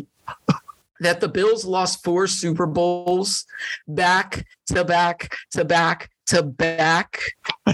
that 1.01 1.21
the 1.21 1.29
Bills 1.29 1.65
lost 1.65 2.05
four 2.05 2.27
Super 2.27 2.67
Bowls 2.67 3.47
back 3.87 4.47
to 4.67 4.85
back 4.85 5.35
to 5.53 5.65
back 5.65 6.11
to 6.27 6.43
back. 6.43 7.21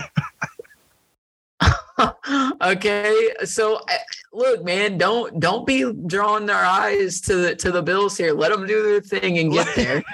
okay, 2.62 3.30
so 3.44 3.76
uh, 3.76 3.96
look, 4.32 4.64
man, 4.64 4.98
don't 4.98 5.40
don't 5.40 5.66
be 5.66 5.90
drawing 6.06 6.46
their 6.46 6.64
eyes 6.64 7.20
to 7.22 7.36
the 7.36 7.56
to 7.56 7.70
the 7.70 7.82
Bills 7.82 8.16
here. 8.16 8.32
Let 8.32 8.50
them 8.50 8.66
do 8.66 8.82
their 8.82 9.00
thing 9.00 9.38
and 9.38 9.52
get 9.52 9.68
there. 9.76 10.02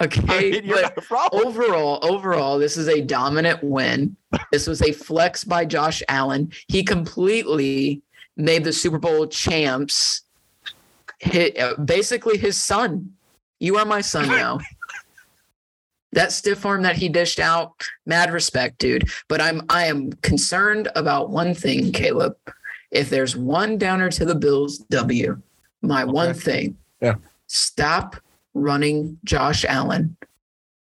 I 0.00 0.04
Okay, 0.06 0.50
mean, 0.50 0.68
but 0.68 0.98
overall, 1.32 2.00
overall, 2.02 2.58
this 2.58 2.76
is 2.76 2.88
a 2.88 3.00
dominant 3.00 3.62
win. 3.62 4.16
This 4.50 4.66
was 4.66 4.82
a 4.82 4.90
flex 4.90 5.44
by 5.44 5.64
Josh 5.64 6.02
Allen. 6.08 6.50
He 6.66 6.82
completely 6.82 8.02
made 8.36 8.64
the 8.64 8.72
Super 8.72 8.98
Bowl 8.98 9.28
champs 9.28 10.22
hit, 11.24 11.58
uh, 11.58 11.74
basically 11.76 12.38
his 12.38 12.62
son. 12.62 13.12
You 13.60 13.76
are 13.76 13.84
my 13.84 14.00
son 14.00 14.28
now. 14.40 14.60
that 16.12 16.32
stiff 16.32 16.64
arm 16.64 16.82
that 16.82 16.96
he 16.96 17.08
dished 17.08 17.40
out, 17.40 17.72
mad 18.06 18.32
respect, 18.32 18.78
dude. 18.78 19.08
But 19.28 19.40
I'm 19.40 19.62
I 19.68 19.86
am 19.86 20.12
concerned 20.22 20.88
about 20.94 21.30
one 21.30 21.54
thing, 21.54 21.92
Caleb. 21.92 22.36
If 22.90 23.10
there's 23.10 23.36
one 23.36 23.78
downer 23.78 24.10
to 24.10 24.24
the 24.24 24.34
Bills 24.36 24.78
W, 24.90 25.40
my 25.82 26.04
one 26.04 26.34
thing. 26.34 26.76
Yeah. 27.00 27.16
Stop 27.48 28.16
running 28.54 29.18
Josh 29.24 29.64
Allen 29.64 30.16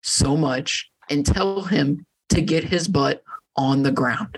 so 0.01 0.35
much 0.35 0.89
and 1.09 1.25
tell 1.25 1.61
him 1.63 2.05
to 2.29 2.41
get 2.41 2.63
his 2.63 2.87
butt 2.87 3.23
on 3.55 3.83
the 3.83 3.91
ground. 3.91 4.37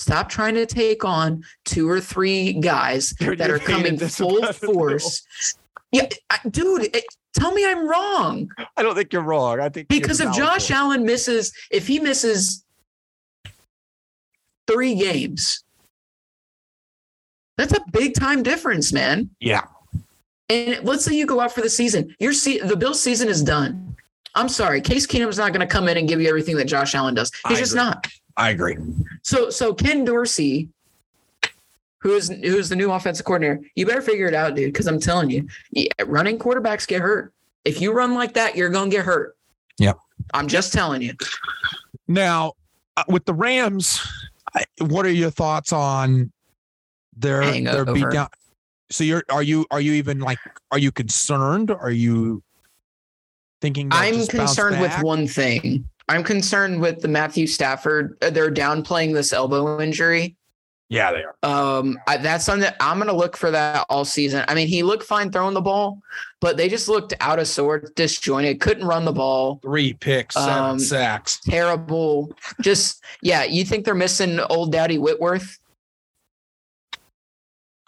Stop 0.00 0.30
trying 0.30 0.54
to 0.54 0.64
take 0.64 1.04
on 1.04 1.44
two 1.66 1.86
or 1.88 2.00
three 2.00 2.54
guys 2.54 3.12
You're- 3.20 3.36
that 3.36 3.50
are 3.50 3.58
coming 3.58 3.98
full 3.98 4.42
force. 4.52 5.22
Yeah, 5.92 6.06
I, 6.30 6.38
dude, 6.48 6.94
it, 6.96 7.04
tell 7.34 7.52
me 7.52 7.66
I'm 7.66 7.86
wrong. 7.86 8.50
I 8.76 8.82
don't 8.82 8.94
think 8.94 9.12
you're 9.12 9.22
wrong. 9.22 9.60
I 9.60 9.68
think 9.68 9.88
Because 9.88 10.20
if 10.20 10.32
Josh. 10.34 10.70
Allen 10.70 11.04
misses, 11.04 11.52
if 11.70 11.86
he 11.86 11.98
misses 11.98 12.64
three 14.66 14.94
games, 14.94 15.64
that's 17.58 17.72
a 17.74 17.80
big 17.92 18.14
time 18.14 18.42
difference, 18.42 18.92
man. 18.92 19.28
Yeah. 19.40 19.64
And 20.48 20.82
let's 20.84 21.04
say 21.04 21.14
you 21.14 21.26
go 21.26 21.40
out 21.40 21.52
for 21.52 21.60
the 21.60 21.68
season, 21.70 22.14
your 22.18 22.32
se- 22.32 22.60
the 22.60 22.76
Bills 22.76 23.00
season 23.02 23.28
is 23.28 23.42
done. 23.42 23.96
I'm 24.34 24.48
sorry, 24.48 24.80
Case 24.80 25.06
Keenum's 25.06 25.38
not 25.38 25.52
going 25.52 25.60
to 25.60 25.66
come 25.66 25.88
in 25.88 25.96
and 25.96 26.08
give 26.08 26.20
you 26.20 26.28
everything 26.28 26.56
that 26.56 26.66
Josh 26.66 26.94
Allen 26.94 27.14
does. 27.14 27.32
He's 27.48 27.58
I 27.58 27.60
just 27.60 27.72
agree. 27.72 27.84
not. 27.84 28.06
I 28.40 28.50
agree. 28.50 28.76
So 29.22 29.50
so 29.50 29.74
Ken 29.74 30.04
Dorsey, 30.04 30.70
who 31.98 32.14
is 32.14 32.28
who 32.28 32.56
is 32.56 32.70
the 32.70 32.76
new 32.76 32.90
offensive 32.90 33.26
coordinator, 33.26 33.60
you 33.74 33.84
better 33.84 34.00
figure 34.00 34.26
it 34.26 34.34
out, 34.34 34.54
dude. 34.54 34.72
Because 34.72 34.86
I'm 34.86 34.98
telling 34.98 35.28
you, 35.28 35.46
yeah, 35.72 35.88
running 36.06 36.38
quarterbacks 36.38 36.88
get 36.88 37.02
hurt. 37.02 37.34
If 37.66 37.82
you 37.82 37.92
run 37.92 38.14
like 38.14 38.32
that, 38.34 38.56
you're 38.56 38.70
gonna 38.70 38.90
get 38.90 39.04
hurt. 39.04 39.36
Yep. 39.78 39.98
I'm 40.32 40.48
just 40.48 40.72
telling 40.72 41.02
you. 41.02 41.12
Now, 42.08 42.54
uh, 42.96 43.04
with 43.08 43.26
the 43.26 43.34
Rams, 43.34 44.00
what 44.80 45.04
are 45.04 45.12
your 45.12 45.30
thoughts 45.30 45.72
on 45.72 46.32
their 47.14 47.42
their 47.42 47.52
Hangover. 47.52 47.92
beat 47.92 48.10
down? 48.10 48.28
So 48.90 49.04
you're 49.04 49.22
are 49.28 49.42
you 49.42 49.66
are 49.70 49.82
you 49.82 49.92
even 49.92 50.20
like 50.20 50.38
are 50.72 50.78
you 50.78 50.92
concerned? 50.92 51.70
Are 51.70 51.90
you 51.90 52.42
thinking 53.60 53.88
I'm 53.90 54.26
concerned 54.26 54.80
with 54.80 55.02
one 55.02 55.28
thing. 55.28 55.84
I'm 56.10 56.24
concerned 56.24 56.80
with 56.80 57.00
the 57.00 57.06
Matthew 57.08 57.46
Stafford. 57.46 58.18
uh, 58.20 58.30
They're 58.30 58.50
downplaying 58.50 59.14
this 59.14 59.32
elbow 59.32 59.80
injury. 59.80 60.36
Yeah, 60.88 61.12
they 61.12 61.22
are. 61.22 61.36
Um, 61.78 62.00
I, 62.08 62.16
that's 62.16 62.44
something 62.44 62.62
that 62.62 62.74
I'm 62.80 62.98
going 62.98 63.06
to 63.06 63.14
look 63.14 63.36
for 63.36 63.52
that 63.52 63.86
all 63.88 64.04
season. 64.04 64.44
I 64.48 64.54
mean, 64.56 64.66
he 64.66 64.82
looked 64.82 65.04
fine 65.04 65.30
throwing 65.30 65.54
the 65.54 65.60
ball, 65.60 66.02
but 66.40 66.56
they 66.56 66.68
just 66.68 66.88
looked 66.88 67.14
out 67.20 67.38
of 67.38 67.46
sorts, 67.46 67.92
disjointed, 67.92 68.58
couldn't 68.58 68.84
run 68.84 69.04
the 69.04 69.12
ball. 69.12 69.60
Three 69.62 69.92
picks, 69.92 70.34
seven 70.34 70.52
Um, 70.52 70.78
sacks. 70.80 71.38
Terrible. 71.48 72.32
Just 72.60 73.04
yeah, 73.22 73.44
you 73.44 73.64
think 73.64 73.84
they're 73.84 73.94
missing 73.94 74.40
old 74.50 74.72
Daddy 74.72 74.98
Whitworth? 74.98 75.60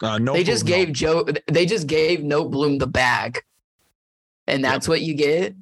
Uh, 0.01 0.17
no, 0.17 0.31
they 0.31 0.45
just 0.45 0.63
no. 0.63 0.69
gave 0.69 0.93
Joe. 0.93 1.25
They 1.51 1.65
just 1.65 1.87
gave 1.87 2.21
Noteboom 2.21 2.79
the 2.79 2.87
bag, 2.87 3.43
and 4.47 4.63
that's 4.63 4.87
what 4.87 5.01
you 5.01 5.13
get. 5.13 5.53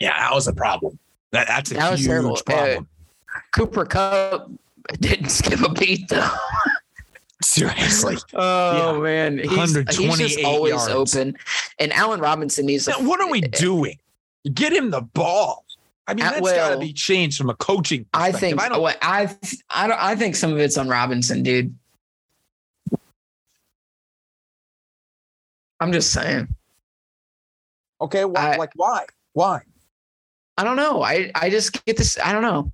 Yeah, 0.00 0.18
that 0.18 0.34
was 0.34 0.48
a 0.48 0.52
problem. 0.52 0.98
That, 1.32 1.46
that's 1.46 1.70
a 1.70 1.74
That 1.74 1.90
was 1.90 2.00
huge 2.00 2.08
terrible. 2.08 2.36
Uh, 2.36 2.42
problem. 2.42 2.88
Cooper 3.52 3.84
Kupp 3.84 4.50
didn't 5.00 5.28
skip 5.28 5.60
a 5.60 5.68
beat 5.72 6.08
though. 6.08 6.28
Seriously. 7.42 8.16
Oh 8.34 9.00
man, 9.00 9.38
he's, 9.38 9.50
he's 9.50 9.72
just 9.84 9.98
128 10.00 10.44
always 10.44 10.70
yards. 10.88 11.14
open. 11.16 11.36
And 11.78 11.92
Allen 11.92 12.20
Robinson 12.20 12.66
needs. 12.66 12.86
Now, 12.88 12.96
to 12.96 13.08
what 13.08 13.20
are 13.20 13.30
we 13.30 13.40
doing? 13.40 13.98
Get 14.52 14.72
him 14.72 14.90
the 14.90 15.00
ball. 15.02 15.64
I 16.06 16.14
mean, 16.14 16.24
Uh, 16.24 16.30
that's 16.32 16.52
got 16.52 16.70
to 16.70 16.78
be 16.78 16.92
changed 16.92 17.38
from 17.38 17.50
a 17.50 17.54
coaching. 17.54 18.04
I 18.12 18.32
perspective. 18.32 18.58
think. 18.58 18.62
I 18.62 18.68
don't. 18.68 18.82
what 18.82 18.98
I 19.00 19.34
I 19.70 19.86
don't. 19.86 20.02
I 20.02 20.16
think 20.16 20.34
some 20.36 20.52
of 20.52 20.58
it's 20.58 20.76
on 20.76 20.88
Robinson, 20.88 21.42
dude. 21.42 21.74
I'm 25.80 25.92
just 25.92 26.12
saying. 26.12 26.48
Okay, 28.00 28.22
wh- 28.22 28.38
I- 28.38 28.56
like 28.56 28.72
why? 28.74 29.06
Why? 29.32 29.60
I 30.60 30.64
don't 30.64 30.76
know. 30.76 31.02
I 31.02 31.30
I 31.34 31.48
just 31.48 31.82
get 31.86 31.96
this. 31.96 32.18
I 32.22 32.32
don't 32.32 32.42
know. 32.42 32.70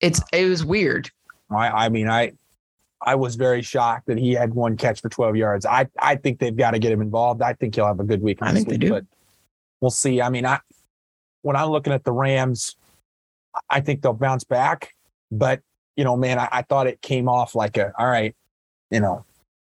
It's 0.00 0.20
it 0.32 0.48
was 0.48 0.64
weird. 0.64 1.08
I, 1.48 1.84
I 1.84 1.88
mean, 1.90 2.08
I, 2.08 2.32
I 3.00 3.14
was 3.14 3.36
very 3.36 3.62
shocked 3.62 4.06
that 4.06 4.18
he 4.18 4.32
had 4.32 4.52
one 4.52 4.76
catch 4.76 5.00
for 5.00 5.08
12 5.08 5.36
yards. 5.36 5.64
I, 5.64 5.86
I 5.96 6.16
think 6.16 6.40
they've 6.40 6.56
got 6.56 6.72
to 6.72 6.80
get 6.80 6.90
him 6.90 7.00
involved. 7.00 7.40
I 7.40 7.52
think 7.52 7.76
he'll 7.76 7.86
have 7.86 8.00
a 8.00 8.04
good 8.04 8.20
week. 8.20 8.38
I 8.42 8.52
think 8.52 8.68
they 8.68 8.78
do. 8.78 8.90
But 8.90 9.04
we'll 9.80 9.92
see. 9.92 10.20
I 10.20 10.28
mean, 10.28 10.44
I, 10.44 10.58
when 11.42 11.54
I'm 11.54 11.68
looking 11.68 11.92
at 11.92 12.02
the 12.02 12.10
Rams, 12.10 12.74
I 13.70 13.80
think 13.80 14.02
they'll 14.02 14.12
bounce 14.12 14.42
back. 14.42 14.92
But 15.30 15.60
you 15.94 16.02
know, 16.02 16.16
man, 16.16 16.40
I, 16.40 16.48
I 16.50 16.62
thought 16.62 16.88
it 16.88 17.00
came 17.00 17.28
off 17.28 17.54
like 17.54 17.76
a 17.76 17.92
all 17.96 18.08
right. 18.08 18.34
You 18.90 18.98
know, 18.98 19.24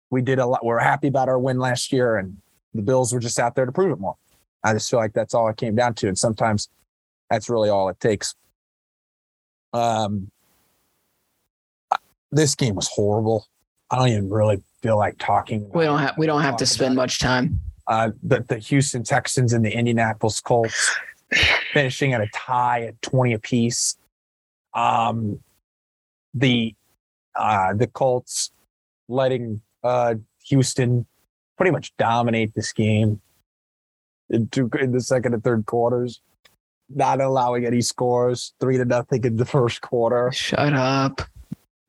we 0.08 0.22
did 0.22 0.38
a 0.38 0.46
lot. 0.46 0.64
We're 0.64 0.78
happy 0.78 1.08
about 1.08 1.28
our 1.28 1.38
win 1.38 1.58
last 1.58 1.92
year, 1.92 2.16
and 2.16 2.38
the 2.72 2.80
Bills 2.80 3.12
were 3.12 3.20
just 3.20 3.38
out 3.38 3.56
there 3.56 3.66
to 3.66 3.72
prove 3.72 3.92
it 3.92 4.00
more. 4.00 4.16
I 4.62 4.72
just 4.72 4.90
feel 4.90 5.00
like 5.00 5.12
that's 5.12 5.34
all 5.34 5.48
it 5.50 5.58
came 5.58 5.74
down 5.74 5.92
to, 5.96 6.08
and 6.08 6.18
sometimes 6.18 6.70
that's 7.30 7.48
really 7.48 7.68
all 7.68 7.88
it 7.88 7.98
takes. 8.00 8.34
Um, 9.72 10.30
this 12.30 12.54
game 12.54 12.74
was 12.74 12.88
horrible. 12.88 13.46
I 13.90 13.98
don't 13.98 14.08
even 14.08 14.30
really 14.30 14.62
feel 14.82 14.96
like 14.96 15.18
talking. 15.18 15.70
We 15.72 15.84
don't 15.84 15.98
have 15.98 16.16
we 16.18 16.26
don't 16.26 16.42
have 16.42 16.56
to 16.58 16.66
spend 16.66 16.94
much 16.96 17.18
time. 17.20 17.60
uh, 17.86 18.10
the, 18.22 18.40
the 18.40 18.58
Houston 18.58 19.02
Texans 19.02 19.52
and 19.52 19.64
the 19.64 19.70
Indianapolis 19.70 20.40
Colts 20.40 20.96
finishing 21.72 22.12
at 22.12 22.20
a 22.20 22.28
tie 22.34 22.82
at 22.82 23.00
20 23.02 23.34
apiece. 23.34 23.96
Um, 24.74 25.40
the 26.32 26.74
uh, 27.36 27.74
the 27.74 27.86
Colts 27.86 28.52
letting 29.08 29.60
uh, 29.82 30.14
Houston 30.46 31.06
pretty 31.56 31.70
much 31.70 31.92
dominate 31.96 32.54
this 32.54 32.72
game 32.72 33.20
in, 34.30 34.48
two, 34.48 34.70
in 34.80 34.92
the 34.92 35.00
second 35.00 35.34
and 35.34 35.44
third 35.44 35.66
quarters, 35.66 36.20
not 36.90 37.20
allowing 37.20 37.64
any 37.66 37.80
scores, 37.80 38.52
three 38.60 38.76
to 38.78 38.84
nothing 38.84 39.24
in 39.24 39.36
the 39.36 39.44
first 39.44 39.80
quarter. 39.80 40.30
Shut 40.32 40.72
up. 40.74 41.22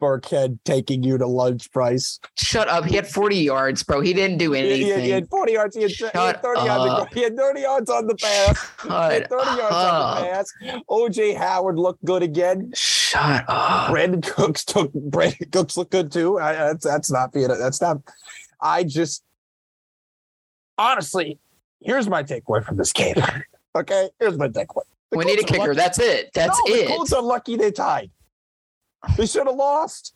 Burkhead 0.02 0.60
taking 0.66 1.04
you 1.04 1.18
to 1.18 1.26
lunch 1.26 1.72
Bryce. 1.72 2.20
Shut 2.38 2.68
up. 2.68 2.84
He 2.84 2.96
had 2.96 3.08
40 3.08 3.38
yards, 3.38 3.82
bro. 3.82 4.02
He 4.02 4.14
didn't 4.14 4.38
do 4.38 4.52
He, 4.52 4.62
he- 4.62 4.84
anything. 4.92 5.04
he 5.06 5.10
had 5.10 5.30
40 5.30 5.54
yards. 5.54 5.76
He 5.76 5.84
had, 5.84 5.92
he 5.92 6.04
had 6.04 6.12
Shut 6.14 6.42
30 6.44 6.66
yards. 6.66 6.84
to 6.84 6.90
go. 6.90 6.96
up. 6.98 7.14
He 7.14 7.22
had 7.22 7.38
30 7.38 7.62
yards 7.62 7.90
on 7.90 8.08
the 8.08 8.16
pass. 8.16 8.72
He 8.84 8.90
had 8.90 9.22
Shut 9.24 9.30
30 9.30 9.58
yards 9.58 9.62
on 9.62 9.70
the 9.70 10.28
up. 10.28 10.28
pass. 10.28 10.54
OJ 10.90 11.38
Howard 11.38 11.80
looked 11.80 12.04
good 12.04 12.24
again. 12.24 12.72
Shut 12.76 13.46
up. 13.48 13.90
Brandin 13.92 14.22
Cooks 14.22 14.66
took 14.66 14.92
Brandin 14.94 15.50
Cooks 15.52 15.78
looked 15.78 15.92
good 15.92 16.12
too. 16.12 16.40
I, 16.40 16.54
that's 16.54 16.84
that's 16.86 17.10
not 17.12 17.32
being 17.32 17.48
that's 17.48 17.80
not. 17.82 18.00
I 18.62 18.84
just 18.84 19.24
honestly, 20.78 21.40
here's 21.82 22.10
my 22.10 22.22
takeaway 22.24 22.64
from 22.64 22.76
this 22.78 22.92
game. 22.94 23.16
Okay, 23.76 24.10
here's 24.19 24.38
my. 24.38 24.47
The 24.47 24.65
We 25.11 25.26
need 25.26 25.39
a 25.39 25.43
kicker. 25.43 25.60
lucky- 25.68 25.76
That's 25.76 25.99
it. 25.99 26.31
That's 26.34 26.57
no, 26.68 26.73
The 26.73 26.84
it. 26.84 26.88
Colts 26.88 27.14
are 27.14 27.22
lucky 27.22 27.56
they 27.57 27.72
tied. 27.72 28.10
They 29.18 29.26
should 29.26 29.45
have 29.47 29.56
lost. 29.56 30.14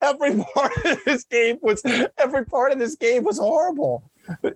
every 0.00 0.42
part 0.54 0.72
of 0.84 0.98
this 1.04 1.24
game 1.24 1.58
was 1.62 1.82
every 2.18 2.44
part 2.46 2.72
of 2.72 2.78
this 2.78 2.96
game 2.96 3.22
was 3.24 3.38
horrible. 3.38 4.02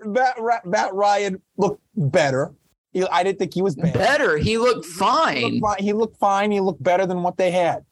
Matt, 0.04 0.36
Matt 0.64 0.94
Ryan 0.94 1.40
looked 1.56 1.82
better. 1.96 2.52
He, 2.92 3.06
I 3.08 3.22
didn't 3.22 3.38
think 3.38 3.52
he 3.54 3.62
was 3.62 3.76
bad. 3.76 3.92
better. 3.94 4.38
He 4.38 4.58
looked 4.58 4.86
fine. 4.86 5.36
He 5.36 5.60
looked, 5.60 5.80
he 5.80 5.92
looked 5.92 6.16
fine. 6.18 6.50
He 6.50 6.60
looked 6.60 6.82
better 6.82 7.04
than 7.06 7.22
what 7.22 7.36
they 7.36 7.50
had. 7.50 7.84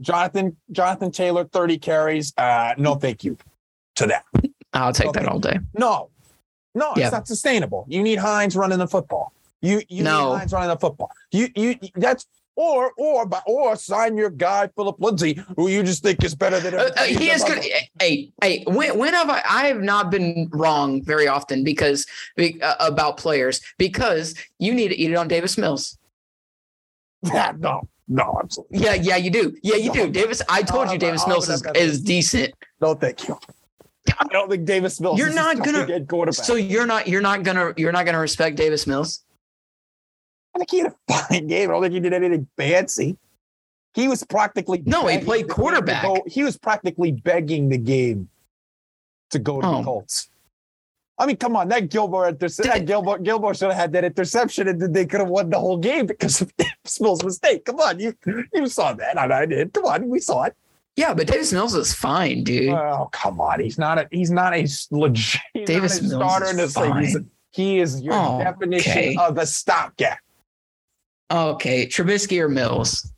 Jonathan 0.00 0.56
Jonathan 0.72 1.10
Taylor, 1.10 1.44
30 1.44 1.78
carries. 1.78 2.32
Uh, 2.38 2.74
no, 2.78 2.94
thank 2.94 3.22
you 3.24 3.36
to 3.96 4.06
that. 4.06 4.24
I'll 4.72 4.92
take 4.92 5.12
that 5.12 5.26
all 5.26 5.38
day. 5.38 5.58
No, 5.74 6.08
no, 6.74 6.94
Yeah. 6.96 7.06
it's 7.06 7.12
not 7.12 7.26
sustainable. 7.28 7.84
You 7.88 8.02
need 8.02 8.18
Hines 8.18 8.56
running 8.56 8.78
the 8.78 8.86
football. 8.88 9.32
You 9.62 9.82
you 9.88 10.02
No. 10.02 10.32
need 10.32 10.38
Hines 10.40 10.52
running 10.52 10.68
the 10.68 10.76
football. 10.76 11.10
You 11.32 11.48
you 11.54 11.76
that's 11.96 12.26
or 12.56 12.92
or 12.98 13.26
but 13.26 13.42
or 13.46 13.76
sign 13.76 14.16
your 14.16 14.30
guy 14.30 14.68
Philip 14.76 14.96
Lindsay, 14.98 15.40
who 15.56 15.68
you 15.68 15.82
just 15.82 16.02
think 16.02 16.22
is 16.24 16.34
better 16.34 16.60
than 16.60 16.74
Uh, 16.74 16.78
uh, 16.78 16.90
everybody 16.96 17.24
he 17.24 17.30
is 17.30 17.44
good. 17.44 17.64
Hey, 18.00 18.32
hey, 18.42 18.64
when, 18.66 18.98
when 18.98 19.14
have 19.14 19.30
I? 19.30 19.42
I 19.48 19.66
have 19.68 19.80
not 19.80 20.10
been 20.10 20.48
wrong 20.52 21.02
very 21.02 21.28
often 21.28 21.62
because 21.64 22.06
uh, 22.38 22.74
about 22.80 23.16
players 23.18 23.60
because 23.78 24.34
you 24.58 24.74
need 24.74 24.88
to 24.88 24.96
eat 24.96 25.10
it 25.10 25.14
on 25.16 25.28
Davis 25.28 25.56
Mills. 25.58 25.96
Yeah, 27.22 27.52
no, 27.58 27.86
no, 28.08 28.40
absolutely. 28.42 28.78
Yeah, 28.78 28.94
yeah, 28.94 29.16
you 29.16 29.30
do. 29.30 29.54
Yeah, 29.62 29.76
you 29.76 29.92
do. 29.92 30.08
Davis, 30.10 30.40
I 30.48 30.62
told 30.62 30.86
No, 30.86 30.92
you 30.94 30.98
Davis 30.98 31.20
I'm- 31.22 31.28
Mills 31.30 31.50
I'm 31.50 31.76
is, 31.76 31.92
is 31.96 32.00
decent. 32.00 32.54
No, 32.80 32.94
thank 32.94 33.28
you. 33.28 33.38
I 34.18 34.24
don't 34.32 34.48
think 34.50 34.64
Davis 34.64 34.98
Mills. 35.00 35.18
You're 35.18 35.28
is 35.28 35.34
not 35.34 35.58
gonna- 35.62 35.84
good 35.86 36.08
quarterback. 36.08 36.42
So 36.44 36.54
you're 36.54 36.86
not 36.86 37.06
you're 37.08 37.20
not 37.20 37.42
gonna 37.42 37.74
you're 37.76 37.92
not 37.92 38.06
gonna 38.06 38.18
respect 38.18 38.56
Davis 38.56 38.86
Mills. 38.86 39.22
I 40.54 40.58
think 40.58 40.70
he 40.70 40.78
had 40.78 40.88
a 41.08 41.12
fine 41.28 41.46
game. 41.46 41.70
I 41.70 41.72
don't 41.74 41.82
think 41.82 41.94
he 41.94 42.00
did 42.00 42.12
anything 42.12 42.46
fancy. 42.56 43.16
He 43.94 44.08
was 44.08 44.22
practically 44.24 44.82
No, 44.86 45.06
he 45.06 45.18
played 45.18 45.44
the 45.44 45.48
game 45.48 45.48
to 45.48 45.54
quarterback. 45.54 46.02
go- 46.04 46.24
He 46.26 46.42
was 46.44 46.56
practically 46.56 47.12
begging 47.12 47.68
the 47.68 47.78
game 47.78 48.28
to 49.30 49.38
go 49.38 49.60
to 49.60 49.66
Oh. 49.66 49.78
the 49.78 49.84
Colts. 49.84 50.28
I 51.18 51.26
mean, 51.26 51.36
come 51.36 51.54
on, 51.54 51.68
that 51.68 51.90
Gilmore 51.90 52.28
interception. 52.28 52.72
That 52.72 52.86
Gilmore 52.86 53.18
Gilmore 53.18 53.52
should 53.54 53.68
have 53.68 53.76
had 53.76 53.92
that 53.92 54.04
interception, 54.04 54.68
and 54.68 54.80
then 54.80 54.92
they 54.92 55.04
could 55.04 55.20
have 55.20 55.28
won 55.28 55.50
the 55.50 55.58
whole 55.58 55.76
game 55.76 56.06
because 56.06 56.40
of 56.40 56.50
Smill's 56.86 57.22
mistake. 57.22 57.64
Come 57.66 57.78
on, 57.80 58.00
you 58.00 58.14
you 58.54 58.66
saw 58.68 58.94
that, 58.94 59.18
and 59.18 59.30
I 59.32 59.44
did. 59.44 59.72
Come 59.74 59.84
on, 59.84 60.08
we 60.08 60.18
saw 60.20 60.44
it. 60.44 60.56
Yeah, 60.96 61.12
but 61.14 61.26
Davis 61.26 61.52
Mills 61.52 61.74
is 61.74 61.92
fine, 61.92 62.42
dude. 62.42 62.70
Oh, 62.70 63.08
come 63.12 63.38
on, 63.40 63.60
he's 63.60 63.76
not 63.78 63.98
a 63.98 64.08
he's 64.10 64.30
not 64.30 64.54
a 64.54 64.66
legit 64.90 65.40
Davis 65.66 66.00
not 66.00 66.10
a 66.12 66.16
Mills 66.16 66.22
starter 66.22 66.44
is 66.46 66.50
in 66.52 66.56
this 66.56 66.76
league. 66.76 66.96
He's 67.04 67.12
fine. 67.14 67.30
He 67.52 67.80
is 67.80 68.00
your 68.00 68.14
Oh, 68.14 68.38
definition 68.38 68.92
okay. 68.92 69.16
of 69.16 69.36
a 69.36 69.44
stopgap. 69.46 70.18
Okay, 71.30 71.86
Trubisky 71.86 72.40
or 72.40 72.48
Mills? 72.48 73.12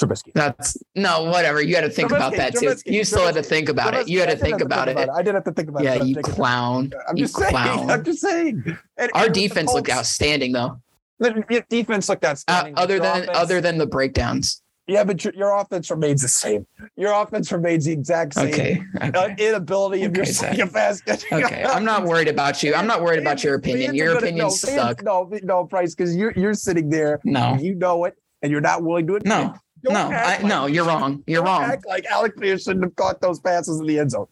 Trubisky. 0.00 0.32
That's 0.34 0.76
no, 0.94 1.24
whatever. 1.24 1.62
You 1.62 1.74
had 1.74 1.80
to 1.82 1.90
think 1.90 2.10
about 2.10 2.34
Trubisky, 2.34 2.36
that 2.36 2.54
too. 2.54 2.66
Trubisky, 2.66 2.92
You 2.92 3.04
still 3.04 3.24
had 3.24 3.34
to 3.36 3.42
think 3.42 3.68
about 3.70 3.94
it. 3.94 4.08
You 4.08 4.20
had 4.20 4.28
to 4.28 4.36
think 4.36 4.58
have 4.58 4.66
about 4.66 4.88
it. 4.88 5.08
I 5.08 5.22
did 5.22 5.34
have 5.34 5.44
to 5.44 5.52
think 5.52 5.70
about 5.70 5.84
Yeah, 5.84 5.94
it. 5.94 6.00
I'm 6.02 6.06
you 6.08 6.16
clown. 6.16 6.92
I'm 7.08 7.16
You 7.16 7.24
just 7.24 7.36
saying. 7.36 7.90
I'm 7.90 8.04
just 8.04 8.20
saying. 8.20 8.78
And- 8.98 9.10
Our 9.14 9.24
and 9.26 9.34
defense 9.34 9.72
looked 9.72 9.88
outstanding 9.90 10.52
though. 10.52 10.80
the 11.18 11.64
defense 11.70 12.10
looked 12.10 12.24
Uh, 12.24 12.28
outstanding. 12.28 12.74
but 12.74 12.82
other 12.82 12.98
than 12.98 13.22
offense- 13.22 13.38
other 13.38 13.60
than 13.62 13.78
the 13.78 13.86
breakdowns. 13.86 14.60
Yeah, 14.88 15.02
but 15.02 15.24
your, 15.24 15.34
your 15.34 15.56
offense 15.56 15.90
remains 15.90 16.22
the 16.22 16.28
same. 16.28 16.64
Your 16.96 17.12
offense 17.12 17.50
remains 17.50 17.86
the 17.86 17.92
exact 17.92 18.34
same. 18.34 18.48
Okay. 18.48 18.80
Okay. 19.02 19.34
inability 19.38 20.04
of 20.04 20.14
your 20.14 20.22
Okay, 20.22 20.32
second 20.32 20.72
basket. 20.72 21.24
Okay. 21.32 21.64
I'm 21.64 21.84
not 21.84 22.04
worried 22.04 22.28
about 22.28 22.62
you. 22.62 22.72
I'm 22.74 22.86
not 22.86 23.02
worried 23.02 23.18
about 23.18 23.42
your 23.42 23.56
opinion. 23.56 23.96
Your 23.96 24.16
opinions 24.16 24.64
no. 24.68 24.94
No, 25.02 25.28
no, 25.42 25.64
Bryce, 25.64 25.94
because 25.94 26.14
you're 26.14 26.32
you're 26.36 26.54
sitting 26.54 26.88
there. 26.88 27.20
No. 27.24 27.54
and 27.54 27.62
You 27.62 27.74
know 27.74 28.04
it, 28.04 28.14
and 28.42 28.52
you're 28.52 28.60
not 28.60 28.84
willing 28.84 29.08
to 29.08 29.16
admit. 29.16 29.28
No. 29.28 29.54
Don't 29.82 29.94
No. 29.94 30.16
I, 30.16 30.24
like- 30.36 30.44
no, 30.44 30.66
you're 30.66 30.84
wrong. 30.84 31.24
You're 31.26 31.42
don't 31.42 31.46
wrong. 31.46 31.62
Act 31.64 31.86
like 31.86 32.06
Alec 32.06 32.36
Pierce 32.36 32.62
shouldn't 32.62 32.84
have 32.84 32.94
caught 32.94 33.20
those 33.20 33.40
passes 33.40 33.80
in 33.80 33.86
the 33.86 33.98
end 33.98 34.12
zone. 34.12 34.26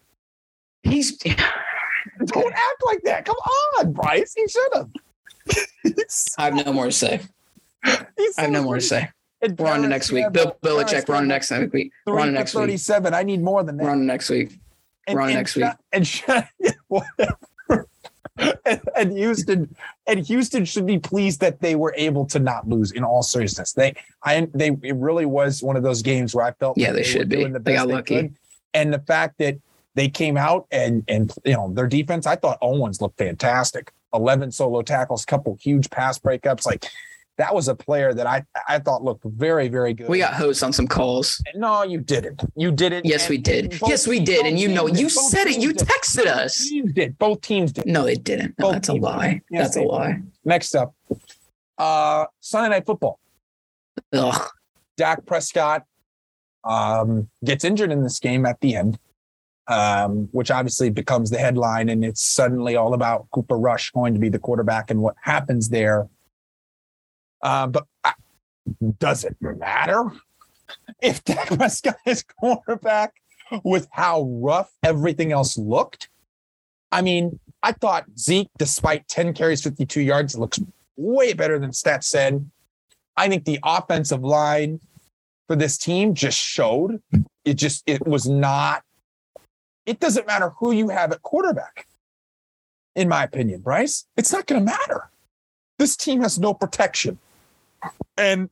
He's 0.84 1.16
Don't 2.26 2.52
act 2.52 2.82
like 2.86 3.02
that. 3.02 3.24
Come 3.24 3.36
on, 3.36 3.92
Bryce. 3.92 4.34
He 4.36 4.46
should 4.46 4.68
have. 4.74 4.90
I 6.38 6.44
have 6.44 6.54
no 6.64 6.72
more 6.72 6.86
to 6.86 6.92
say. 6.92 7.20
I 7.84 8.06
have 8.38 8.50
no 8.50 8.62
more 8.62 8.76
to 8.76 8.80
say. 8.80 9.08
We're 9.58 9.68
on 9.70 9.82
to 9.82 9.88
next 9.88 10.10
week. 10.12 10.30
Bill 10.32 10.56
Belichick, 10.62 11.08
we're 11.08 11.16
on 11.16 11.22
to 11.22 11.28
next 11.28 11.50
week. 11.72 11.92
We're 12.06 12.20
on 12.20 12.26
to 12.28 12.32
next 12.32 12.54
week. 12.54 12.62
37. 12.62 13.14
I 13.14 13.22
need 13.22 13.42
more 13.42 13.62
than 13.62 13.76
that. 13.76 13.84
We're 13.84 13.90
on 13.90 13.98
to 13.98 14.04
next 14.04 14.30
week. 14.30 14.58
and, 15.06 15.14
we're 15.16 15.22
on 15.22 15.28
and 15.30 15.36
next 15.36 15.56
week. 15.56 15.66
And 15.92 16.06
whatever. 16.88 17.86
and, 18.38 18.80
and 18.96 19.12
Houston 19.12 19.74
and 20.06 20.26
Houston 20.26 20.64
should 20.64 20.86
be 20.86 20.98
pleased 20.98 21.40
that 21.40 21.60
they 21.60 21.76
were 21.76 21.94
able 21.96 22.26
to 22.26 22.38
not 22.38 22.68
lose. 22.68 22.90
In 22.92 23.04
all 23.04 23.22
seriousness, 23.22 23.72
they 23.72 23.94
I 24.22 24.48
they 24.54 24.70
it 24.82 24.96
really 24.96 25.26
was 25.26 25.62
one 25.62 25.76
of 25.76 25.82
those 25.82 26.02
games 26.02 26.34
where 26.34 26.44
I 26.44 26.52
felt 26.52 26.76
Yeah, 26.76 26.88
like 26.88 26.94
they 26.94 27.00
were 27.00 27.04
should 27.04 27.28
be. 27.28 27.36
doing 27.36 27.52
the 27.52 27.60
They 27.60 27.74
got 27.74 27.88
lucky. 27.88 28.22
could. 28.22 28.34
And 28.72 28.92
the 28.92 28.98
fact 28.98 29.38
that 29.38 29.56
they 29.94 30.08
came 30.08 30.36
out 30.36 30.66
and 30.72 31.04
and 31.06 31.32
you 31.44 31.52
know 31.52 31.72
their 31.72 31.86
defense, 31.86 32.26
I 32.26 32.34
thought 32.36 32.58
Owens 32.60 33.00
looked 33.00 33.18
fantastic. 33.18 33.92
Eleven 34.12 34.50
solo 34.50 34.82
tackles, 34.82 35.24
couple 35.24 35.56
huge 35.60 35.90
pass 35.90 36.18
breakups, 36.18 36.66
like. 36.66 36.86
That 37.36 37.52
was 37.52 37.66
a 37.68 37.74
player 37.74 38.14
that 38.14 38.26
I 38.28 38.44
I 38.68 38.78
thought 38.78 39.02
looked 39.02 39.24
very 39.24 39.68
very 39.68 39.92
good. 39.92 40.08
We 40.08 40.18
got 40.18 40.34
hosts 40.34 40.62
on 40.62 40.72
some 40.72 40.86
calls. 40.86 41.42
no, 41.56 41.82
you 41.82 41.98
didn't. 42.00 42.44
You 42.54 42.70
didn't. 42.70 43.04
Yes, 43.06 43.22
And- 43.22 43.30
we 43.30 43.38
did. 43.38 43.80
Yes, 43.86 44.06
we 44.06 44.20
did. 44.20 44.46
And 44.46 44.58
you 44.58 44.68
know, 44.68 44.86
you 44.86 45.08
said 45.08 45.48
it. 45.48 45.60
You 45.60 45.72
did. 45.72 45.88
texted 45.88 46.26
us. 46.26 46.68
teams 46.68 46.92
did. 46.92 47.18
Both 47.18 47.40
teams 47.40 47.72
did. 47.72 47.86
No, 47.86 48.06
it 48.06 48.22
didn't. 48.22 48.54
No, 48.58 48.70
that's 48.72 48.88
a 48.88 48.94
lie. 48.94 49.40
Yes, 49.50 49.64
That's 49.64 49.76
a 49.76 49.80
did. 49.80 49.88
lie. 49.88 50.22
Next 50.44 50.74
up, 50.76 50.94
uh, 51.78 52.26
Sunday 52.40 52.68
Night 52.76 52.86
Football. 52.86 53.18
Ugh. 54.12 54.48
Dak 54.96 55.26
Prescott 55.26 55.84
um, 56.62 57.28
gets 57.44 57.64
injured 57.64 57.90
in 57.90 58.02
this 58.04 58.20
game 58.20 58.46
at 58.46 58.60
the 58.60 58.76
end, 58.76 58.98
um, 59.66 60.28
which 60.30 60.50
obviously 60.52 60.88
becomes 60.90 61.30
the 61.30 61.38
headline, 61.38 61.88
and 61.88 62.04
it's 62.04 62.22
suddenly 62.22 62.76
all 62.76 62.94
about 62.94 63.26
Cooper 63.32 63.58
Rush 63.58 63.90
going 63.90 64.14
to 64.14 64.20
be 64.20 64.28
the 64.28 64.38
quarterback 64.38 64.90
and 64.92 65.00
what 65.02 65.16
happens 65.20 65.68
there. 65.68 66.06
Uh, 67.44 67.68
but 67.68 67.86
uh, 68.02 68.12
does 68.98 69.24
it 69.24 69.36
matter 69.40 70.10
if 71.00 71.22
Dak 71.24 71.48
Prescott 71.48 71.96
is 72.06 72.24
quarterback 72.24 73.14
with 73.62 73.86
how 73.92 74.22
rough 74.22 74.72
everything 74.82 75.30
else 75.30 75.56
looked? 75.56 76.08
I 76.90 77.02
mean, 77.02 77.38
I 77.62 77.72
thought 77.72 78.06
Zeke, 78.18 78.48
despite 78.58 79.06
10 79.08 79.34
carries, 79.34 79.62
52 79.62 80.00
yards, 80.00 80.36
looks 80.36 80.60
way 80.96 81.32
better 81.34 81.58
than 81.58 81.70
stats 81.70 82.04
said. 82.04 82.50
I 83.16 83.28
think 83.28 83.44
the 83.44 83.60
offensive 83.62 84.24
line 84.24 84.80
for 85.46 85.56
this 85.56 85.78
team 85.78 86.14
just 86.14 86.38
showed 86.38 87.02
it 87.44 87.54
just 87.54 87.82
it 87.86 88.06
was 88.06 88.28
not 88.28 88.82
it 89.86 90.00
doesn't 90.00 90.26
matter 90.26 90.50
who 90.58 90.72
you 90.72 90.88
have 90.88 91.12
at 91.12 91.22
quarterback 91.22 91.86
in 92.96 93.08
my 93.08 93.24
opinion 93.24 93.60
bryce 93.60 94.06
it's 94.16 94.32
not 94.32 94.46
going 94.46 94.60
to 94.60 94.64
matter 94.64 95.10
this 95.78 95.96
team 95.96 96.22
has 96.22 96.38
no 96.38 96.54
protection 96.54 97.18
and 98.16 98.50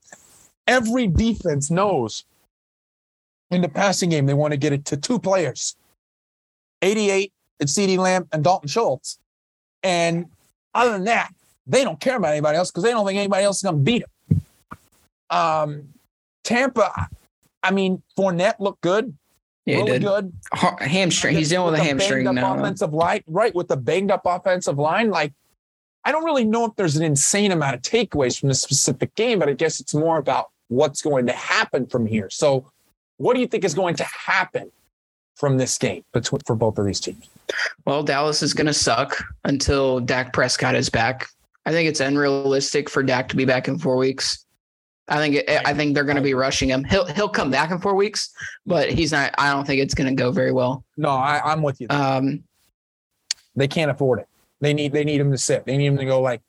every 0.67 1.07
defense 1.07 1.71
knows 1.71 2.25
in 3.51 3.61
the 3.61 3.69
passing 3.69 4.11
game 4.11 4.27
they 4.27 4.35
want 4.35 4.53
to 4.53 4.57
get 4.57 4.73
it 4.73 4.85
to 4.87 4.97
two 4.97 5.19
players 5.19 5.77
88 6.83 7.33
it's 7.61 7.73
CeeDee 7.73 7.99
Lamb 7.99 8.29
and 8.33 8.43
Dalton 8.43 8.69
Schultz 8.69 9.19
and 9.83 10.27
other 10.75 10.93
than 10.93 11.05
that 11.05 11.33
they 11.67 11.85
don't 11.85 12.01
care 12.01 12.17
about 12.17 12.31
anybody 12.33 12.57
else 12.59 12.71
because 12.71 12.83
they 12.85 12.91
don't 12.91 13.07
think 13.07 13.19
anybody 13.19 13.45
else 13.45 13.57
is 13.59 13.63
going 13.63 13.77
to 13.77 13.83
beat 13.83 14.05
them 14.29 14.41
um 15.31 15.89
Tampa, 16.45 17.09
I 17.63 17.71
mean, 17.71 18.03
Fournette 18.19 18.57
looked 18.59 18.81
good, 18.81 19.17
Yeah, 19.65 19.77
he 19.77 19.83
really 19.83 19.99
did. 20.01 20.03
good. 20.03 20.33
Ha- 20.55 20.77
hamstring. 20.81 21.37
He's 21.37 21.51
dealing 21.51 21.71
with 21.71 21.81
a 21.81 21.85
hamstring 21.85 22.25
now. 22.35 22.59
Offensive 22.59 22.93
line, 22.93 23.23
right? 23.29 23.55
With 23.55 23.69
the 23.69 23.77
banged 23.77 24.11
up 24.11 24.23
offensive 24.25 24.77
line, 24.77 25.11
like 25.11 25.33
I 26.05 26.13
don't 26.13 26.25
really 26.25 26.45
know 26.45 26.65
if 26.65 26.75
there's 26.77 26.97
an 26.97 27.05
insane 27.05 27.53
amount 27.53 27.77
of 27.77 27.83
takeaways 27.83 28.39
from 28.39 28.49
this 28.49 28.61
specific 28.61 29.15
game, 29.15 29.39
but 29.39 29.49
I 29.49 29.53
guess 29.53 29.81
it's 29.81 29.95
more 29.95 30.19
about 30.19 30.51
what's 30.69 31.03
going 31.03 31.27
to 31.27 31.33
happen 31.33 31.87
from 31.87 32.07
here. 32.07 32.29
So, 32.31 32.71
what 33.19 33.35
do 33.35 33.41
you 33.41 33.47
think 33.47 33.65
is 33.65 33.75
going 33.75 33.95
to 33.97 34.05
happen 34.05 34.73
from 35.37 35.59
this 35.59 35.79
game 35.79 36.05
between 36.13 36.41
for 36.47 36.57
both 36.57 36.79
of 36.79 36.87
these 36.87 37.01
teams? 37.01 37.29
Well, 37.85 38.03
Dallas 38.03 38.43
is 38.43 38.55
going 38.55 38.67
to 38.67 38.75
suck 38.75 39.23
until 39.45 40.01
Dak 40.01 40.33
Prescott 40.33 40.75
is 40.75 40.89
back. 40.89 41.29
I 41.67 41.71
think 41.71 41.89
it's 41.89 42.01
unrealistic 42.01 42.91
for 42.91 43.03
Dak 43.03 43.29
to 43.29 43.37
be 43.37 43.45
back 43.45 43.69
in 43.69 43.79
four 43.79 43.97
weeks. 43.97 44.45
I 45.09 45.19
think 45.19 45.37
it, 45.37 45.49
I 45.49 45.75
think 45.75 45.95
they're 45.95 46.05
going 46.05 46.17
to 46.17 46.23
be 46.23 46.35
rushing 46.35 46.69
him. 46.69 46.85
He'll 46.85 47.07
he'll 47.07 47.29
come 47.29 47.51
back 47.51 47.71
in 47.71 47.79
four 47.79 47.95
weeks, 47.95 48.31
but 48.67 48.91
he's 48.91 49.13
not. 49.13 49.35
I 49.39 49.53
don't 49.53 49.67
think 49.67 49.81
it's 49.81 49.95
going 49.95 50.09
to 50.09 50.21
go 50.21 50.31
very 50.31 50.53
well. 50.53 50.85
No, 50.97 51.11
I, 51.11 51.41
I'm 51.45 51.63
with 51.63 51.81
you. 51.81 51.87
Um, 51.91 52.45
they 53.55 53.69
can't 53.69 53.91
afford 53.91 54.21
it. 54.21 54.29
They 54.63 54.73
need 54.73 54.93
they 54.93 55.05
need 55.05 55.21
him 55.21 55.31
to 55.33 55.37
sit. 55.39 55.67
They 55.67 55.77
need 55.77 55.87
him 55.87 55.99
to 55.99 56.05
go 56.07 56.21
like 56.23 56.41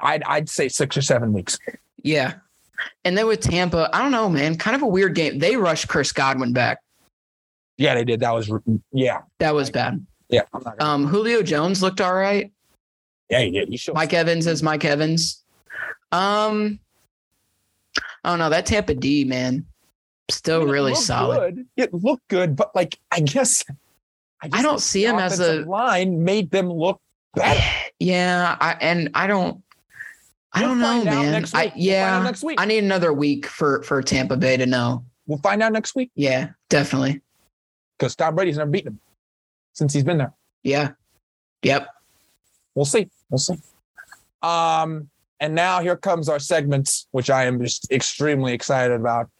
I'd 0.00 0.22
I'd 0.22 0.48
say 0.48 0.68
six 0.68 0.96
or 0.96 1.02
seven 1.02 1.32
weeks. 1.32 1.58
yeah, 2.02 2.34
and 3.04 3.18
then 3.18 3.26
with 3.26 3.40
Tampa, 3.40 3.90
I 3.92 4.00
don't 4.00 4.12
know, 4.12 4.28
man. 4.28 4.56
Kind 4.56 4.76
of 4.76 4.82
a 4.82 4.86
weird 4.86 5.14
game. 5.14 5.38
They 5.38 5.56
rushed 5.56 5.88
Chris 5.88 6.12
Godwin 6.12 6.52
back. 6.52 6.78
Yeah, 7.76 7.94
they 7.96 8.04
did. 8.04 8.20
That 8.20 8.30
was 8.32 8.50
yeah 8.92 9.22
That 9.40 9.54
was 9.54 9.68
bad. 9.70 10.06
yeah. 10.28 10.42
I'm 10.54 10.62
not 10.62 10.78
gonna, 10.78 10.90
Um, 10.90 11.06
Julio 11.08 11.42
Jones 11.42 11.82
looked 11.82 12.00
all 12.00 12.14
right. 12.14 12.52
yeah, 13.28 13.40
he 13.40 13.50
did. 13.50 13.68
He 13.68 13.76
showed 13.76 13.96
Mike 13.96 14.12
Evans 14.14 14.46
is 14.46 14.62
Mike 14.62 14.84
Evans. 14.84 15.42
Um, 16.12 16.78
I 18.22 18.30
don't 18.30 18.38
know 18.38 18.50
that 18.50 18.66
Tampa 18.66 18.94
D 18.94 19.24
man, 19.24 19.66
still 20.30 20.60
I 20.60 20.64
mean, 20.64 20.72
really 20.72 20.94
solid. 20.94 21.56
Good. 21.56 21.66
It 21.76 21.92
looked 21.94 22.28
good, 22.28 22.54
but 22.54 22.72
like 22.76 22.96
I 23.10 23.18
guess 23.20 23.64
I 24.44 24.48
guess 24.48 24.62
don't 24.62 24.80
see 24.80 25.04
him 25.04 25.16
as 25.18 25.40
a- 25.40 25.64
line 25.64 26.22
made 26.24 26.50
them 26.50 26.70
look 26.70 27.00
better. 27.34 27.60
Yeah, 28.00 28.56
I 28.60 28.72
and 28.80 29.08
I 29.14 29.28
don't. 29.28 29.62
I 30.52 30.60
We'll 30.60 30.70
don't 30.70 30.78
know, 30.80 31.04
man. 31.04 31.30
next 31.32 31.54
I 31.54 31.66
week. 31.66 31.72
We'll 31.76 31.84
find 31.84 32.02
out 32.04 32.16
yeah, 32.18 32.22
next 32.24 32.42
week. 32.42 32.60
I 32.60 32.64
need 32.64 32.82
another 32.84 33.12
week 33.12 33.46
for 33.46 33.82
for 33.84 34.02
Tampa 34.02 34.36
Bay 34.36 34.56
to 34.56 34.66
know. 34.66 35.04
We'll 35.26 35.38
find 35.38 35.62
out 35.62 35.72
next 35.72 35.94
week 35.94 36.10
Yeah, 36.16 36.50
definitely. 36.68 37.20
because 37.96 38.16
Tom 38.16 38.34
Brady's 38.34 38.58
never 38.58 38.68
beaten 38.70 38.94
him 38.94 39.00
since 39.74 39.92
he's 39.94 40.02
been 40.04 40.18
there. 40.18 40.32
Yeah. 40.64 40.90
Yep. 41.62 41.88
We'll 42.74 42.84
see. 42.84 43.08
We'll 43.30 43.38
see. 43.38 43.58
Um, 44.42 45.08
and 45.40 45.54
now 45.54 45.80
here 45.80 45.96
comes 45.96 46.28
our 46.28 46.38
segments, 46.40 47.06
which 47.12 47.30
I 47.30 47.44
am 47.44 47.60
just 47.62 47.90
extremely 47.92 48.52
excited 48.52 48.94
about. 48.94 49.30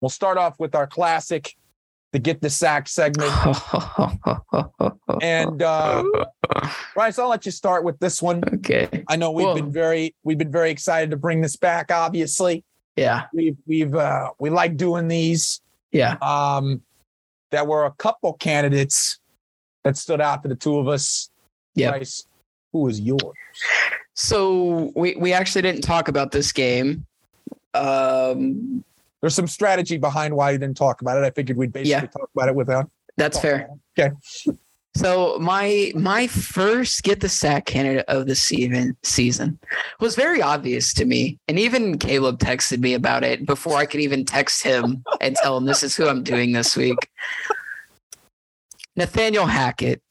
We'll 0.00 0.08
start 0.08 0.38
off 0.38 0.58
with 0.58 0.74
our 0.74 0.86
classic, 0.86 1.56
the 2.12 2.18
get 2.18 2.40
the 2.40 2.50
sack 2.50 2.88
segment. 2.88 3.32
And 5.20 5.62
uh 5.62 6.04
Bryce, 6.94 7.18
I'll 7.18 7.28
let 7.28 7.44
you 7.44 7.50
start 7.50 7.82
with 7.82 7.98
this 7.98 8.22
one. 8.22 8.40
okay. 8.54 9.04
I 9.08 9.16
know 9.16 9.32
we've 9.32 9.54
been 9.54 9.72
very 9.72 10.14
we've 10.22 10.38
been 10.38 10.52
very 10.52 10.70
excited 10.70 11.10
to 11.10 11.16
bring 11.16 11.40
this 11.40 11.56
back, 11.56 11.90
obviously. 11.90 12.62
Yeah. 12.94 13.24
We've 13.32 13.56
we've 13.66 13.94
uh 13.96 14.30
we 14.38 14.50
like 14.50 14.76
doing 14.76 15.08
these. 15.08 15.60
Yeah. 15.90 16.16
Um 16.22 16.82
there 17.50 17.64
were 17.64 17.86
a 17.86 17.90
couple 17.92 18.34
candidates 18.34 19.18
that 19.82 19.96
stood 19.96 20.20
out 20.20 20.42
to 20.42 20.48
the 20.48 20.54
two 20.54 20.78
of 20.78 20.86
us. 20.86 21.30
Yep. 21.74 21.94
Bryce, 21.94 22.26
who 22.72 22.86
is 22.88 23.00
yours? 23.00 23.22
So 24.14 24.92
we 24.94 25.16
we 25.16 25.32
actually 25.32 25.62
didn't 25.62 25.82
talk 25.82 26.08
about 26.08 26.30
this 26.30 26.52
game. 26.52 27.06
Um, 27.74 28.84
There's 29.20 29.34
some 29.34 29.46
strategy 29.48 29.98
behind 29.98 30.34
why 30.36 30.52
you 30.52 30.58
didn't 30.58 30.76
talk 30.76 31.00
about 31.00 31.18
it. 31.18 31.24
I 31.24 31.30
figured 31.30 31.58
we'd 31.58 31.72
basically 31.72 31.90
Yeah. 31.90 32.00
talk 32.06 32.30
about 32.34 32.48
it 32.48 32.54
without. 32.54 32.90
that's 33.16 33.38
fair. 33.40 33.68
Okay. 33.98 34.14
So 34.96 35.38
my 35.40 35.92
my 35.94 36.26
first 36.26 37.02
get 37.02 37.20
the 37.20 37.28
sack 37.28 37.66
candidate 37.66 38.04
of 38.08 38.26
the 38.26 38.34
season 38.34 38.96
season 39.02 39.58
was 40.00 40.14
very 40.16 40.40
obvious 40.42 40.92
to 40.94 41.04
me, 41.04 41.38
and 41.46 41.58
even 41.58 41.98
Caleb 41.98 42.38
texted 42.38 42.78
me 42.80 42.94
about 42.94 43.22
it 43.22 43.44
before 43.46 43.76
I 43.76 43.86
could 43.86 44.00
even 44.00 44.24
text 44.24 44.62
him 44.62 45.04
and 45.20 45.36
tell 45.36 45.56
him 45.56 45.66
this 45.66 45.82
is 45.82 45.94
who 45.96 46.08
I'm 46.08 46.22
doing 46.24 46.52
this 46.52 46.76
week. 46.76 46.96
Nathaniel 48.96 49.46
Hackett, 49.46 50.02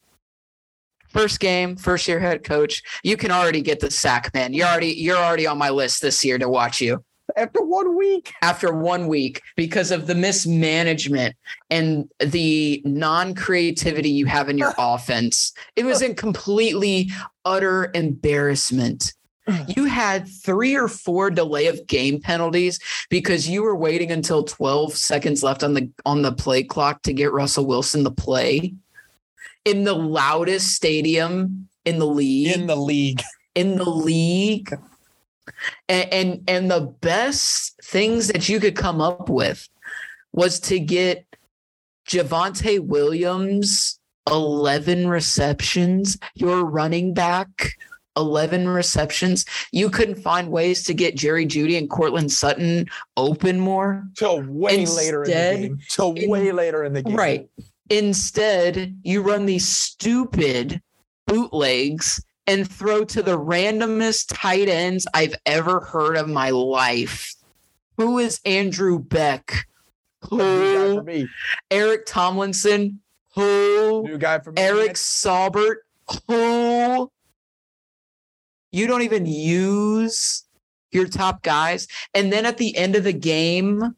first 1.08 1.40
game, 1.40 1.76
first 1.76 2.08
year 2.08 2.20
head 2.20 2.42
coach. 2.44 2.82
You 3.02 3.16
can 3.16 3.30
already 3.30 3.60
get 3.60 3.80
the 3.80 3.90
sack, 3.90 4.32
man. 4.32 4.54
You're 4.54 4.68
already 4.68 4.94
you're 4.94 5.16
already 5.18 5.46
on 5.46 5.58
my 5.58 5.70
list 5.70 6.00
this 6.00 6.24
year 6.24 6.38
to 6.38 6.48
watch 6.48 6.80
you 6.80 7.04
After 7.36 7.62
one 7.62 7.96
week. 7.96 8.32
after 8.42 8.72
one 8.74 9.06
week 9.06 9.42
because 9.56 9.90
of 9.90 10.06
the 10.06 10.14
mismanagement 10.14 11.36
and 11.70 12.08
the 12.20 12.80
non-creativity 12.84 14.08
you 14.10 14.26
have 14.26 14.48
in 14.48 14.56
your 14.58 14.74
offense. 14.78 15.52
It 15.76 15.84
was 15.84 16.02
a 16.02 16.14
completely 16.14 17.10
utter 17.44 17.90
embarrassment. 17.94 19.12
You 19.66 19.86
had 19.86 20.28
three 20.28 20.76
or 20.76 20.88
four 20.88 21.30
delay 21.30 21.68
of 21.68 21.86
game 21.86 22.20
penalties 22.20 22.78
because 23.08 23.48
you 23.48 23.62
were 23.62 23.74
waiting 23.76 24.10
until 24.10 24.44
12 24.44 24.92
seconds 24.94 25.42
left 25.42 25.62
on 25.62 25.72
the 25.72 25.90
on 26.04 26.20
the 26.20 26.32
play 26.32 26.62
clock 26.62 27.00
to 27.02 27.14
get 27.14 27.32
Russell 27.32 27.64
Wilson 27.64 28.04
to 28.04 28.10
play 28.10 28.74
in 29.64 29.84
the 29.84 29.94
loudest 29.94 30.74
stadium 30.74 31.66
in 31.86 31.98
the 31.98 32.06
league 32.06 32.54
In 32.56 32.66
the 32.66 32.76
league. 32.76 33.22
in 33.54 33.76
the 33.76 33.88
league. 33.88 34.70
And, 35.88 36.12
and 36.12 36.44
and 36.48 36.70
the 36.70 36.80
best 37.00 37.78
things 37.82 38.28
that 38.28 38.48
you 38.48 38.60
could 38.60 38.76
come 38.76 39.00
up 39.00 39.28
with 39.28 39.68
was 40.32 40.60
to 40.60 40.78
get 40.78 41.24
Javonte 42.08 42.80
Williams 42.80 43.98
11 44.30 45.08
receptions, 45.08 46.18
your 46.34 46.64
running 46.64 47.14
back 47.14 47.72
11 48.16 48.68
receptions. 48.68 49.44
You 49.72 49.88
couldn't 49.88 50.16
find 50.16 50.50
ways 50.50 50.84
to 50.84 50.94
get 50.94 51.16
Jerry 51.16 51.46
Jeudy 51.46 51.78
and 51.78 51.88
Courtland 51.88 52.32
Sutton 52.32 52.86
open 53.16 53.60
more. 53.60 54.04
Till 54.16 54.42
way 54.42 54.84
later 54.84 55.24
in 55.24 55.30
the 55.30 55.68
game. 55.68 55.78
Till 55.88 56.14
in- 56.14 56.28
way 56.28 56.52
later 56.52 56.84
in 56.84 56.92
the 56.92 57.02
game. 57.02 57.16
Right. 57.16 57.48
Instead, 57.90 58.98
you 59.02 59.22
run 59.22 59.46
these 59.46 59.66
stupid 59.66 60.82
bootlegs 61.26 62.22
and 62.48 62.68
throw 62.68 63.04
to 63.04 63.22
the 63.22 63.38
randomest 63.38 64.26
tight 64.32 64.68
ends 64.68 65.06
I've 65.12 65.34
ever 65.44 65.80
heard 65.80 66.16
of 66.16 66.28
my 66.28 66.50
life. 66.50 67.34
Who 67.98 68.18
is 68.18 68.40
Andrew 68.44 68.98
Beck? 68.98 69.66
New 70.32 70.38
guy 70.38 70.44
for 70.44 70.94
Who? 70.94 71.02
me. 71.02 71.28
Eric 71.70 72.06
Tomlinson? 72.06 73.00
Who? 73.34 74.02
New 74.04 74.18
guy 74.18 74.38
for 74.38 74.52
me. 74.52 74.62
Eric 74.62 74.94
Saubert? 74.94 75.76
Who? 76.26 77.12
You 78.72 78.86
don't 78.86 79.02
even 79.02 79.26
use 79.26 80.44
your 80.90 81.06
top 81.06 81.42
guys. 81.42 81.86
And 82.14 82.32
then 82.32 82.46
at 82.46 82.56
the 82.56 82.76
end 82.76 82.96
of 82.96 83.04
the 83.04 83.12
game, 83.12 83.94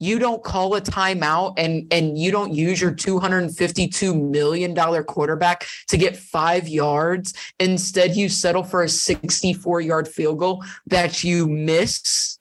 you 0.00 0.18
don't 0.18 0.42
call 0.42 0.74
a 0.74 0.80
timeout 0.80 1.54
and 1.56 1.86
and 1.92 2.18
you 2.18 2.32
don't 2.32 2.52
use 2.52 2.80
your 2.80 2.92
252 2.92 4.14
million 4.14 4.74
dollar 4.74 5.04
quarterback 5.04 5.66
to 5.88 5.96
get 5.96 6.16
5 6.16 6.68
yards 6.68 7.34
instead 7.60 8.16
you 8.16 8.28
settle 8.28 8.64
for 8.64 8.82
a 8.82 8.88
64 8.88 9.80
yard 9.80 10.08
field 10.08 10.38
goal 10.38 10.64
that 10.86 11.22
you 11.22 11.46
miss 11.46 12.38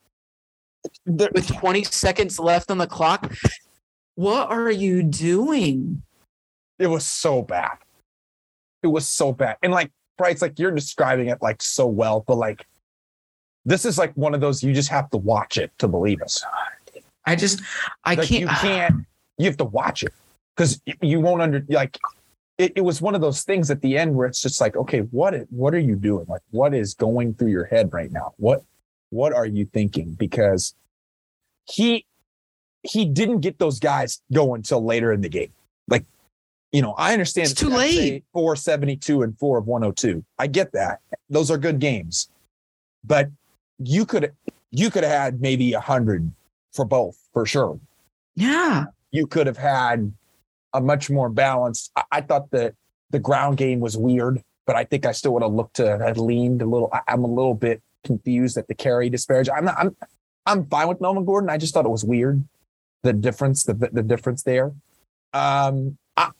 with 1.05 1.47
20 1.47 1.83
seconds 1.83 2.39
left 2.39 2.71
on 2.71 2.77
the 2.77 2.87
clock 2.87 3.31
what 4.15 4.49
are 4.49 4.71
you 4.71 5.03
doing 5.03 6.01
it 6.79 6.87
was 6.87 7.05
so 7.05 7.41
bad. 7.41 7.77
It 8.81 8.87
was 8.87 9.07
so 9.07 9.33
bad. 9.33 9.57
And 9.61 9.73
like 9.73 9.91
Bryce, 10.17 10.41
like 10.41 10.57
you're 10.57 10.71
describing 10.71 11.27
it 11.27 11.41
like 11.41 11.61
so 11.61 11.85
well, 11.85 12.23
but 12.25 12.37
like 12.37 12.65
this 13.65 13.83
is 13.83 13.97
like 13.97 14.13
one 14.13 14.33
of 14.33 14.39
those 14.39 14.63
you 14.63 14.73
just 14.73 14.89
have 14.89 15.09
to 15.11 15.17
watch 15.17 15.57
it 15.57 15.71
to 15.79 15.87
believe 15.87 16.21
it. 16.21 16.41
I 17.29 17.35
just 17.35 17.61
i 18.03 18.15
like 18.15 18.27
can't 18.27 18.41
you 18.41 18.47
can't 18.47 19.05
you 19.37 19.45
have 19.45 19.57
to 19.57 19.65
watch 19.65 20.03
it 20.03 20.13
because 20.55 20.81
you 21.01 21.21
won't 21.21 21.41
under 21.41 21.63
like 21.69 21.97
it, 22.59 22.73
it 22.75 22.81
was 22.81 23.01
one 23.01 23.15
of 23.15 23.21
those 23.21 23.43
things 23.43 23.71
at 23.71 23.81
the 23.81 23.97
end 23.97 24.13
where 24.13 24.27
it's 24.27 24.41
just 24.41 24.61
like 24.61 24.75
okay 24.75 24.99
what 24.99 25.33
what 25.49 25.73
are 25.73 25.79
you 25.79 25.95
doing? 25.95 26.25
Like 26.27 26.41
what 26.51 26.75
is 26.75 26.93
going 26.93 27.33
through 27.33 27.51
your 27.51 27.63
head 27.63 27.91
right 27.93 28.11
now? 28.11 28.33
What 28.37 28.63
what 29.09 29.33
are 29.33 29.45
you 29.45 29.65
thinking? 29.65 30.13
Because 30.13 30.75
he 31.65 32.05
he 32.83 33.05
didn't 33.05 33.39
get 33.39 33.57
those 33.57 33.79
guys 33.79 34.21
going 34.31 34.59
until 34.59 34.83
later 34.83 35.13
in 35.13 35.21
the 35.21 35.29
game. 35.29 35.53
Like 35.87 36.05
you 36.73 36.81
know 36.81 36.93
i 36.97 37.13
understand 37.13 37.49
It's 37.49 37.59
too 37.59 37.69
late. 37.69 38.25
472 38.33 39.23
and 39.23 39.39
4 39.39 39.57
of 39.57 39.67
102 39.67 40.23
i 40.37 40.45
get 40.45 40.73
that. 40.73 40.99
Those 41.29 41.49
are 41.49 41.57
good 41.57 41.79
games. 41.79 42.29
But 43.05 43.29
you 43.79 44.05
could 44.05 44.33
you 44.71 44.91
could 44.91 45.03
have 45.03 45.13
had 45.13 45.41
maybe 45.41 45.71
a 45.71 45.79
hundred 45.79 46.29
for 46.73 46.85
both 46.85 47.17
for 47.33 47.45
sure 47.45 47.79
yeah 48.35 48.85
you 49.11 49.27
could 49.27 49.47
have 49.47 49.57
had 49.57 50.13
a 50.73 50.81
much 50.81 51.09
more 51.09 51.29
balanced. 51.29 51.91
I, 51.95 52.03
I 52.11 52.21
thought 52.21 52.51
that 52.51 52.75
the 53.09 53.19
ground 53.19 53.57
game 53.57 53.79
was 53.79 53.97
weird, 53.97 54.41
but 54.65 54.75
I 54.75 54.83
think 54.83 55.05
I 55.05 55.11
still 55.11 55.33
would 55.33 55.43
have 55.43 55.51
looked 55.51 55.77
to 55.77 55.97
have 55.97 56.17
leaned 56.17 56.61
a 56.61 56.65
little. 56.65 56.89
I, 56.93 57.01
I'm 57.07 57.23
a 57.23 57.27
little 57.27 57.55
bit 57.55 57.81
confused 58.03 58.57
at 58.57 58.67
the 58.67 58.75
carry 58.75 59.09
disparage. 59.09 59.49
I'm 59.49 59.65
not. 59.65 59.75
I'm. 59.77 59.95
I'm 60.45 60.65
fine 60.65 60.87
with 60.87 61.01
Melvin 61.01 61.25
Gordon. 61.25 61.49
I 61.49 61.57
just 61.57 61.73
thought 61.73 61.85
it 61.85 61.89
was 61.89 62.03
weird, 62.03 62.43
the 63.03 63.13
difference, 63.13 63.63
the 63.63 63.73
the 63.73 64.03
difference 64.03 64.43
there. 64.43 64.71
Um, 65.33 65.97
I, 66.17 66.31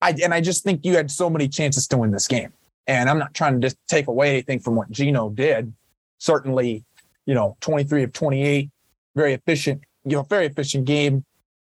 I 0.00 0.14
and 0.22 0.32
I 0.32 0.40
just 0.40 0.64
think 0.64 0.84
you 0.84 0.96
had 0.96 1.10
so 1.10 1.28
many 1.28 1.48
chances 1.48 1.86
to 1.88 1.98
win 1.98 2.10
this 2.10 2.28
game, 2.28 2.52
and 2.86 3.10
I'm 3.10 3.18
not 3.18 3.34
trying 3.34 3.60
to 3.60 3.66
just 3.66 3.76
take 3.88 4.06
away 4.06 4.30
anything 4.30 4.60
from 4.60 4.76
what 4.76 4.90
Geno 4.90 5.30
did. 5.30 5.72
Certainly, 6.18 6.84
you 7.26 7.34
know, 7.34 7.56
23 7.60 8.02
of 8.02 8.12
28, 8.12 8.70
very 9.18 9.34
efficient. 9.34 9.82
You 10.04 10.16
know, 10.16 10.22
very 10.22 10.46
efficient 10.46 10.84
game. 10.86 11.24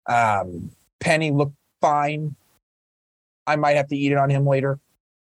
Um, 0.07 0.71
Penny 0.99 1.31
looked 1.31 1.55
fine. 1.81 2.35
I 3.47 3.55
might 3.57 3.75
have 3.75 3.87
to 3.87 3.97
eat 3.97 4.11
it 4.11 4.17
on 4.17 4.29
him 4.29 4.45
later. 4.45 4.79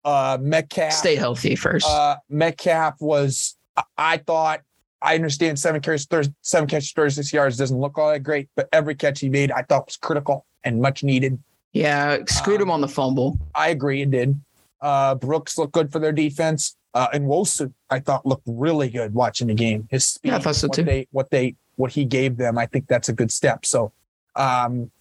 Uh, 0.04 0.38
Metcalf. 0.42 0.92
stay 0.94 1.16
healthy 1.16 1.56
first 1.56 1.88
Uh, 1.88 2.18
Metcalf 2.30 2.96
was. 3.00 3.56
I- 3.98 4.18
thought. 4.18 4.62
I 5.04 5.16
understand 5.16 5.58
seven 5.58 5.82
carries, 5.82 6.06
thir- 6.06 6.32
seven 6.42 6.68
catches, 6.70 6.92
thirty-six 6.92 7.34
yards 7.34 7.58
doesn't 7.58 7.80
look 7.80 7.98
all 7.98 8.12
that 8.12 8.20
great, 8.20 8.50
but 8.56 8.70
every 8.72 8.94
catch 8.94 9.20
he 9.20 9.30
made, 9.30 9.52
I 9.52 9.64
thought 9.64 9.88
was 9.88 9.98
critical 9.98 10.46
and 10.64 10.80
much 10.80 11.04
needed. 11.04 11.40
yeah 11.74 12.20
screwed 12.28 12.62
him 12.62 12.70
um, 12.70 12.76
on 12.76 12.82
the 12.82 12.88
fumble 12.88 13.40
I 13.56 13.70
agree, 13.70 14.04
it 14.04 14.12
did. 14.12 14.40
Uh, 14.80 15.16
Brooks 15.16 15.58
looked 15.58 15.74
good 15.74 15.92
for 15.92 15.98
their 16.00 16.12
defense. 16.12 16.76
Uh, 16.94 17.08
and 17.14 17.26
Nwosu, 17.26 17.74
I 17.90 18.00
thought 18.00 18.26
looked 18.26 18.44
really 18.46 18.90
good 18.90 19.14
watching 19.16 19.48
the 19.48 19.54
game. 19.56 19.88
His 19.90 20.06
speed, 20.06 20.30
Yeah, 20.30 20.36
I 20.36 20.40
thought 20.40 20.56
so 20.58 20.68
what 20.68 20.76
too. 20.76 20.84
they, 20.84 21.08
what 21.12 21.30
they, 21.32 21.56
what 21.76 21.92
he 21.92 22.06
gave 22.06 22.38
them, 22.38 22.58
I 22.58 22.66
think 22.66 22.88
that's 22.88 23.10
a 23.10 23.14
good 23.14 23.32
step. 23.32 23.66
So, 23.66 23.92
um, 24.36 24.92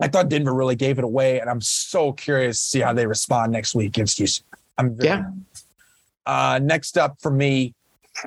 I 0.00 0.08
thought 0.08 0.28
Denver 0.28 0.52
really 0.52 0.74
gave 0.74 0.98
it 0.98 1.04
away, 1.04 1.40
and 1.40 1.48
I'm 1.48 1.60
so 1.60 2.12
curious 2.12 2.58
to 2.60 2.66
see 2.66 2.80
how 2.80 2.92
they 2.92 3.06
respond 3.06 3.52
next 3.52 3.74
week 3.74 3.88
against 3.88 4.18
Houston. 4.18 4.46
I'm 4.76 4.96
very, 4.96 5.08
Yeah. 5.08 5.24
Uh, 6.26 6.60
next 6.62 6.98
up 6.98 7.20
for 7.20 7.30
me, 7.30 7.74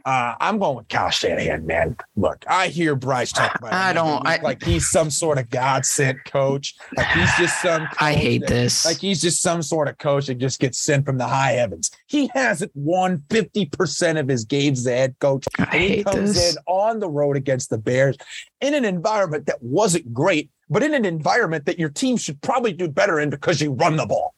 Uh, 0.03 0.33
I'm 0.39 0.57
going 0.59 0.77
with 0.77 0.87
Kyle 0.87 1.09
Shanahan, 1.09 1.65
man. 1.65 1.95
Look, 2.15 2.43
I 2.47 2.67
hear 2.67 2.95
Bryce 2.95 3.31
talk 3.31 3.55
about. 3.55 3.71
I 3.73 3.93
don't- 3.93 4.25
I- 4.27 4.39
like 4.41 4.63
he's 4.63 4.89
some 4.89 5.09
sort 5.09 5.37
of 5.37 5.49
God 5.49 5.85
sent 5.85 6.23
coach. 6.25 6.75
Like 6.97 7.07
he's 7.07 7.29
just 7.37 7.61
some. 7.61 7.87
I 7.99 8.13
hate 8.13 8.39
that- 8.41 8.49
this. 8.49 8.85
Like 8.85 8.97
he's 8.97 9.21
just 9.21 9.41
some 9.41 9.61
sort 9.61 9.87
of 9.87 9.97
coach 9.97 10.27
that 10.27 10.35
just 10.35 10.59
gets 10.59 10.79
sent 10.79 11.05
from 11.05 11.17
the 11.17 11.27
high 11.27 11.51
heavens. 11.53 11.91
He 12.07 12.29
hasn't 12.33 12.71
won 12.75 13.23
50% 13.29 14.19
of 14.19 14.27
his 14.27 14.43
games 14.45 14.79
as 14.79 14.87
a 14.87 14.95
head 14.95 15.15
coach. 15.19 15.45
I 15.59 15.63
And 15.77 15.81
he 15.83 16.03
comes 16.03 16.33
this. 16.33 16.55
in 16.55 16.61
on 16.67 16.99
the 16.99 17.09
road 17.09 17.37
against 17.37 17.69
the 17.69 17.77
Bears 17.77 18.17
in 18.61 18.73
an 18.73 18.85
environment 18.85 19.45
that 19.45 19.61
wasn't 19.61 20.11
great, 20.13 20.49
but 20.69 20.83
in 20.83 20.93
an 20.93 21.05
environment 21.05 21.65
that 21.67 21.77
your 21.79 21.89
team 21.89 22.17
should 22.17 22.41
probably 22.41 22.73
do 22.73 22.87
better 22.87 23.19
in 23.19 23.29
because 23.29 23.61
you 23.61 23.71
run 23.73 23.95
the 23.97 24.05
ball. 24.05 24.33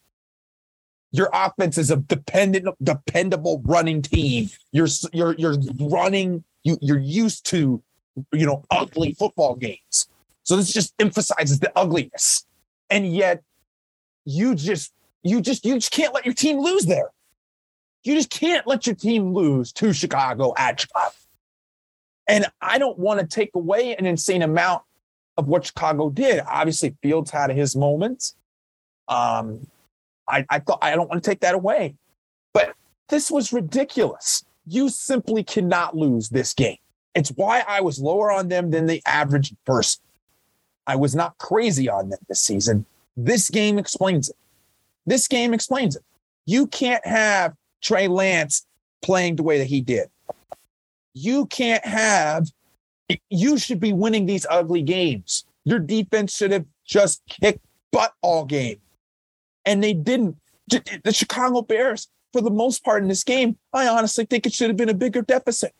Your 1.10 1.30
offense 1.32 1.78
is 1.78 1.90
a 1.90 1.96
dependent, 1.96 2.68
dependable 2.82 3.62
running 3.64 4.02
team. 4.02 4.50
You're 4.72 4.88
you're 5.12 5.34
you're 5.34 5.56
running. 5.80 6.44
You 6.64 6.76
you're 6.82 6.98
used 6.98 7.46
to, 7.46 7.82
you 8.32 8.46
know, 8.46 8.64
ugly 8.70 9.14
football 9.14 9.54
games. 9.54 10.08
So 10.42 10.56
this 10.56 10.72
just 10.72 10.94
emphasizes 10.98 11.60
the 11.60 11.72
ugliness, 11.76 12.46
and 12.90 13.10
yet 13.10 13.42
you 14.24 14.54
just 14.54 14.92
you 15.22 15.40
just 15.40 15.64
you 15.64 15.74
just 15.74 15.92
can't 15.92 16.14
let 16.14 16.26
your 16.26 16.34
team 16.34 16.58
lose 16.60 16.84
there. 16.84 17.10
You 18.04 18.14
just 18.14 18.30
can't 18.30 18.66
let 18.66 18.86
your 18.86 18.94
team 18.94 19.32
lose 19.32 19.72
to 19.72 19.92
Chicago 19.92 20.52
at 20.56 20.80
Chicago. 20.80 21.12
And 22.28 22.46
I 22.60 22.78
don't 22.78 22.98
want 22.98 23.20
to 23.20 23.26
take 23.26 23.50
away 23.54 23.96
an 23.96 24.06
insane 24.06 24.42
amount 24.42 24.82
of 25.38 25.48
what 25.48 25.64
Chicago 25.64 26.10
did. 26.10 26.42
Obviously, 26.46 26.94
Fields 27.02 27.30
had 27.30 27.50
his 27.50 27.74
moments. 27.74 28.36
Um, 29.08 29.66
I, 30.28 30.44
I 30.50 30.58
thought 30.58 30.78
I 30.82 30.94
don't 30.94 31.08
want 31.08 31.22
to 31.22 31.30
take 31.30 31.40
that 31.40 31.54
away, 31.54 31.94
but 32.52 32.74
this 33.08 33.30
was 33.30 33.52
ridiculous. 33.52 34.44
You 34.66 34.88
simply 34.88 35.42
cannot 35.42 35.96
lose 35.96 36.28
this 36.28 36.52
game. 36.52 36.76
It's 37.14 37.30
why 37.30 37.64
I 37.66 37.80
was 37.80 37.98
lower 37.98 38.30
on 38.30 38.48
them 38.48 38.70
than 38.70 38.86
the 38.86 39.02
average 39.06 39.54
person. 39.64 40.02
I 40.86 40.96
was 40.96 41.14
not 41.14 41.36
crazy 41.38 41.88
on 41.88 42.10
them 42.10 42.18
this 42.28 42.40
season. 42.40 42.86
This 43.16 43.50
game 43.50 43.78
explains 43.78 44.28
it. 44.28 44.36
This 45.06 45.26
game 45.26 45.54
explains 45.54 45.96
it. 45.96 46.02
You 46.46 46.66
can't 46.66 47.04
have 47.06 47.54
Trey 47.82 48.08
Lance 48.08 48.66
playing 49.02 49.36
the 49.36 49.42
way 49.42 49.58
that 49.58 49.66
he 49.66 49.80
did. 49.80 50.08
You 51.14 51.46
can't 51.46 51.84
have, 51.84 52.46
you 53.30 53.58
should 53.58 53.80
be 53.80 53.92
winning 53.92 54.26
these 54.26 54.46
ugly 54.48 54.82
games. 54.82 55.44
Your 55.64 55.78
defense 55.78 56.36
should 56.36 56.52
have 56.52 56.66
just 56.84 57.22
kicked 57.28 57.64
butt 57.90 58.12
all 58.22 58.44
game. 58.44 58.80
And 59.68 59.84
they 59.84 59.92
didn't. 59.92 60.36
The 60.68 61.12
Chicago 61.12 61.60
Bears, 61.60 62.08
for 62.32 62.40
the 62.40 62.50
most 62.50 62.82
part 62.84 63.02
in 63.02 63.08
this 63.08 63.22
game, 63.22 63.58
I 63.74 63.86
honestly 63.86 64.24
think 64.24 64.46
it 64.46 64.54
should 64.54 64.68
have 64.68 64.78
been 64.78 64.88
a 64.88 64.94
bigger 64.94 65.20
deficit. 65.20 65.74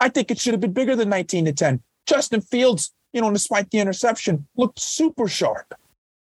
I 0.00 0.08
think 0.08 0.32
it 0.32 0.38
should 0.40 0.52
have 0.52 0.60
been 0.60 0.72
bigger 0.72 0.96
than 0.96 1.08
19 1.10 1.44
to 1.44 1.52
10. 1.52 1.80
Justin 2.06 2.40
Fields, 2.40 2.92
you 3.12 3.20
know, 3.20 3.30
despite 3.30 3.70
the 3.70 3.78
interception, 3.78 4.48
looked 4.56 4.80
super 4.80 5.28
sharp. 5.28 5.74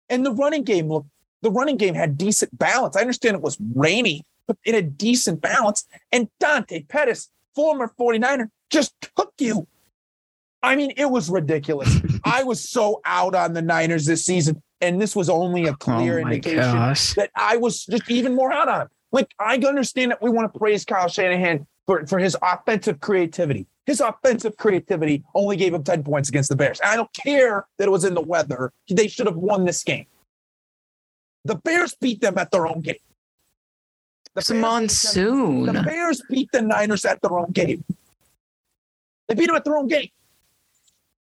And 0.08 0.24
the 0.24 0.32
running 0.32 0.64
game 0.64 0.88
looked, 0.88 1.08
the 1.42 1.50
running 1.50 1.76
game 1.76 1.94
had 1.94 2.16
decent 2.16 2.56
balance. 2.58 2.96
I 2.96 3.02
understand 3.02 3.36
it 3.36 3.42
was 3.42 3.58
rainy, 3.74 4.24
but 4.46 4.56
it 4.64 4.74
had 4.74 4.96
decent 4.96 5.42
balance. 5.42 5.86
And 6.10 6.28
Dante 6.40 6.84
Pettis, 6.84 7.28
former 7.54 7.92
49er, 8.00 8.48
just 8.70 8.94
took 9.14 9.34
you. 9.38 9.66
I 10.62 10.74
mean, 10.76 10.94
it 10.96 11.10
was 11.10 11.28
ridiculous. 11.28 11.94
I 12.24 12.44
was 12.44 12.66
so 12.66 13.02
out 13.04 13.34
on 13.34 13.52
the 13.52 13.60
Niners 13.60 14.06
this 14.06 14.24
season, 14.24 14.62
and 14.84 15.00
this 15.00 15.16
was 15.16 15.28
only 15.28 15.66
a 15.66 15.74
clear 15.74 16.18
oh 16.18 16.22
indication 16.22 16.60
gosh. 16.60 17.14
that 17.14 17.30
I 17.34 17.56
was 17.56 17.86
just 17.86 18.10
even 18.10 18.34
more 18.34 18.52
out 18.52 18.68
on. 18.68 18.82
him. 18.82 18.88
Like 19.12 19.32
I 19.38 19.56
understand 19.56 20.10
that 20.10 20.22
we 20.22 20.30
want 20.30 20.52
to 20.52 20.58
praise 20.58 20.84
Kyle 20.84 21.08
Shanahan 21.08 21.66
for, 21.86 22.06
for 22.06 22.18
his 22.18 22.36
offensive 22.42 23.00
creativity. 23.00 23.66
His 23.86 24.00
offensive 24.00 24.56
creativity 24.56 25.22
only 25.34 25.56
gave 25.56 25.74
him 25.74 25.82
10 25.82 26.02
points 26.04 26.28
against 26.28 26.48
the 26.48 26.56
Bears. 26.56 26.80
I 26.82 26.96
don't 26.96 27.12
care 27.12 27.66
that 27.78 27.84
it 27.84 27.90
was 27.90 28.04
in 28.04 28.14
the 28.14 28.20
weather. 28.22 28.72
They 28.90 29.08
should 29.08 29.26
have 29.26 29.36
won 29.36 29.64
this 29.64 29.82
game. 29.84 30.06
The 31.44 31.56
Bears 31.56 31.94
beat 32.00 32.20
them 32.20 32.38
at 32.38 32.50
their 32.50 32.66
own 32.66 32.80
game. 32.80 32.96
The 34.34 34.40
It's 34.40 34.48
Bears 34.48 34.60
monsoon. 34.60 35.66
The 35.66 35.82
Bears 35.82 36.22
beat 36.30 36.50
the 36.52 36.62
Niners 36.62 37.04
at 37.04 37.20
their 37.20 37.38
own 37.38 37.52
game. 37.52 37.84
They 39.28 39.34
beat 39.34 39.46
them 39.46 39.56
at 39.56 39.64
their 39.64 39.76
own 39.76 39.88
game. 39.88 40.08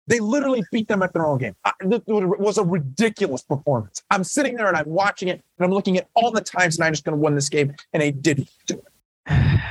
They 0.10 0.20
literally 0.20 0.64
beat 0.72 0.88
them 0.88 1.04
at 1.04 1.14
their 1.14 1.26
own 1.26 1.38
game. 1.38 1.56
It 1.82 2.04
was 2.08 2.58
a 2.58 2.64
ridiculous 2.64 3.44
performance. 3.44 4.02
I'm 4.10 4.24
sitting 4.24 4.56
there 4.56 4.68
and 4.68 4.76
I'm 4.76 4.90
watching 4.90 5.28
it 5.28 5.44
and 5.58 5.66
I'm 5.66 5.72
looking 5.72 5.98
at 5.98 6.10
all 6.16 6.32
the 6.32 6.42
times 6.42 6.78
and 6.78 6.84
I 6.84 6.88
Niners 6.88 7.02
going 7.02 7.16
to 7.16 7.22
win 7.22 7.36
this 7.36 7.48
game, 7.48 7.76
and 7.94 8.02
they 8.02 8.12
didn't 8.12 8.50
do 8.66 8.82
it. 9.28 9.62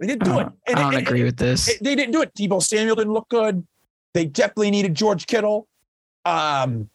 They 0.00 0.06
didn't 0.06 0.24
do 0.24 0.32
I 0.32 0.40
it. 0.42 0.48
And 0.66 0.78
I 0.78 0.82
don't 0.82 0.94
it- 0.94 1.02
agree 1.02 1.22
with 1.22 1.36
this. 1.36 1.68
it- 1.68 1.82
they 1.82 1.94
didn't 1.94 2.12
do 2.12 2.20
it. 2.22 2.34
Deebo 2.34 2.60
Samuel 2.62 2.96
didn't 2.96 3.12
look 3.12 3.28
good. 3.28 3.64
They 4.12 4.24
definitely 4.24 4.72
needed 4.72 4.94
George 4.94 5.26
Kittle. 5.26 5.68
Um, 6.24 6.90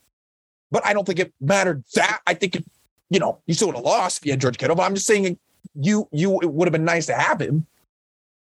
but 0.70 0.86
I 0.86 0.91
don't 0.94 1.06
think 1.06 1.20
it 1.20 1.34
mattered 1.40 1.84
that. 1.95 2.22
I 2.28 2.34
think 2.34 2.57
it, 2.57 2.65
you 3.10 3.20
know, 3.20 3.40
you 3.45 3.53
still 3.53 3.68
would 3.70 3.76
have 3.78 3.86
lost 3.86 4.20
if 4.20 4.26
you 4.26 4.32
had 4.34 4.41
George 4.41 4.57
Kittle. 4.57 4.76
But 4.76 4.84
I'm 4.84 4.95
just 4.95 5.06
saying 5.07 5.38
you 5.76 6.10
you 6.11 6.40
it 6.41 6.52
would 6.52 6.68
have 6.68 6.74
been 6.74 6.84
nice 6.84 7.06
to 7.06 7.14
have 7.14 7.40
him. 7.40 7.65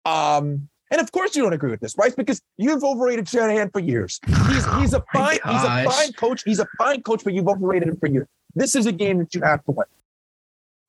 Um, 0.06 0.70
and 0.92 1.02
of 1.02 1.12
course 1.12 1.36
you 1.36 1.44
don't 1.44 1.54
agree 1.54 1.72
with 1.72 1.80
this, 1.80 1.98
right? 1.98 2.16
Because 2.16 2.42
you've 2.58 2.84
overrated 2.84 3.28
Shanahan 3.28 3.70
for 3.70 3.80
years. 3.80 4.20
He's 4.26 4.66
he's 4.80 4.94
a 4.94 5.00
Oh 5.00 5.04
fine 5.14 5.40
he's 5.46 5.64
a 5.64 5.84
fine 5.86 6.14
coach. 6.14 6.44
He's 6.44 6.60
a 6.60 6.68
fine 6.78 7.02
coach, 7.02 7.24
but 7.24 7.34
you've 7.34 7.48
overrated 7.48 7.90
him 7.90 7.98
for 7.98 8.08
years. 8.08 8.28
This 8.56 8.76
is 8.76 8.86
a 8.86 8.92
game 8.92 9.20
that 9.20 9.34
you 9.34 9.42
have 9.42 9.64
to 9.66 9.72
win. 9.72 9.86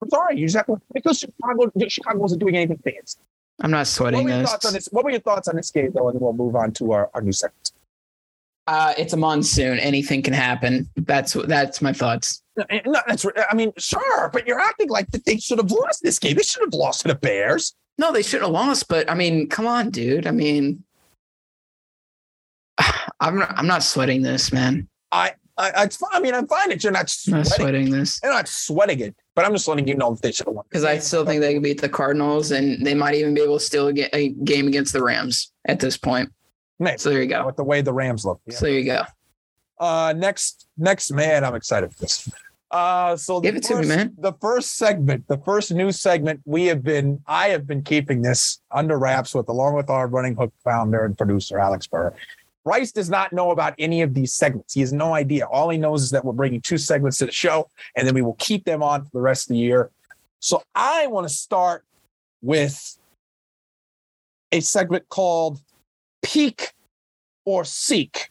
I'm 0.02 0.08
sorry, 0.08 0.38
you 0.38 0.46
just 0.46 0.56
have 0.56 0.66
to 0.66 0.72
win. 0.72 0.80
because 0.94 1.18
Chicago 1.18 1.70
Chicago 1.88 2.18
wasn't 2.18 2.40
doing 2.40 2.56
anything 2.56 2.78
fancy. 2.78 3.18
I'm 3.60 3.70
not 3.70 3.86
sweating. 3.86 4.18
What 4.18 4.24
were 4.24 4.30
your 4.30 4.38
this. 4.40 4.50
thoughts 4.50 4.66
on 4.66 4.72
this? 4.72 4.88
What 4.90 5.04
were 5.04 5.10
your 5.10 5.20
thoughts 5.20 5.48
on 5.48 5.56
this 5.56 5.70
game, 5.70 5.90
though? 5.94 6.08
And 6.08 6.16
then 6.16 6.22
we'll 6.22 6.32
move 6.32 6.56
on 6.56 6.72
to 6.72 6.92
our, 6.92 7.10
our 7.12 7.20
new 7.20 7.32
segment. 7.32 7.72
Uh, 8.66 8.94
it's 8.96 9.12
a 9.12 9.16
monsoon. 9.16 9.78
Anything 9.78 10.22
can 10.22 10.32
happen. 10.32 10.88
That's 10.96 11.32
that's 11.32 11.82
my 11.82 11.92
thoughts. 11.92 12.42
No, 12.86 13.00
that's. 13.06 13.26
I 13.50 13.54
mean, 13.54 13.72
sure, 13.78 14.30
but 14.32 14.46
you're 14.46 14.60
acting 14.60 14.88
like 14.88 15.08
that 15.10 15.24
they 15.24 15.38
should 15.38 15.58
have 15.58 15.70
lost 15.70 16.02
this 16.02 16.18
game. 16.18 16.36
They 16.36 16.42
should 16.42 16.62
have 16.62 16.74
lost 16.74 17.02
to 17.02 17.08
the 17.08 17.14
Bears. 17.14 17.74
No, 17.98 18.12
they 18.12 18.22
shouldn't 18.22 18.44
have 18.44 18.52
lost, 18.52 18.88
but 18.88 19.10
I 19.10 19.14
mean, 19.14 19.48
come 19.48 19.66
on, 19.66 19.90
dude. 19.90 20.26
I 20.26 20.30
mean, 20.30 20.84
I'm 23.20 23.38
not, 23.38 23.52
I'm 23.56 23.66
not 23.66 23.82
sweating 23.82 24.22
this, 24.22 24.52
man. 24.52 24.88
I, 25.12 25.32
I, 25.58 25.84
it's 25.84 25.96
fine. 25.96 26.10
I 26.12 26.20
mean, 26.20 26.34
I'm 26.34 26.46
fine 26.46 26.70
that 26.70 26.82
you're 26.82 26.92
not 26.92 27.14
I'm 27.26 27.34
not 27.34 27.46
sweating. 27.46 27.86
sweating 27.86 27.90
this 27.90 28.20
You're 28.22 28.32
not 28.32 28.48
sweating 28.48 29.00
it, 29.00 29.14
but 29.34 29.44
I'm 29.44 29.52
just 29.52 29.68
letting 29.68 29.86
you 29.86 29.94
know 29.96 30.12
that 30.14 30.22
they 30.22 30.32
should 30.32 30.46
have 30.46 30.54
won. 30.54 30.64
because 30.68 30.84
I 30.84 30.98
still 30.98 31.26
think 31.26 31.42
they 31.42 31.52
can 31.52 31.62
beat 31.62 31.80
the 31.80 31.88
Cardinals, 31.88 32.52
and 32.52 32.84
they 32.86 32.94
might 32.94 33.14
even 33.14 33.34
be 33.34 33.42
able 33.42 33.58
to 33.58 33.64
steal 33.64 33.92
get 33.92 34.14
a 34.14 34.30
game 34.30 34.66
against 34.66 34.92
the 34.92 35.02
Rams 35.02 35.52
at 35.66 35.80
this 35.80 35.96
point. 35.96 36.32
Maybe. 36.78 36.96
So 36.96 37.10
there 37.10 37.20
you 37.20 37.28
go. 37.28 37.44
with 37.44 37.56
the 37.56 37.64
way 37.64 37.82
the 37.82 37.92
Rams 37.92 38.24
look. 38.24 38.40
Yeah. 38.46 38.56
So 38.56 38.64
there 38.66 38.74
you 38.74 38.84
go. 38.84 39.02
Uh, 39.78 40.14
next, 40.16 40.66
next 40.78 41.10
man, 41.10 41.44
I'm 41.44 41.54
excited 41.54 41.92
for 41.92 41.98
this. 42.00 42.30
Uh, 42.70 43.16
so 43.16 43.40
the 43.40 43.48
Give 43.48 43.56
it 43.56 43.62
to 43.64 43.74
me, 43.74 43.80
first, 43.80 43.88
man. 43.88 44.14
The 44.18 44.32
first 44.34 44.76
segment, 44.76 45.26
the 45.26 45.38
first 45.38 45.72
new 45.72 45.90
segment, 45.90 46.40
we 46.44 46.66
have 46.66 46.82
been, 46.84 47.20
I 47.26 47.48
have 47.48 47.66
been 47.66 47.82
keeping 47.82 48.22
this 48.22 48.60
under 48.70 48.96
wraps 48.96 49.34
with, 49.34 49.48
along 49.48 49.74
with 49.74 49.90
our 49.90 50.06
running 50.06 50.36
hook 50.36 50.52
founder 50.62 51.04
and 51.04 51.18
producer 51.18 51.58
Alex 51.58 51.86
Burr. 51.86 52.14
Bryce 52.64 52.92
does 52.92 53.10
not 53.10 53.32
know 53.32 53.50
about 53.50 53.74
any 53.78 54.02
of 54.02 54.14
these 54.14 54.32
segments. 54.32 54.74
He 54.74 54.80
has 54.80 54.92
no 54.92 55.14
idea. 55.14 55.46
All 55.46 55.70
he 55.70 55.78
knows 55.78 56.02
is 56.02 56.10
that 56.10 56.24
we're 56.24 56.32
bringing 56.32 56.60
two 56.60 56.78
segments 56.78 57.18
to 57.18 57.26
the 57.26 57.32
show, 57.32 57.68
and 57.96 58.06
then 58.06 58.14
we 58.14 58.22
will 58.22 58.36
keep 58.38 58.64
them 58.64 58.82
on 58.82 59.04
for 59.04 59.10
the 59.14 59.20
rest 59.20 59.50
of 59.50 59.54
the 59.54 59.58
year. 59.58 59.90
So 60.38 60.62
I 60.74 61.06
want 61.08 61.26
to 61.26 61.34
start 61.34 61.84
with 62.42 62.98
a 64.52 64.60
segment 64.60 65.08
called 65.08 65.60
Peek 66.22 66.72
or 67.44 67.64
Seek. 67.64 68.30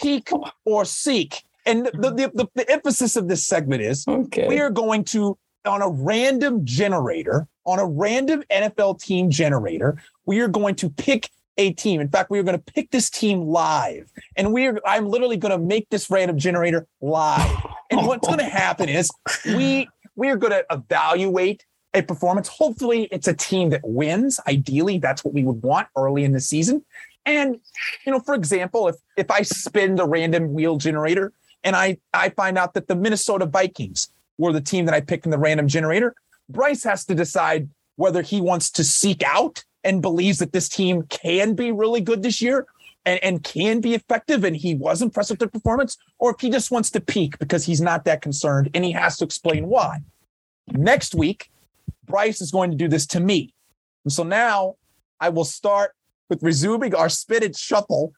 Peek 0.00 0.30
or 0.64 0.84
Seek. 0.84 1.42
And 1.66 1.86
the, 1.86 1.90
mm-hmm. 1.90 2.16
the, 2.16 2.30
the, 2.34 2.48
the 2.54 2.70
emphasis 2.70 3.16
of 3.16 3.28
this 3.28 3.44
segment 3.46 3.82
is 3.82 4.06
Okay. 4.06 4.48
we 4.48 4.60
are 4.60 4.70
going 4.70 5.04
to, 5.04 5.38
on 5.64 5.80
a 5.80 5.88
random 5.88 6.64
generator, 6.64 7.48
on 7.64 7.78
a 7.78 7.86
random 7.86 8.42
NFL 8.50 9.00
team 9.00 9.30
generator, 9.30 9.96
we 10.26 10.40
are 10.40 10.48
going 10.48 10.74
to 10.76 10.90
pick 10.90 11.30
a 11.56 11.72
team. 11.72 12.00
In 12.00 12.08
fact, 12.08 12.30
we 12.30 12.38
are 12.38 12.42
going 12.42 12.58
to 12.58 12.72
pick 12.72 12.90
this 12.90 13.08
team 13.08 13.42
live. 13.42 14.10
And 14.36 14.52
we 14.52 14.66
are, 14.66 14.78
I'm 14.84 15.06
literally 15.06 15.36
going 15.36 15.58
to 15.58 15.64
make 15.64 15.88
this 15.88 16.10
random 16.10 16.38
generator 16.38 16.86
live. 17.00 17.64
And 17.90 18.06
what's 18.06 18.26
going 18.26 18.38
to 18.40 18.44
happen 18.44 18.88
is 18.88 19.10
we 19.46 19.88
we 20.16 20.28
are 20.28 20.36
going 20.36 20.52
to 20.52 20.64
evaluate 20.70 21.64
a 21.92 22.02
performance. 22.02 22.48
Hopefully, 22.48 23.08
it's 23.10 23.28
a 23.28 23.34
team 23.34 23.70
that 23.70 23.80
wins. 23.84 24.40
Ideally, 24.46 24.98
that's 24.98 25.24
what 25.24 25.34
we 25.34 25.44
would 25.44 25.62
want 25.62 25.88
early 25.96 26.24
in 26.24 26.32
the 26.32 26.40
season. 26.40 26.84
And 27.26 27.58
you 28.04 28.12
know, 28.12 28.20
for 28.20 28.34
example, 28.34 28.88
if 28.88 28.96
if 29.16 29.30
I 29.30 29.42
spin 29.42 29.96
the 29.96 30.06
random 30.06 30.52
wheel 30.52 30.76
generator 30.76 31.32
and 31.64 31.74
I 31.74 31.98
I 32.12 32.28
find 32.30 32.56
out 32.58 32.74
that 32.74 32.86
the 32.86 32.94
Minnesota 32.94 33.46
Vikings 33.46 34.12
were 34.38 34.52
the 34.52 34.60
team 34.60 34.84
that 34.86 34.94
I 34.94 35.00
picked 35.00 35.24
in 35.24 35.30
the 35.30 35.38
random 35.38 35.66
generator, 35.68 36.14
Bryce 36.48 36.84
has 36.84 37.04
to 37.06 37.14
decide 37.14 37.68
whether 37.96 38.22
he 38.22 38.40
wants 38.40 38.70
to 38.72 38.84
seek 38.84 39.22
out 39.24 39.64
and 39.82 40.02
believes 40.02 40.38
that 40.38 40.52
this 40.52 40.68
team 40.68 41.02
can 41.04 41.54
be 41.54 41.70
really 41.72 42.00
good 42.00 42.22
this 42.22 42.42
year 42.42 42.66
and, 43.06 43.22
and 43.22 43.44
can 43.44 43.80
be 43.80 43.94
effective 43.94 44.42
and 44.44 44.56
he 44.56 44.74
was 44.74 45.02
impressed 45.02 45.30
with 45.30 45.38
their 45.38 45.48
performance, 45.48 45.96
or 46.18 46.32
if 46.34 46.40
he 46.40 46.50
just 46.50 46.70
wants 46.70 46.90
to 46.90 47.00
peak 47.00 47.38
because 47.38 47.64
he's 47.64 47.80
not 47.80 48.04
that 48.04 48.22
concerned 48.22 48.70
and 48.74 48.84
he 48.84 48.92
has 48.92 49.16
to 49.18 49.24
explain 49.24 49.66
why. 49.68 49.98
Next 50.68 51.14
week, 51.14 51.50
Bryce 52.06 52.40
is 52.40 52.50
going 52.50 52.70
to 52.70 52.76
do 52.76 52.88
this 52.88 53.06
to 53.08 53.20
me. 53.20 53.54
And 54.04 54.12
so 54.12 54.22
now 54.24 54.74
I 55.20 55.28
will 55.28 55.44
start 55.44 55.92
with 56.28 56.42
resuming 56.42 56.94
our 56.94 57.08
spinach 57.08 57.56
shuffle. 57.56 58.12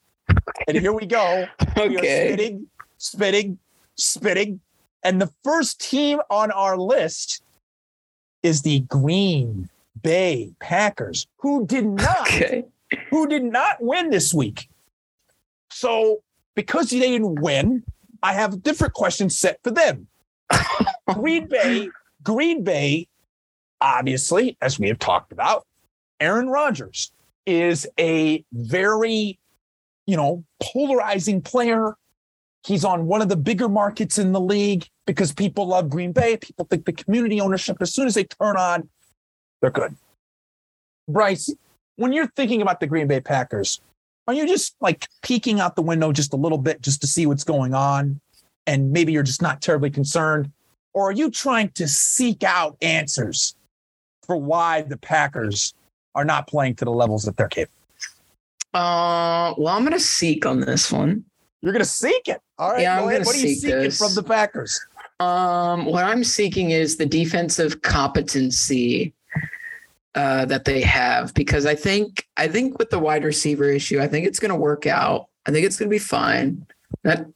And 0.66 0.77
here 0.78 0.93
we 0.93 1.06
go. 1.06 1.47
We 1.77 1.82
are 1.82 1.98
Okay. 1.98 2.35
spinning, 2.35 2.68
spinning, 2.98 3.59
spitting. 3.97 4.60
And 5.02 5.20
the 5.20 5.31
first 5.44 5.81
team 5.81 6.20
on 6.31 6.51
our 6.51 6.77
list 6.77 7.43
is 8.43 8.62
the 8.62 8.81
Green 8.81 9.68
Bay 10.02 10.52
Packers, 10.60 11.27
who 11.39 11.66
did 11.66 11.85
not 11.86 12.20
Okay. 12.32 12.64
who 13.10 13.27
did 13.27 13.44
not 13.44 13.77
win 13.82 14.10
this 14.10 14.32
week. 14.35 14.68
So, 15.70 16.23
because 16.55 16.90
they 16.90 17.01
didn't 17.01 17.40
win, 17.40 17.82
I 18.23 18.32
have 18.32 18.55
a 18.55 18.56
different 18.56 18.94
questions 18.94 19.36
set 19.39 19.59
for 19.62 19.70
them. 19.70 20.06
Green 21.14 21.48
Bay, 21.48 21.90
Green 22.23 22.64
Bay, 22.64 23.09
obviously, 23.81 24.56
as 24.62 24.78
we 24.78 24.89
have 24.89 24.98
talked 24.98 25.32
about, 25.32 25.66
Aaron 26.20 26.48
Rodgers 26.48 27.12
is 27.44 27.86
a 27.98 28.44
very, 28.52 29.39
you 30.06 30.16
know, 30.16 30.44
polarizing 30.62 31.43
player. 31.43 31.97
He's 32.67 32.85
on 32.85 33.07
one 33.07 33.23
of 33.23 33.29
the 33.29 33.37
bigger 33.37 33.69
markets 33.69 34.19
in 34.19 34.33
the 34.33 34.41
league 34.41 34.89
because 35.07 35.33
people 35.33 35.69
love 35.69 35.89
Green 35.89 36.11
Bay. 36.11 36.37
People 36.37 36.67
think 36.69 36.85
the 36.85 36.93
community 36.93 37.41
ownership, 37.41 37.77
as 37.81 37.95
soon 37.95 38.09
as 38.09 38.15
they 38.15 38.25
turn 38.25 38.57
on, 38.57 38.89
they're 39.61 39.71
good. 39.71 39.95
Bryce, 41.09 41.55
when 41.95 42.13
you're 42.13 42.27
thinking 42.27 42.63
about 42.63 42.81
the 42.81 42.89
Green 42.89 43.07
Bay 43.07 43.21
Packers, 43.21 43.81
are 44.27 44.35
you 44.35 44.49
just 44.49 44.75
like 44.81 45.09
peeking 45.23 45.61
out 45.61 45.77
the 45.77 45.83
window 45.83 46.11
just 46.11 46.33
a 46.33 46.37
little 46.37 46.59
bit 46.59 46.83
just 46.83 47.01
to 47.03 47.07
see 47.07 47.25
what's 47.27 47.45
going 47.45 47.73
on? 47.73 48.21
And 48.67 48.91
maybe 48.91 49.13
you're 49.13 49.23
just 49.23 49.43
not 49.43 49.63
terribly 49.63 49.91
concerned? 49.91 50.51
Or 50.93 51.11
are 51.11 51.13
you 51.13 51.31
trying 51.31 51.69
to 51.71 51.87
seek 51.87 52.43
out 52.43 52.77
answers 52.83 53.55
for 54.25 54.37
why 54.37 54.83
the 54.83 54.97
Packers 54.97 55.73
are 56.17 56.25
not 56.25 56.49
playing 56.49 56.75
to 56.77 56.85
the 56.85 56.91
levels 56.91 57.23
that 57.25 57.37
they're 57.37 57.47
capable? 57.47 57.73
Uh, 58.75 59.55
well, 59.57 59.77
I'm 59.77 59.85
gonna 59.85 60.01
seek 60.01 60.45
on 60.45 60.61
this 60.61 60.91
one. 60.91 61.25
You're 61.62 61.73
going 61.73 61.85
to 61.85 61.89
seek 61.91 62.28
it. 62.28 62.41
All 62.59 62.73
right. 62.73 62.83
Yeah, 62.83 62.99
I'm 62.99 63.09
ahead. 63.09 63.19
gonna 63.20 63.27
What 63.27 63.37
are 63.37 63.39
you 63.39 63.55
seeking 63.55 63.78
this. 63.78 63.99
from 63.99 64.15
the 64.15 64.23
Packers? 64.23 64.78
Um, 65.20 65.87
what 65.87 66.05
I'm 66.05 66.23
seeking 66.24 66.70
is 66.73 66.97
the 66.97 67.07
defensive 67.07 67.81
competency 67.83 69.15
uh, 70.15 70.45
that 70.47 70.65
they 70.65 70.81
have 70.83 71.33
because 71.35 71.66
I 71.66 71.74
think 71.74 72.27
I 72.37 72.49
think 72.49 72.78
with 72.78 72.91
the 72.91 72.99
wide 72.99 73.24
receiver 73.24 73.65
issue, 73.65 74.01
I 74.01 74.09
think 74.09 74.27
it's 74.27 74.39
going 74.39 74.51
to 74.51 74.57
work 74.57 74.87
out. 74.87 75.28
I 75.47 75.51
think 75.53 75.66
it's 75.66 75.78
going 75.78 75.89
to 75.89 75.95
be 75.95 75.99
fine. 75.99 76.66
That 77.03 77.27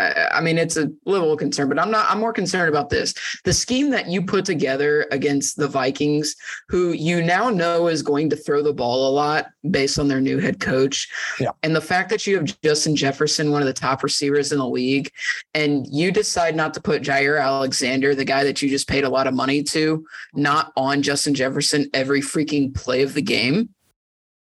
I, 0.00 0.40
mean, 0.40 0.58
it's 0.58 0.76
a 0.76 0.90
little 1.06 1.36
concern, 1.36 1.68
but 1.68 1.78
I'm 1.78 1.90
not. 1.90 2.10
I'm 2.10 2.18
more 2.20 2.32
concerned 2.32 2.68
about 2.68 2.90
this: 2.90 3.14
the 3.44 3.52
scheme 3.52 3.90
that 3.90 4.08
you 4.08 4.22
put 4.22 4.44
together 4.44 5.06
against 5.10 5.56
the 5.56 5.68
Vikings, 5.68 6.34
who 6.68 6.92
you 6.92 7.22
now 7.22 7.50
know 7.50 7.88
is 7.88 8.02
going 8.02 8.30
to 8.30 8.36
throw 8.36 8.62
the 8.62 8.72
ball 8.72 9.08
a 9.08 9.12
lot 9.12 9.46
based 9.70 9.98
on 9.98 10.08
their 10.08 10.20
new 10.20 10.38
head 10.38 10.60
coach, 10.60 11.08
Yeah. 11.38 11.50
and 11.62 11.74
the 11.74 11.80
fact 11.80 12.10
that 12.10 12.26
you 12.26 12.36
have 12.36 12.60
Justin 12.62 12.96
Jefferson, 12.96 13.50
one 13.50 13.62
of 13.62 13.66
the 13.66 13.72
top 13.72 14.02
receivers 14.02 14.52
in 14.52 14.58
the 14.58 14.68
league, 14.68 15.10
and 15.54 15.86
you 15.90 16.10
decide 16.12 16.56
not 16.56 16.74
to 16.74 16.80
put 16.80 17.02
Jaire 17.02 17.42
Alexander, 17.42 18.14
the 18.14 18.24
guy 18.24 18.44
that 18.44 18.62
you 18.62 18.68
just 18.68 18.88
paid 18.88 19.04
a 19.04 19.08
lot 19.08 19.26
of 19.26 19.34
money 19.34 19.62
to, 19.64 20.04
not 20.34 20.72
on 20.76 21.02
Justin 21.02 21.34
Jefferson 21.34 21.88
every 21.94 22.20
freaking 22.20 22.74
play 22.74 23.02
of 23.02 23.14
the 23.14 23.22
game 23.22 23.70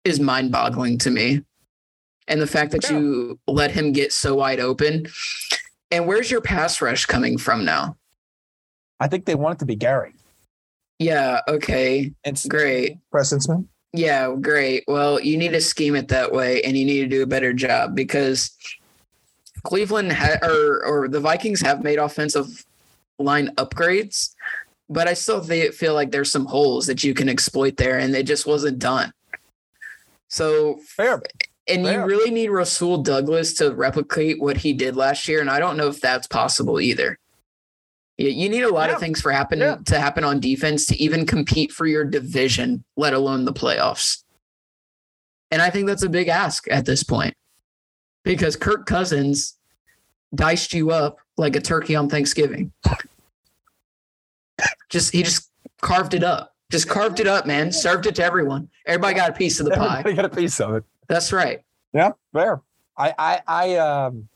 is 0.04 0.20
mind 0.20 0.52
boggling 0.52 0.98
to 0.98 1.10
me. 1.10 1.42
And 2.28 2.40
the 2.40 2.46
fact 2.46 2.72
that 2.72 2.84
Yeah. 2.84 2.98
you 2.98 3.38
let 3.46 3.70
him 3.70 3.92
get 3.92 4.12
so 4.12 4.34
wide 4.34 4.60
open. 4.60 5.06
And 5.90 6.06
where's 6.06 6.30
your 6.30 6.40
pass 6.40 6.80
rush 6.82 7.06
coming 7.06 7.38
from 7.38 7.64
now? 7.64 7.96
I 8.98 9.08
think 9.08 9.24
they 9.26 9.34
want 9.34 9.56
it 9.56 9.58
to 9.60 9.66
be 9.66 9.76
Gary. 9.76 10.14
Yeah, 10.98 11.40
okay. 11.46 12.12
It's 12.24 12.46
Great. 12.46 12.98
Preston 13.12 13.40
Smith. 13.40 13.60
Yeah, 13.92 14.34
great. 14.40 14.84
Well, 14.88 15.20
you 15.20 15.36
need 15.36 15.52
to 15.52 15.60
scheme 15.60 15.94
it 15.94 16.08
that 16.08 16.32
way 16.32 16.62
and 16.62 16.76
you 16.76 16.84
need 16.84 17.00
to 17.02 17.06
do 17.08 17.22
a 17.22 17.26
better 17.26 17.52
job 17.52 17.94
because 17.94 18.50
Cleveland 19.62 20.12
ha- 20.12 20.38
or 20.42 20.84
or 20.84 21.08
the 21.08 21.20
Vikings 21.20 21.60
have 21.60 21.82
made 21.82 21.98
offensive 21.98 22.64
line 23.18 23.54
upgrades, 23.56 24.34
but 24.90 25.08
I 25.08 25.14
still 25.14 25.42
feel 25.42 25.94
like 25.94 26.10
there's 26.10 26.30
some 26.30 26.44
holes 26.46 26.86
that 26.86 27.04
you 27.04 27.14
can 27.14 27.28
exploit 27.28 27.76
there 27.76 27.98
and 27.98 28.14
it 28.14 28.24
just 28.26 28.46
wasn't 28.46 28.78
done. 28.78 29.12
So, 30.28 30.78
Fair. 30.84 31.22
And 31.68 31.84
you 31.84 32.04
really 32.04 32.30
need 32.30 32.48
Rasul 32.50 32.98
Douglas 33.02 33.54
to 33.54 33.74
replicate 33.74 34.40
what 34.40 34.56
he 34.58 34.72
did 34.72 34.96
last 34.96 35.26
year 35.28 35.40
and 35.40 35.50
I 35.50 35.58
don't 35.58 35.76
know 35.76 35.88
if 35.88 36.00
that's 36.00 36.26
possible 36.26 36.80
either. 36.80 37.18
Yeah, 38.18 38.30
you 38.30 38.48
need 38.48 38.62
a 38.62 38.72
lot 38.72 38.88
Yeah. 38.88 38.94
of 38.94 39.00
things 39.00 39.20
for 39.20 39.30
happen 39.32 39.58
Yeah. 39.58 39.76
to 39.86 39.98
happen 40.00 40.24
on 40.24 40.40
defense 40.40 40.86
to 40.86 40.96
even 41.02 41.26
compete 41.26 41.72
for 41.72 41.86
your 41.86 42.04
division, 42.04 42.84
let 42.96 43.12
alone 43.12 43.44
the 43.44 43.52
playoffs. 43.52 44.22
And 45.50 45.60
I 45.60 45.70
think 45.70 45.86
that's 45.86 46.02
a 46.02 46.08
big 46.08 46.28
ask 46.28 46.66
at 46.70 46.86
this 46.86 47.02
point 47.02 47.34
because 48.24 48.56
Kirk 48.56 48.86
Cousins 48.86 49.56
diced 50.34 50.72
you 50.72 50.90
up 50.90 51.18
like 51.36 51.56
a 51.56 51.60
turkey 51.60 51.94
on 51.94 52.08
Thanksgiving. 52.08 52.72
Just 54.88 55.12
he 55.12 55.22
just 55.22 55.50
carved 55.80 56.14
it 56.14 56.24
up. 56.24 56.54
Just 56.70 56.88
carved 56.88 57.20
it 57.20 57.26
up, 57.26 57.46
man. 57.46 57.70
Served 57.70 58.06
it 58.06 58.14
to 58.16 58.24
everyone. 58.24 58.68
Everybody 58.86 59.14
got 59.14 59.30
a 59.30 59.32
piece 59.34 59.60
of 59.60 59.66
the 59.66 59.72
pie. 59.72 59.98
Everybody 60.00 60.16
got 60.16 60.24
a 60.24 60.28
piece 60.36 60.60
of 60.60 60.74
it. 60.76 60.84
That's 61.08 61.32
right. 61.32 61.60
Yeah, 61.92 62.12
fair. 62.32 62.60
I, 62.96 63.14
I, 63.18 63.42
I, 63.46 63.76
um, 63.76 64.28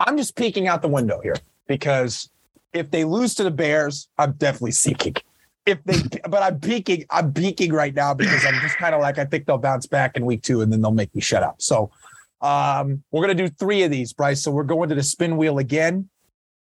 I'm 0.00 0.16
just 0.16 0.36
peeking 0.36 0.68
out 0.68 0.82
the 0.82 0.88
window 0.88 1.20
here 1.22 1.36
because 1.66 2.30
if 2.72 2.90
they 2.90 3.04
lose 3.04 3.34
to 3.36 3.44
the 3.44 3.50
Bears, 3.50 4.08
I'm 4.18 4.32
definitely 4.32 4.72
seeking. 4.72 5.14
If 5.64 5.82
they, 5.84 6.02
but 6.28 6.42
I'm 6.42 6.58
peeking, 6.58 7.04
I'm 7.10 7.32
peeking 7.32 7.72
right 7.72 7.94
now 7.94 8.14
because 8.14 8.44
I'm 8.44 8.60
just 8.60 8.76
kind 8.78 8.94
of 8.94 9.00
like 9.00 9.18
I 9.18 9.24
think 9.24 9.46
they'll 9.46 9.58
bounce 9.58 9.86
back 9.86 10.16
in 10.16 10.26
week 10.26 10.42
two 10.42 10.60
and 10.60 10.72
then 10.72 10.80
they'll 10.80 10.90
make 10.90 11.14
me 11.14 11.20
shut 11.20 11.42
up. 11.42 11.62
So, 11.62 11.90
um, 12.40 13.04
we're 13.12 13.20
gonna 13.20 13.34
do 13.34 13.48
three 13.48 13.84
of 13.84 13.90
these, 13.92 14.12
Bryce. 14.12 14.42
So 14.42 14.50
we're 14.50 14.64
going 14.64 14.88
to 14.88 14.96
the 14.96 15.04
spin 15.04 15.36
wheel 15.36 15.58
again. 15.58 16.08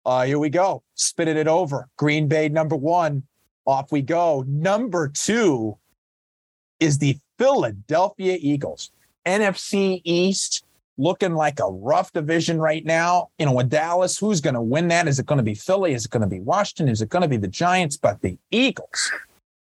Uh, 0.04 0.24
here 0.24 0.40
we 0.40 0.50
go, 0.50 0.82
spinning 0.94 1.36
it 1.36 1.46
over. 1.46 1.88
Green 1.96 2.26
Bay 2.26 2.48
number 2.48 2.74
one, 2.74 3.22
off 3.66 3.92
we 3.92 4.02
go. 4.02 4.44
Number 4.48 5.06
two 5.06 5.78
is 6.80 6.98
the 6.98 7.18
Philadelphia 7.38 8.36
Eagles. 8.40 8.90
NFC 9.26 10.00
East 10.04 10.64
looking 10.98 11.34
like 11.34 11.58
a 11.60 11.70
rough 11.70 12.12
division 12.12 12.60
right 12.60 12.84
now. 12.84 13.28
You 13.38 13.46
know, 13.46 13.52
with 13.52 13.70
Dallas, 13.70 14.18
who's 14.18 14.40
going 14.40 14.54
to 14.54 14.60
win 14.60 14.88
that? 14.88 15.08
Is 15.08 15.18
it 15.18 15.26
going 15.26 15.38
to 15.38 15.44
be 15.44 15.54
Philly? 15.54 15.94
Is 15.94 16.04
it 16.04 16.10
going 16.10 16.22
to 16.22 16.28
be 16.28 16.40
Washington? 16.40 16.88
Is 16.88 17.02
it 17.02 17.08
going 17.08 17.22
to 17.22 17.28
be 17.28 17.36
the 17.36 17.48
Giants? 17.48 17.96
But 17.96 18.20
the 18.20 18.38
Eagles, 18.50 19.10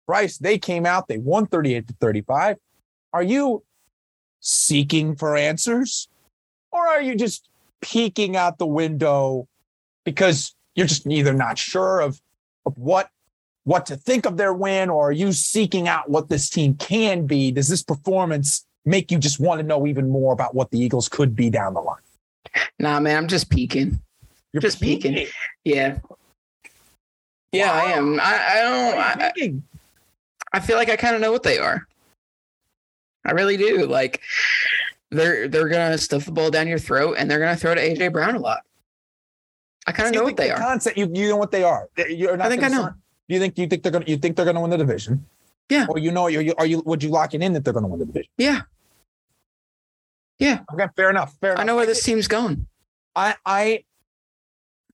Bryce, 0.08 0.38
they 0.38 0.58
came 0.58 0.86
out, 0.86 1.08
they 1.08 1.18
won 1.18 1.46
38 1.46 1.88
to 1.88 1.94
35. 2.00 2.58
Are 3.14 3.24
you 3.24 3.64
seeking 4.40 5.16
for 5.16 5.36
answers? 5.36 6.08
Or 6.72 6.88
are 6.88 7.02
you 7.02 7.16
just 7.16 7.50
peeking 7.82 8.36
out 8.36 8.58
the 8.58 8.68
window 8.68 9.48
because 10.06 10.56
you're 10.76 10.88
just 10.88 11.08
either 11.08 11.34
not 11.34 11.58
sure 11.58 12.00
of, 12.00 12.22
of 12.66 12.78
what 12.78 13.10
what 13.66 13.86
to 13.86 13.96
think 13.96 14.26
of 14.26 14.38
their 14.38 14.54
win, 14.54 14.90
or 14.90 15.10
are 15.10 15.12
you 15.12 15.32
seeking 15.32 15.88
out 15.88 16.10
what 16.10 16.28
this 16.28 16.50
team 16.50 16.74
can 16.74 17.28
be? 17.28 17.52
Does 17.52 17.68
this 17.68 17.84
performance 17.84 18.66
make 18.86 19.12
you 19.12 19.18
just 19.18 19.40
want 19.40 19.60
to 19.60 19.66
know 19.66 19.86
even 19.88 20.10
more 20.10 20.34
about 20.34 20.56
what 20.56 20.72
the 20.72 20.80
Eagles 20.80 21.10
could 21.10 21.36
be 21.36 21.50
down 21.50 21.74
the 21.74 21.82
line? 21.82 22.02
Nah, 22.80 23.00
man, 23.00 23.18
I'm 23.18 23.28
just 23.28 23.50
peeking. 23.50 24.00
You're 24.54 24.62
Just 24.62 24.82
peeking. 24.82 25.28
Yeah. 25.64 26.00
Yeah, 27.52 27.72
I 27.72 27.92
am. 27.92 28.20
I, 28.20 28.48
I 28.50 28.62
don't. 28.62 28.98
I, 28.98 29.32
Peeking. 29.36 29.64
I 30.54 30.60
feel 30.60 30.78
like 30.78 30.90
I 30.90 30.96
kind 30.96 31.16
of 31.16 31.22
know 31.22 31.32
what 31.32 31.44
they 31.44 31.60
are. 31.60 31.88
I 33.26 33.32
really 33.32 33.58
do. 33.58 33.86
Like 33.86 34.22
they're 35.12 35.48
they're 35.48 35.68
gonna 35.68 35.98
stuff 35.98 36.26
the 36.26 36.32
ball 36.32 36.50
down 36.50 36.68
your 36.68 36.80
throat 36.80 37.16
and 37.18 37.30
they're 37.30 37.40
gonna 37.40 37.56
throw 37.56 37.76
to 37.76 37.82
AJ 37.82 38.12
Brown 38.12 38.36
a 38.36 38.40
lot. 38.40 38.62
I 39.88 39.92
kind 39.92 40.08
of 40.08 40.16
know 40.16 40.24
what 40.24 40.38
they 40.38 40.48
the 40.48 40.56
are. 40.56 40.60
Concept, 40.60 40.98
you, 40.98 41.10
you 41.14 41.30
know 41.30 41.38
what 41.38 41.52
they 41.52 41.64
are. 41.64 41.90
You're 42.10 42.38
not 42.38 42.48
I 42.48 42.50
think 42.50 42.64
I 42.64 42.68
know. 42.68 42.94
Do 43.28 43.36
you 43.36 43.40
think 43.40 43.58
you 43.58 43.68
think 43.68 43.84
they're 43.84 43.92
gonna 43.92 44.06
you 44.08 44.18
think 44.18 44.36
they're 44.36 44.46
gonna 44.46 44.62
win 44.62 44.70
the 44.70 44.78
division? 44.78 45.26
Yeah. 45.70 45.86
Or 45.88 46.00
you 46.00 46.12
know 46.12 46.28
you, 46.28 46.40
you 46.40 46.54
are 46.58 46.66
you 46.66 46.82
would 46.86 47.04
you 47.04 47.10
lock 47.10 47.34
it 47.34 47.42
in 47.42 47.54
that 47.54 47.64
they're 47.64 47.74
gonna 47.74 47.88
win 47.88 48.00
the 48.00 48.06
division? 48.06 48.32
Yeah, 48.38 48.62
Yeah. 50.40 50.62
Okay, 50.74 50.88
fair 50.96 51.10
enough. 51.10 51.36
Fair 51.40 51.52
enough. 51.52 51.62
I 51.62 51.66
know 51.66 51.76
where 51.76 51.86
this 51.86 52.04
team's 52.04 52.28
going. 52.28 52.66
I 53.16 53.36
I 53.46 53.84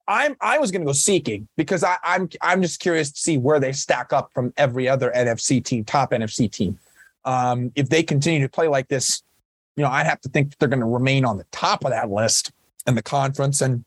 I'm 0.08 0.36
I 0.42 0.60
was 0.60 0.72
gonna 0.72 0.86
go 0.86 0.92
seeking 0.92 1.48
because 1.56 1.84
I, 1.84 1.98
I'm 2.04 2.30
I'm 2.42 2.62
just 2.62 2.80
curious 2.80 3.12
to 3.12 3.20
see 3.20 3.38
where 3.38 3.60
they 3.60 3.72
stack 3.72 4.12
up 4.14 4.32
from 4.34 4.54
every 4.58 4.88
other 4.88 5.12
NFC 5.16 5.64
team, 5.64 5.86
top 5.86 6.12
NFC 6.12 6.52
team. 6.52 6.78
Um, 7.24 7.72
if 7.76 7.90
they 7.90 8.04
continue 8.04 8.42
to 8.42 8.50
play 8.50 8.68
like 8.68 8.88
this, 8.88 9.24
you 9.78 9.84
know, 9.84 9.90
I'd 9.90 10.06
have 10.06 10.22
to 10.22 10.30
think 10.30 10.52
that 10.52 10.60
they're 10.60 10.70
gonna 10.70 10.88
remain 10.88 11.26
on 11.26 11.38
the 11.38 11.46
top 11.52 11.86
of 11.86 11.92
that 11.92 12.12
list 12.12 12.52
in 12.86 12.96
the 12.96 13.02
conference 13.02 13.62
and 13.62 13.84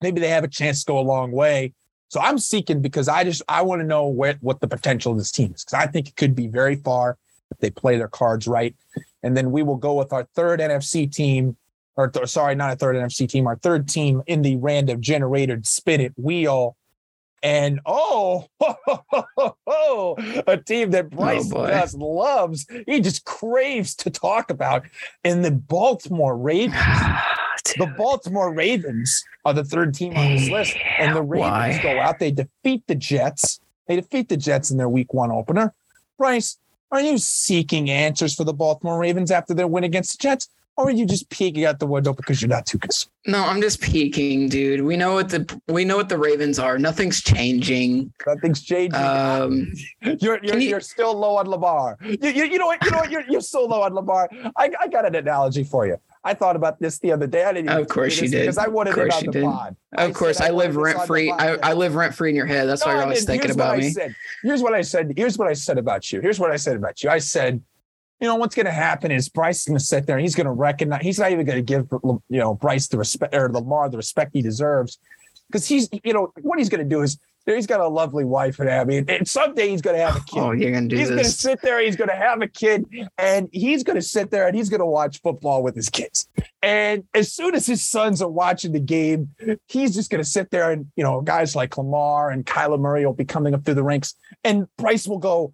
maybe 0.00 0.20
they 0.20 0.28
have 0.28 0.44
a 0.44 0.48
chance 0.48 0.84
to 0.84 0.92
go 0.92 0.98
a 0.98 1.00
long 1.00 1.32
way. 1.32 1.72
So 2.14 2.20
I'm 2.20 2.38
seeking 2.38 2.80
because 2.80 3.08
I 3.08 3.24
just 3.24 3.42
I 3.48 3.62
want 3.62 3.80
to 3.80 3.84
know 3.84 4.06
where 4.06 4.36
what 4.40 4.60
the 4.60 4.68
potential 4.68 5.10
of 5.10 5.18
this 5.18 5.32
team 5.32 5.52
is 5.52 5.64
because 5.64 5.74
I 5.74 5.88
think 5.88 6.06
it 6.06 6.14
could 6.14 6.36
be 6.36 6.46
very 6.46 6.76
far 6.76 7.18
if 7.50 7.58
they 7.58 7.70
play 7.70 7.96
their 7.96 8.06
cards 8.06 8.46
right. 8.46 8.72
And 9.24 9.36
then 9.36 9.50
we 9.50 9.64
will 9.64 9.74
go 9.74 9.94
with 9.94 10.12
our 10.12 10.22
third 10.36 10.60
NFC 10.60 11.12
team, 11.12 11.56
or 11.96 12.06
th- 12.06 12.28
sorry, 12.28 12.54
not 12.54 12.72
a 12.72 12.76
third 12.76 12.94
NFC 12.94 13.28
team, 13.28 13.48
our 13.48 13.56
third 13.56 13.88
team 13.88 14.22
in 14.28 14.42
the 14.42 14.54
random 14.58 15.00
generated 15.00 15.66
spin 15.66 16.00
it 16.00 16.12
wheel. 16.16 16.76
And 17.42 17.80
oh, 17.84 18.46
a 20.46 20.56
team 20.64 20.92
that 20.92 21.06
oh, 21.06 21.16
Bryce 21.16 21.48
boy. 21.48 21.66
just 21.66 21.96
loves, 21.96 22.64
he 22.86 23.00
just 23.00 23.24
craves 23.24 23.96
to 23.96 24.10
talk 24.10 24.50
about. 24.50 24.84
In 25.24 25.42
the 25.42 25.50
Baltimore 25.50 26.36
Ravens, 26.36 26.76
the 27.78 27.86
Baltimore 27.96 28.52
Ravens 28.52 29.24
are 29.44 29.52
the 29.52 29.64
third 29.64 29.94
team 29.94 30.16
on 30.16 30.34
this 30.36 30.48
list, 30.48 30.76
and 30.98 31.14
the 31.16 31.22
Ravens 31.22 31.50
Why? 31.50 31.80
go 31.82 31.98
out. 32.00 32.18
They 32.18 32.30
defeat 32.30 32.84
the 32.86 32.94
Jets. 32.94 33.60
They 33.88 33.96
defeat 33.96 34.28
the 34.28 34.36
Jets 34.36 34.70
in 34.70 34.76
their 34.78 34.88
Week 34.88 35.12
One 35.12 35.30
opener. 35.30 35.72
Bryce, 36.18 36.58
are 36.92 37.00
you 37.00 37.18
seeking 37.18 37.90
answers 37.90 38.34
for 38.34 38.44
the 38.44 38.52
Baltimore 38.52 38.98
Ravens 38.98 39.30
after 39.30 39.52
their 39.54 39.66
win 39.66 39.84
against 39.84 40.12
the 40.18 40.22
Jets, 40.22 40.48
or 40.76 40.88
are 40.88 40.90
you 40.90 41.06
just 41.06 41.28
peeking 41.30 41.64
out 41.64 41.78
the 41.78 41.86
window 41.86 42.12
because 42.12 42.40
you're 42.42 42.48
not 42.48 42.66
too 42.66 42.78
concerned? 42.78 43.10
No, 43.26 43.42
I'm 43.44 43.60
just 43.60 43.80
peeking, 43.80 44.48
dude. 44.48 44.82
We 44.82 44.96
know 44.96 45.14
what 45.14 45.28
the 45.28 45.60
we 45.68 45.84
know 45.84 45.96
what 45.96 46.08
the 46.08 46.18
Ravens 46.18 46.58
are. 46.58 46.78
Nothing's 46.78 47.22
changing. 47.22 48.12
Nothing's 48.26 48.62
changing. 48.62 49.00
Um, 49.00 49.72
you're 50.02 50.16
you're, 50.42 50.58
you- 50.58 50.68
you're 50.70 50.80
still 50.80 51.14
low 51.18 51.36
on 51.36 51.46
Lamar. 51.48 51.96
You, 52.02 52.16
you, 52.30 52.44
you 52.44 52.58
know 52.58 52.66
what? 52.66 52.84
You 52.84 52.90
know 52.90 52.98
what? 52.98 53.10
You're, 53.10 53.24
you're 53.28 53.40
so 53.40 53.64
low 53.64 53.82
on 53.82 53.94
Lamar. 53.94 54.28
I, 54.56 54.70
I 54.80 54.88
got 54.88 55.06
an 55.06 55.14
analogy 55.14 55.64
for 55.64 55.86
you. 55.86 55.96
I 56.26 56.32
thought 56.34 56.56
about 56.56 56.80
this 56.80 56.98
the 56.98 57.12
other 57.12 57.26
day. 57.26 57.44
I 57.44 57.52
didn't. 57.52 57.70
even 57.70 57.82
Of 57.82 57.88
course 57.88 58.18
you 58.20 58.28
did. 58.28 58.40
Because 58.40 58.56
I 58.58 58.66
wanted 58.68 58.92
Of 58.96 58.98
it 59.06 59.12
on 59.12 59.24
you 59.24 59.26
the 59.26 59.32
did. 59.40 59.44
pod. 59.44 59.76
of 59.98 60.14
course, 60.14 60.38
said 60.38 60.46
I 60.46 60.50
live 60.50 60.74
rent 60.76 61.02
free. 61.06 61.30
I. 61.30 61.56
I 61.56 61.72
live 61.74 61.94
rent 61.94 62.14
free 62.14 62.30
in 62.30 62.36
your 62.36 62.46
head. 62.46 62.66
That's 62.68 62.80
No, 62.82 62.86
why 62.86 62.92
I 62.92 62.94
you're 62.96 63.02
always 63.04 63.18
didn't. 63.26 63.28
thinking 63.42 63.48
Here's 63.48 63.56
what 63.56 63.64
about 63.64 63.74
I 63.74 63.80
me. 63.80 63.90
Said. 63.90 64.14
Here's 64.42 64.62
what 64.62 64.74
I 64.74 64.80
said. 64.82 65.12
Here's 65.16 65.38
what 65.38 65.48
I 65.48 65.52
said 65.52 65.78
about 65.78 66.10
you. 66.12 66.20
Here's 66.22 66.40
what 66.40 66.50
I 66.50 66.56
said 66.56 66.76
about 66.76 67.02
you. 67.02 67.10
I 67.10 67.18
said, 67.18 67.62
you 68.20 68.28
know, 68.28 68.36
what's 68.36 68.54
going 68.54 68.66
to 68.66 68.72
happen 68.72 69.10
is 69.10 69.28
Bryce 69.28 69.58
is 69.60 69.64
going 69.66 69.78
to 69.78 69.84
sit 69.84 70.06
there 70.06 70.16
and 70.16 70.22
he's 70.22 70.34
going 70.34 70.46
to 70.46 70.52
recognize. 70.52 71.02
He's 71.02 71.18
not 71.18 71.30
even 71.30 71.44
going 71.44 71.58
to 71.58 71.62
give 71.62 71.88
you 71.92 72.20
know 72.38 72.54
Bryce 72.54 72.88
the 72.88 72.96
respect 72.98 73.34
or 73.34 73.50
Lamar 73.52 73.90
the 73.90 73.98
respect 73.98 74.30
he 74.32 74.40
deserves 74.40 74.98
because 75.50 75.66
he's 75.66 75.88
you 76.04 76.14
know 76.14 76.32
what 76.40 76.58
he's 76.58 76.70
going 76.70 76.82
to 76.82 76.88
do 76.88 77.02
is 77.02 77.18
he's 77.46 77.66
got 77.66 77.80
a 77.80 77.88
lovely 77.88 78.24
wife 78.24 78.58
and 78.58 78.68
Abby, 78.68 78.96
and, 78.96 79.10
and 79.10 79.28
someday 79.28 79.68
he's 79.68 79.82
going 79.82 79.96
to 79.96 80.02
have 80.02 80.16
a 80.16 80.20
kid. 80.20 80.38
Oh, 80.38 80.52
you're 80.52 80.72
gonna 80.72 80.88
do 80.88 80.96
He's 80.96 81.10
going 81.10 81.22
to 81.22 81.28
sit 81.28 81.60
there. 81.60 81.80
He's 81.80 81.96
going 81.96 82.08
to 82.08 82.16
have 82.16 82.40
a 82.40 82.48
kid, 82.48 82.86
and 83.18 83.48
he's 83.52 83.82
going 83.82 83.96
to 83.96 84.02
sit 84.02 84.30
there 84.30 84.46
and 84.46 84.56
he's 84.56 84.68
going 84.68 84.80
to 84.80 84.86
watch 84.86 85.20
football 85.20 85.62
with 85.62 85.74
his 85.74 85.88
kids. 85.88 86.28
And 86.62 87.04
as 87.14 87.32
soon 87.32 87.54
as 87.54 87.66
his 87.66 87.84
sons 87.84 88.22
are 88.22 88.28
watching 88.28 88.72
the 88.72 88.80
game, 88.80 89.30
he's 89.68 89.94
just 89.94 90.10
going 90.10 90.22
to 90.22 90.28
sit 90.28 90.50
there 90.50 90.70
and 90.70 90.90
you 90.96 91.04
know 91.04 91.20
guys 91.20 91.54
like 91.54 91.76
Lamar 91.76 92.30
and 92.30 92.46
Kyler 92.46 92.80
Murray 92.80 93.04
will 93.04 93.12
be 93.12 93.24
coming 93.24 93.54
up 93.54 93.64
through 93.64 93.74
the 93.74 93.82
ranks, 93.82 94.14
and 94.42 94.66
Bryce 94.78 95.06
will 95.06 95.18
go. 95.18 95.52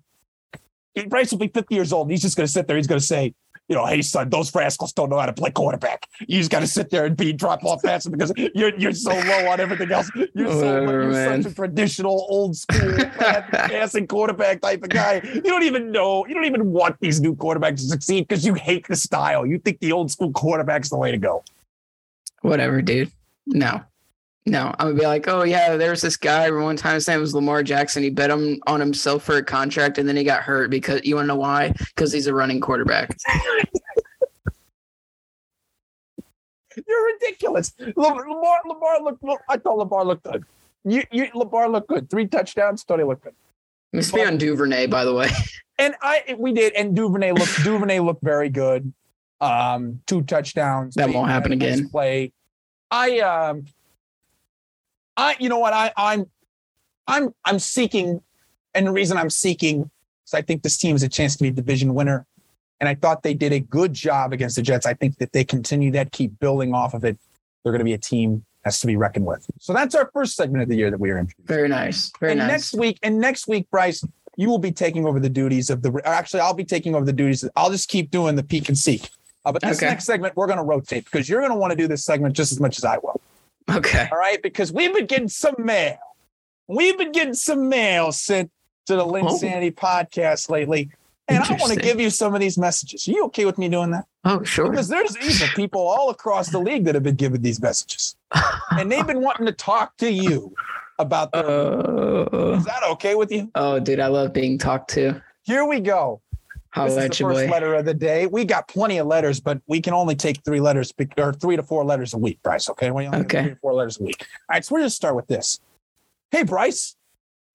Bryce 1.08 1.30
will 1.30 1.38
be 1.38 1.48
50 1.48 1.74
years 1.74 1.92
old. 1.92 2.06
And 2.06 2.10
he's 2.12 2.22
just 2.22 2.36
going 2.36 2.46
to 2.48 2.52
sit 2.52 2.66
there. 2.66 2.76
He's 2.76 2.88
going 2.88 3.00
to 3.00 3.06
say, 3.06 3.32
you 3.70 3.76
know, 3.76 3.86
hey 3.86 4.02
son, 4.02 4.28
those 4.28 4.52
rascals 4.52 4.92
don't 4.92 5.10
know 5.10 5.18
how 5.18 5.26
to 5.26 5.32
play 5.32 5.52
quarterback. 5.52 6.08
You 6.26 6.38
just 6.38 6.50
got 6.50 6.58
to 6.58 6.66
sit 6.66 6.90
there 6.90 7.04
and 7.04 7.16
be 7.16 7.32
drop 7.32 7.64
off 7.64 7.84
passes 7.84 8.10
because 8.10 8.32
you're 8.52 8.76
you're 8.76 8.92
so 8.92 9.12
low 9.12 9.48
on 9.48 9.60
everything 9.60 9.92
else. 9.92 10.10
You're 10.34 10.50
so 10.50 10.82
you're 10.82 11.06
man. 11.06 11.44
such 11.44 11.52
a 11.52 11.54
traditional 11.54 12.26
old 12.28 12.56
school 12.56 12.96
passing 13.18 14.08
quarterback 14.08 14.60
type 14.60 14.82
of 14.82 14.88
guy. 14.88 15.20
You 15.22 15.42
don't 15.42 15.62
even 15.62 15.92
know. 15.92 16.26
You 16.26 16.34
don't 16.34 16.46
even 16.46 16.72
want 16.72 16.96
these 16.98 17.20
new 17.20 17.36
quarterbacks 17.36 17.76
to 17.76 17.82
succeed 17.82 18.26
because 18.26 18.44
you 18.44 18.54
hate 18.54 18.88
the 18.88 18.96
style. 18.96 19.46
You 19.46 19.60
think 19.60 19.78
the 19.78 19.92
old 19.92 20.10
school 20.10 20.32
quarterback's 20.32 20.90
the 20.90 20.98
way 20.98 21.12
to 21.12 21.18
go. 21.18 21.44
Whatever, 22.42 22.82
dude. 22.82 23.12
No. 23.46 23.84
No, 24.46 24.74
I'm 24.78 24.88
gonna 24.88 24.94
be 24.98 25.06
like, 25.06 25.28
oh 25.28 25.42
yeah, 25.42 25.76
there's 25.76 26.00
this 26.00 26.16
guy. 26.16 26.50
One 26.50 26.76
time 26.76 26.94
his 26.94 27.06
name 27.06 27.20
was 27.20 27.34
Lamar 27.34 27.62
Jackson. 27.62 28.02
He 28.02 28.10
bet 28.10 28.30
him 28.30 28.58
on 28.66 28.80
himself 28.80 29.22
for 29.22 29.36
a 29.36 29.44
contract, 29.44 29.98
and 29.98 30.08
then 30.08 30.16
he 30.16 30.24
got 30.24 30.42
hurt 30.42 30.70
because 30.70 31.04
you 31.04 31.16
want 31.16 31.24
to 31.24 31.28
know 31.28 31.36
why? 31.36 31.72
Because 31.94 32.10
he's 32.12 32.26
a 32.26 32.34
running 32.34 32.60
quarterback. 32.60 33.14
You're 36.86 37.06
ridiculous. 37.06 37.74
Lamar, 37.96 38.26
Lamar, 38.66 39.02
looked. 39.02 39.22
Look, 39.22 39.40
I 39.48 39.58
thought 39.58 39.76
Lamar 39.76 40.04
looked 40.04 40.22
good. 40.22 40.44
You, 40.84 41.02
you, 41.12 41.28
Lamar 41.34 41.68
looked 41.68 41.88
good. 41.88 42.08
Three 42.08 42.26
touchdowns. 42.26 42.82
Thought 42.82 43.00
he 43.00 43.04
looked 43.04 43.24
good. 43.24 43.34
Must 43.92 44.14
be 44.14 44.22
on 44.22 44.38
Duvernay, 44.38 44.86
by 44.86 45.04
the 45.04 45.14
way. 45.14 45.28
And 45.78 45.94
I, 46.02 46.36
we 46.38 46.52
did. 46.52 46.74
And 46.74 46.94
Duvernay 46.94 47.32
looked. 47.32 47.64
Duvernay 47.64 48.00
looked 48.00 48.22
very 48.22 48.50
good. 48.50 48.92
Um, 49.40 50.02
two 50.06 50.20
touchdowns. 50.20 50.94
That 50.94 51.08
won't 51.08 51.30
happen 51.30 51.52
again. 51.52 51.88
Play. 51.88 52.34
I, 52.90 53.20
um, 53.20 53.64
I, 55.20 55.36
you 55.38 55.48
know 55.48 55.58
what? 55.58 55.72
I, 55.72 55.92
I'm, 55.96 56.26
I'm, 57.06 57.34
I'm 57.44 57.58
seeking, 57.58 58.22
and 58.74 58.86
the 58.86 58.92
reason 58.92 59.18
I'm 59.18 59.30
seeking 59.30 59.90
is 60.26 60.34
I 60.34 60.42
think 60.42 60.62
this 60.62 60.78
team 60.78 60.96
is 60.96 61.02
a 61.02 61.08
chance 61.08 61.36
to 61.36 61.42
be 61.42 61.48
a 61.48 61.52
division 61.52 61.94
winner. 61.94 62.26
And 62.80 62.88
I 62.88 62.94
thought 62.94 63.22
they 63.22 63.34
did 63.34 63.52
a 63.52 63.60
good 63.60 63.92
job 63.92 64.32
against 64.32 64.56
the 64.56 64.62
Jets. 64.62 64.86
I 64.86 64.94
think 64.94 65.18
that 65.18 65.32
they 65.32 65.44
continue 65.44 65.90
that, 65.92 66.12
keep 66.12 66.38
building 66.40 66.74
off 66.74 66.94
of 66.94 67.04
it. 67.04 67.18
They're 67.62 67.72
going 67.72 67.80
to 67.80 67.84
be 67.84 67.92
a 67.92 67.98
team 67.98 68.46
that's 68.64 68.80
to 68.80 68.86
be 68.86 68.96
reckoned 68.96 69.26
with. 69.26 69.46
So 69.58 69.74
that's 69.74 69.94
our 69.94 70.10
first 70.14 70.34
segment 70.34 70.62
of 70.62 70.70
the 70.70 70.76
year 70.76 70.90
that 70.90 70.98
we 70.98 71.10
are 71.10 71.18
in. 71.18 71.28
Very 71.44 71.68
nice. 71.68 72.10
Very 72.18 72.32
and 72.32 72.38
nice. 72.38 72.48
next 72.48 72.74
week, 72.74 72.98
and 73.02 73.18
next 73.20 73.46
week, 73.46 73.70
Bryce, 73.70 74.02
you 74.36 74.48
will 74.48 74.58
be 74.58 74.72
taking 74.72 75.06
over 75.06 75.20
the 75.20 75.28
duties 75.28 75.68
of 75.68 75.82
the. 75.82 75.90
Or 75.90 76.06
actually, 76.06 76.40
I'll 76.40 76.54
be 76.54 76.64
taking 76.64 76.94
over 76.94 77.04
the 77.04 77.12
duties. 77.12 77.46
I'll 77.54 77.70
just 77.70 77.90
keep 77.90 78.10
doing 78.10 78.36
the 78.36 78.42
peek 78.42 78.68
and 78.68 78.78
seek. 78.78 79.10
Uh, 79.44 79.52
but 79.52 79.60
this 79.60 79.76
Okay. 79.76 79.88
next 79.88 80.04
segment, 80.04 80.34
we're 80.36 80.46
going 80.46 80.58
to 80.58 80.64
rotate 80.64 81.04
because 81.04 81.28
you're 81.28 81.40
going 81.40 81.52
to 81.52 81.58
want 81.58 81.70
to 81.72 81.76
do 81.76 81.86
this 81.86 82.04
segment 82.04 82.34
just 82.34 82.50
as 82.52 82.60
much 82.60 82.78
as 82.78 82.84
I 82.84 82.96
will. 82.98 83.20
Okay. 83.68 84.08
All 84.12 84.18
right, 84.18 84.42
because 84.42 84.72
we've 84.72 84.94
been 84.94 85.06
getting 85.06 85.28
some 85.28 85.54
mail. 85.58 85.98
We've 86.68 86.96
been 86.96 87.12
getting 87.12 87.34
some 87.34 87.68
mail 87.68 88.12
sent 88.12 88.50
to 88.86 88.96
the 88.96 89.04
Lynn 89.04 89.26
Oh. 89.28 89.36
Sanity 89.36 89.70
podcast 89.72 90.48
lately. 90.50 90.90
And 91.28 91.44
I 91.44 91.52
want 91.60 91.72
to 91.74 91.78
give 91.80 92.00
you 92.00 92.10
some 92.10 92.34
of 92.34 92.40
these 92.40 92.58
messages. 92.58 93.06
Are 93.06 93.12
you 93.12 93.24
okay 93.26 93.44
with 93.44 93.56
me 93.56 93.68
doing 93.68 93.92
that? 93.92 94.04
Oh, 94.24 94.42
sure. 94.42 94.68
Because 94.68 94.88
there's 94.88 95.16
evil 95.18 95.46
people 95.54 95.80
all 95.80 96.10
across 96.10 96.48
the 96.50 96.58
league 96.58 96.84
that 96.86 96.94
have 96.96 97.04
been 97.04 97.14
given 97.14 97.40
these 97.42 97.60
messages. 97.62 98.16
And 98.72 98.90
they've 98.90 99.06
been 99.06 99.20
wanting 99.20 99.46
to 99.46 99.52
talk 99.52 99.96
to 99.98 100.10
you 100.10 100.52
about 100.98 101.30
their. 101.32 101.44
Uh, 102.30 102.56
Is 102.58 102.64
that 102.64 102.82
okay 102.90 103.14
with 103.14 103.30
you? 103.32 103.50
oh, 103.54 103.78
dude, 103.80 104.00
I 104.00 104.08
love 104.08 104.32
being 104.32 104.58
talked 104.58 104.90
to. 104.90 105.22
Here 105.42 105.64
we 105.64 105.80
go. 105.80 106.20
How 106.70 106.84
this 106.84 106.92
is 106.96 106.96
the 107.18 107.24
you, 107.24 107.30
first 107.30 107.46
boy? 107.46 107.50
letter 107.50 107.74
of 107.74 107.84
the 107.84 107.94
day. 107.94 108.26
We 108.26 108.44
got 108.44 108.68
plenty 108.68 108.98
of 108.98 109.06
letters, 109.06 109.40
but 109.40 109.60
we 109.66 109.80
can 109.80 109.92
only 109.92 110.14
take 110.14 110.42
three 110.44 110.60
letters 110.60 110.92
or 111.18 111.32
three 111.32 111.56
to 111.56 111.62
four 111.62 111.84
letters 111.84 112.14
a 112.14 112.18
week, 112.18 112.40
Bryce. 112.42 112.70
Okay. 112.70 112.90
We 112.90 113.06
only 113.06 113.18
Okay. 113.20 113.42
three 113.42 113.50
to 113.50 113.56
four 113.56 113.74
letters 113.74 113.98
a 113.98 114.04
week. 114.04 114.20
All 114.48 114.54
right. 114.54 114.64
So 114.64 114.74
we're 114.74 114.80
going 114.80 114.88
to 114.90 114.94
start 114.94 115.16
with 115.16 115.26
this. 115.26 115.58
Hey, 116.30 116.44
Bryce, 116.44 116.94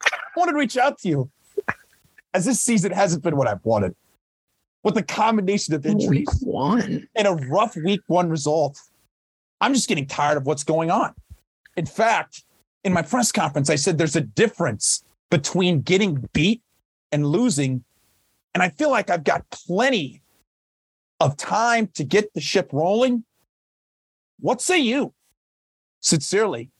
I 0.03 0.17
wanted 0.35 0.51
to 0.53 0.57
reach 0.57 0.75
out 0.77 0.97
to 0.99 1.07
you 1.07 1.31
as 2.33 2.43
this 2.43 2.59
season 2.59 2.91
hasn't 2.91 3.23
been 3.23 3.37
what 3.37 3.47
I've 3.47 3.63
wanted. 3.63 3.95
With 4.83 4.97
a 4.97 5.03
combination 5.03 5.73
of 5.73 5.85
injuries 5.85 6.09
Week 6.09 6.29
one. 6.41 7.07
and 7.15 7.27
a 7.27 7.31
rough 7.33 7.75
week 7.77 8.01
one 8.07 8.29
result, 8.29 8.77
I'm 9.61 9.73
just 9.73 9.87
getting 9.87 10.05
tired 10.07 10.37
of 10.37 10.45
what's 10.45 10.63
going 10.65 10.91
on. 10.91 11.13
In 11.77 11.85
fact, 11.85 12.43
in 12.83 12.91
my 12.93 13.01
press 13.01 13.31
conference, 13.31 13.69
I 13.69 13.75
said 13.77 13.97
there's 13.97 14.15
a 14.17 14.21
difference 14.21 15.03
between 15.31 15.81
getting 15.81 16.29
beat 16.33 16.61
and 17.13 17.25
losing. 17.25 17.84
And 18.55 18.63
I 18.63 18.69
feel 18.69 18.89
like 18.89 19.09
I've 19.09 19.25
got 19.25 19.47
plenty 19.49 20.21
of 21.19 21.35
time 21.35 21.87
to 21.95 22.05
get 22.05 22.33
the 22.33 22.39
ship 22.39 22.69
rolling. 22.71 23.25
What 24.39 24.61
say 24.61 24.79
you? 24.79 25.13
Sincerely, 25.99 26.71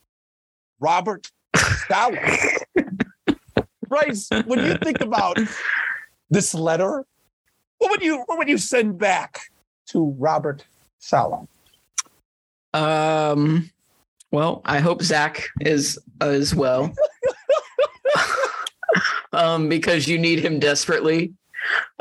Robert 0.79 1.29
Stalin. 1.55 2.21
Bryce, 3.89 4.29
when 4.45 4.65
you 4.65 4.77
think 4.77 5.01
about 5.01 5.37
this 6.29 6.55
letter, 6.55 7.05
what 7.79 7.91
would 7.91 8.01
you 8.01 8.23
what 8.25 8.37
would 8.37 8.47
you 8.47 8.57
send 8.57 8.97
back 8.97 9.41
to 9.87 10.15
Robert 10.17 10.65
Saleh? 10.99 11.45
Um, 12.73 13.69
well, 14.31 14.61
I 14.63 14.79
hope 14.79 15.01
Zach 15.01 15.49
is 15.59 15.99
as 16.21 16.55
well. 16.55 16.93
um, 19.33 19.67
because 19.67 20.07
you 20.07 20.17
need 20.17 20.39
him 20.39 20.59
desperately. 20.59 21.33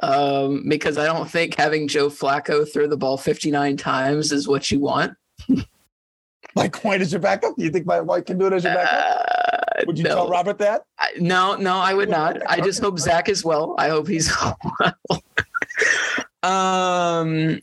Um, 0.03 0.69
because 0.69 0.99
I 0.99 1.07
don't 1.07 1.31
think 1.31 1.55
having 1.57 1.89
Joe 1.89 2.09
Flacco 2.09 2.71
throw 2.71 2.87
the 2.87 2.97
ball 2.97 3.17
59 3.17 3.77
times 3.77 4.33
is 4.33 4.47
what 4.49 4.71
you 4.71 4.81
want. 4.81 5.15
Mike 6.57 6.85
White 6.85 7.01
is 7.01 7.13
your 7.13 7.21
backup? 7.21 7.57
Do 7.57 7.65
you 7.65 7.71
think 7.71 7.87
Mike 7.87 8.05
White 8.05 8.27
can 8.27 8.39
do 8.39 8.47
it 8.47 8.53
as 8.53 8.65
your 8.65 8.75
backup? 8.75 9.27
Uh, 9.77 9.83
Would 9.87 9.99
you 9.99 10.05
no. 10.05 10.15
tell 10.15 10.29
Robert 10.29 10.59
that? 10.59 10.85
I- 10.99 11.13
no, 11.19 11.57
no, 11.57 11.75
I 11.77 11.95
would 11.95 12.09
not. 12.09 12.39
I 12.47 12.61
just 12.61 12.81
hope 12.81 12.99
Zach 12.99 13.29
is 13.29 13.45
well. 13.45 13.75
I 13.79 13.89
hope 13.89 14.07
he's 14.07 14.31
well. 14.81 15.23
um, 16.43 17.61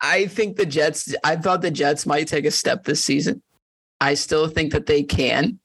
I 0.00 0.26
think 0.26 0.56
the 0.56 0.66
Jets. 0.66 1.14
I 1.24 1.36
thought 1.36 1.62
the 1.62 1.70
Jets 1.70 2.06
might 2.06 2.28
take 2.28 2.44
a 2.44 2.50
step 2.50 2.84
this 2.84 3.04
season. 3.04 3.42
I 4.00 4.14
still 4.14 4.48
think 4.48 4.72
that 4.72 4.86
they 4.86 5.02
can, 5.02 5.58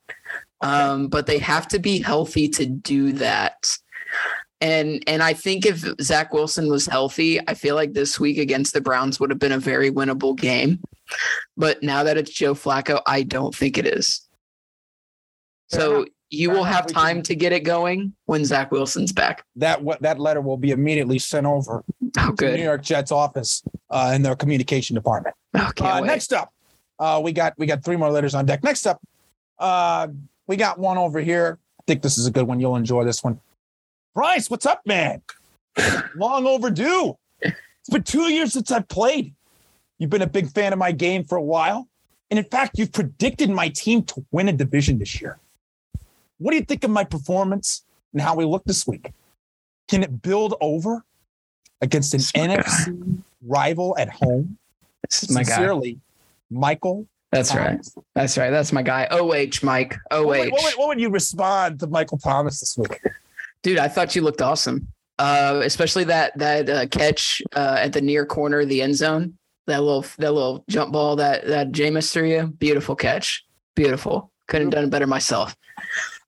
um, 0.61 1.07
but 1.07 1.27
they 1.27 1.37
have 1.39 1.67
to 1.69 1.79
be 1.79 1.99
healthy 2.01 2.47
to 2.49 2.65
do 2.65 3.13
that. 3.13 3.77
And 4.63 5.03
and 5.07 5.21
I 5.21 5.33
think 5.33 5.65
if 5.65 5.83
Zach 6.01 6.31
Wilson 6.33 6.69
was 6.69 6.85
healthy, 6.85 7.37
I 7.49 7.53
feel 7.53 7.75
like 7.75 7.91
this 7.91 8.17
week 8.17 8.37
against 8.37 8.73
the 8.73 8.79
Browns 8.79 9.19
would 9.19 9.29
have 9.29 9.37
been 9.37 9.51
a 9.51 9.59
very 9.59 9.91
winnable 9.91 10.37
game. 10.37 10.79
But 11.57 11.83
now 11.83 12.03
that 12.03 12.15
it's 12.15 12.31
Joe 12.31 12.53
Flacco, 12.55 13.01
I 13.05 13.23
don't 13.23 13.53
think 13.53 13.77
it 13.77 13.85
is. 13.85 14.21
So 15.67 16.05
you 16.29 16.49
will 16.49 16.63
have 16.63 16.87
time 16.87 17.21
to 17.23 17.35
get 17.35 17.51
it 17.51 17.65
going 17.65 18.13
when 18.25 18.45
Zach 18.45 18.71
Wilson's 18.71 19.11
back. 19.11 19.43
That 19.57 19.83
what 19.83 20.01
that 20.01 20.17
letter 20.17 20.39
will 20.39 20.57
be 20.57 20.71
immediately 20.71 21.19
sent 21.19 21.45
over 21.45 21.83
Oh, 22.17 22.31
to 22.31 22.45
the. 22.45 22.55
New 22.55 22.63
York 22.63 22.83
Jets 22.83 23.11
office 23.11 23.63
uh, 23.89 24.13
in 24.15 24.21
their 24.21 24.35
communication 24.35 24.93
department. 24.95 25.35
Oh, 25.55 25.71
Uh, 25.81 25.99
next 25.99 26.31
up, 26.31 26.53
uh, 26.99 27.19
we 27.21 27.33
got 27.33 27.53
we 27.57 27.65
got 27.65 27.83
three 27.83 27.97
more 27.97 28.09
letters 28.11 28.33
on 28.33 28.45
deck. 28.45 28.63
Next 28.63 28.87
up, 28.87 29.01
uh, 29.59 30.07
we 30.47 30.55
got 30.55 30.79
one 30.79 30.97
over 30.97 31.19
here. 31.19 31.59
I 31.79 31.83
think 31.85 32.01
this 32.01 32.17
is 32.17 32.27
a 32.27 32.31
good 32.31 32.47
one. 32.47 32.61
You'll 32.61 32.77
enjoy 32.77 33.03
this 33.03 33.23
one. 33.25 33.41
Bryce, 34.15 34.49
what's 34.49 34.65
up, 34.65 34.81
man? 34.85 35.21
Long 36.15 36.45
overdue. 36.45 37.17
It's 37.41 37.89
been 37.91 38.03
two 38.03 38.31
years 38.31 38.53
since 38.53 38.71
I've 38.71 38.87
played. 38.87 39.33
You've 39.97 40.09
been 40.09 40.21
a 40.21 40.27
big 40.27 40.49
fan 40.51 40.73
of 40.73 40.79
my 40.79 40.91
game 40.91 41.23
for 41.23 41.37
a 41.37 41.41
while. 41.41 41.87
And 42.29 42.37
in 42.39 42.45
fact, 42.45 42.77
you've 42.77 42.91
predicted 42.91 43.49
my 43.49 43.69
team 43.69 44.03
to 44.03 44.25
win 44.31 44.49
a 44.49 44.53
division 44.53 44.99
this 44.99 45.21
year. 45.21 45.39
What 46.37 46.51
do 46.51 46.57
you 46.57 46.63
think 46.63 46.83
of 46.83 46.91
my 46.91 47.03
performance 47.03 47.83
and 48.11 48.21
how 48.21 48.35
we 48.35 48.45
look 48.45 48.63
this 48.65 48.87
week? 48.87 49.11
Can 49.87 50.03
it 50.03 50.21
build 50.21 50.55
over 50.61 51.03
against 51.81 52.13
an 52.13 52.19
NFC 52.21 53.19
rival 53.45 53.95
at 53.97 54.09
home? 54.09 54.57
This 55.09 55.23
is 55.23 55.31
my 55.31 55.43
guy. 55.43 55.95
Michael. 56.49 57.07
That's 57.31 57.53
right. 57.53 57.79
That's 58.15 58.37
right. 58.37 58.51
That's 58.51 58.71
my 58.71 58.83
guy. 58.83 59.07
OH, 59.09 59.63
Mike. 59.63 59.97
What 60.09 60.19
OH. 60.19 60.25
what 60.27 60.51
would- 60.51 60.73
what 60.77 60.87
would 60.89 60.99
you 61.01 61.09
respond 61.09 61.79
to 61.81 61.87
Michael 61.87 62.17
Thomas 62.19 62.59
this 62.59 62.77
week? 62.77 63.01
Dude, 63.63 63.79
I 63.79 63.87
thought 63.87 64.15
you 64.15 64.21
looked 64.21 64.41
awesome. 64.41 64.87
Uh, 65.19 65.61
especially 65.63 66.03
that 66.03 66.37
that 66.37 66.69
uh, 66.69 66.87
catch 66.87 67.41
uh, 67.55 67.77
at 67.79 67.93
the 67.93 68.01
near 68.01 68.25
corner 68.25 68.61
of 68.61 68.69
the 68.69 68.81
end 68.81 68.95
zone. 68.95 69.37
That 69.67 69.81
little 69.81 70.05
that 70.17 70.33
little 70.33 70.65
jump 70.69 70.91
ball 70.91 71.15
that 71.17 71.47
that 71.47 71.71
Jameis 71.71 72.11
threw 72.11 72.27
you. 72.27 72.47
Beautiful 72.47 72.95
catch. 72.95 73.45
Beautiful. 73.75 74.31
Couldn't 74.47 74.67
have 74.67 74.73
done 74.73 74.83
it 74.85 74.89
better 74.89 75.07
myself. 75.07 75.55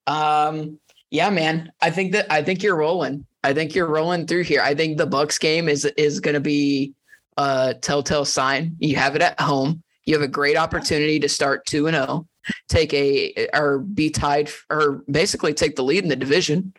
Um, 0.08 0.80
yeah, 1.12 1.30
man. 1.30 1.72
I 1.82 1.90
think 1.90 2.14
that 2.14 2.32
I 2.32 2.44
think 2.44 2.64
you're 2.64 2.76
rolling. 2.76 3.26
I 3.44 3.54
think 3.54 3.76
you're 3.76 3.88
rolling 3.88 4.28
through 4.28 4.44
here. 4.44 4.62
I 4.62 4.74
think 4.74 4.98
the 4.98 5.08
Bucs 5.08 5.40
game 5.40 5.68
is 5.68 5.86
is 5.98 6.20
going 6.20 6.36
to 6.36 6.40
be 6.40 6.94
a 7.38 7.76
telltale 7.82 8.26
sign. 8.26 8.76
You 8.80 8.96
have 8.96 9.16
it 9.16 9.22
at 9.22 9.40
home. 9.40 9.84
You 10.06 10.14
have 10.14 10.24
a 10.24 10.28
great 10.28 10.58
opportunity 10.58 11.20
to 11.20 11.28
start 11.28 11.66
two 11.66 11.88
and 11.88 11.96
zero, 11.96 12.28
take 12.70 12.94
a 12.94 13.48
or 13.54 13.80
be 13.80 14.10
tied 14.10 14.50
or 14.70 15.04
basically 15.10 15.54
take 15.54 15.76
the 15.76 15.84
lead 15.84 16.04
in 16.04 16.10
the 16.10 16.16
division. 16.16 16.74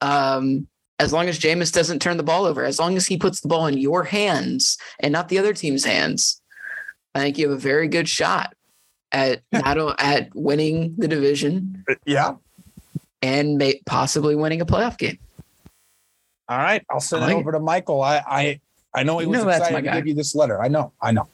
Um, 0.00 0.66
as 0.98 1.12
long 1.12 1.28
as 1.28 1.38
Jameis 1.38 1.72
doesn't 1.72 2.00
turn 2.00 2.16
the 2.16 2.22
ball 2.22 2.44
over, 2.44 2.64
as 2.64 2.78
long 2.78 2.96
as 2.96 3.06
he 3.06 3.16
puts 3.16 3.40
the 3.40 3.48
ball 3.48 3.66
in 3.66 3.78
your 3.78 4.04
hands 4.04 4.78
and 5.00 5.12
not 5.12 5.28
the 5.28 5.38
other 5.38 5.52
team's 5.52 5.84
hands, 5.84 6.40
I 7.14 7.20
think 7.20 7.38
you 7.38 7.48
have 7.48 7.56
a 7.56 7.60
very 7.60 7.88
good 7.88 8.08
shot 8.08 8.54
at 9.12 9.42
not 9.52 9.78
at 10.00 10.34
winning 10.34 10.94
the 10.98 11.08
division 11.08 11.84
Yeah. 12.04 12.34
and 13.22 13.58
may, 13.58 13.80
possibly 13.86 14.34
winning 14.34 14.60
a 14.60 14.66
playoff 14.66 14.98
game. 14.98 15.18
All 16.48 16.58
right. 16.58 16.84
I'll 16.90 17.00
send 17.00 17.24
I 17.24 17.26
it 17.26 17.34
like 17.34 17.40
over 17.40 17.52
to 17.52 17.60
Michael. 17.60 18.02
I 18.02 18.22
I 18.26 18.60
I 18.94 19.02
know 19.02 19.18
he 19.18 19.26
was 19.26 19.42
excited 19.44 19.82
to 19.84 19.92
give 19.92 20.06
you 20.06 20.14
this 20.14 20.34
letter. 20.34 20.62
I 20.62 20.68
know. 20.68 20.92
I 21.00 21.12
know. 21.12 21.28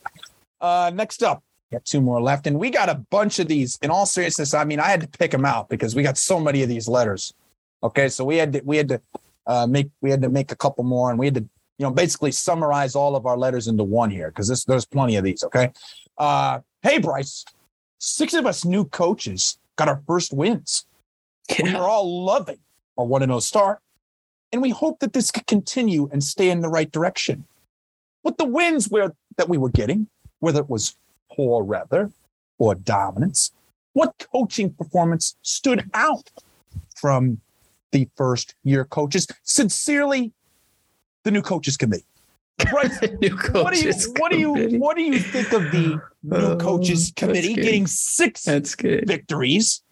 Uh 0.60 0.90
next 0.94 1.22
up, 1.22 1.42
got 1.72 1.84
two 1.84 2.01
more 2.01 2.20
left. 2.20 2.47
And 2.47 2.59
we 2.59 2.70
got 2.70 2.88
a 2.88 2.97
bunch 3.10 3.38
of 3.38 3.48
these. 3.48 3.78
In 3.82 3.90
all 3.90 4.06
seriousness, 4.06 4.55
I 4.55 4.64
mean, 4.64 4.80
I 4.80 4.88
had 4.88 5.01
to 5.01 5.09
pick 5.09 5.30
them 5.30 5.44
out 5.44 5.68
because 5.68 5.94
we 5.94 6.02
got 6.02 6.18
so 6.18 6.40
many 6.40 6.62
of 6.62 6.68
these 6.68 6.88
letters. 6.88 7.34
Okay. 7.82 8.09
So 8.09 8.24
we 8.24 8.36
had 8.36 8.52
to 8.55 8.60
we 8.64 8.76
had 8.76 8.88
to 8.88 9.01
uh 9.47 9.66
make 9.66 9.88
we 10.01 10.10
had 10.10 10.22
to 10.22 10.28
make 10.28 10.52
a 10.52 10.56
couple 10.56 10.84
more 10.84 11.10
and 11.10 11.18
we 11.18 11.26
had 11.26 11.34
to, 11.34 11.40
you 11.78 11.86
know, 11.86 11.90
basically 11.90 12.32
summarize 12.32 12.94
all 12.94 13.16
of 13.16 13.26
our 13.26 13.38
letters 13.38 13.68
into 13.68 13.84
one 13.84 14.10
here 14.10 14.28
because 14.28 14.48
this 14.48 14.64
there's 14.64 14.84
plenty 14.84 15.16
of 15.16 15.24
these. 15.24 15.42
Okay. 15.44 15.70
Uh 16.18 16.60
hey 16.82 16.98
Bryce, 16.98 17.44
six 17.98 18.34
of 18.34 18.47
us 18.47 18.64
new 18.64 18.84
coaches 18.84 19.59
got 19.76 19.88
our 19.88 20.02
first 20.06 20.32
wins. 20.32 20.86
We 21.62 21.74
are 21.74 21.88
all 21.88 22.24
loving 22.24 22.59
our 22.97 23.05
1 23.05 23.22
0 23.22 23.40
start, 23.40 23.80
and 24.52 24.62
we 24.62 24.70
hope 24.70 25.01
that 25.01 25.12
this 25.12 25.30
could 25.30 25.47
continue 25.47 26.09
and 26.12 26.22
stay 26.22 26.51
in 26.51 26.60
the 26.60 26.68
right 26.68 26.90
direction. 26.90 27.44
But 28.22 28.38
the 28.38 28.44
wins 28.44 28.88
were, 28.88 29.14
that 29.36 29.48
we 29.48 29.59
were 29.59 29.70
getting, 29.70 30.06
whether 30.40 30.60
it 30.60 30.68
was 30.68 30.97
poor 31.32 31.62
rather 31.65 32.11
or 32.59 32.74
dominance, 32.74 33.52
what 33.93 34.27
coaching 34.32 34.73
performance 34.73 35.36
stood 35.43 35.89
out 35.94 36.31
from 36.97 37.40
the 37.93 38.09
first 38.16 38.55
year 38.62 38.85
coaches? 38.85 39.27
Sincerely, 39.43 40.32
the 41.24 41.31
new 41.31 41.43
coaches 41.43 41.77
committee. 41.77 42.05
New 43.20 43.36
what 43.52 43.73
do 43.73 43.81
you 43.81 43.93
what 44.19 44.31
do 44.31 44.39
you 44.39 44.78
what 44.78 44.94
do 44.94 45.02
you 45.02 45.19
think 45.19 45.52
of 45.55 45.70
the 45.70 45.97
new 46.23 46.52
Oh, 46.52 46.57
coaches 46.57 47.11
committee 47.16 47.55
getting 47.55 47.86
six 47.86 48.44
victories, 48.44 49.82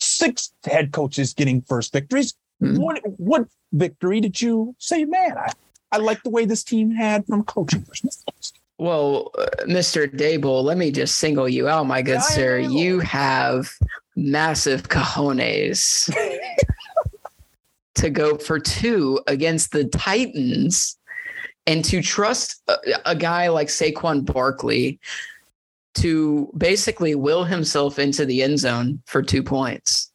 six 0.00 0.54
head 0.64 0.92
coaches 0.92 1.34
getting 1.34 1.60
first 1.60 1.92
victories. 1.92 2.34
Mhm. 2.62 2.78
What 2.78 3.02
what 3.18 3.48
victory 3.72 4.20
did 4.20 4.40
you 4.40 4.74
say, 4.78 5.04
man? 5.04 5.36
I, 5.36 5.52
I 5.92 5.98
like 5.98 6.22
the 6.22 6.30
way 6.30 6.46
this 6.46 6.64
team 6.64 6.92
had 6.92 7.26
from 7.26 7.44
coaching 7.44 7.82
perspective. 7.82 8.61
Well, 8.82 9.30
uh, 9.38 9.46
Mr. 9.66 10.12
Daboll, 10.12 10.64
let 10.64 10.76
me 10.76 10.90
just 10.90 11.18
single 11.18 11.48
you 11.48 11.68
out, 11.68 11.86
my 11.86 12.02
good 12.02 12.16
I 12.16 12.20
sir. 12.20 12.58
You 12.58 12.98
have 12.98 13.72
massive 14.16 14.88
cojones 14.88 16.12
to 17.94 18.10
go 18.10 18.36
for 18.38 18.58
two 18.58 19.20
against 19.28 19.70
the 19.70 19.84
Titans 19.84 20.98
and 21.64 21.84
to 21.84 22.02
trust 22.02 22.60
a, 22.66 22.74
a 23.06 23.14
guy 23.14 23.50
like 23.50 23.68
Saquon 23.68 24.24
Barkley 24.24 24.98
to 25.94 26.50
basically 26.58 27.14
will 27.14 27.44
himself 27.44 28.00
into 28.00 28.26
the 28.26 28.42
end 28.42 28.58
zone 28.58 29.00
for 29.06 29.22
two 29.22 29.44
points. 29.44 30.10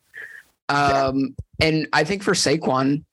Um, 0.68 1.38
and 1.62 1.88
I 1.94 2.04
think 2.04 2.22
for 2.22 2.34
Saquon, 2.34 3.06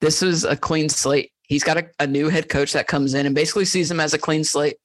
this 0.00 0.24
is 0.24 0.42
a 0.42 0.56
clean 0.56 0.88
slate. 0.88 1.30
He's 1.48 1.64
got 1.64 1.78
a, 1.78 1.90
a 1.98 2.06
new 2.06 2.28
head 2.28 2.48
coach 2.48 2.74
that 2.74 2.86
comes 2.86 3.14
in 3.14 3.26
and 3.26 3.34
basically 3.34 3.64
sees 3.64 3.90
him 3.90 4.00
as 4.00 4.14
a 4.14 4.18
clean 4.18 4.44
slate. 4.44 4.76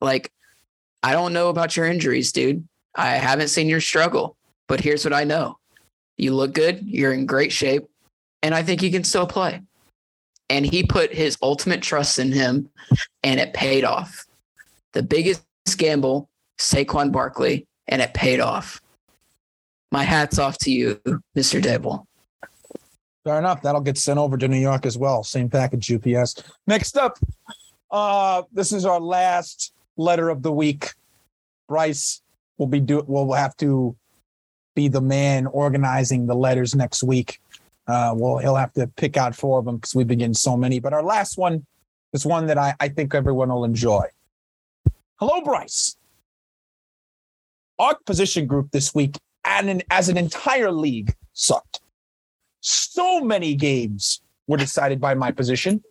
Like, 0.00 0.30
I 1.02 1.12
don't 1.12 1.32
know 1.32 1.48
about 1.48 1.76
your 1.76 1.86
injuries, 1.86 2.30
dude. 2.30 2.66
I 2.94 3.08
haven't 3.12 3.48
seen 3.48 3.68
your 3.68 3.80
struggle, 3.80 4.36
but 4.68 4.80
here's 4.80 5.04
what 5.04 5.14
I 5.14 5.24
know. 5.24 5.58
You 6.18 6.34
look 6.34 6.52
good. 6.52 6.82
You're 6.84 7.14
in 7.14 7.24
great 7.24 7.52
shape. 7.52 7.84
And 8.42 8.54
I 8.54 8.62
think 8.62 8.82
you 8.82 8.90
can 8.90 9.04
still 9.04 9.26
play. 9.26 9.62
And 10.50 10.66
he 10.66 10.82
put 10.82 11.14
his 11.14 11.38
ultimate 11.40 11.80
trust 11.80 12.18
in 12.18 12.32
him 12.32 12.68
and 13.22 13.40
it 13.40 13.54
paid 13.54 13.84
off. 13.84 14.26
The 14.92 15.02
biggest 15.02 15.42
gamble, 15.76 16.28
Saquon 16.58 17.12
Barkley, 17.12 17.66
and 17.88 18.02
it 18.02 18.12
paid 18.12 18.40
off. 18.40 18.82
My 19.92 20.02
hat's 20.02 20.38
off 20.38 20.58
to 20.58 20.70
you, 20.70 21.00
Mr. 21.36 21.62
Daboll. 21.62 22.04
Fair 23.24 23.38
enough. 23.38 23.62
That'll 23.62 23.80
get 23.80 23.98
sent 23.98 24.18
over 24.18 24.36
to 24.38 24.48
New 24.48 24.58
York 24.58 24.86
as 24.86 24.96
well. 24.96 25.22
Same 25.22 25.48
package 25.50 25.92
UPS. 25.92 26.42
Next 26.66 26.96
up, 26.96 27.18
uh, 27.90 28.42
this 28.52 28.72
is 28.72 28.84
our 28.84 29.00
last 29.00 29.72
letter 29.96 30.30
of 30.30 30.42
the 30.42 30.52
week. 30.52 30.94
Bryce 31.68 32.22
will 32.56 32.66
be 32.66 32.80
do 32.80 33.04
will 33.06 33.32
have 33.32 33.56
to 33.58 33.96
be 34.74 34.88
the 34.88 35.00
man 35.00 35.46
organizing 35.46 36.26
the 36.26 36.34
letters 36.34 36.74
next 36.74 37.02
week. 37.02 37.40
Uh, 37.86 38.14
well, 38.16 38.38
he'll 38.38 38.56
have 38.56 38.72
to 38.72 38.86
pick 38.86 39.16
out 39.16 39.34
four 39.34 39.58
of 39.58 39.64
them 39.64 39.76
because 39.76 39.94
we've 39.94 40.06
been 40.06 40.18
getting 40.18 40.34
so 40.34 40.56
many. 40.56 40.78
But 40.78 40.92
our 40.92 41.02
last 41.02 41.36
one 41.36 41.66
is 42.12 42.24
one 42.24 42.46
that 42.46 42.56
I, 42.56 42.74
I 42.80 42.88
think 42.88 43.14
everyone 43.14 43.50
will 43.50 43.64
enjoy. 43.64 44.06
Hello, 45.16 45.42
Bryce. 45.42 45.96
Our 47.78 47.96
position 48.06 48.46
group 48.46 48.70
this 48.70 48.94
week 48.94 49.18
and 49.44 49.68
an, 49.68 49.82
as 49.90 50.08
an 50.08 50.16
entire 50.16 50.70
league 50.70 51.14
sucked 51.32 51.80
so 52.60 53.20
many 53.20 53.54
games 53.54 54.20
were 54.46 54.56
decided 54.56 55.00
by 55.00 55.14
my 55.14 55.30
position, 55.30 55.82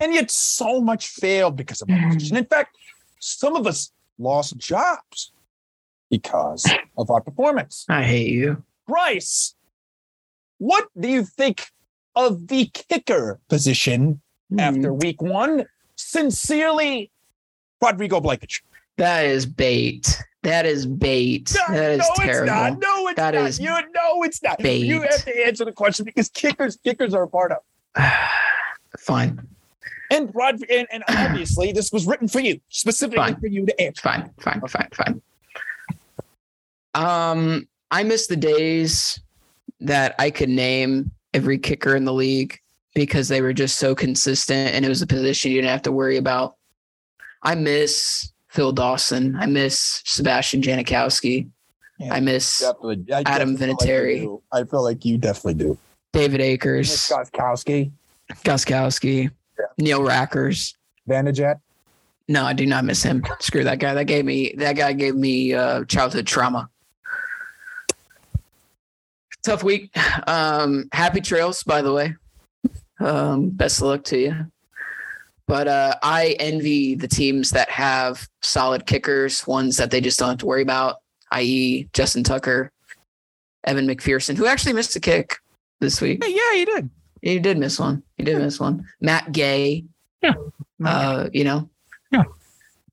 and 0.00 0.14
yet 0.14 0.30
so 0.30 0.80
much 0.80 1.08
failed 1.08 1.56
because 1.56 1.82
of 1.82 1.88
my 1.88 1.96
mm-hmm. 1.96 2.14
position. 2.14 2.36
In 2.36 2.46
fact, 2.46 2.76
some 3.20 3.56
of 3.56 3.66
us 3.66 3.92
lost 4.18 4.56
jobs 4.56 5.32
because 6.10 6.66
of 6.96 7.10
our 7.10 7.20
performance. 7.20 7.84
I 7.88 8.02
hate 8.02 8.32
you. 8.32 8.62
Bryce, 8.86 9.54
what 10.58 10.88
do 10.98 11.08
you 11.08 11.24
think 11.24 11.66
of 12.14 12.48
the 12.48 12.66
kicker 12.72 13.38
position 13.48 14.20
mm-hmm. 14.50 14.60
after 14.60 14.92
week 14.92 15.20
one? 15.20 15.66
Sincerely, 15.96 17.10
Rodrigo 17.82 18.20
Blankenship. 18.20 18.64
That 18.96 19.26
is 19.26 19.44
bait. 19.44 20.18
That 20.46 20.64
is 20.64 20.86
bait. 20.86 21.48
That 21.68 21.90
is 21.90 21.98
no, 21.98 22.24
terrible. 22.24 22.44
it's 22.44 22.46
not. 22.52 22.78
No, 22.78 23.08
it's 23.08 23.16
That 23.16 23.34
not. 23.34 23.46
is 23.48 23.58
you 23.58 23.66
know 23.68 24.22
it's 24.22 24.40
not. 24.44 24.58
bait. 24.58 24.86
You 24.86 25.02
have 25.02 25.24
to 25.24 25.44
answer 25.44 25.64
the 25.64 25.72
question 25.72 26.04
because 26.04 26.28
kickers, 26.28 26.76
kickers 26.84 27.14
are 27.14 27.24
a 27.24 27.28
part 27.28 27.50
of. 27.50 27.58
fine, 29.00 29.44
And 30.12 30.32
Rod, 30.36 30.62
and, 30.70 30.86
and 30.92 31.02
obviously, 31.08 31.72
this 31.72 31.90
was 31.90 32.06
written 32.06 32.28
for 32.28 32.38
you, 32.38 32.60
specifically 32.68 33.16
Fine. 33.24 33.40
for 33.40 33.48
you 33.48 33.66
to 33.66 33.80
answer. 33.80 34.00
fine, 34.02 34.30
fine, 34.38 34.60
fine, 34.68 34.88
fine. 34.94 35.22
Um, 36.94 37.66
I 37.90 38.04
miss 38.04 38.28
the 38.28 38.36
days 38.36 39.18
that 39.80 40.14
I 40.20 40.30
could 40.30 40.48
name 40.48 41.10
every 41.34 41.58
kicker 41.58 41.96
in 41.96 42.04
the 42.04 42.14
league 42.14 42.56
because 42.94 43.26
they 43.26 43.42
were 43.42 43.52
just 43.52 43.78
so 43.78 43.96
consistent 43.96 44.74
and 44.76 44.84
it 44.84 44.88
was 44.88 45.02
a 45.02 45.06
position 45.08 45.50
you 45.50 45.58
didn't 45.60 45.70
have 45.72 45.82
to 45.82 45.92
worry 45.92 46.18
about. 46.18 46.54
I 47.42 47.56
miss 47.56 48.32
Phil 48.56 48.72
Dawson. 48.72 49.36
I 49.36 49.44
miss 49.44 50.00
Sebastian 50.06 50.62
Janikowski. 50.62 51.46
Yeah, 51.98 52.14
I 52.14 52.20
miss 52.20 52.60
Definitely, 52.60 53.12
I 53.12 53.22
Adam 53.26 53.52
definitely 53.54 53.66
feel 53.66 53.68
like 53.68 53.78
Vinatieri. 53.78 54.42
I 54.52 54.64
feel 54.64 54.82
like 54.82 55.04
you 55.04 55.18
definitely 55.18 55.54
do. 55.62 55.78
David 56.14 56.40
Akers, 56.40 56.88
Gostkowski, 56.88 57.90
Gostkowski, 58.44 59.30
Yeah. 59.58 59.64
Neil 59.76 60.00
Rackers. 60.00 60.74
Vanderjagt. 61.06 61.60
No, 62.28 62.44
I 62.44 62.54
do 62.54 62.64
not 62.64 62.86
miss 62.86 63.02
him. 63.02 63.22
Screw 63.40 63.62
that 63.64 63.78
guy. 63.78 63.92
That 63.92 64.04
gave 64.06 64.24
me 64.24 64.54
that 64.56 64.72
guy 64.74 64.94
gave 64.94 65.14
me 65.14 65.52
uh, 65.52 65.84
childhood 65.84 66.26
trauma. 66.26 66.70
tough 69.44 69.62
week. 69.62 69.90
Um, 70.26 70.88
happy 70.92 71.20
trails, 71.20 71.62
by 71.62 71.82
the 71.82 71.92
way. 71.92 72.14
Um, 73.00 73.50
best 73.50 73.80
of 73.82 73.88
luck 73.88 74.04
to 74.04 74.18
you. 74.18 74.46
But 75.46 75.68
uh, 75.68 75.94
I 76.02 76.36
envy 76.40 76.96
the 76.96 77.06
teams 77.06 77.50
that 77.50 77.70
have 77.70 78.28
solid 78.42 78.86
kickers, 78.86 79.46
ones 79.46 79.76
that 79.76 79.90
they 79.90 80.00
just 80.00 80.18
don't 80.18 80.30
have 80.30 80.38
to 80.38 80.46
worry 80.46 80.62
about, 80.62 80.96
i.e., 81.32 81.88
Justin 81.92 82.24
Tucker, 82.24 82.72
Evan 83.64 83.86
McPherson, 83.86 84.36
who 84.36 84.46
actually 84.46 84.72
missed 84.72 84.96
a 84.96 85.00
kick 85.00 85.36
this 85.80 86.00
week. 86.00 86.24
Yeah, 86.26 86.54
he 86.54 86.64
did. 86.64 86.90
He 87.22 87.38
did 87.38 87.58
miss 87.58 87.78
one. 87.78 88.02
He 88.16 88.24
did 88.24 88.38
miss 88.38 88.58
one. 88.58 88.86
Matt 89.00 89.32
Gay. 89.32 89.84
Yeah. 90.22 90.34
Uh, 90.84 91.28
you 91.32 91.44
know. 91.44 91.68
Yeah. 92.10 92.24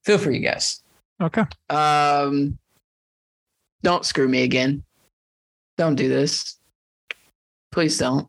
Feel 0.03 0.17
free, 0.17 0.37
you 0.37 0.47
guys. 0.47 0.81
Okay. 1.21 1.43
Um, 1.69 2.57
don't 3.81 4.05
screw 4.05 4.27
me 4.27 4.43
again. 4.43 4.83
Don't 5.77 5.95
do 5.95 6.07
this. 6.07 6.57
Please 7.71 7.97
don't. 7.97 8.27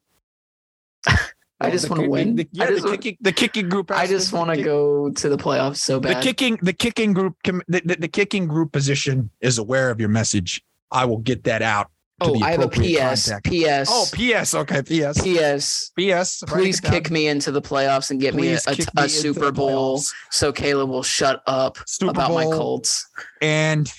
I 1.65 1.69
oh, 1.69 1.71
just 1.71 1.91
want 1.91 2.03
to 2.03 2.09
win. 2.09 2.37
The, 2.37 2.49
yeah, 2.53 2.67
just, 2.67 2.83
the 2.83 2.91
wa- 2.91 2.97
kicking, 2.97 3.17
the 3.21 3.33
kicking 3.33 3.69
group. 3.69 3.91
I 3.91 4.07
just 4.07 4.33
want 4.33 4.55
to 4.55 4.63
go 4.63 5.11
to 5.11 5.29
the 5.29 5.37
playoffs 5.37 5.79
so 5.79 5.99
bad. 5.99 6.19
The 6.19 6.21
kicking, 6.21 6.59
the 6.63 6.73
kicking 6.73 7.13
group, 7.13 7.37
the, 7.45 7.63
the, 7.69 7.97
the 8.01 8.09
kicking 8.09 8.47
group 8.47 8.73
position 8.73 9.31
is 9.41 9.59
aware 9.59 9.91
of 9.91 10.01
your 10.01 10.09
message. 10.09 10.63
I 10.91 11.05
will 11.05 11.19
get 11.19 11.45
that 11.45 11.63
out. 11.63 11.91
to 12.21 12.31
oh, 12.31 12.35
the 12.35 12.45
I 12.45 12.51
have 12.53 12.63
a 12.63 12.69
PS. 12.69 13.29
contact. 13.29 13.47
PS. 13.47 13.89
Oh, 13.91 14.07
PS. 14.13 14.55
Okay, 14.55 14.83
PS. 14.83 15.21
PS. 15.21 15.93
PS. 15.99 16.43
Please 16.47 16.81
kick 16.81 17.11
me 17.11 17.29
into 17.29 17.51
the 17.51 17.63
playoffs 17.63 18.11
and 18.11 18.21
get 18.21 18.35
Please 18.35 18.67
me 18.67 18.73
a, 18.73 18.77
kick 18.77 18.89
a, 18.97 19.03
me 19.03 19.09
Super 19.09 19.51
Bowl 19.51 20.01
so 20.31 20.53
Caleb 20.53 20.91
will 20.91 21.03
shut 21.03 21.43
up 21.47 21.79
Super 21.87 22.11
about 22.11 22.33
my 22.33 22.45
Colts. 22.45 23.09
and 23.41 23.93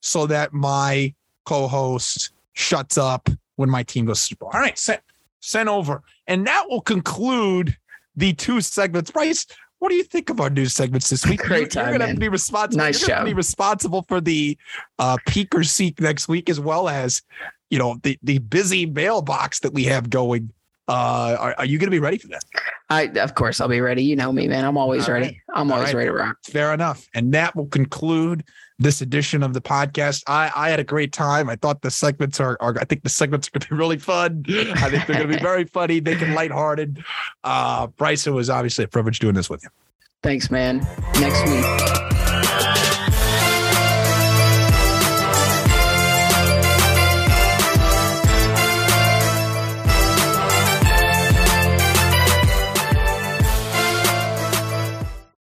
so 0.00 0.26
that 0.26 0.52
my 0.52 1.12
co-host 1.44 2.30
shuts 2.54 2.98
up 2.98 3.28
when 3.56 3.68
my 3.68 3.82
team 3.82 4.04
goes 4.06 4.20
Super 4.20 4.44
Bowl. 4.44 4.50
All 4.54 4.60
right, 4.60 4.78
sent 4.78 5.02
sent 5.42 5.68
over, 5.68 6.02
and 6.26 6.46
that 6.46 6.64
will 6.70 6.80
conclude 6.80 7.76
the 8.16 8.32
two 8.32 8.60
segments. 8.60 9.10
Bryce, 9.10 9.46
what 9.78 9.88
do 9.90 9.96
you 9.96 10.04
think 10.04 10.30
of 10.30 10.40
our 10.40 10.48
news 10.50 10.72
segments 10.72 11.10
this 11.10 11.26
week? 11.26 11.40
Great 11.40 11.58
You're- 11.58 11.68
time, 11.70 11.84
You're 11.86 11.92
gonna 11.94 12.04
have 12.04 12.08
man. 12.10 12.16
to 12.16 12.20
be 12.20 12.28
responsible. 12.28 12.84
Nice 12.84 13.00
you're 13.00 13.08
gonna 13.08 13.20
show. 13.22 13.24
be 13.26 13.34
responsible 13.34 14.02
for 14.08 14.20
the 14.20 14.56
uh, 14.98 15.16
Peek 15.26 15.54
or 15.54 15.64
Seek 15.64 16.00
next 16.00 16.28
week, 16.28 16.48
as 16.48 16.60
well 16.60 16.88
as 16.88 17.20
you 17.68 17.78
know 17.78 17.98
the 18.02 18.18
the 18.22 18.38
busy 18.38 18.86
mailbox 18.86 19.60
that 19.60 19.74
we 19.74 19.84
have 19.84 20.08
going. 20.08 20.52
Uh, 20.88 21.36
are, 21.38 21.54
are 21.58 21.64
you 21.64 21.78
going 21.78 21.86
to 21.86 21.92
be 21.92 22.00
ready 22.00 22.18
for 22.18 22.28
that? 22.28 22.44
I 22.90 23.02
of 23.04 23.34
course 23.34 23.60
I'll 23.60 23.68
be 23.68 23.80
ready. 23.80 24.02
You 24.02 24.16
know 24.16 24.32
me, 24.32 24.48
man. 24.48 24.64
I'm 24.64 24.76
always 24.76 25.08
All 25.08 25.14
ready. 25.14 25.26
right. 25.26 25.36
I'm 25.54 25.70
All 25.70 25.78
always 25.78 25.94
right. 25.94 26.00
ready 26.00 26.10
to 26.10 26.14
rock. 26.14 26.36
Fair 26.44 26.74
enough. 26.74 27.06
And 27.14 27.32
that 27.34 27.54
will 27.54 27.66
conclude 27.66 28.44
this 28.78 29.00
edition 29.00 29.42
of 29.42 29.54
the 29.54 29.60
podcast. 29.60 30.24
I, 30.26 30.50
I 30.54 30.70
had 30.70 30.80
a 30.80 30.84
great 30.84 31.12
time. 31.12 31.48
I 31.48 31.56
thought 31.56 31.82
the 31.82 31.90
segments 31.90 32.40
are, 32.40 32.56
are 32.60 32.74
I 32.80 32.84
think 32.84 33.04
the 33.04 33.08
segments 33.08 33.48
are 33.48 33.52
going 33.52 33.60
to 33.60 33.68
be 33.68 33.76
really 33.76 33.98
fun. 33.98 34.44
I 34.48 34.90
think 34.90 35.06
they're 35.06 35.16
going 35.18 35.28
to 35.28 35.36
be 35.36 35.42
very 35.42 35.64
funny, 35.64 36.00
making 36.00 36.34
lighthearted. 36.34 37.02
Uh, 37.44 37.86
Bryce, 37.86 38.26
it 38.26 38.32
was 38.32 38.50
obviously 38.50 38.84
a 38.84 38.88
privilege 38.88 39.20
doing 39.20 39.34
this 39.34 39.48
with 39.48 39.62
you. 39.62 39.68
Thanks, 40.22 40.50
man. 40.50 40.78
Next 41.20 41.44
week. 41.48 42.11